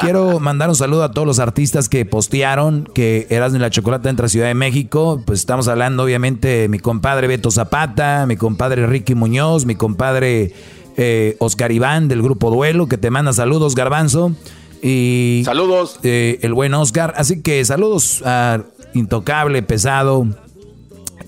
Quiero 0.00 0.40
mandar 0.40 0.68
un 0.68 0.74
saludo 0.74 1.04
a 1.04 1.10
todos 1.10 1.26
los 1.26 1.38
artistas 1.38 1.88
que 1.88 2.04
postearon 2.04 2.88
que 2.94 3.26
eras 3.30 3.52
de 3.52 3.58
la 3.58 3.70
Chocolata 3.70 4.10
entra 4.10 4.26
a 4.26 4.28
Ciudad 4.28 4.46
de 4.46 4.54
México. 4.54 5.22
Pues 5.24 5.40
estamos 5.40 5.68
hablando, 5.68 6.02
obviamente, 6.02 6.48
de 6.48 6.68
mi 6.68 6.78
compadre 6.78 7.26
Beto 7.26 7.50
Zapata, 7.50 8.26
mi 8.26 8.36
compadre 8.36 8.86
Ricky 8.86 9.14
Muñoz, 9.14 9.64
mi 9.64 9.74
compadre 9.74 10.52
eh, 10.96 11.36
Oscar 11.38 11.72
Iván 11.72 12.08
del 12.08 12.22
grupo 12.22 12.50
Duelo, 12.50 12.88
que 12.88 12.98
te 12.98 13.10
manda 13.10 13.32
saludos, 13.32 13.74
Garbanzo. 13.74 14.32
Y 14.82 15.42
saludos. 15.44 15.98
Eh, 16.02 16.38
el 16.42 16.52
buen 16.52 16.74
Oscar. 16.74 17.14
Así 17.16 17.42
que 17.42 17.64
saludos 17.64 18.22
a 18.24 18.62
Intocable, 18.94 19.62
Pesado 19.62 20.26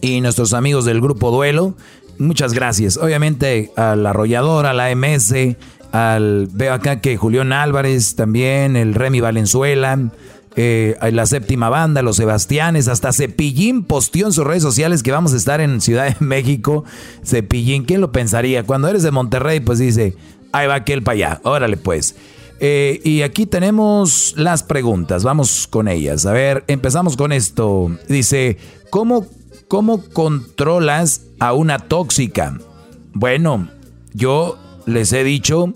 y 0.00 0.20
nuestros 0.20 0.52
amigos 0.52 0.84
del 0.84 1.00
grupo 1.00 1.30
Duelo. 1.30 1.74
Muchas 2.18 2.52
gracias. 2.52 2.96
Obviamente 2.96 3.70
a 3.76 3.94
la 3.96 4.10
arrolladora, 4.10 4.70
a 4.70 4.74
la 4.74 4.94
MS, 4.94 5.56
al 5.92 6.48
veo 6.52 6.72
acá 6.74 7.00
que 7.00 7.16
Julián 7.16 7.52
Álvarez 7.52 8.16
también, 8.16 8.76
el 8.76 8.94
Remy 8.94 9.20
Valenzuela, 9.20 10.10
eh, 10.56 10.96
la 11.12 11.26
séptima 11.26 11.68
banda, 11.68 12.02
los 12.02 12.16
Sebastianes, 12.16 12.88
hasta 12.88 13.12
Cepillín 13.12 13.84
posteó 13.84 14.26
en 14.26 14.32
sus 14.32 14.44
redes 14.44 14.62
sociales 14.62 15.04
que 15.04 15.12
vamos 15.12 15.32
a 15.32 15.36
estar 15.36 15.60
en 15.60 15.80
Ciudad 15.80 16.08
de 16.08 16.16
México. 16.24 16.84
Cepillín, 17.24 17.84
¿quién 17.84 18.00
lo 18.00 18.10
pensaría? 18.10 18.64
Cuando 18.64 18.88
eres 18.88 19.04
de 19.04 19.12
Monterrey, 19.12 19.60
pues 19.60 19.78
dice, 19.78 20.16
ahí 20.50 20.66
va 20.66 20.74
aquel 20.74 21.02
para 21.02 21.14
allá, 21.14 21.40
órale 21.44 21.76
pues. 21.76 22.16
Eh, 22.60 23.00
y 23.04 23.22
aquí 23.22 23.46
tenemos 23.46 24.34
las 24.36 24.64
preguntas, 24.64 25.22
vamos 25.22 25.68
con 25.68 25.86
ellas. 25.86 26.26
A 26.26 26.32
ver, 26.32 26.64
empezamos 26.66 27.16
con 27.16 27.30
esto. 27.30 27.96
Dice, 28.08 28.56
¿cómo, 28.90 29.26
cómo 29.68 30.02
controlas 30.12 31.22
a 31.38 31.52
una 31.52 31.78
tóxica? 31.78 32.58
Bueno, 33.12 33.68
yo 34.12 34.58
les 34.86 35.12
he 35.12 35.22
dicho 35.22 35.74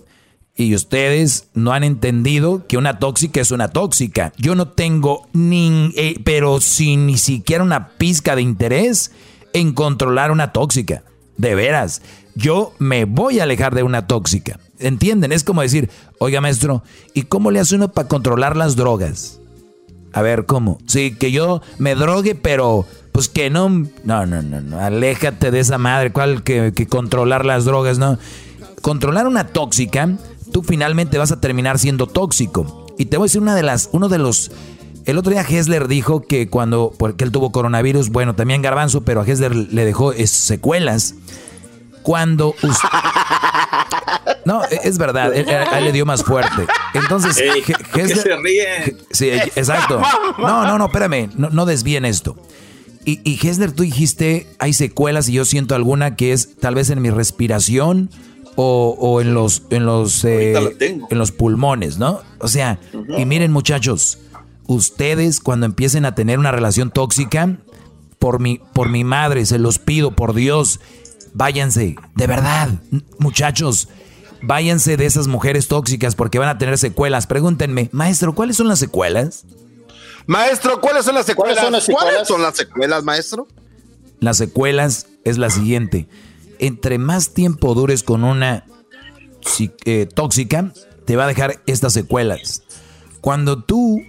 y 0.57 0.75
ustedes 0.75 1.49
no 1.55 1.73
han 1.73 1.85
entendido 1.85 2.67
que 2.67 2.77
una 2.77 2.99
tóxica 2.99 3.41
es 3.41 3.51
una 3.51 3.69
tóxica. 3.69 4.33
Yo 4.39 4.55
no 4.55 4.69
tengo 4.69 5.29
ni, 5.33 5.93
eh, 5.97 6.21
pero 6.25 6.61
sin 6.61 7.07
ni 7.07 7.17
siquiera 7.17 7.63
una 7.63 7.91
pizca 7.91 8.35
de 8.37 8.43
interés 8.43 9.13
en 9.53 9.73
controlar 9.73 10.31
una 10.31 10.53
tóxica. 10.53 11.05
De 11.37 11.55
veras, 11.55 12.03
yo 12.35 12.73
me 12.79 13.05
voy 13.05 13.41
a 13.41 13.45
alejar 13.45 13.75
de 13.75 13.83
una 13.83 14.07
tóxica. 14.07 14.59
¿Entienden? 14.79 15.33
Es 15.33 15.45
como 15.45 15.63
decir, 15.63 15.91
oiga 16.19 16.41
maestro, 16.41 16.83
¿y 17.15 17.23
cómo 17.23 17.51
le 17.51 17.61
hace 17.61 17.77
uno 17.77 17.93
para 17.93 18.09
controlar 18.09 18.57
las 18.57 18.77
drogas? 18.77 19.41
A 20.13 20.21
ver, 20.21 20.45
¿cómo? 20.45 20.79
Sí, 20.87 21.15
que 21.19 21.33
yo 21.33 21.63
me 21.79 21.95
drogue, 21.95 22.35
pero 22.35 22.87
pues 23.13 23.29
que 23.29 23.51
no... 23.51 23.69
No, 24.05 24.27
no, 24.27 24.43
no, 24.43 24.61
no. 24.61 24.81
Aléjate 24.81 25.51
de 25.51 25.61
esa 25.61 25.79
madre. 25.79 26.13
¿Cuál 26.13 26.43
que, 26.43 26.73
que 26.75 26.87
controlar 26.87 27.45
las 27.45 27.67
drogas? 27.67 27.99
No. 27.99 28.19
Controlar 28.81 29.27
una 29.27 29.47
tóxica, 29.47 30.09
tú 30.53 30.63
finalmente 30.63 31.19
vas 31.19 31.31
a 31.31 31.41
terminar 31.41 31.79
siendo 31.79 32.07
tóxico. 32.07 32.87
Y 32.99 33.07
te 33.07 33.17
voy 33.17 33.27
a 33.27 33.27
decir 33.27 33.41
una 33.41 33.55
de 33.55 33.63
las, 33.63 33.91
uno 33.93 34.09
de 34.09 34.19
los... 34.19 34.51
El 35.05 35.19
otro 35.19 35.33
día 35.33 35.43
Hessler 35.43 35.89
dijo 35.89 36.23
que 36.23 36.49
cuando, 36.49 36.93
porque 36.97 37.25
él 37.25 37.33
tuvo 37.33 37.53
coronavirus, 37.53 38.11
bueno, 38.11 38.35
también 38.35 38.63
Garbanzo, 38.63 39.03
pero 39.03 39.21
a 39.21 39.27
Hessler 39.27 39.55
le 39.55 39.85
dejó 39.85 40.13
secuelas. 40.25 41.15
Cuando 42.03 42.55
usted... 42.63 42.89
No, 44.45 44.65
e, 44.65 44.81
es 44.85 44.99
verdad, 44.99 45.33
él, 45.35 45.47
le 45.85 45.93
dio 45.93 46.05
más 46.05 46.25
fuerte. 46.25 46.67
Entonces, 46.95 47.37
se 47.37 48.37
ríe. 48.37 48.97
Sí, 49.11 49.31
exacto. 49.31 50.01
No, 50.39 50.67
no, 50.67 50.79
no, 50.79 50.87
espérame, 50.87 51.31
no, 51.37 51.51
no 51.51 51.67
desvíen 51.67 52.05
esto. 52.05 52.37
Y, 53.05 53.21
y 53.25 53.47
Hessler, 53.47 53.73
tú 53.73 53.83
dijiste, 53.83 54.47
hay 54.59 54.73
secuelas 54.73 55.29
y 55.29 55.33
yo 55.33 55.45
siento 55.45 55.75
alguna 55.75 56.15
que 56.15 56.33
es 56.33 56.57
tal 56.57 56.77
vez 56.77 56.91
en 56.91 57.03
mi 57.03 57.11
respiración 57.11 58.11
o, 58.55 59.21
en 59.21 59.35
los, 59.35 59.63
en 59.71 59.87
los, 59.87 60.25
eh, 60.25 60.55
en 61.11 61.19
los 61.19 61.33
pulmones, 61.33 61.99
¿no? 61.99 62.21
O 62.39 62.49
sea, 62.49 62.79
y 63.17 63.25
miren 63.25 63.51
muchachos, 63.53 64.19
ustedes 64.67 65.41
cuando 65.41 65.67
empiecen 65.67 66.05
a 66.05 66.15
tener 66.15 66.39
una 66.39 66.53
relación 66.53 66.91
tóxica, 66.91 67.59
por 68.19 68.41
mi, 68.41 68.61
por 68.73 68.89
mi 68.89 69.05
madre, 69.05 69.47
se 69.47 69.59
los 69.59 69.79
pido, 69.79 70.13
por 70.13 70.35
Dios, 70.35 70.81
váyanse, 71.35 71.97
de 72.15 72.27
verdad, 72.27 72.69
muchachos, 73.19 73.89
váyanse 74.43 74.97
de 74.97 75.07
esas 75.07 75.27
mujeres 75.27 75.69
tóxicas 75.69 76.15
porque 76.15 76.39
van 76.39 76.49
a 76.49 76.59
tener 76.59 76.79
secuelas. 76.79 77.27
Pregúntenme, 77.27 77.89
maestro, 77.93 78.35
¿cuáles 78.35 78.57
son 78.57 78.69
las 78.69 78.79
secuelas? 78.79 79.45
Maestro, 80.27 80.81
¿cuáles 80.81 81.05
son 81.05 81.15
las 81.15 81.27
secuelas? 81.27 81.59
¿Cuáles 81.59 82.29
son 82.29 82.43
las 82.43 82.57
secuelas, 82.57 83.03
maestro? 83.05 83.49
Las 84.21 84.37
secuelas 84.37 85.07
es 85.25 85.39
la 85.39 85.51
siguiente. 85.51 86.07
Entre 86.59 86.99
más 86.99 87.35
tiempo 87.35 87.75
dures 87.75 88.03
con 88.03 88.25
una 88.25 88.65
eh, 89.85 90.07
tóxica, 90.07 90.73
te 91.05 91.17
va 91.17 91.25
a 91.25 91.27
dejar 91.27 91.61
estas 91.67 91.93
secuelas. 91.93 92.63
Cuando 93.21 93.63
tú 93.63 94.01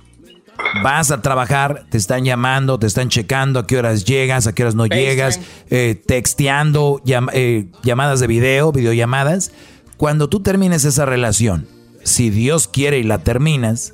vas 0.83 1.11
a 1.11 1.21
trabajar, 1.21 1.85
te 1.89 1.97
están 1.97 2.23
llamando, 2.25 2.79
te 2.79 2.87
están 2.87 3.09
checando 3.09 3.59
a 3.59 3.67
qué 3.67 3.77
horas 3.77 4.05
llegas, 4.05 4.47
a 4.47 4.53
qué 4.53 4.63
horas 4.63 4.75
no 4.75 4.85
llegas, 4.85 5.39
eh, 5.69 6.01
texteando, 6.05 7.01
eh, 7.33 7.67
llamadas 7.83 8.19
de 8.19 8.27
video, 8.27 8.71
videollamadas. 8.71 9.51
Cuando 9.97 10.29
tú 10.29 10.41
termines 10.41 10.85
esa 10.85 11.05
relación, 11.05 11.67
si 12.03 12.29
Dios 12.29 12.67
quiere 12.67 12.99
y 12.99 13.03
la 13.03 13.19
terminas, 13.19 13.93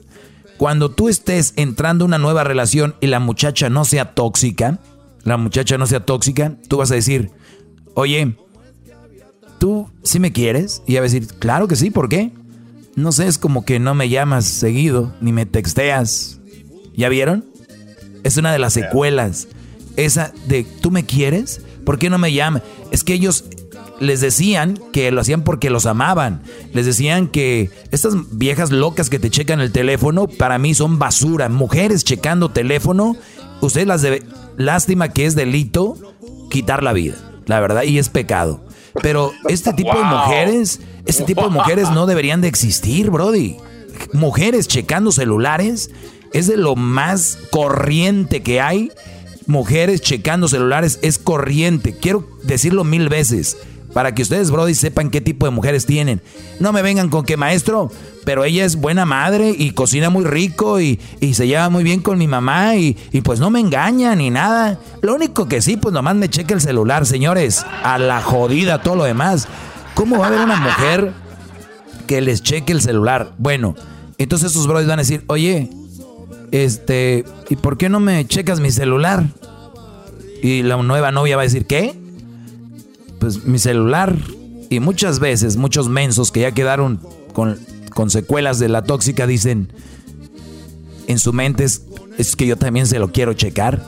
cuando 0.60 0.92
tú 0.92 1.08
estés 1.08 1.54
entrando 1.56 2.04
a 2.04 2.08
una 2.08 2.18
nueva 2.18 2.44
relación 2.44 2.94
y 3.00 3.08
la 3.08 3.22
muchacha 3.22 3.70
no 3.70 3.86
sea 3.86 4.14
tóxica, 4.14 4.80
la 5.24 5.38
muchacha 5.38 5.78
no 5.78 5.88
sea 5.88 6.02
tóxica, 6.06 6.58
tú 6.68 6.76
vas 6.76 6.92
a 6.92 6.96
decir, 6.96 7.32
oye, 7.94 8.36
¿tú 9.58 9.90
sí 10.04 10.20
me 10.20 10.34
quieres? 10.34 10.84
Y 10.86 10.92
ella 10.92 11.00
va 11.00 11.06
a 11.06 11.10
decir, 11.10 11.28
claro 11.40 11.70
que 11.70 11.78
sí, 11.78 11.92
¿por 11.92 12.10
qué? 12.10 12.34
No 12.98 13.14
sé, 13.14 13.28
es 13.28 13.38
como 13.38 13.64
que 13.64 13.80
no 13.80 13.96
me 13.96 14.10
llamas 14.10 14.44
seguido, 14.48 15.14
ni 15.22 15.32
me 15.32 15.46
texteas. 15.46 16.42
¿Ya 16.94 17.08
vieron? 17.08 17.46
Es 18.26 18.36
una 18.36 18.52
de 18.52 18.60
las 18.60 18.74
secuelas. 18.74 19.48
Esa 19.96 20.34
de, 20.46 20.66
¿tú 20.66 20.92
me 20.92 21.06
quieres? 21.06 21.62
¿Por 21.86 21.98
qué 22.00 22.10
no 22.10 22.18
me 22.18 22.34
llamas? 22.34 22.64
Es 22.92 23.06
que 23.06 23.14
ellos 23.14 23.46
les 24.00 24.22
decían 24.22 24.80
que 24.92 25.12
lo 25.12 25.22
hacían 25.22 25.44
porque 25.44 25.70
los 25.70 25.86
amaban. 25.86 26.42
Les 26.74 26.86
decían 26.86 27.28
que 27.28 27.70
estas 27.92 28.14
viejas 28.32 28.72
locas 28.72 29.10
que 29.10 29.20
te 29.20 29.30
checan 29.30 29.60
el 29.60 29.72
teléfono, 29.72 30.28
para 30.28 30.58
mí 30.58 30.74
son 30.74 31.00
basura. 31.00 31.50
Mujeres 31.50 32.04
checando 32.04 32.50
teléfono, 32.50 33.16
ustedes 33.62 33.88
las 33.88 34.02
debe... 34.02 34.24
Lástima 34.58 35.10
que 35.10 35.26
es 35.26 35.36
delito 35.36 35.96
quitar 36.50 36.84
la 36.84 36.92
vida, 36.92 37.16
la 37.46 37.62
verdad, 37.62 37.84
y 37.84 37.98
es 37.98 38.10
pecado. 38.10 38.62
Pero 39.02 39.32
este 39.48 39.72
tipo 39.74 39.98
de 39.98 40.04
mujeres, 40.04 40.82
este 41.06 41.24
tipo 41.24 41.44
de 41.44 41.50
mujeres 41.50 41.90
no 41.92 42.06
deberían 42.06 42.42
de 42.42 42.50
existir, 42.50 43.10
Brody. 43.10 43.56
Mujeres 44.12 44.68
checando 44.68 45.12
celulares 45.12 45.92
es 46.34 46.48
de 46.48 46.58
lo 46.58 46.76
más 46.76 47.38
corriente 47.52 48.42
que 48.42 48.60
hay. 48.60 48.92
Mujeres 49.48 50.02
checando 50.02 50.48
celulares 50.48 51.00
es 51.02 51.18
corriente. 51.18 51.96
Quiero 51.98 52.28
decirlo 52.44 52.84
mil 52.84 53.08
veces 53.08 53.58
Para 53.94 54.14
que 54.14 54.22
ustedes, 54.22 54.52
Brody, 54.52 54.76
sepan 54.76 55.10
qué 55.10 55.20
tipo 55.20 55.46
de 55.46 55.52
mujeres 55.52 55.86
tienen. 55.86 56.22
No 56.60 56.72
me 56.72 56.82
vengan 56.82 57.10
con 57.10 57.26
que 57.26 57.38
maestro, 57.38 57.92
pero 58.24 58.44
ella 58.44 58.64
es 58.64 58.76
buena 58.76 59.06
madre 59.06 59.56
y 59.58 59.72
cocina 59.72 60.10
muy 60.10 60.26
rico 60.26 60.80
y, 60.80 61.00
se 61.34 61.48
lleva 61.48 61.70
muy 61.70 61.84
bien 61.84 62.02
con 62.02 62.18
mi 62.18 62.28
mamá 62.28 62.76
y, 62.76 62.98
y, 63.12 63.22
pues 63.22 63.40
no 63.40 63.50
me 63.50 63.60
engaña 63.60 64.16
ni 64.16 64.30
nada. 64.30 64.80
Lo 65.02 65.16
único 65.16 65.48
que 65.48 65.62
sí, 65.62 65.78
pues 65.78 65.94
nomás 65.94 66.16
me 66.16 66.30
cheque 66.30 66.54
el 66.54 66.62
celular, 66.62 67.06
señores. 67.06 67.66
A 67.84 67.98
la 67.98 68.22
jodida, 68.22 68.82
todo 68.82 68.96
lo 68.96 69.04
demás. 69.06 69.48
¿Cómo 69.96 70.20
va 70.20 70.26
a 70.26 70.28
haber 70.30 70.42
una 70.42 70.58
mujer 70.58 71.12
que 72.06 72.22
les 72.22 72.44
cheque 72.44 72.72
el 72.72 72.82
celular? 72.82 73.34
Bueno, 73.38 73.76
entonces 74.18 74.52
esos 74.52 74.68
brothers 74.68 74.88
van 74.88 75.00
a 75.00 75.02
decir, 75.02 75.24
oye, 75.28 75.70
este, 76.52 77.26
¿y 77.50 77.56
por 77.56 77.78
qué 77.78 77.90
no 77.90 78.00
me 78.00 78.26
checas 78.28 78.60
mi 78.60 78.72
celular? 78.72 79.26
Y 80.42 80.64
la 80.64 80.78
nueva 80.78 81.12
novia 81.12 81.36
va 81.36 81.42
a 81.42 81.46
decir, 81.46 81.66
¿qué? 81.66 81.96
Pues 83.20 83.44
mi 83.44 83.60
celular. 83.60 84.16
Y 84.70 84.80
muchas 84.80 85.20
veces, 85.20 85.58
muchos 85.58 85.90
mensos 85.90 86.32
que 86.32 86.42
ya 86.42 86.52
quedaron 86.52 87.00
con, 87.34 87.58
con 87.94 88.10
secuelas 88.10 88.60
de 88.60 88.70
la 88.70 88.84
tóxica 88.84 89.26
dicen, 89.26 89.74
en 91.08 91.18
su 91.18 91.34
mente 91.34 91.64
es, 91.64 92.36
que 92.36 92.46
yo 92.46 92.56
también 92.56 92.86
se 92.86 93.00
lo 93.00 93.12
quiero 93.12 93.34
checar. 93.34 93.82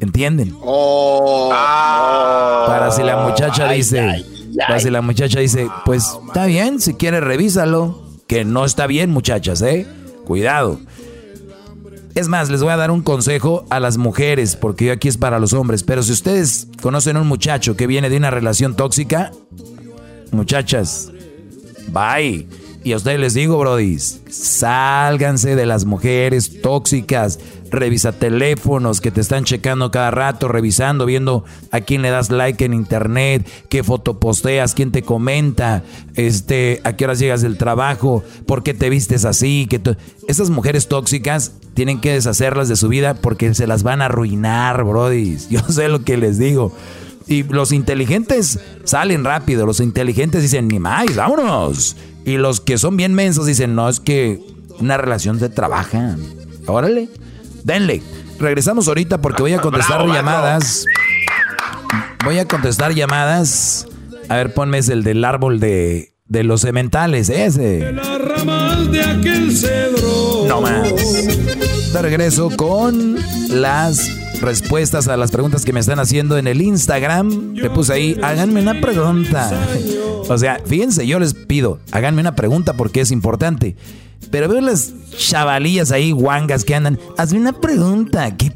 ¿Entienden? 0.00 0.54
Oh, 0.62 1.50
para 1.50 2.90
si 2.90 3.02
la 3.02 3.18
muchacha 3.18 3.70
dice, 3.70 4.24
para 4.66 4.80
si 4.80 4.90
la 4.90 5.02
muchacha 5.02 5.40
dice, 5.40 5.68
pues 5.84 6.04
está 6.26 6.46
bien, 6.46 6.80
si 6.80 6.94
quiere 6.94 7.20
revísalo. 7.20 8.08
Que 8.26 8.44
no 8.44 8.64
está 8.64 8.86
bien, 8.86 9.10
muchachas, 9.10 9.60
¿eh? 9.62 9.86
Cuidado. 10.24 10.80
Es 12.14 12.28
más, 12.28 12.50
les 12.50 12.62
voy 12.62 12.72
a 12.72 12.76
dar 12.76 12.90
un 12.90 13.02
consejo 13.02 13.64
a 13.70 13.80
las 13.80 13.96
mujeres, 13.96 14.56
porque 14.56 14.90
aquí 14.90 15.08
es 15.08 15.16
para 15.16 15.38
los 15.38 15.52
hombres. 15.52 15.82
Pero 15.82 16.02
si 16.02 16.12
ustedes 16.12 16.68
conocen 16.82 17.16
a 17.16 17.20
un 17.20 17.28
muchacho 17.28 17.76
que 17.76 17.86
viene 17.86 18.10
de 18.10 18.16
una 18.16 18.30
relación 18.30 18.74
tóxica, 18.74 19.30
muchachas, 20.32 21.10
bye. 21.88 22.46
Y 22.82 22.92
a 22.92 22.96
ustedes 22.96 23.20
les 23.20 23.34
digo, 23.34 23.58
brodis, 23.58 24.22
sálganse 24.30 25.54
de 25.54 25.66
las 25.66 25.84
mujeres 25.84 26.62
tóxicas. 26.62 27.38
Revisa 27.70 28.12
teléfonos 28.12 29.00
que 29.00 29.10
te 29.10 29.20
están 29.20 29.44
checando 29.44 29.90
cada 29.90 30.10
rato, 30.10 30.48
revisando, 30.48 31.04
viendo 31.04 31.44
a 31.70 31.82
quién 31.82 32.02
le 32.02 32.10
das 32.10 32.30
like 32.30 32.64
en 32.64 32.72
internet, 32.72 33.46
qué 33.68 33.84
foto 33.84 34.18
posteas, 34.18 34.74
quién 34.74 34.92
te 34.92 35.02
comenta, 35.02 35.84
este, 36.14 36.80
a 36.82 36.96
qué 36.96 37.04
horas 37.04 37.18
llegas 37.18 37.42
del 37.42 37.58
trabajo, 37.58 38.24
por 38.46 38.62
qué 38.62 38.72
te 38.72 38.88
vistes 38.88 39.24
así. 39.26 39.66
Que 39.68 39.80
Esas 40.26 40.48
mujeres 40.48 40.88
tóxicas 40.88 41.52
tienen 41.74 42.00
que 42.00 42.14
deshacerlas 42.14 42.68
de 42.68 42.76
su 42.76 42.88
vida 42.88 43.14
porque 43.14 43.54
se 43.54 43.66
las 43.66 43.82
van 43.82 44.00
a 44.00 44.06
arruinar, 44.06 44.82
brodis. 44.84 45.48
Yo 45.50 45.60
sé 45.68 45.88
lo 45.88 46.02
que 46.02 46.16
les 46.16 46.38
digo. 46.38 46.72
Y 47.30 47.44
los 47.44 47.70
inteligentes 47.70 48.58
salen 48.82 49.22
rápido, 49.22 49.64
los 49.64 49.78
inteligentes 49.78 50.42
dicen, 50.42 50.66
ni 50.66 50.80
más, 50.80 51.14
vámonos. 51.14 51.96
Y 52.24 52.38
los 52.38 52.60
que 52.60 52.76
son 52.76 52.96
bien 52.96 53.14
mensos 53.14 53.46
dicen, 53.46 53.76
no, 53.76 53.88
es 53.88 54.00
que 54.00 54.40
una 54.80 54.96
relación 54.96 55.38
se 55.38 55.48
trabaja. 55.48 56.16
Órale, 56.66 57.08
denle. 57.62 58.02
Regresamos 58.40 58.88
ahorita 58.88 59.20
porque 59.20 59.42
voy 59.42 59.52
a 59.52 59.60
contestar 59.60 60.08
llamadas. 60.08 60.84
Voy 62.24 62.40
a 62.40 62.48
contestar 62.48 62.94
llamadas. 62.94 63.86
A 64.28 64.34
ver, 64.34 64.52
ponme 64.52 64.78
ese, 64.78 64.94
el 64.94 65.04
del 65.04 65.24
árbol 65.24 65.60
de, 65.60 66.16
de 66.26 66.42
los 66.42 66.62
cementales, 66.62 67.28
ese. 67.28 67.60
de 67.60 69.02
aquel 69.04 69.56
cedro. 69.56 70.46
No 70.48 70.62
más. 70.62 70.92
De 71.92 72.02
regreso 72.02 72.50
con 72.56 73.18
las 73.50 74.19
respuestas 74.40 75.08
a 75.08 75.16
las 75.16 75.30
preguntas 75.30 75.64
que 75.64 75.72
me 75.72 75.80
están 75.80 75.98
haciendo 75.98 76.38
en 76.38 76.46
el 76.46 76.62
Instagram. 76.62 77.54
Le 77.54 77.70
puse 77.70 77.92
ahí, 77.92 78.20
háganme 78.22 78.60
una 78.62 78.80
pregunta. 78.80 79.50
O 80.28 80.38
sea, 80.38 80.60
fíjense, 80.64 81.06
yo 81.06 81.18
les 81.18 81.34
pido, 81.34 81.80
háganme 81.92 82.20
una 82.20 82.34
pregunta 82.34 82.74
porque 82.74 83.00
es 83.00 83.10
importante. 83.10 83.76
Pero 84.30 84.48
veo 84.48 84.60
las 84.60 84.92
chavalillas 85.16 85.90
ahí, 85.90 86.12
guangas 86.12 86.64
que 86.64 86.74
andan. 86.74 86.98
Hazme 87.16 87.40
una 87.40 87.52
pregunta. 87.52 88.36
¿Qué, 88.36 88.52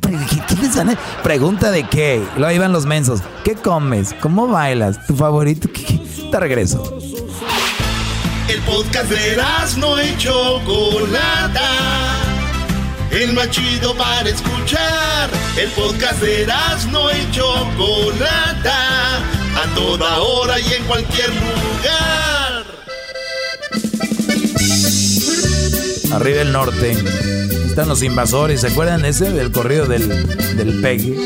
les 0.60 0.74
dan? 0.76 0.96
¿Pregunta 1.22 1.70
de 1.70 1.84
qué? 1.84 2.22
Luego 2.36 2.46
ahí 2.46 2.58
van 2.58 2.72
los 2.72 2.86
mensos. 2.86 3.20
¿Qué 3.42 3.54
comes? 3.54 4.14
¿Cómo 4.20 4.46
bailas? 4.46 5.04
¿Tu 5.06 5.16
favorito? 5.16 5.68
Te 6.30 6.40
regreso. 6.40 6.98
El 8.48 8.60
podcast 8.60 9.10
de 9.10 9.36
no 9.78 9.98
hecho 9.98 10.60
Chocolata 10.60 12.33
el 13.22 13.32
más 13.32 13.50
chido 13.50 13.94
para 13.96 14.28
escuchar. 14.28 15.30
El 15.56 15.70
podcast 15.70 16.20
de 16.20 16.46
no 16.90 17.10
y 17.10 17.30
Chocolata, 17.30 19.18
a 19.18 19.74
toda 19.74 20.20
hora 20.20 20.58
y 20.58 20.72
en 20.72 20.84
cualquier 20.84 21.28
lugar. 21.30 22.64
Arriba 26.12 26.42
el 26.42 26.52
norte 26.52 26.96
están 27.74 27.88
los 27.88 28.04
invasores, 28.04 28.60
¿se 28.60 28.68
acuerdan 28.68 29.04
ese 29.04 29.32
del 29.32 29.50
corrido 29.50 29.86
del, 29.86 30.56
del 30.56 30.80
Pegue? 30.80 31.16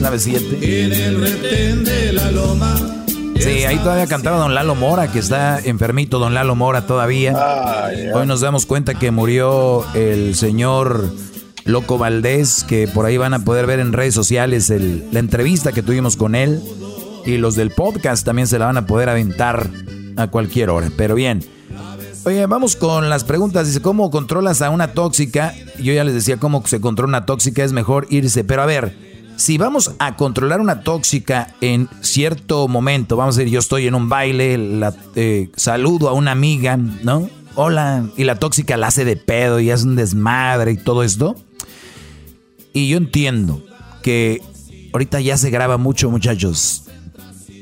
La 0.00 0.12
B7. 0.12 0.62
En 0.62 0.92
el 0.92 1.20
retén 1.20 1.84
de 1.84 2.12
la 2.12 2.30
loma. 2.30 2.99
Sí, 3.40 3.64
ahí 3.64 3.78
todavía 3.78 4.06
cantaba 4.06 4.36
Don 4.36 4.54
Lalo 4.54 4.74
Mora, 4.74 5.10
que 5.10 5.18
está 5.18 5.58
enfermito 5.60 6.18
Don 6.18 6.34
Lalo 6.34 6.54
Mora 6.54 6.86
todavía. 6.86 7.34
Hoy 8.14 8.26
nos 8.26 8.42
damos 8.42 8.66
cuenta 8.66 8.94
que 8.94 9.10
murió 9.10 9.84
el 9.94 10.34
señor 10.34 11.10
Loco 11.64 11.96
Valdés, 11.96 12.64
que 12.64 12.86
por 12.86 13.06
ahí 13.06 13.16
van 13.16 13.32
a 13.32 13.38
poder 13.38 13.66
ver 13.66 13.80
en 13.80 13.94
redes 13.94 14.12
sociales 14.12 14.68
la 14.68 15.18
entrevista 15.18 15.72
que 15.72 15.82
tuvimos 15.82 16.16
con 16.16 16.34
él. 16.34 16.60
Y 17.24 17.38
los 17.38 17.54
del 17.54 17.70
podcast 17.70 18.26
también 18.26 18.46
se 18.46 18.58
la 18.58 18.66
van 18.66 18.76
a 18.76 18.86
poder 18.86 19.08
aventar 19.08 19.70
a 20.16 20.26
cualquier 20.26 20.68
hora. 20.68 20.90
Pero 20.96 21.14
bien. 21.14 21.42
Oye, 22.24 22.44
vamos 22.44 22.76
con 22.76 23.08
las 23.08 23.24
preguntas. 23.24 23.66
Dice, 23.66 23.80
¿cómo 23.80 24.10
controlas 24.10 24.60
a 24.60 24.68
una 24.68 24.92
tóxica? 24.92 25.54
Yo 25.78 25.94
ya 25.94 26.04
les 26.04 26.12
decía 26.12 26.36
cómo 26.36 26.62
se 26.66 26.80
controla 26.80 27.08
una 27.08 27.26
tóxica, 27.26 27.64
es 27.64 27.72
mejor 27.72 28.06
irse. 28.10 28.44
Pero 28.44 28.62
a 28.62 28.66
ver, 28.66 29.09
si 29.40 29.56
vamos 29.56 29.94
a 29.98 30.16
controlar 30.16 30.60
una 30.60 30.82
tóxica 30.82 31.54
en 31.62 31.88
cierto 32.02 32.68
momento, 32.68 33.16
vamos 33.16 33.36
a 33.36 33.38
decir, 33.38 33.54
yo 33.54 33.60
estoy 33.60 33.86
en 33.86 33.94
un 33.94 34.10
baile, 34.10 34.58
eh, 35.14 35.48
saludo 35.56 36.10
a 36.10 36.12
una 36.12 36.32
amiga, 36.32 36.76
¿no? 36.76 37.30
Hola, 37.54 38.06
y 38.18 38.24
la 38.24 38.38
tóxica 38.38 38.76
la 38.76 38.88
hace 38.88 39.06
de 39.06 39.16
pedo 39.16 39.58
y 39.58 39.70
hace 39.70 39.86
un 39.86 39.96
desmadre 39.96 40.72
y 40.72 40.76
todo 40.76 41.02
esto. 41.02 41.36
Y 42.74 42.90
yo 42.90 42.98
entiendo 42.98 43.64
que 44.02 44.42
ahorita 44.92 45.22
ya 45.22 45.38
se 45.38 45.48
graba 45.48 45.78
mucho, 45.78 46.10
muchachos. 46.10 46.84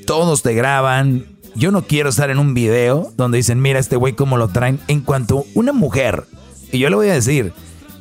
Todos 0.05 0.43
te 0.43 0.55
graban. 0.55 1.27
Yo 1.55 1.71
no 1.71 1.83
quiero 1.83 2.09
estar 2.09 2.31
en 2.31 2.41
un 2.41 2.55
video 2.55 3.13
donde 3.17 3.37
dicen, 3.39 3.63
mira 3.63 3.79
este 3.79 3.95
güey 3.95 4.15
cómo 4.15 4.37
lo 4.37 4.49
traen. 4.49 4.81
En 4.89 5.01
cuanto 5.01 5.45
una 5.55 5.73
mujer, 5.73 6.25
y 6.73 6.81
yo 6.81 6.91
le 6.91 6.97
voy 6.97 7.09
a 7.09 7.15
decir, 7.15 7.53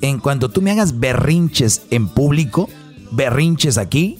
en 0.02 0.18
cuanto 0.18 0.50
tú 0.50 0.64
me 0.64 0.72
hagas 0.72 1.00
berrinches 1.00 1.84
en 1.92 2.08
público, 2.08 2.70
berrinches 3.12 3.78
aquí, 3.78 4.20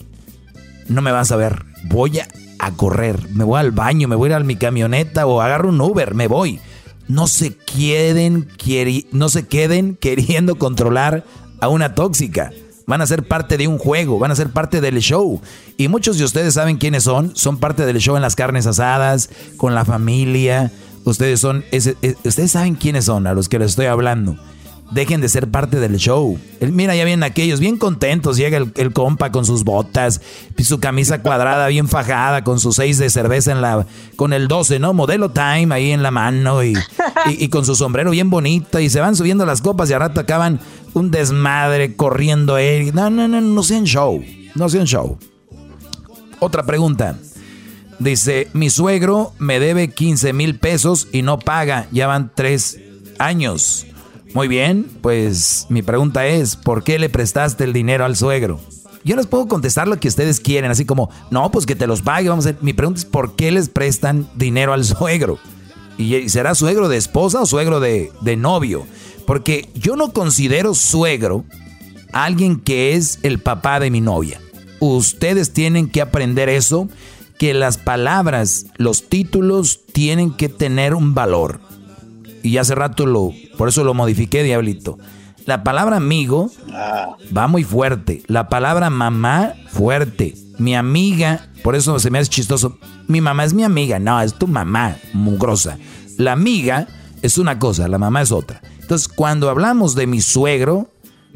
no 0.88 1.02
me 1.02 1.12
vas 1.12 1.32
a 1.32 1.36
ver. 1.36 1.64
Voy 1.86 2.20
a, 2.20 2.72
correr, 2.76 3.30
me 3.34 3.44
voy 3.44 3.60
al 3.60 3.72
baño, 3.72 4.08
me 4.08 4.16
voy 4.16 4.30
a 4.30 4.32
ir 4.32 4.36
a 4.36 4.44
mi 4.44 4.56
camioneta 4.56 5.26
o 5.26 5.42
agarro 5.42 5.70
un 5.70 5.80
Uber, 5.80 6.14
me 6.14 6.28
voy. 6.28 6.60
No 7.08 7.28
se 7.28 7.56
queden, 7.56 8.50
no 9.12 9.30
se 9.30 9.48
queden 9.48 9.96
queriendo 10.00 10.56
controlar 10.56 11.24
a 11.60 11.70
una 11.70 11.96
tóxica 11.96 12.52
van 12.86 13.02
a 13.02 13.06
ser 13.06 13.28
parte 13.28 13.58
de 13.58 13.68
un 13.68 13.78
juego, 13.78 14.18
van 14.18 14.32
a 14.32 14.36
ser 14.36 14.50
parte 14.50 14.80
del 14.80 15.00
show. 15.00 15.42
Y 15.76 15.90
muchos 15.90 16.18
de 16.18 16.24
ustedes 16.24 16.54
saben 16.54 16.78
quiénes 16.78 17.04
son, 17.04 17.36
son 17.36 17.58
parte 17.58 17.86
del 17.86 17.98
show 17.98 18.16
en 18.16 18.22
las 18.22 18.38
carnes 18.38 18.66
asadas, 18.66 19.30
con 19.58 19.76
la 19.76 19.84
familia. 19.84 20.72
Ustedes 21.04 21.42
son, 21.42 21.66
ustedes 22.24 22.52
saben 22.52 22.76
quiénes 22.76 23.04
son 23.04 23.28
a 23.28 23.34
los 23.34 23.50
que 23.50 23.60
les 23.60 23.72
estoy 23.72 23.88
hablando 23.88 24.38
dejen 24.92 25.22
de 25.22 25.30
ser 25.30 25.50
parte 25.50 25.80
del 25.80 25.98
show. 25.98 26.40
mira, 26.72 26.96
ya 26.96 27.06
vienen 27.06 27.24
aquellos 27.24 27.60
bien 27.60 27.78
contentos. 27.78 28.38
Llega 28.38 28.58
el, 28.58 28.94
compa 28.94 29.32
con 29.32 29.46
sus 29.46 29.64
botas, 29.64 30.22
su 30.64 30.80
camisa 30.80 31.22
cuadrada 31.22 31.68
bien 31.70 31.88
fajada, 31.88 32.44
con 32.44 32.60
sus 32.60 32.76
seis 32.76 32.98
de 32.98 33.10
cerveza 33.10 33.52
en 33.52 33.62
la, 33.62 33.86
con 34.16 34.34
el 34.34 34.48
12, 34.48 34.80
¿no? 34.80 34.94
Modelo 34.94 35.32
Time 35.32 35.74
ahí 35.74 35.92
en 35.92 36.04
la 36.04 36.12
mano 36.12 36.64
y, 36.64 36.74
y, 37.26 37.48
con 37.50 37.66
su 37.66 37.76
sombrero 37.76 38.12
bien 38.12 38.30
bonito. 38.30 38.80
Y 38.80 38.90
se 38.90 39.02
van 39.02 39.16
subiendo 39.16 39.46
las 39.46 39.62
copas 39.62 39.90
y 39.90 39.94
a 39.94 40.00
rato 40.00 40.20
acaban 40.20 40.60
un 40.94 41.12
desmadre 41.12 41.96
corriendo 41.96 42.58
él. 42.58 42.94
No, 42.94 43.10
no, 43.10 43.28
no, 43.28 43.42
no 43.42 43.64
sean 43.64 43.86
show. 43.86 44.24
No 44.56 44.70
sean 44.70 44.86
show. 44.86 45.18
Otra 46.40 46.66
pregunta. 46.66 47.18
Dice, 48.00 48.48
mi 48.54 48.70
suegro 48.70 49.34
me 49.40 49.60
debe 49.60 49.90
15 49.90 50.32
mil 50.34 50.60
pesos 50.60 51.08
y 51.12 51.24
no 51.24 51.40
paga. 51.40 51.88
Ya 51.92 52.06
van 52.06 52.32
tres 52.34 52.80
años. 53.18 53.87
Muy 54.34 54.48
bien, 54.48 54.88
pues 55.02 55.66
mi 55.70 55.82
pregunta 55.82 56.28
es, 56.28 56.56
¿por 56.56 56.84
qué 56.84 57.00
le 57.00 57.10
prestaste 57.10 57.64
el 57.64 57.74
dinero 57.74 58.06
al 58.06 58.16
suegro? 58.16 58.60
Yo 59.04 59.16
les 59.16 59.26
puedo 59.26 59.48
contestar 59.48 59.88
lo 59.88 60.00
que 60.00 60.08
ustedes 60.08 60.40
quieren, 60.40 60.70
así 60.70 60.86
como, 60.86 61.10
no, 61.32 61.50
pues 61.50 61.66
que 61.66 61.76
te 61.76 61.88
los 61.88 62.02
pague, 62.02 62.30
vamos 62.30 62.46
a 62.46 62.52
ver. 62.52 62.62
Mi 62.62 62.74
pregunta 62.74 63.00
es, 63.00 63.06
¿por 63.06 63.36
qué 63.36 63.52
les 63.52 63.70
prestan 63.70 64.30
dinero 64.36 64.74
al 64.74 64.84
suegro? 64.86 65.40
¿Y 65.98 66.30
será 66.30 66.56
suegro 66.56 66.90
de 66.90 66.98
esposa 66.98 67.42
o 67.42 67.46
suegro 67.46 67.80
de, 67.80 68.12
de 68.22 68.36
novio? 68.36 68.86
Porque 69.26 69.70
yo 69.74 69.96
no 69.96 70.14
considero 70.14 70.76
suegro 70.76 71.46
alguien 72.12 72.60
que 72.60 72.94
es 72.94 73.20
el 73.24 73.40
papá 73.40 73.80
de 73.80 73.92
mi 73.92 74.02
novia. 74.02 74.40
Ustedes 74.80 75.54
tienen 75.54 75.90
que 75.90 76.02
aprender 76.02 76.50
eso 76.50 76.88
que 77.40 77.54
las 77.54 77.78
palabras, 77.78 78.66
los 78.78 79.10
títulos 79.10 79.82
tienen 79.92 80.32
que 80.32 80.50
tener 80.50 80.94
un 80.94 81.14
valor. 81.14 81.60
Y 82.48 82.58
hace 82.58 82.76
rato 82.76 83.06
lo, 83.06 83.34
por 83.58 83.68
eso 83.68 83.84
lo 83.84 83.94
modifiqué, 83.94 84.44
diablito. 84.44 84.98
La 85.46 85.64
palabra 85.64 85.98
amigo 85.98 86.52
va 87.36 87.48
muy 87.48 87.64
fuerte. 87.64 88.24
La 88.28 88.50
palabra 88.50 88.90
mamá, 88.90 89.54
fuerte. 89.70 90.34
Mi 90.58 90.76
amiga, 90.76 91.50
por 91.64 91.76
eso 91.76 92.00
se 92.00 92.10
me 92.10 92.20
hace 92.20 92.30
chistoso. 92.30 92.80
Mi 93.08 93.22
mamá 93.22 93.44
es 93.46 93.54
mi 93.54 93.64
amiga. 93.64 94.00
No, 94.00 94.20
es 94.22 94.34
tu 94.34 94.48
mamá, 94.48 94.98
mugrosa. 95.14 95.78
La 96.18 96.34
amiga 96.34 96.88
es 97.22 97.38
una 97.38 97.60
cosa, 97.60 97.88
la 97.88 97.98
mamá 97.98 98.22
es 98.22 98.32
otra. 98.32 98.62
Entonces, 98.82 99.08
cuando 99.08 99.50
hablamos 99.50 99.96
de 99.96 100.08
mi 100.08 100.22
suegro, 100.22 100.90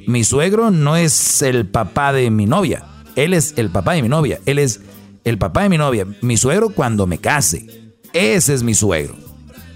mi 0.08 0.24
suegro 0.24 0.72
no 0.72 0.96
es 0.96 1.42
el 1.42 1.68
papá 1.68 2.14
de 2.14 2.32
mi 2.32 2.46
novia. 2.46 2.86
Él 3.16 3.34
es 3.34 3.54
el 3.58 3.70
papá 3.70 3.94
de 3.94 4.02
mi 4.02 4.10
novia. 4.10 4.40
Él 4.46 4.60
es 4.60 4.82
el 5.24 5.38
papá 5.38 5.64
de 5.64 5.70
mi 5.70 5.78
novia. 5.78 6.08
Mi 6.22 6.38
suegro 6.38 6.70
cuando 6.70 7.08
me 7.08 7.18
case. 7.18 7.94
Ese 8.14 8.54
es 8.54 8.64
mi 8.64 8.74
suegro. 8.74 9.16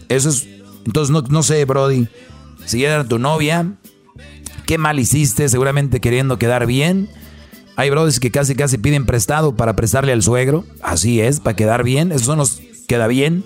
Eso 0.10 0.30
es. 0.30 0.48
Entonces, 0.86 1.12
no, 1.12 1.22
no 1.22 1.44
sé, 1.44 1.66
Brody. 1.66 2.08
Si 2.66 2.84
era 2.84 3.04
tu 3.04 3.20
novia, 3.20 3.74
qué 4.66 4.78
mal 4.78 5.00
hiciste, 5.00 5.50
seguramente 5.50 6.00
queriendo 6.00 6.38
quedar 6.38 6.66
bien. 6.66 7.10
Hay 7.76 7.90
brothers 7.90 8.20
que 8.20 8.32
casi 8.32 8.56
casi 8.56 8.78
piden 8.78 9.06
prestado 9.06 9.56
para 9.56 9.76
prestarle 9.76 10.14
al 10.14 10.24
suegro. 10.24 10.64
Así 10.82 11.20
es, 11.20 11.40
para 11.40 11.56
quedar 11.56 11.84
bien. 11.84 12.12
Eso 12.12 12.32
no 12.32 12.38
nos 12.38 12.62
queda 12.88 13.08
bien. 13.08 13.44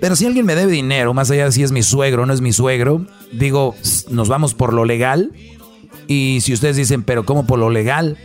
Pero 0.00 0.16
si 0.16 0.26
alguien 0.26 0.46
me 0.46 0.54
debe 0.54 0.72
dinero, 0.72 1.14
más 1.14 1.30
allá 1.30 1.46
de 1.46 1.52
si 1.52 1.62
es 1.62 1.72
mi 1.72 1.82
suegro 1.82 2.22
o 2.22 2.26
no 2.26 2.32
es 2.32 2.40
mi 2.40 2.52
suegro, 2.52 3.06
digo, 3.32 3.74
nos 4.10 4.28
vamos 4.28 4.54
por 4.54 4.72
lo 4.72 4.84
legal. 4.84 5.32
Y 6.06 6.40
si 6.42 6.52
ustedes 6.52 6.76
dicen, 6.76 7.02
pero 7.02 7.24
¿cómo 7.24 7.46
por 7.46 7.58
lo 7.58 7.70
legal? 7.70 8.16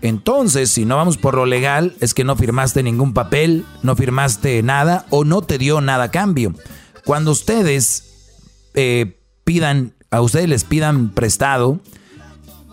Entonces, 0.00 0.70
si 0.70 0.84
no 0.84 0.96
vamos 0.96 1.16
por 1.16 1.34
lo 1.34 1.46
legal, 1.46 1.94
es 2.00 2.12
que 2.12 2.24
no 2.24 2.36
firmaste 2.36 2.82
ningún 2.82 3.14
papel, 3.14 3.64
no 3.82 3.94
firmaste 3.94 4.62
nada 4.62 5.06
o 5.10 5.24
no 5.24 5.42
te 5.42 5.58
dio 5.58 5.80
nada 5.80 6.04
a 6.04 6.10
cambio. 6.10 6.54
Cuando 7.04 7.32
ustedes 7.32 8.38
eh, 8.74 9.18
pidan, 9.44 9.94
a 10.10 10.20
ustedes 10.20 10.48
les 10.48 10.64
pidan 10.64 11.10
prestado, 11.10 11.80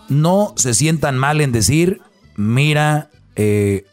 no 0.08 0.54
se 0.56 0.74
sientan 0.74 1.18
mal 1.18 1.40
en 1.40 1.52
decir, 1.52 2.00
mira, 2.36 3.10
eh, 3.36 3.84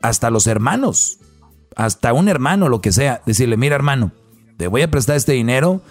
hasta 0.00 0.30
los 0.30 0.46
hermanos, 0.46 1.18
hasta 1.76 2.12
un 2.12 2.28
hermano, 2.28 2.68
lo 2.68 2.80
que 2.80 2.92
sea, 2.92 3.22
decirle, 3.26 3.56
mira 3.56 3.76
hermano, 3.76 4.12
te 4.56 4.66
voy 4.66 4.82
a 4.82 4.90
prestar 4.90 5.16
este 5.16 5.32
dinero, 5.32 5.82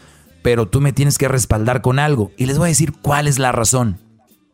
pero 0.41 0.67
tú 0.67 0.81
me 0.81 0.93
tienes 0.93 1.17
que 1.17 1.27
respaldar 1.27 1.81
con 1.81 1.99
algo. 1.99 2.31
Y 2.37 2.45
les 2.45 2.57
voy 2.57 2.67
a 2.67 2.69
decir 2.69 2.93
cuál 3.01 3.27
es 3.27 3.39
la 3.39 3.51
razón. 3.51 3.99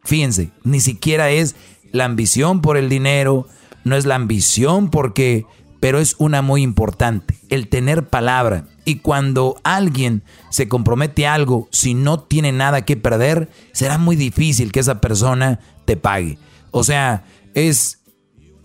Fíjense, 0.04 0.52
ni 0.64 0.80
siquiera 0.80 1.30
es 1.30 1.56
la 1.91 2.06
ambición 2.06 2.62
por 2.62 2.78
el 2.78 2.90
dinero, 2.90 3.48
no 3.84 3.95
es 3.95 4.06
la 4.06 4.16
ambición 4.16 4.90
porque, 4.90 5.45
pero 5.80 5.99
es 5.99 6.16
una 6.18 6.41
muy 6.41 6.62
importante, 6.62 7.38
el 7.49 7.68
tener 7.68 8.08
palabra. 8.08 8.68
Y 8.88 8.99
cuando 8.99 9.59
alguien 9.65 10.23
se 10.49 10.69
compromete 10.69 11.27
a 11.27 11.34
algo, 11.34 11.68
si 11.73 11.93
no 11.93 12.22
tiene 12.22 12.53
nada 12.53 12.85
que 12.85 12.95
perder, 12.95 13.49
será 13.73 13.97
muy 13.97 14.15
difícil 14.15 14.72
que 14.72 14.80
esa 14.80 15.01
persona 15.01 15.59
te 15.84 15.97
pague. 15.97 16.38
O 16.72 16.85
sea, 16.85 17.26
es, 17.53 17.99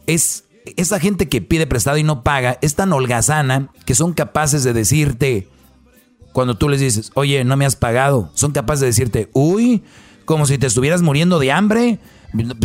es 0.06 0.44
esa 0.76 1.00
gente 1.00 1.28
que 1.28 1.42
pide 1.42 1.66
prestado 1.66 1.96
y 1.96 2.04
no 2.04 2.22
paga, 2.22 2.56
es 2.62 2.76
tan 2.76 2.92
holgazana 2.92 3.70
que 3.84 3.96
son 3.96 4.12
capaces 4.12 4.62
de 4.62 4.72
decirte, 4.72 5.48
cuando 6.32 6.54
tú 6.54 6.68
les 6.68 6.78
dices, 6.78 7.10
oye, 7.14 7.42
no 7.42 7.56
me 7.56 7.66
has 7.66 7.74
pagado, 7.74 8.30
son 8.34 8.52
capaces 8.52 8.82
de 8.82 8.86
decirte, 8.86 9.28
uy, 9.32 9.82
como 10.24 10.46
si 10.46 10.56
te 10.56 10.68
estuvieras 10.68 11.02
muriendo 11.02 11.40
de 11.40 11.50
hambre, 11.50 11.98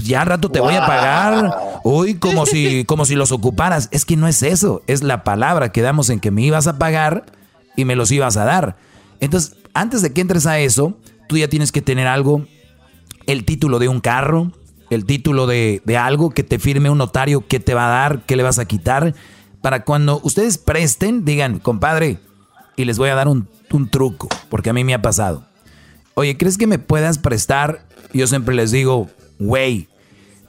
ya 0.03 0.23
rato 0.25 0.51
te 0.51 0.59
voy 0.59 0.75
a 0.75 0.85
pagar, 0.85 1.81
uy, 1.83 2.19
como 2.19 2.45
si, 2.45 2.85
como 2.85 3.03
si 3.05 3.15
los 3.15 3.31
ocuparas. 3.31 3.89
Es 3.89 4.05
que 4.05 4.15
no 4.15 4.27
es 4.27 4.43
eso, 4.43 4.83
es 4.85 5.01
la 5.01 5.23
palabra 5.23 5.71
que 5.71 5.81
damos 5.81 6.11
en 6.11 6.19
que 6.19 6.29
me 6.29 6.43
ibas 6.43 6.67
a 6.67 6.77
pagar 6.77 7.35
y 7.77 7.85
me 7.85 7.95
los 7.95 8.11
ibas 8.11 8.35
a 8.35 8.43
dar. 8.43 8.75
Entonces, 9.21 9.55
antes 9.73 10.01
de 10.01 10.11
que 10.11 10.19
entres 10.19 10.45
a 10.45 10.59
eso, 10.59 10.97
tú 11.29 11.37
ya 11.37 11.47
tienes 11.47 11.71
que 11.71 11.81
tener 11.81 12.07
algo, 12.07 12.45
el 13.25 13.45
título 13.45 13.79
de 13.79 13.87
un 13.87 14.01
carro, 14.01 14.51
el 14.89 15.05
título 15.05 15.47
de, 15.47 15.81
de 15.85 15.95
algo 15.95 16.31
que 16.31 16.43
te 16.43 16.59
firme 16.59 16.89
un 16.89 16.97
notario, 16.97 17.47
qué 17.47 17.61
te 17.61 17.73
va 17.73 17.87
a 17.87 18.01
dar, 18.01 18.25
qué 18.25 18.35
le 18.35 18.43
vas 18.43 18.59
a 18.59 18.65
quitar, 18.65 19.13
para 19.61 19.85
cuando 19.85 20.19
ustedes 20.23 20.57
presten, 20.57 21.23
digan, 21.23 21.59
compadre, 21.59 22.19
y 22.75 22.85
les 22.85 22.97
voy 22.97 23.09
a 23.09 23.15
dar 23.15 23.27
un, 23.27 23.47
un 23.71 23.89
truco, 23.89 24.27
porque 24.49 24.69
a 24.69 24.73
mí 24.73 24.83
me 24.83 24.93
ha 24.93 25.01
pasado. 25.01 25.45
Oye, 26.13 26.37
¿crees 26.37 26.57
que 26.57 26.67
me 26.67 26.79
puedas 26.79 27.19
prestar? 27.19 27.85
Yo 28.13 28.27
siempre 28.27 28.55
les 28.55 28.71
digo, 28.71 29.09
güey, 29.39 29.87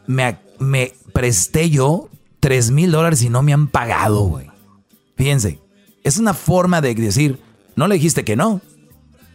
me, 0.06 0.38
me 0.58 0.94
presté 1.12 1.68
yo 1.68 2.08
3 2.40 2.70
mil 2.70 2.90
dólares 2.90 3.22
y 3.22 3.28
no 3.28 3.42
me 3.42 3.52
han 3.52 3.68
pagado, 3.68 4.22
güey. 4.22 4.46
Fíjense, 5.16 5.60
es 6.08 6.18
una 6.18 6.34
forma 6.34 6.80
de 6.80 6.94
decir, 6.94 7.38
no 7.76 7.86
le 7.86 7.94
dijiste 7.94 8.24
que 8.24 8.36
no, 8.36 8.60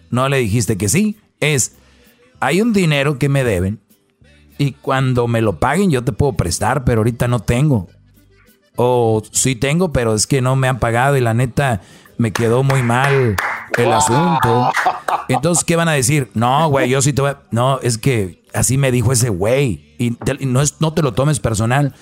no 0.10 0.30
le 0.30 0.38
dijiste 0.38 0.78
que 0.78 0.90
sí, 0.90 1.18
es, 1.40 1.76
hay 2.40 2.62
un 2.62 2.74
dinero 2.74 3.20
que 3.20 3.30
me 3.30 3.44
deben 3.44 3.80
y 4.58 4.74
cuando 4.74 5.28
me 5.28 5.42
lo 5.42 5.60
paguen 5.60 5.92
yo 5.92 6.04
te 6.04 6.12
puedo 6.12 6.34
prestar, 6.34 6.84
pero 6.84 7.00
ahorita 7.00 7.28
no 7.28 7.40
tengo. 7.40 7.88
O 8.76 9.22
sí 9.32 9.56
tengo, 9.56 9.94
pero 9.94 10.16
es 10.16 10.26
que 10.26 10.42
no 10.42 10.56
me 10.56 10.68
han 10.68 10.80
pagado 10.80 11.16
y 11.16 11.22
la 11.22 11.34
neta 11.34 11.82
me 12.18 12.32
quedó 12.32 12.64
muy 12.64 12.82
mal 12.82 13.36
el 13.78 13.92
asunto. 13.92 14.72
Entonces, 15.30 15.64
¿qué 15.64 15.76
van 15.76 15.90
a 15.90 15.94
decir? 15.94 16.30
No, 16.34 16.70
güey, 16.70 16.90
yo 16.90 17.02
sí 17.02 17.14
te 17.14 17.22
voy 17.22 17.32
a... 17.32 17.42
No, 17.52 17.80
es 17.82 17.98
que 17.98 18.44
así 18.54 18.78
me 18.78 18.92
dijo 18.92 19.12
ese 19.12 19.30
güey. 19.30 19.96
Y, 20.00 20.18
no, 20.46 20.62
es, 20.62 20.82
no 20.82 20.94
te 20.94 21.02
lo 21.02 21.14
tomes 21.14 21.40
personal. 21.40 21.94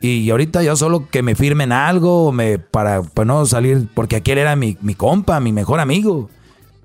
Y 0.00 0.30
ahorita 0.30 0.62
yo 0.62 0.76
solo 0.76 1.08
que 1.10 1.22
me 1.22 1.34
firmen 1.34 1.72
algo 1.72 2.32
me, 2.32 2.58
para, 2.58 3.02
para 3.02 3.26
no 3.26 3.44
salir, 3.44 3.86
porque 3.94 4.16
aquel 4.16 4.38
era 4.38 4.56
mi, 4.56 4.78
mi 4.80 4.94
compa, 4.94 5.40
mi 5.40 5.52
mejor 5.52 5.78
amigo. 5.78 6.30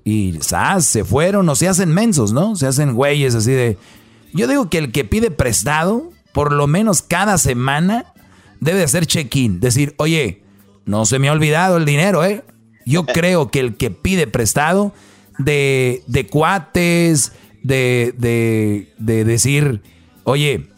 Y 0.04 0.38
¿sabes? 0.42 0.84
se 0.84 1.04
fueron, 1.04 1.48
o 1.48 1.56
se 1.56 1.66
hacen 1.66 1.92
mensos, 1.92 2.32
¿no? 2.32 2.56
Se 2.56 2.66
hacen 2.66 2.94
güeyes 2.94 3.34
así 3.34 3.52
de... 3.52 3.78
Yo 4.34 4.46
digo 4.46 4.68
que 4.68 4.78
el 4.78 4.92
que 4.92 5.04
pide 5.04 5.30
prestado, 5.30 6.10
por 6.34 6.52
lo 6.52 6.66
menos 6.66 7.00
cada 7.00 7.38
semana, 7.38 8.12
debe 8.60 8.82
hacer 8.82 9.06
check-in. 9.06 9.60
Decir, 9.60 9.94
oye, 9.96 10.42
no 10.84 11.06
se 11.06 11.18
me 11.18 11.28
ha 11.28 11.32
olvidado 11.32 11.78
el 11.78 11.86
dinero, 11.86 12.22
¿eh? 12.24 12.44
Yo 12.84 13.04
creo 13.04 13.50
que 13.50 13.60
el 13.60 13.76
que 13.76 13.90
pide 13.90 14.26
prestado 14.26 14.92
de, 15.38 16.02
de 16.06 16.26
cuates, 16.26 17.32
de, 17.62 18.14
de, 18.16 18.92
de, 18.98 19.24
decir, 19.24 19.82
oye, 20.22 20.68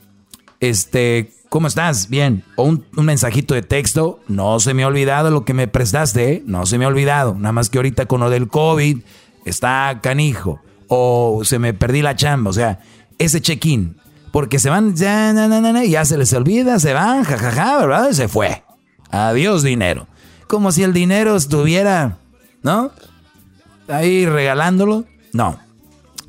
este, 0.61 1.33
¿cómo 1.49 1.67
estás? 1.67 2.09
Bien. 2.09 2.45
O 2.57 2.65
un, 2.65 2.85
mensajito 2.93 3.55
de 3.55 3.63
texto, 3.63 4.21
no 4.29 4.61
se 4.61 4.75
me 4.75 4.83
ha 4.83 4.87
olvidado 4.87 5.31
lo 5.31 5.45
que 5.45 5.55
me 5.55 5.69
prestaste, 5.69 6.33
¿eh? 6.33 6.43
no 6.47 6.67
se 6.67 6.79
me 6.79 6.85
ha 6.85 6.89
olvidado. 6.89 7.35
Nada 7.35 7.53
más 7.53 7.71
que 7.71 7.79
ahorita 7.79 8.07
con 8.07 8.21
lo 8.21 8.31
del 8.31 8.49
COVID 8.49 8.99
está 9.45 10.01
canijo. 10.03 10.61
O 10.89 11.43
se 11.45 11.59
me 11.59 11.75
perdí 11.75 12.03
la 12.03 12.17
chamba. 12.17 12.51
O 12.51 12.55
sea, 12.55 12.81
ese 13.19 13.41
check-in. 13.41 13.97
Porque 14.33 14.59
se 14.59 14.71
van, 14.71 14.95
ya, 14.95 15.33
ya 15.85 16.05
se 16.05 16.19
les 16.19 16.33
olvida, 16.33 16.79
se 16.79 16.93
van, 16.93 17.25
jajaja, 17.25 17.79
¿verdad? 17.79 18.11
Y 18.11 18.15
se 18.15 18.29
fue. 18.29 18.63
Adiós 19.11 19.63
dinero 19.63 20.07
como 20.49 20.73
si 20.73 20.83
el 20.83 20.93
dinero 20.93 21.37
estuviera, 21.37 22.19
¿no? 22.63 22.91
Ahí 23.87 24.27
regalándolo. 24.27 25.05
No. 25.33 25.59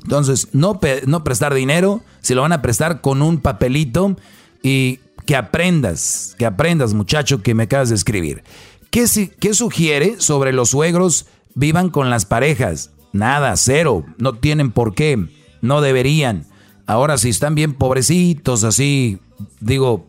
Entonces, 0.04 0.48
no, 0.52 0.78
no 1.06 1.24
prestar 1.24 1.52
dinero, 1.52 2.02
si 2.20 2.34
lo 2.34 2.42
van 2.42 2.52
a 2.52 2.62
prestar 2.62 3.00
con 3.00 3.22
un 3.22 3.38
papelito 3.38 4.16
y 4.62 5.00
que 5.26 5.36
aprendas, 5.36 6.34
que 6.38 6.46
aprendas, 6.46 6.94
muchacho, 6.94 7.42
que 7.42 7.54
me 7.54 7.64
acabas 7.64 7.88
de 7.88 7.94
escribir. 7.94 8.42
¿Qué, 8.90 9.04
¿Qué 9.38 9.54
sugiere 9.54 10.20
sobre 10.20 10.52
los 10.52 10.70
suegros 10.70 11.26
vivan 11.54 11.90
con 11.90 12.10
las 12.10 12.26
parejas? 12.26 12.90
Nada, 13.12 13.56
cero, 13.56 14.04
no 14.18 14.34
tienen 14.34 14.70
por 14.72 14.94
qué, 14.94 15.28
no 15.60 15.80
deberían. 15.80 16.46
Ahora, 16.86 17.18
si 17.18 17.28
están 17.28 17.54
bien 17.54 17.74
pobrecitos, 17.74 18.64
así, 18.64 19.18
digo, 19.60 20.08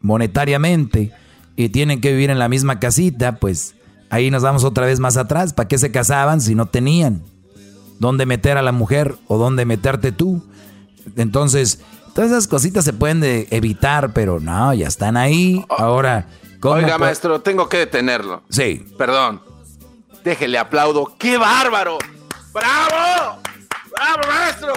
monetariamente, 0.00 1.12
y 1.56 1.68
tienen 1.68 2.00
que 2.00 2.12
vivir 2.12 2.30
en 2.30 2.38
la 2.38 2.48
misma 2.48 2.80
casita, 2.80 3.36
pues 3.36 3.74
ahí 4.10 4.30
nos 4.30 4.42
vamos 4.42 4.64
otra 4.64 4.86
vez 4.86 5.00
más 5.00 5.16
atrás. 5.16 5.52
¿Para 5.52 5.68
qué 5.68 5.78
se 5.78 5.90
casaban 5.90 6.40
si 6.40 6.54
no 6.54 6.66
tenían? 6.66 7.22
¿Dónde 7.98 8.26
meter 8.26 8.56
a 8.56 8.62
la 8.62 8.72
mujer 8.72 9.16
o 9.26 9.38
dónde 9.38 9.64
meterte 9.64 10.12
tú? 10.12 10.42
Entonces, 11.16 11.80
todas 12.14 12.30
esas 12.30 12.46
cositas 12.48 12.84
se 12.84 12.92
pueden 12.92 13.22
evitar, 13.50 14.12
pero 14.12 14.40
no, 14.40 14.72
ya 14.74 14.88
están 14.88 15.16
ahí. 15.16 15.64
Ahora, 15.68 16.26
¿cómo 16.60 16.76
Oiga, 16.76 16.98
maestro, 16.98 17.40
tengo 17.40 17.68
que 17.68 17.78
detenerlo. 17.78 18.42
Sí. 18.48 18.86
Perdón. 18.96 19.40
Déjele 20.24 20.58
aplaudo. 20.58 21.14
¡Qué 21.18 21.36
bárbaro! 21.36 21.98
¡Bravo! 22.52 23.38
¡Bravo, 23.90 24.22
maestro! 24.28 24.72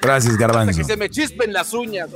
Gracias, 0.00 0.36
Garbanzo. 0.36 0.70
Hasta 0.70 0.82
que 0.82 0.88
se 0.88 0.96
me 0.96 1.10
chispen 1.10 1.52
las 1.52 1.72
uñas. 1.72 2.10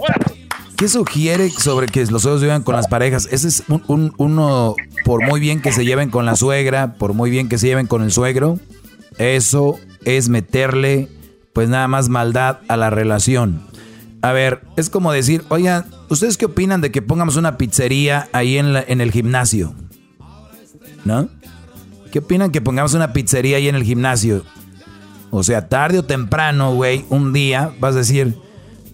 ¿Qué 0.77 0.89
sugiere 0.89 1.51
sobre 1.51 1.89
que 1.89 2.07
los 2.07 2.23
suegros 2.23 2.41
vivan 2.41 2.63
con 2.63 2.77
las 2.77 2.87
parejas? 2.87 3.27
Ese 3.33 3.49
es 3.49 3.65
un, 3.67 4.15
uno, 4.17 4.77
por 5.05 5.25
muy 5.27 5.41
bien 5.41 5.61
que 5.61 5.73
se 5.73 5.85
lleven 5.85 6.09
con 6.09 6.25
la 6.25 6.37
suegra, 6.37 6.95
por 6.95 7.15
muy 7.15 7.31
bien 7.31 7.49
que 7.49 7.59
se 7.59 7.67
lleven 7.67 7.89
con 7.89 8.03
el 8.03 8.13
suegro, 8.13 8.61
eso 9.19 9.81
es 10.05 10.29
meterle, 10.29 11.09
pues 11.53 11.69
nada 11.69 11.89
más 11.89 12.09
maldad 12.09 12.59
a 12.69 12.77
la 12.77 12.91
relación. 12.91 13.68
A 14.23 14.33
ver, 14.33 14.63
es 14.77 14.91
como 14.91 15.13
decir, 15.13 15.45
oiga, 15.49 15.87
¿Ustedes 16.11 16.39
qué 16.39 16.47
opinan 16.47 16.81
de 16.81 16.91
que 16.91 17.03
pongamos 17.03 17.37
una 17.37 17.59
pizzería 17.59 18.29
ahí 18.33 18.57
en, 18.57 18.75
en 18.77 19.01
el 19.01 19.13
gimnasio? 19.13 19.75
¿No? 21.05 21.29
¿Qué 22.11 22.21
opinan 22.21 22.51
que 22.51 22.63
pongamos 22.63 22.95
una 22.95 23.13
pizzería 23.13 23.59
ahí 23.59 23.69
en 23.69 23.75
el 23.75 23.85
gimnasio? 23.85 24.45
O 25.31 25.43
sea, 25.43 25.69
tarde 25.69 25.99
o 25.99 26.05
temprano, 26.05 26.75
güey, 26.75 27.05
un 27.11 27.35
día 27.35 27.73
vas 27.79 27.95
a 27.95 27.99
decir, 27.99 28.39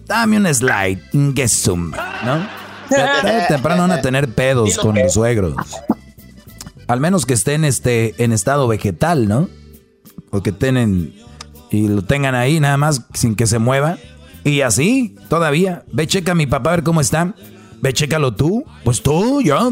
dame 0.05 0.37
un 0.37 0.53
slide, 0.53 1.01
gesum, 1.33 1.91
¿no? 2.25 2.47
Tarde 2.89 3.43
o 3.45 3.47
temprano 3.47 3.83
van 3.83 3.91
a 3.91 4.01
tener 4.01 4.27
pedos 4.33 4.77
con 4.77 4.95
los 4.95 5.13
suegros. 5.13 5.55
Al 6.87 6.99
menos 6.99 7.25
que 7.25 7.33
estén 7.33 7.63
este, 7.63 8.13
en 8.21 8.33
estado 8.33 8.67
vegetal, 8.67 9.29
¿no? 9.29 9.47
O 10.31 10.43
que 10.43 10.51
tengan 10.51 11.13
y 11.71 11.87
lo 11.87 12.03
tengan 12.03 12.35
ahí 12.35 12.59
nada 12.59 12.77
más 12.77 13.05
sin 13.13 13.35
que 13.35 13.47
se 13.47 13.57
mueva. 13.57 13.97
Y 14.45 14.61
así, 14.61 15.15
todavía. 15.27 15.83
Ve, 15.91 16.05
checa 16.07 16.33
a 16.33 16.35
mi 16.35 16.45
papá 16.45 16.69
a 16.69 16.75
ver 16.77 16.83
cómo 16.83 17.01
está. 17.01 17.33
Ve, 17.81 17.91
chécalo 17.91 18.35
tú. 18.35 18.63
Pues 18.83 19.01
tú, 19.01 19.41
yo, 19.41 19.71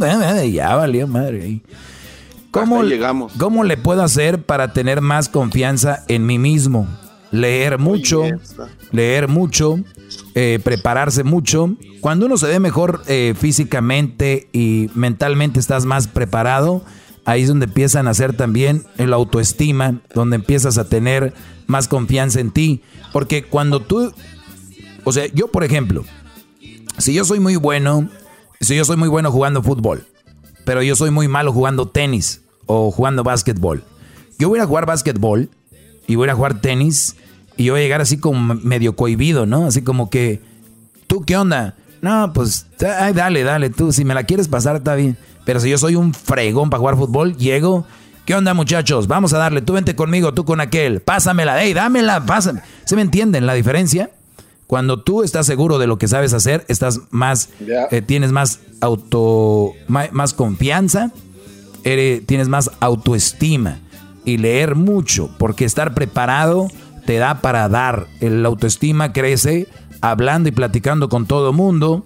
ya 0.51 0.75
valió 0.75 1.07
madre. 1.07 1.61
¿Cómo, 2.49 2.83
llegamos. 2.83 3.33
¿Cómo 3.37 3.63
le 3.63 3.77
puedo 3.77 4.03
hacer 4.03 4.41
para 4.43 4.73
tener 4.73 5.01
más 5.01 5.29
confianza 5.29 6.03
en 6.07 6.25
mí 6.25 6.39
mismo? 6.39 6.87
Leer 7.31 7.79
mucho, 7.79 8.23
leer 8.91 9.27
mucho, 9.27 9.79
eh, 10.35 10.59
prepararse 10.63 11.23
mucho. 11.23 11.75
Cuando 12.01 12.25
uno 12.25 12.37
se 12.37 12.47
ve 12.47 12.59
mejor 12.59 13.01
eh, 13.07 13.33
físicamente 13.37 14.47
y 14.53 14.89
mentalmente 14.93 15.59
estás 15.59 15.85
más 15.85 16.07
preparado, 16.07 16.83
ahí 17.25 17.43
es 17.43 17.47
donde 17.47 17.65
empiezan 17.65 18.07
a 18.07 18.11
hacer 18.11 18.35
también 18.35 18.85
el 18.97 19.13
autoestima, 19.13 20.01
donde 20.13 20.35
empiezas 20.35 20.77
a 20.77 20.87
tener 20.87 21.33
más 21.65 21.87
confianza 21.87 22.39
en 22.39 22.51
ti. 22.51 22.81
Porque 23.11 23.43
cuando 23.43 23.79
tú, 23.79 24.13
o 25.03 25.11
sea, 25.11 25.27
yo 25.33 25.47
por 25.47 25.63
ejemplo, 25.63 26.03
si 26.97 27.13
yo 27.13 27.25
soy 27.25 27.39
muy 27.39 27.55
bueno, 27.55 28.09
si 28.59 28.75
yo 28.75 28.85
soy 28.85 28.97
muy 28.97 29.09
bueno 29.09 29.31
jugando 29.31 29.61
fútbol, 29.63 30.05
pero 30.65 30.81
yo 30.81 30.95
soy 30.95 31.11
muy 31.11 31.27
malo 31.27 31.51
jugando 31.51 31.87
tenis 31.87 32.41
o 32.65 32.91
jugando 32.91 33.23
básquetbol, 33.23 33.83
yo 34.39 34.49
voy 34.49 34.59
a 34.59 34.65
jugar 34.65 34.85
básquetbol 34.85 35.49
y 36.07 36.15
voy 36.15 36.29
a 36.29 36.35
jugar 36.35 36.61
tenis 36.61 37.15
y 37.57 37.65
yo 37.65 37.73
voy 37.73 37.81
a 37.81 37.83
llegar 37.83 38.01
así 38.01 38.17
como 38.17 38.55
medio 38.55 38.95
cohibido, 38.95 39.45
¿no? 39.45 39.65
Así 39.65 39.83
como 39.83 40.09
que, 40.09 40.41
¿tú 41.07 41.23
qué 41.23 41.37
onda? 41.37 41.75
No, 42.01 42.33
pues, 42.33 42.65
ay, 42.99 43.13
dale, 43.13 43.43
dale, 43.43 43.69
tú, 43.69 43.93
si 43.93 44.03
me 44.03 44.13
la 44.13 44.23
quieres 44.23 44.47
pasar, 44.47 44.77
está 44.77 44.95
bien. 44.95 45.17
Pero 45.45 45.59
si 45.59 45.69
yo 45.69 45.77
soy 45.77 45.95
un 45.95 46.13
fregón 46.13 46.69
para 46.69 46.79
jugar 46.79 46.97
fútbol, 46.97 47.37
llego. 47.37 47.85
¿Qué 48.25 48.35
onda, 48.35 48.53
muchachos? 48.53 49.07
Vamos 49.07 49.33
a 49.33 49.37
darle. 49.37 49.61
Tú 49.61 49.73
vente 49.73 49.95
conmigo, 49.95 50.33
tú 50.33 50.45
con 50.45 50.61
aquel. 50.61 51.01
Pásamela. 51.01 51.61
Ey, 51.63 51.73
dámela, 51.73 52.25
pásame. 52.25 52.61
¿Se 52.85 52.95
me 52.95 53.01
entienden 53.01 53.45
la 53.45 53.53
diferencia? 53.53 54.11
Cuando 54.67 55.01
tú 55.01 55.23
estás 55.23 55.45
seguro 55.45 55.77
de 55.77 55.87
lo 55.87 55.97
que 55.97 56.07
sabes 56.07 56.33
hacer, 56.33 56.65
estás 56.67 57.01
más, 57.11 57.49
eh, 57.91 58.01
tienes 58.01 58.31
más 58.31 58.59
auto, 58.81 59.73
más, 59.87 60.33
confianza, 60.33 61.11
tienes 61.83 62.47
más 62.47 62.71
autoestima 62.79 63.79
y 64.25 64.37
leer 64.37 64.75
mucho, 64.75 65.29
porque 65.37 65.65
estar 65.65 65.93
preparado 65.93 66.69
te 67.05 67.17
da 67.17 67.41
para 67.41 67.67
dar. 67.69 68.07
El 68.21 68.45
autoestima 68.45 69.13
crece 69.13 69.67
hablando 70.01 70.49
y 70.49 70.53
platicando 70.53 71.09
con 71.09 71.25
todo 71.25 71.53
mundo 71.53 72.05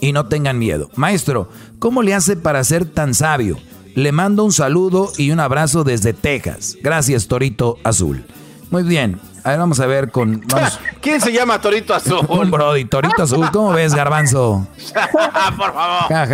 y 0.00 0.12
no 0.12 0.26
tengan 0.26 0.58
miedo. 0.58 0.90
Maestro, 0.96 1.48
¿cómo 1.78 2.02
le 2.02 2.14
hace 2.14 2.36
para 2.36 2.64
ser 2.64 2.86
tan 2.86 3.14
sabio? 3.14 3.58
Le 3.94 4.10
mando 4.10 4.44
un 4.44 4.52
saludo 4.52 5.12
y 5.18 5.30
un 5.30 5.40
abrazo 5.40 5.84
desde 5.84 6.12
Texas. 6.12 6.76
Gracias, 6.82 7.28
Torito 7.28 7.78
Azul. 7.84 8.24
Muy 8.70 8.82
bien. 8.84 9.20
A 9.44 9.50
ver, 9.50 9.58
vamos 9.58 9.80
a 9.80 9.86
ver 9.86 10.10
con. 10.10 10.40
¿Quién 11.00 11.20
se 11.20 11.32
llama 11.32 11.60
Torito 11.60 11.94
Azul? 11.94 12.24
Un 12.28 12.50
Brody, 12.50 12.84
Torito 12.84 13.22
Azul. 13.22 13.50
¿Cómo 13.52 13.72
ves, 13.72 13.94
Garbanzo? 13.94 14.66
Por 15.56 15.72
favor. 15.74 16.08
Ja, 16.08 16.26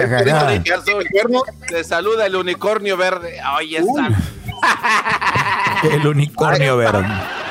Te 1.68 1.84
saluda 1.84 2.26
el 2.26 2.36
unicornio 2.36 2.96
verde. 2.96 3.40
Oye, 3.56 3.78
está. 3.78 4.08
El 5.90 6.06
unicornio 6.06 6.76
verde. 6.76 7.06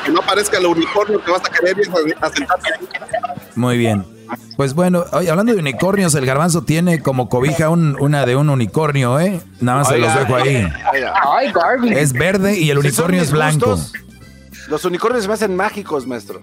Que 0.06 0.12
no 0.12 0.20
aparezca 0.20 0.58
el 0.58 0.66
unicornio 0.66 1.24
que 1.24 1.32
vas 1.32 1.42
a 1.46 1.50
querer 1.50 1.78
asentarte. 2.22 2.70
Muy 3.56 3.78
bien. 3.78 4.06
Pues 4.58 4.74
bueno, 4.74 5.06
hablando 5.12 5.54
de 5.54 5.60
unicornios, 5.60 6.14
el 6.16 6.26
garbanzo 6.26 6.64
tiene 6.64 7.02
como 7.02 7.30
cobija 7.30 7.70
una 7.70 8.26
de 8.26 8.36
un 8.36 8.50
unicornio, 8.50 9.20
¿eh? 9.20 9.40
Nada 9.62 9.80
más 9.80 9.88
se 9.88 9.98
los 9.98 10.14
dejo 10.14 10.36
ahí. 10.36 10.68
Es 11.92 12.14
verde 12.14 12.58
y 12.58 12.70
el 12.70 12.80
unicornio 12.80 13.22
es 13.22 13.32
blanco. 13.32 13.80
Los 14.70 14.86
unicornios 14.86 15.28
me 15.28 15.34
hacen 15.34 15.56
mágicos, 15.56 16.06
maestro. 16.08 16.42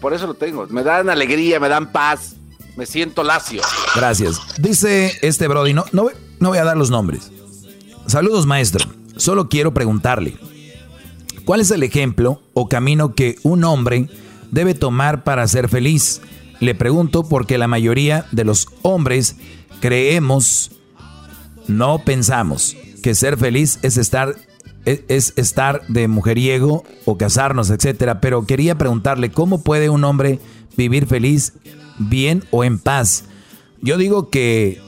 Por 0.00 0.12
eso 0.12 0.26
lo 0.26 0.34
tengo. 0.34 0.66
Me 0.68 0.82
dan 0.82 1.08
alegría, 1.10 1.58
me 1.60 1.68
dan 1.68 1.90
paz. 1.92 2.36
Me 2.76 2.86
siento 2.86 3.22
lacio. 3.22 3.62
Gracias. 3.94 4.38
Dice 4.58 5.12
este 5.22 5.48
Brody, 5.48 5.72
no, 5.72 5.84
no, 5.92 6.08
no 6.40 6.48
voy 6.50 6.58
a 6.58 6.64
dar 6.64 6.76
los 6.76 6.90
nombres. 6.90 7.30
Saludos, 8.06 8.46
maestro. 8.46 8.84
Solo 9.16 9.48
quiero 9.48 9.72
preguntarle, 9.72 10.36
¿cuál 11.46 11.60
es 11.60 11.70
el 11.70 11.82
ejemplo 11.82 12.42
o 12.52 12.68
camino 12.68 13.14
que 13.14 13.36
un 13.42 13.64
hombre 13.64 14.10
debe 14.50 14.74
tomar 14.74 15.24
para 15.24 15.48
ser 15.48 15.68
feliz? 15.68 16.20
Le 16.60 16.74
pregunto 16.74 17.26
porque 17.26 17.56
la 17.56 17.66
mayoría 17.66 18.26
de 18.30 18.44
los 18.44 18.68
hombres 18.82 19.36
creemos, 19.80 20.72
no 21.66 21.98
pensamos 22.04 22.76
que 23.02 23.14
ser 23.14 23.38
feliz 23.38 23.78
es 23.82 23.96
estar 23.96 24.36
es 24.86 25.32
estar 25.36 25.82
de 25.88 26.08
mujeriego 26.08 26.84
o 27.04 27.18
casarnos, 27.18 27.70
etcétera, 27.70 28.20
pero 28.20 28.46
quería 28.46 28.78
preguntarle 28.78 29.30
cómo 29.30 29.62
puede 29.62 29.90
un 29.90 30.04
hombre 30.04 30.38
vivir 30.76 31.06
feliz, 31.06 31.54
bien 31.98 32.44
o 32.50 32.64
en 32.64 32.78
paz. 32.78 33.24
Yo 33.82 33.98
digo 33.98 34.30
que 34.30 34.80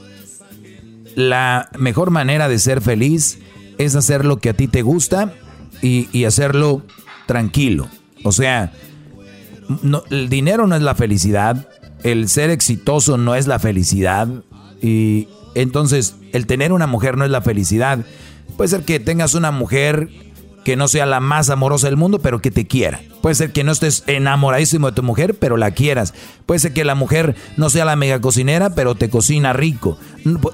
la 1.15 1.69
mejor 1.77 2.11
manera 2.11 2.47
de 2.47 2.59
ser 2.59 2.81
feliz 2.81 3.39
es 3.77 3.95
hacer 3.95 4.25
lo 4.25 4.37
que 4.37 4.49
a 4.49 4.53
ti 4.53 4.67
te 4.67 4.81
gusta 4.81 5.33
y, 5.81 6.07
y 6.11 6.25
hacerlo 6.25 6.81
tranquilo. 7.25 7.89
O 8.23 8.31
sea, 8.31 8.71
no, 9.83 10.03
el 10.09 10.29
dinero 10.29 10.65
no 10.65 10.75
es 10.75 10.81
la 10.81 10.95
felicidad, 10.95 11.67
el 12.03 12.29
ser 12.29 12.49
exitoso 12.49 13.17
no 13.17 13.35
es 13.35 13.47
la 13.47 13.59
felicidad 13.59 14.27
y 14.81 15.27
entonces 15.55 16.15
el 16.31 16.45
tener 16.45 16.71
una 16.71 16.87
mujer 16.87 17.17
no 17.17 17.25
es 17.25 17.31
la 17.31 17.41
felicidad. 17.41 17.99
Puede 18.57 18.69
ser 18.69 18.83
que 18.83 18.99
tengas 18.99 19.33
una 19.33 19.51
mujer 19.51 20.09
que 20.63 20.75
no 20.75 20.87
sea 20.87 21.05
la 21.05 21.19
más 21.19 21.49
amorosa 21.49 21.87
del 21.87 21.97
mundo, 21.97 22.19
pero 22.19 22.41
que 22.41 22.51
te 22.51 22.67
quiera. 22.67 23.01
Puede 23.21 23.35
ser 23.35 23.51
que 23.51 23.63
no 23.63 23.71
estés 23.71 24.03
enamoradísimo 24.07 24.87
de 24.87 24.95
tu 24.95 25.03
mujer, 25.03 25.35
pero 25.35 25.57
la 25.57 25.71
quieras. 25.71 26.13
Puede 26.45 26.59
ser 26.59 26.73
que 26.73 26.85
la 26.85 26.95
mujer 26.95 27.35
no 27.57 27.69
sea 27.69 27.85
la 27.85 27.95
mega 27.95 28.21
cocinera, 28.21 28.71
pero 28.71 28.95
te 28.95 29.09
cocina 29.09 29.53
rico. 29.53 29.97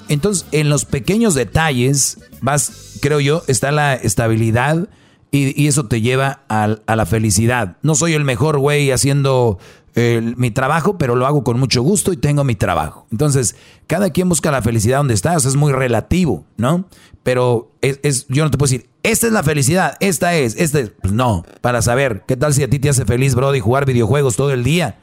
Entonces, 0.08 0.46
en 0.52 0.70
los 0.70 0.86
pequeños 0.86 1.34
detalles, 1.34 2.20
vas, 2.42 2.98
creo 3.02 3.20
yo, 3.20 3.44
está 3.48 3.72
la 3.72 3.96
estabilidad 3.96 4.88
y, 5.32 5.68
eso 5.68 5.88
te 5.88 6.02
lleva 6.02 6.44
a, 6.48 6.78
a, 6.86 6.96
la 6.96 7.06
felicidad. 7.06 7.78
No 7.82 7.96
soy 7.96 8.14
el 8.14 8.24
mejor 8.24 8.58
güey 8.58 8.92
haciendo 8.92 9.60
mi 9.96 10.52
trabajo, 10.52 10.98
pero 10.98 11.16
lo 11.16 11.26
hago 11.26 11.44
con 11.44 11.58
mucho 11.58 11.82
gusto 11.82 12.12
y 12.12 12.18
tengo 12.18 12.44
mi 12.44 12.56
trabajo. 12.56 13.08
Entonces, 13.12 13.56
cada 13.88 14.10
quien 14.10 14.28
busca 14.28 14.52
la 14.52 14.62
felicidad 14.62 14.98
donde 14.98 15.14
está, 15.14 15.36
es 15.36 15.56
muy 15.56 15.72
relativo, 15.72 16.44
¿no? 16.58 16.86
Pero 17.26 17.72
es, 17.82 18.28
yo 18.28 18.44
no 18.44 18.52
te 18.52 18.58
puedo 18.60 18.70
decir, 18.70 18.88
esta 19.02 19.26
es 19.26 19.34
la 19.34 19.42
felicidad, 19.42 19.98
esta 20.00 20.36
es, 20.36 20.56
esta 20.60 20.80
es. 20.80 20.92
Pues 20.92 21.12
no, 21.12 21.44
para 21.62 21.82
saber, 21.82 22.24
¿qué 22.28 22.38
tal 22.38 22.54
si 22.54 22.62
a 22.62 22.70
ti 22.70 22.78
te 22.78 22.88
hace 22.88 23.04
feliz, 23.04 23.34
Brody, 23.34 23.60
jugar 23.60 23.88
videojuegos 23.88 24.36
todo 24.36 24.52
el 24.52 24.64
día? 24.64 25.00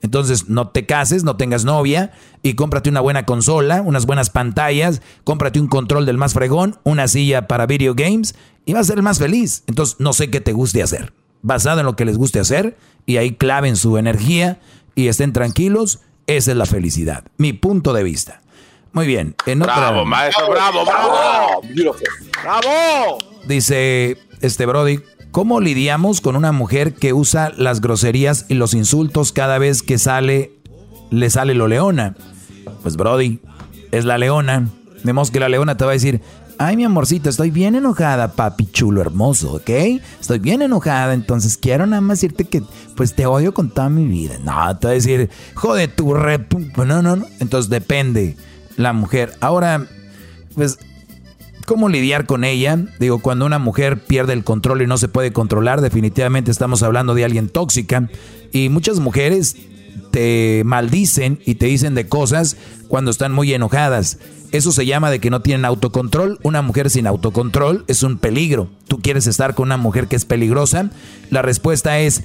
Entonces, 0.00 0.48
no 0.48 0.68
te 0.68 0.86
cases, 0.86 1.24
no 1.24 1.36
tengas 1.36 1.66
novia 1.66 2.12
y 2.42 2.54
cómprate 2.54 2.88
una 2.88 3.02
buena 3.02 3.26
consola, 3.26 3.82
unas 3.82 4.06
buenas 4.06 4.30
pantallas, 4.30 5.02
cómprate 5.24 5.60
un 5.60 5.68
control 5.68 6.06
del 6.06 6.16
más 6.16 6.32
fregón, 6.32 6.78
una 6.84 7.06
silla 7.06 7.46
para 7.46 7.66
video 7.66 7.94
games 7.94 8.34
y 8.64 8.72
vas 8.72 8.86
a 8.86 8.92
ser 8.92 8.96
el 8.96 9.02
más 9.02 9.18
feliz. 9.18 9.62
Entonces, 9.66 9.96
no 9.98 10.14
sé 10.14 10.30
qué 10.30 10.40
te 10.40 10.54
guste 10.54 10.82
hacer. 10.82 11.12
Basado 11.42 11.80
en 11.80 11.86
lo 11.86 11.96
que 11.96 12.06
les 12.06 12.16
guste 12.16 12.40
hacer 12.40 12.78
y 13.04 13.18
ahí 13.18 13.32
claven 13.32 13.76
su 13.76 13.98
energía 13.98 14.58
y 14.94 15.08
estén 15.08 15.34
tranquilos, 15.34 16.00
esa 16.26 16.52
es 16.52 16.56
la 16.56 16.64
felicidad. 16.64 17.24
Mi 17.36 17.52
punto 17.52 17.92
de 17.92 18.04
vista. 18.04 18.40
Muy 18.98 19.06
bien. 19.06 19.36
En 19.46 19.60
bravo, 19.60 20.04
maestro, 20.04 20.50
bravo, 20.50 20.84
bravo. 20.84 21.62
Bravo. 22.42 23.18
Dice 23.46 24.18
este 24.40 24.66
Brody, 24.66 24.98
¿cómo 25.30 25.60
lidiamos 25.60 26.20
con 26.20 26.34
una 26.34 26.50
mujer 26.50 26.94
que 26.94 27.12
usa 27.12 27.52
las 27.56 27.80
groserías 27.80 28.46
y 28.48 28.54
los 28.54 28.74
insultos 28.74 29.30
cada 29.30 29.58
vez 29.58 29.84
que 29.84 29.98
sale, 29.98 30.50
le 31.12 31.30
sale 31.30 31.54
lo 31.54 31.68
leona? 31.68 32.16
Pues 32.82 32.96
Brody, 32.96 33.38
es 33.92 34.04
la 34.04 34.18
leona. 34.18 34.68
Vemos 35.04 35.30
que 35.30 35.38
la 35.38 35.48
leona 35.48 35.76
te 35.76 35.84
va 35.84 35.92
a 35.92 35.94
decir, 35.94 36.20
Ay, 36.60 36.76
mi 36.76 36.82
amorcito, 36.82 37.30
estoy 37.30 37.52
bien 37.52 37.76
enojada, 37.76 38.32
papi 38.32 38.66
chulo 38.66 39.00
hermoso, 39.00 39.52
¿ok? 39.52 39.70
Estoy 40.20 40.40
bien 40.40 40.60
enojada, 40.60 41.14
entonces 41.14 41.56
quiero 41.56 41.86
nada 41.86 42.00
más 42.00 42.20
decirte 42.20 42.46
que 42.46 42.64
pues 42.96 43.14
te 43.14 43.26
odio 43.26 43.54
con 43.54 43.70
toda 43.70 43.88
mi 43.90 44.06
vida. 44.06 44.38
No, 44.42 44.76
te 44.76 44.88
voy 44.88 44.94
a 44.94 44.98
decir, 44.98 45.30
jode 45.54 45.86
tu 45.86 46.14
rep. 46.14 46.52
No, 46.76 47.00
no, 47.00 47.14
no. 47.14 47.26
Entonces 47.38 47.70
depende 47.70 48.36
la 48.78 48.94
mujer. 48.94 49.34
Ahora, 49.40 49.86
pues, 50.54 50.78
¿cómo 51.66 51.90
lidiar 51.90 52.24
con 52.24 52.44
ella? 52.44 52.78
Digo, 52.98 53.18
cuando 53.18 53.44
una 53.44 53.58
mujer 53.58 54.02
pierde 54.02 54.32
el 54.32 54.44
control 54.44 54.80
y 54.80 54.86
no 54.86 54.96
se 54.96 55.08
puede 55.08 55.32
controlar, 55.32 55.82
definitivamente 55.82 56.50
estamos 56.50 56.82
hablando 56.82 57.14
de 57.14 57.24
alguien 57.24 57.50
tóxica. 57.50 58.08
Y 58.52 58.70
muchas 58.70 59.00
mujeres 59.00 59.56
te 60.10 60.62
maldicen 60.64 61.40
y 61.44 61.56
te 61.56 61.66
dicen 61.66 61.94
de 61.94 62.08
cosas 62.08 62.56
cuando 62.88 63.10
están 63.10 63.32
muy 63.32 63.52
enojadas. 63.52 64.18
Eso 64.50 64.72
se 64.72 64.86
llama 64.86 65.10
de 65.10 65.20
que 65.20 65.28
no 65.28 65.42
tienen 65.42 65.66
autocontrol. 65.66 66.38
Una 66.42 66.62
mujer 66.62 66.88
sin 66.88 67.06
autocontrol 67.06 67.84
es 67.86 68.02
un 68.02 68.16
peligro. 68.16 68.70
¿Tú 68.86 68.98
quieres 69.00 69.26
estar 69.26 69.54
con 69.54 69.68
una 69.68 69.76
mujer 69.76 70.08
que 70.08 70.16
es 70.16 70.24
peligrosa? 70.24 70.90
La 71.28 71.42
respuesta 71.42 71.98
es, 71.98 72.22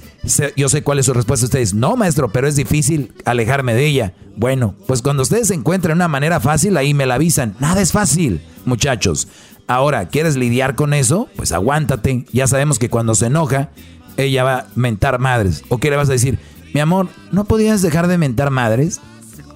yo 0.56 0.70
sé 0.70 0.82
cuál 0.82 0.98
es 0.98 1.06
su 1.06 1.12
respuesta 1.12 1.44
ustedes. 1.44 1.74
No, 1.74 1.96
maestro, 1.96 2.32
pero 2.32 2.48
es 2.48 2.56
difícil 2.56 3.12
alejarme 3.26 3.74
de 3.74 3.86
ella. 3.86 4.14
Bueno, 4.36 4.74
pues 4.86 5.02
cuando 5.02 5.22
ustedes 5.22 5.50
encuentren 5.50 5.96
una 5.96 6.08
manera 6.08 6.40
fácil, 6.40 6.78
ahí 6.78 6.94
me 6.94 7.04
la 7.04 7.16
avisan. 7.16 7.56
Nada 7.60 7.82
es 7.82 7.92
fácil, 7.92 8.40
muchachos. 8.64 9.28
Ahora, 9.66 10.08
¿quieres 10.08 10.36
lidiar 10.36 10.76
con 10.76 10.94
eso? 10.94 11.28
Pues 11.36 11.52
aguántate. 11.52 12.24
Ya 12.32 12.46
sabemos 12.46 12.78
que 12.78 12.88
cuando 12.88 13.14
se 13.14 13.26
enoja, 13.26 13.70
ella 14.16 14.44
va 14.44 14.58
a 14.58 14.66
mentar 14.74 15.18
madres. 15.18 15.62
¿O 15.68 15.78
qué 15.78 15.90
le 15.90 15.96
vas 15.96 16.08
a 16.08 16.12
decir? 16.12 16.38
Mi 16.74 16.80
amor, 16.80 17.08
¿no 17.32 17.44
podías 17.44 17.80
dejar 17.80 18.08
de 18.08 18.18
mentar 18.18 18.50
madres? 18.50 19.00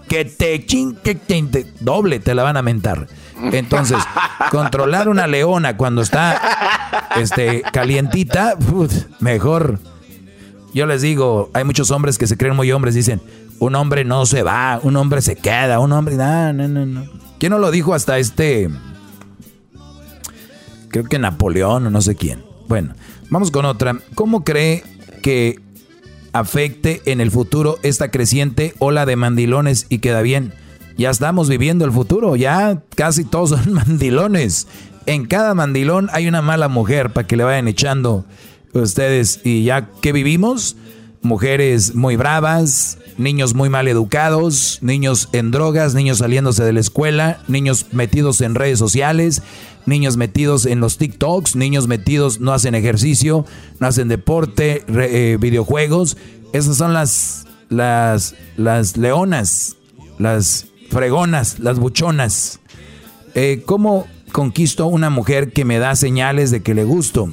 que 0.09 0.25
te 0.25 0.65
ching, 0.65 0.97
que 0.97 1.15
te, 1.15 1.67
doble 1.81 2.19
te 2.19 2.35
la 2.35 2.43
van 2.43 2.57
a 2.57 2.63
mentar. 2.63 3.07
Entonces, 3.53 3.99
controlar 4.51 5.09
una 5.09 5.27
leona 5.27 5.77
cuando 5.77 6.03
está 6.03 7.01
este, 7.17 7.63
calientita, 7.73 8.57
mejor. 9.21 9.79
Yo 10.75 10.87
les 10.87 11.03
digo, 11.03 11.51
hay 11.55 11.65
muchos 11.65 11.91
hombres 11.91 12.19
que 12.19 12.27
se 12.27 12.37
creen 12.37 12.57
muy 12.57 12.73
hombres, 12.73 12.95
dicen, 12.95 13.21
un 13.59 13.75
hombre 13.75 14.05
no 14.05 14.27
se 14.27 14.43
va, 14.43 14.81
un 14.83 14.97
hombre 14.97 15.23
se 15.23 15.37
queda, 15.37 15.79
un 15.79 15.93
hombre, 15.93 16.17
no, 16.17 16.53
no, 16.53 16.69
no, 16.69 16.87
no. 16.87 17.05
¿Quién 17.39 17.51
no 17.51 17.59
lo 17.59 17.71
dijo 17.71 17.95
hasta 17.95 18.19
este? 18.19 18.69
Creo 20.89 21.05
que 21.05 21.19
Napoleón 21.19 21.87
o 21.87 21.91
no 21.91 22.01
sé 22.01 22.17
quién. 22.17 22.45
Bueno, 22.67 22.95
vamos 23.31 23.51
con 23.51 23.65
otra. 23.65 23.97
¿Cómo 24.15 24.43
cree 24.43 24.83
que 25.23 25.61
afecte 26.39 27.03
en 27.07 27.21
el 27.21 27.31
futuro 27.31 27.79
esta 27.83 28.11
creciente 28.11 28.75
ola 28.79 29.07
de 29.07 29.17
mandilones 29.17 29.87
y 29.89 29.99
queda 29.99 30.23
bien. 30.23 30.53
Ya 30.97 31.11
estamos 31.11 31.49
viviendo 31.49 31.85
el 31.85 31.93
futuro, 31.93 32.37
ya 32.37 32.83
casi 32.95 33.25
todos 33.25 33.51
son 33.51 33.73
mandilones. 33.73 34.67
En 35.07 35.27
cada 35.27 35.55
mandilón 35.55 36.11
hay 36.13 36.29
una 36.29 36.43
mala 36.43 36.69
mujer 36.69 37.11
para 37.13 37.27
que 37.27 37.37
le 37.37 37.45
vayan 37.45 37.69
echando 37.69 38.25
ustedes. 38.73 39.41
Y 39.45 39.65
ya 39.65 39.89
que 40.03 40.13
vivimos, 40.13 40.77
mujeres 41.23 41.95
muy 41.95 42.17
bravas, 42.17 42.99
niños 43.17 43.55
muy 43.55 43.69
mal 43.69 43.89
educados, 43.89 44.79
niños 44.81 45.29
en 45.33 45.51
drogas, 45.51 45.95
niños 45.95 46.19
saliéndose 46.19 46.65
de 46.65 46.73
la 46.73 46.81
escuela, 46.81 47.41
niños 47.49 47.87
metidos 47.93 48.41
en 48.41 48.55
redes 48.55 48.79
sociales, 48.79 49.43
niños 49.89 50.17
metidos 50.17 50.67
en 50.67 50.81
los 50.81 50.99
TikToks, 50.99 51.57
niños 51.57 51.89
metidos 51.89 52.41
no 52.41 52.53
hacen 52.53 52.75
ejercicio, 52.75 53.45
no 53.81 53.87
hacen 53.87 54.09
deporte, 54.09 54.85
eh, 54.89 55.37
videojuegos. 55.41 56.17
Esas 56.53 56.77
son 56.77 56.93
las, 56.93 57.47
las, 57.69 58.35
las 58.57 58.97
leonas, 58.97 59.77
las 60.19 60.67
fregonas, 60.91 61.59
las 61.59 61.79
buchonas. 61.79 62.61
Eh, 63.35 63.63
¿Cómo 63.67 64.07
conquisto 64.33 64.87
una 64.87 65.11
mujer 65.11 65.53
que 65.53 65.65
me 65.65 65.79
da 65.79 65.97
señales 65.97 66.51
de 66.51 66.63
que 66.63 66.75
le 66.75 66.85
gusto? 66.85 67.29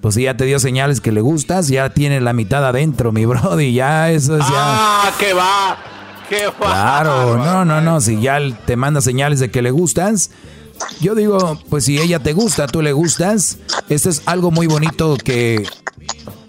Pues 0.00 0.16
si 0.16 0.24
ya 0.24 0.36
te 0.36 0.44
dio 0.44 0.58
señales 0.58 1.00
que 1.00 1.12
le 1.12 1.20
gustas, 1.20 1.68
ya 1.68 1.90
tiene 1.90 2.20
la 2.20 2.32
mitad 2.32 2.66
adentro, 2.66 3.12
mi 3.12 3.24
brody, 3.26 3.72
ya 3.72 4.10
eso 4.10 4.36
es 4.36 4.40
ya. 4.40 4.48
¡Ah, 4.50 5.12
qué 5.18 5.32
va! 5.32 5.78
¡Qué 6.28 6.46
va! 6.46 6.54
Claro, 6.58 7.38
no, 7.38 7.64
no, 7.64 7.80
no, 7.80 8.00
si 8.00 8.20
ya 8.20 8.38
te 8.66 8.76
manda 8.76 9.00
señales 9.00 9.38
de 9.38 9.50
que 9.50 9.62
le 9.62 9.70
gustas, 9.70 10.30
yo 11.00 11.14
digo, 11.14 11.58
pues 11.68 11.84
si 11.84 11.98
ella 11.98 12.18
te 12.18 12.32
gusta, 12.32 12.66
tú 12.66 12.82
le 12.82 12.92
gustas, 12.92 13.58
esto 13.88 14.10
es 14.10 14.22
algo 14.26 14.50
muy 14.50 14.66
bonito 14.66 15.16
que... 15.16 15.66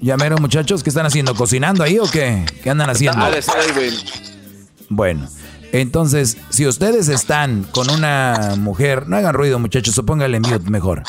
Llamaron 0.02 0.42
muchachos, 0.42 0.84
¿qué 0.84 0.90
están 0.90 1.06
haciendo? 1.06 1.34
¿Cocinando 1.34 1.82
ahí 1.82 1.98
o 1.98 2.04
qué? 2.04 2.46
¿Qué 2.62 2.70
andan 2.70 2.90
haciendo? 2.90 3.26
Bueno, 4.90 5.30
entonces, 5.72 6.38
si 6.50 6.68
ustedes 6.68 7.08
están 7.08 7.64
con 7.64 7.90
una 7.90 8.56
mujer, 8.60 9.08
no 9.08 9.16
hagan 9.16 9.34
ruido 9.34 9.60
muchachos, 9.60 9.98
o 9.98 10.06
pónganle 10.06 10.42
mute 10.42 10.70
mejor. 10.70 11.04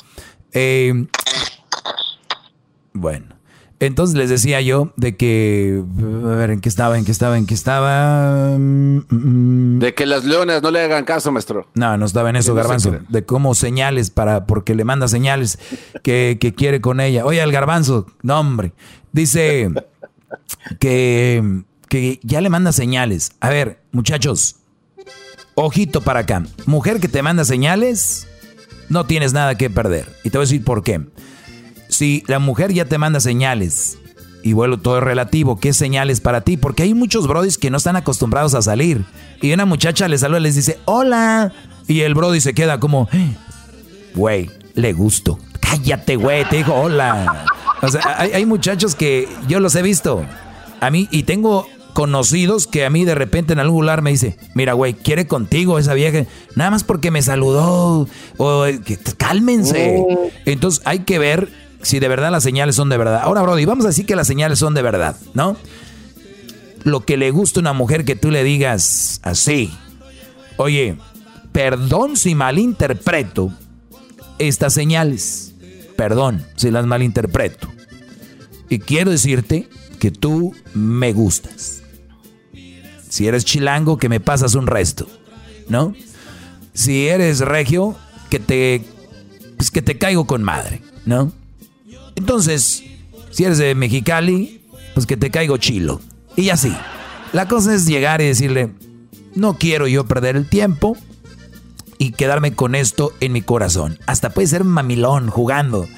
Eh, 0.53 1.07
bueno, 2.93 3.34
entonces 3.81 4.17
les 4.17 4.31
decía 4.31 4.61
yo 4.61 4.93
de 4.97 5.17
que, 5.17 5.83
a 6.25 6.29
ver, 6.29 6.51
¿en 6.51 6.61
qué 6.61 6.69
estaba? 6.69 6.97
¿En 6.97 7.05
qué 7.05 7.13
estaba? 7.13 7.37
¿En 7.37 7.47
qué 7.47 7.55
estaba? 7.55 8.57
Mm, 8.57 9.03
mm. 9.09 9.79
De 9.81 9.95
que 9.95 10.07
las 10.07 10.25
leonas 10.25 10.63
no 10.63 10.71
le 10.71 10.81
hagan 10.81 11.05
caso, 11.05 11.33
maestro. 11.33 11.67
No, 11.75 11.97
no 11.97 12.07
estaba 12.07 12.31
en 12.31 12.37
eso, 12.37 12.55
Garbanzo. 12.55 12.99
De 13.09 13.25
cómo 13.25 13.55
señales 13.55 14.11
para, 14.11 14.47
porque 14.47 14.75
le 14.75 14.85
manda 14.85 15.09
señales 15.09 15.59
que, 16.03 16.55
quiere 16.57 16.81
con 16.81 17.01
ella. 17.01 17.25
Oye, 17.25 17.43
el 17.43 17.53
Garbanzo, 17.53 18.07
no, 18.23 18.39
hombre. 18.39 18.73
Dice 19.13 19.71
que, 20.79 21.63
que 21.89 22.21
ya 22.23 22.41
le 22.41 22.51
manda 22.51 22.73
señales. 22.73 23.33
A 23.41 23.49
ver, 23.49 23.81
muchachos, 23.91 24.57
ojito 25.57 26.01
para 26.01 26.21
acá. 26.21 26.45
Mujer 26.67 27.01
que 27.01 27.09
te 27.09 27.23
manda 27.23 27.45
señales, 27.45 28.29
no 28.89 29.05
tienes 29.05 29.33
nada 29.33 29.57
que 29.57 29.69
perder. 29.69 30.07
Y 30.23 30.31
te 30.31 30.39
voy 30.39 30.45
a 30.45 30.47
decir 30.47 30.65
por 30.65 30.85
qué 30.85 31.03
si 31.95 32.25
la 32.27 32.39
mujer 32.39 32.73
ya 32.73 32.85
te 32.85 32.99
manda 32.99 33.21
señales, 33.21 33.99
y 34.43 34.53
bueno, 34.53 34.79
todo 34.79 35.01
relativo, 35.01 35.59
¿qué 35.59 35.73
señales 35.73 36.21
para 36.21 36.43
ti? 36.43 36.59
Porque 36.59 36.83
hay 36.83 36.93
muchos 36.93 37.27
brodis 37.27 37.57
que 37.57 37.71
no 37.71 37.79
están 37.79 37.97
acostumbrados 37.97 38.55
a 38.55 38.61
salir. 38.61 39.03
Y 39.41 39.51
una 39.55 39.65
muchacha 39.65 40.07
les 40.07 40.21
saluda 40.21 40.41
y 40.41 40.43
les 40.43 40.55
dice, 40.55 40.79
hola. 40.85 41.51
Y 41.89 42.01
el 42.01 42.15
brody 42.15 42.43
se 42.43 42.53
queda 42.53 42.79
como, 42.79 43.09
güey, 44.15 44.51
le 44.75 44.93
gusto. 44.93 45.39
Cállate, 45.61 46.17
güey, 46.17 46.47
te 46.47 46.57
dijo 46.57 46.75
hola. 46.75 47.47
O 47.81 47.89
sea, 47.89 48.03
hay, 48.19 48.33
hay 48.33 48.45
muchachos 48.45 48.95
que 48.95 49.29
yo 49.49 49.61
los 49.61 49.75
he 49.77 49.83
visto. 49.83 50.27
A 50.81 50.91
mí, 50.91 51.09
y 51.11 51.23
tengo 51.23 51.67
conocidos 51.95 52.67
que 52.67 52.85
a 52.85 52.91
mí 52.91 53.07
de 53.07 53.15
repente 53.15 53.55
en 53.55 53.61
algún 53.61 53.83
lugar 53.83 54.03
me 54.03 54.11
dice, 54.11 54.37
mira, 54.53 54.75
güey, 54.75 54.93
quiere 54.93 55.27
contigo 55.27 55.79
esa 55.79 55.95
vieja, 55.95 56.27
nada 56.55 56.71
más 56.71 56.85
porque 56.85 57.11
me 57.11 57.23
saludó, 57.23 58.09
o 58.37 58.65
que 58.85 58.99
cálmense. 59.17 60.05
Mm. 60.07 60.17
Entonces 60.45 60.83
hay 60.85 61.01
que 61.01 61.19
ver 61.19 61.64
si 61.85 62.01
de 62.01 62.09
verdad 62.09 62.31
las 62.31 62.43
señales 62.43 62.77
son 62.77 62.89
de 62.89 62.97
verdad. 62.97 63.21
Ahora, 63.23 63.43
Brody, 63.43 63.65
vamos 63.65 63.85
a 63.85 63.89
decir 63.89 64.07
que 64.07 64.17
las 64.17 64.27
señales 64.27 64.59
son 64.59 64.75
de 64.75 64.83
verdad, 64.83 65.17
¿no? 65.35 65.57
Lo 66.83 67.05
que 67.05 67.17
le 67.17 67.31
gusta 67.31 67.61
a 67.61 67.63
una 67.63 67.73
mujer 67.73 68.05
que 68.05 68.17
tú 68.17 68.31
le 68.31 68.43
digas 68.43 69.21
así, 69.23 69.73
oye, 70.57 70.97
perdón 71.53 72.17
si 72.17 72.35
malinterpreto 72.35 73.53
estas 74.39 74.75
señales, 74.75 75.55
perdón 75.97 76.45
si 76.57 76.71
las 76.71 76.87
malinterpreto. 76.87 77.69
Y 78.69 78.79
quiero 78.81 79.11
decirte 79.11 79.69
que 79.99 80.11
tú 80.11 80.55
me 80.75 81.13
gustas. 81.13 81.83
Si 83.09 83.29
eres 83.29 83.45
chilango, 83.45 83.99
que 83.99 84.09
me 84.09 84.21
pasas 84.21 84.55
un 84.55 84.67
resto, 84.67 85.07
¿no? 85.69 85.95
Si 86.73 87.07
eres 87.07 87.41
regio, 87.41 87.97
que 88.31 88.41
te, 88.41 88.85
pues 89.57 89.71
que 89.71 89.83
te 89.83 89.97
caigo 89.97 90.27
con 90.27 90.43
madre, 90.43 90.83
¿no? 91.07 91.33
Entonces, 92.17 92.85
si 93.31 93.45
eres 93.45 93.59
de 93.59 93.75
Mexicali, 93.75 94.63
pues 94.95 95.07
que 95.07 95.17
te 95.17 95.31
caigo 95.31 95.57
chilo. 95.57 96.01
Y 96.37 96.51
así. 96.51 96.75
La 97.33 97.49
cosa 97.49 97.75
es 97.75 97.87
llegar 97.87 98.21
y 98.21 98.27
decirle, 98.27 98.71
no 99.35 99.59
quiero 99.59 99.89
yo 99.89 100.05
perder 100.05 100.37
el 100.37 100.49
tiempo 100.49 100.97
y 101.99 102.13
quedarme 102.13 102.55
con 102.55 102.75
esto 102.75 103.13
en 103.21 103.33
mi 103.33 103.43
corazón. 103.43 103.99
Hasta 104.07 104.31
puede 104.31 104.47
ser 104.47 104.65
mamilón 104.65 105.29
jugando. 105.29 105.89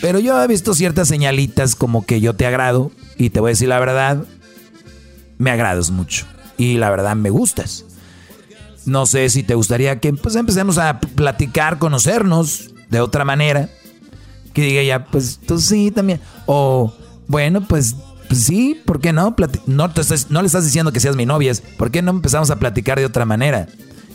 Pero 0.00 0.18
yo 0.18 0.40
he 0.40 0.46
visto 0.46 0.74
ciertas 0.74 1.08
señalitas 1.08 1.74
como 1.74 2.04
que 2.06 2.20
yo 2.20 2.34
te 2.34 2.46
agrado 2.46 2.92
y 3.16 3.30
te 3.30 3.40
voy 3.40 3.48
a 3.48 3.52
decir 3.52 3.68
la 3.68 3.80
verdad, 3.80 4.24
me 5.38 5.50
agradas 5.50 5.90
mucho 5.90 6.26
y 6.58 6.76
la 6.76 6.90
verdad 6.90 7.16
me 7.16 7.30
gustas. 7.30 7.84
No 8.84 9.06
sé 9.06 9.28
si 9.30 9.42
te 9.42 9.54
gustaría 9.54 9.98
que 9.98 10.12
pues 10.12 10.36
empecemos 10.36 10.78
a 10.78 11.00
platicar, 11.00 11.78
conocernos 11.78 12.70
de 12.90 13.00
otra 13.00 13.24
manera 13.24 13.68
que 14.56 14.62
diga 14.62 14.82
ya, 14.82 15.04
pues 15.04 15.38
tú 15.46 15.60
sí 15.60 15.90
también. 15.90 16.18
O, 16.46 16.90
bueno, 17.28 17.60
pues, 17.68 17.94
pues 18.26 18.44
sí, 18.44 18.80
¿por 18.86 19.02
qué 19.02 19.12
no? 19.12 19.36
no, 19.66 19.92
no 20.30 20.40
le 20.40 20.46
estás 20.46 20.64
diciendo 20.64 20.92
que 20.92 21.00
seas 21.00 21.14
mi 21.14 21.26
novia, 21.26 21.52
¿por 21.76 21.90
qué 21.90 22.00
no 22.00 22.10
empezamos 22.10 22.50
a 22.50 22.56
platicar 22.56 22.98
de 22.98 23.04
otra 23.04 23.26
manera? 23.26 23.68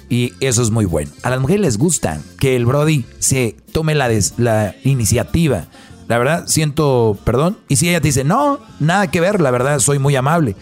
Y 0.09 0.34
eso 0.39 0.63
es 0.63 0.72
muy 0.72 0.85
bueno. 0.85 1.11
A 1.22 1.30
las 1.30 1.39
mujeres 1.39 1.61
les 1.61 1.77
gusta 1.77 2.19
que 2.39 2.55
el 2.55 2.65
Brody 2.65 3.05
se 3.19 3.55
tome 3.72 3.93
la, 3.93 4.09
la 4.38 4.76
iniciativa. 4.84 5.68
La 6.07 6.18
verdad, 6.18 6.45
siento 6.47 7.19
perdón. 7.23 7.59
Y 7.68 7.76
si 7.76 7.89
ella 7.89 8.01
te 8.01 8.07
dice, 8.07 8.23
no, 8.23 8.59
nada 8.80 9.11
que 9.11 9.22
ver, 9.22 9.41
la 9.41 9.51
verdad, 9.51 9.77
soy 9.77 9.99
muy 9.99 10.15
amable. 10.15 10.55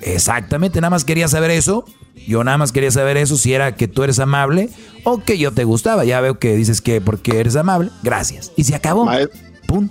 Exactamente, 0.00 0.80
nada 0.80 0.90
más 0.90 1.04
quería 1.04 1.28
saber 1.28 1.52
eso. 1.52 1.84
Yo 2.26 2.44
nada 2.44 2.58
más 2.58 2.72
quería 2.72 2.90
saber 2.90 3.16
eso, 3.16 3.36
si 3.36 3.52
era 3.52 3.74
que 3.74 3.88
tú 3.88 4.02
eres 4.02 4.18
amable 4.18 4.70
o 5.04 5.22
que 5.22 5.38
yo 5.38 5.52
te 5.52 5.64
gustaba. 5.64 6.04
Ya 6.04 6.20
veo 6.20 6.38
que 6.38 6.54
dices 6.54 6.80
que 6.80 7.00
porque 7.00 7.40
eres 7.40 7.56
amable, 7.56 7.90
gracias. 8.02 8.52
Y 8.56 8.64
se 8.64 8.74
acabó. 8.74 9.08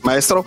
Maestro, 0.03 0.45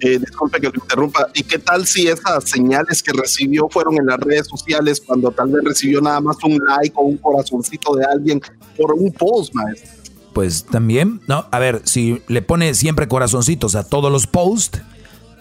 eh, 0.00 0.18
disculpe 0.18 0.60
que 0.60 0.68
lo 0.68 0.74
interrumpa. 0.74 1.28
¿Y 1.34 1.42
qué 1.42 1.58
tal 1.58 1.86
si 1.86 2.06
esas 2.06 2.44
señales 2.44 3.02
que 3.02 3.12
recibió 3.12 3.68
fueron 3.68 3.98
en 3.98 4.06
las 4.06 4.18
redes 4.20 4.46
sociales 4.46 5.02
cuando 5.04 5.30
tal 5.32 5.48
vez 5.48 5.64
recibió 5.64 6.00
nada 6.00 6.20
más 6.20 6.36
un 6.44 6.58
like 6.64 6.94
o 6.96 7.02
un 7.02 7.16
corazoncito 7.16 7.96
de 7.96 8.04
alguien 8.04 8.40
por 8.76 8.92
un 8.94 9.10
post, 9.12 9.54
maestro? 9.54 9.90
Pues 10.32 10.64
también, 10.64 11.20
no, 11.26 11.46
a 11.50 11.58
ver, 11.58 11.82
si 11.84 12.22
le 12.28 12.42
pone 12.42 12.74
siempre 12.74 13.08
corazoncitos 13.08 13.74
a 13.74 13.82
todos 13.82 14.12
los 14.12 14.28
posts, 14.28 14.80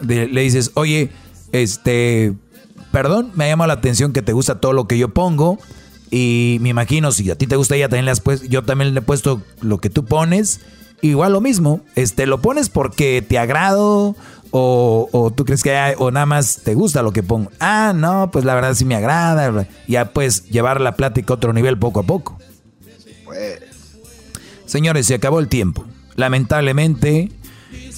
le 0.01 0.41
dices, 0.41 0.71
oye, 0.73 1.11
este, 1.51 2.33
perdón, 2.91 3.31
me 3.35 3.45
ha 3.45 3.47
llamado 3.47 3.67
la 3.67 3.75
atención 3.75 4.13
que 4.13 4.21
te 4.21 4.33
gusta 4.33 4.59
todo 4.59 4.73
lo 4.73 4.87
que 4.87 4.97
yo 4.97 5.09
pongo. 5.09 5.59
Y 6.11 6.57
me 6.61 6.69
imagino, 6.69 7.11
si 7.11 7.29
a 7.29 7.35
ti 7.35 7.45
te 7.45 7.55
gusta, 7.55 7.75
ella 7.75 7.87
también 7.87 8.05
le 8.05 8.11
has 8.11 8.21
puesto, 8.21 8.47
yo 8.47 8.63
también 8.63 8.93
le 8.93 8.99
he 8.99 9.03
puesto 9.03 9.41
lo 9.61 9.77
que 9.77 9.89
tú 9.89 10.05
pones. 10.05 10.59
Igual 11.01 11.33
lo 11.33 11.39
mismo, 11.39 11.81
este, 11.95 12.25
lo 12.25 12.41
pones 12.41 12.69
porque 12.69 13.21
te 13.21 13.37
agrado 13.37 14.15
o, 14.51 15.31
tú 15.35 15.45
crees 15.45 15.63
que 15.63 15.75
hay, 15.75 15.95
o 15.97 16.11
nada 16.11 16.25
más 16.25 16.61
te 16.63 16.73
gusta 16.73 17.01
lo 17.03 17.13
que 17.13 17.23
pongo. 17.23 17.51
Ah, 17.59 17.93
no, 17.95 18.31
pues 18.31 18.45
la 18.45 18.55
verdad 18.55 18.73
sí 18.73 18.85
me 18.85 18.95
agrada. 18.95 19.67
Ya 19.87 20.11
pues 20.11 20.45
llevar 20.49 20.81
la 20.81 20.95
plática 20.95 21.33
a 21.33 21.35
otro 21.35 21.53
nivel 21.53 21.77
poco 21.77 21.99
a 21.99 22.03
poco. 22.03 22.37
Pues. 23.25 23.59
Señores, 24.65 25.05
se 25.05 25.15
acabó 25.15 25.39
el 25.39 25.47
tiempo. 25.47 25.85
Lamentablemente, 26.15 27.31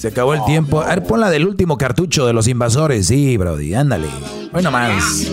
se 0.02 0.08
acabó 0.08 0.34
el 0.34 0.44
tiempo. 0.44 0.80
A 0.80 0.88
ver, 0.88 1.04
pon 1.04 1.20
la 1.20 1.30
del 1.30 1.46
último 1.46 1.78
cartucho 1.78 2.26
de 2.26 2.32
los 2.32 2.48
invasores. 2.48 3.06
Sí, 3.06 3.36
Brody, 3.36 3.72
ándale. 3.74 4.08
Bueno, 4.50 4.72
más. 4.72 5.28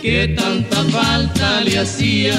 ¿Qué 0.00 0.34
tanta 0.34 0.82
falta 0.84 1.60
le 1.60 1.78
hacía? 1.78 2.32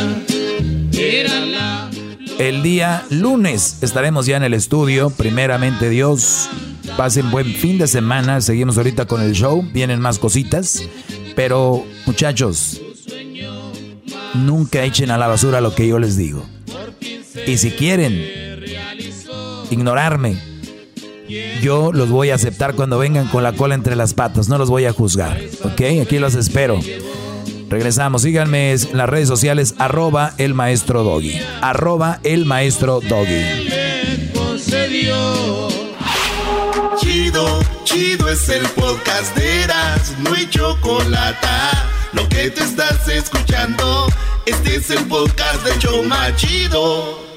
El 2.39 2.63
día 2.63 3.05
lunes 3.11 3.77
estaremos 3.83 4.25
ya 4.25 4.37
en 4.37 4.43
el 4.43 4.55
estudio. 4.55 5.11
Primeramente, 5.11 5.87
Dios. 5.87 6.49
Pasen 6.97 7.29
buen 7.29 7.53
fin 7.53 7.77
de 7.77 7.85
semana. 7.85 8.41
Seguimos 8.41 8.75
ahorita 8.75 9.05
con 9.05 9.21
el 9.21 9.33
show. 9.33 9.63
Vienen 9.71 9.99
más 9.99 10.17
cositas. 10.17 10.81
Pero, 11.35 11.85
muchachos, 12.07 12.81
nunca 14.33 14.83
echen 14.83 15.11
a 15.11 15.19
la 15.19 15.27
basura 15.27 15.61
lo 15.61 15.75
que 15.75 15.87
yo 15.87 15.99
les 15.99 16.17
digo. 16.17 16.43
Y 17.45 17.57
si 17.57 17.69
quieren 17.69 18.19
ignorarme, 19.69 20.50
yo 21.61 21.91
los 21.93 22.09
voy 22.09 22.31
a 22.31 22.35
aceptar 22.35 22.75
cuando 22.75 22.97
vengan 22.97 23.27
con 23.27 23.43
la 23.43 23.53
cola 23.53 23.75
entre 23.75 23.95
las 23.95 24.13
patas. 24.13 24.49
No 24.49 24.57
los 24.57 24.69
voy 24.69 24.85
a 24.85 24.93
juzgar. 24.93 25.39
¿Ok? 25.63 25.81
Aquí 26.01 26.19
los 26.19 26.35
espero. 26.35 26.79
Regresamos. 27.69 28.23
Síganme 28.23 28.73
en 28.73 28.79
las 28.93 29.07
redes 29.07 29.27
sociales. 29.27 29.75
Arroba 29.77 30.33
el 30.37 30.53
maestro 30.53 31.03
Doggy. 31.03 31.39
Arroba 31.61 32.19
el 32.23 32.45
maestro 32.45 32.99
Doggy. 32.99 33.69
Chido, 36.99 37.59
chido 37.83 38.29
es 38.29 38.49
el 38.49 38.63
podcast 38.69 39.35
de 39.35 39.63
Eras. 39.63 40.15
No 40.19 40.33
hay 40.33 40.49
chocolate. 40.49 41.47
Lo 42.13 42.27
que 42.27 42.49
te 42.49 42.63
estás 42.63 43.07
escuchando. 43.07 44.07
Este 44.45 44.75
es 44.75 44.89
el 44.89 45.05
podcast 45.05 45.63
de 45.63 45.77
Choma 45.79 46.35
Chido. 46.35 47.30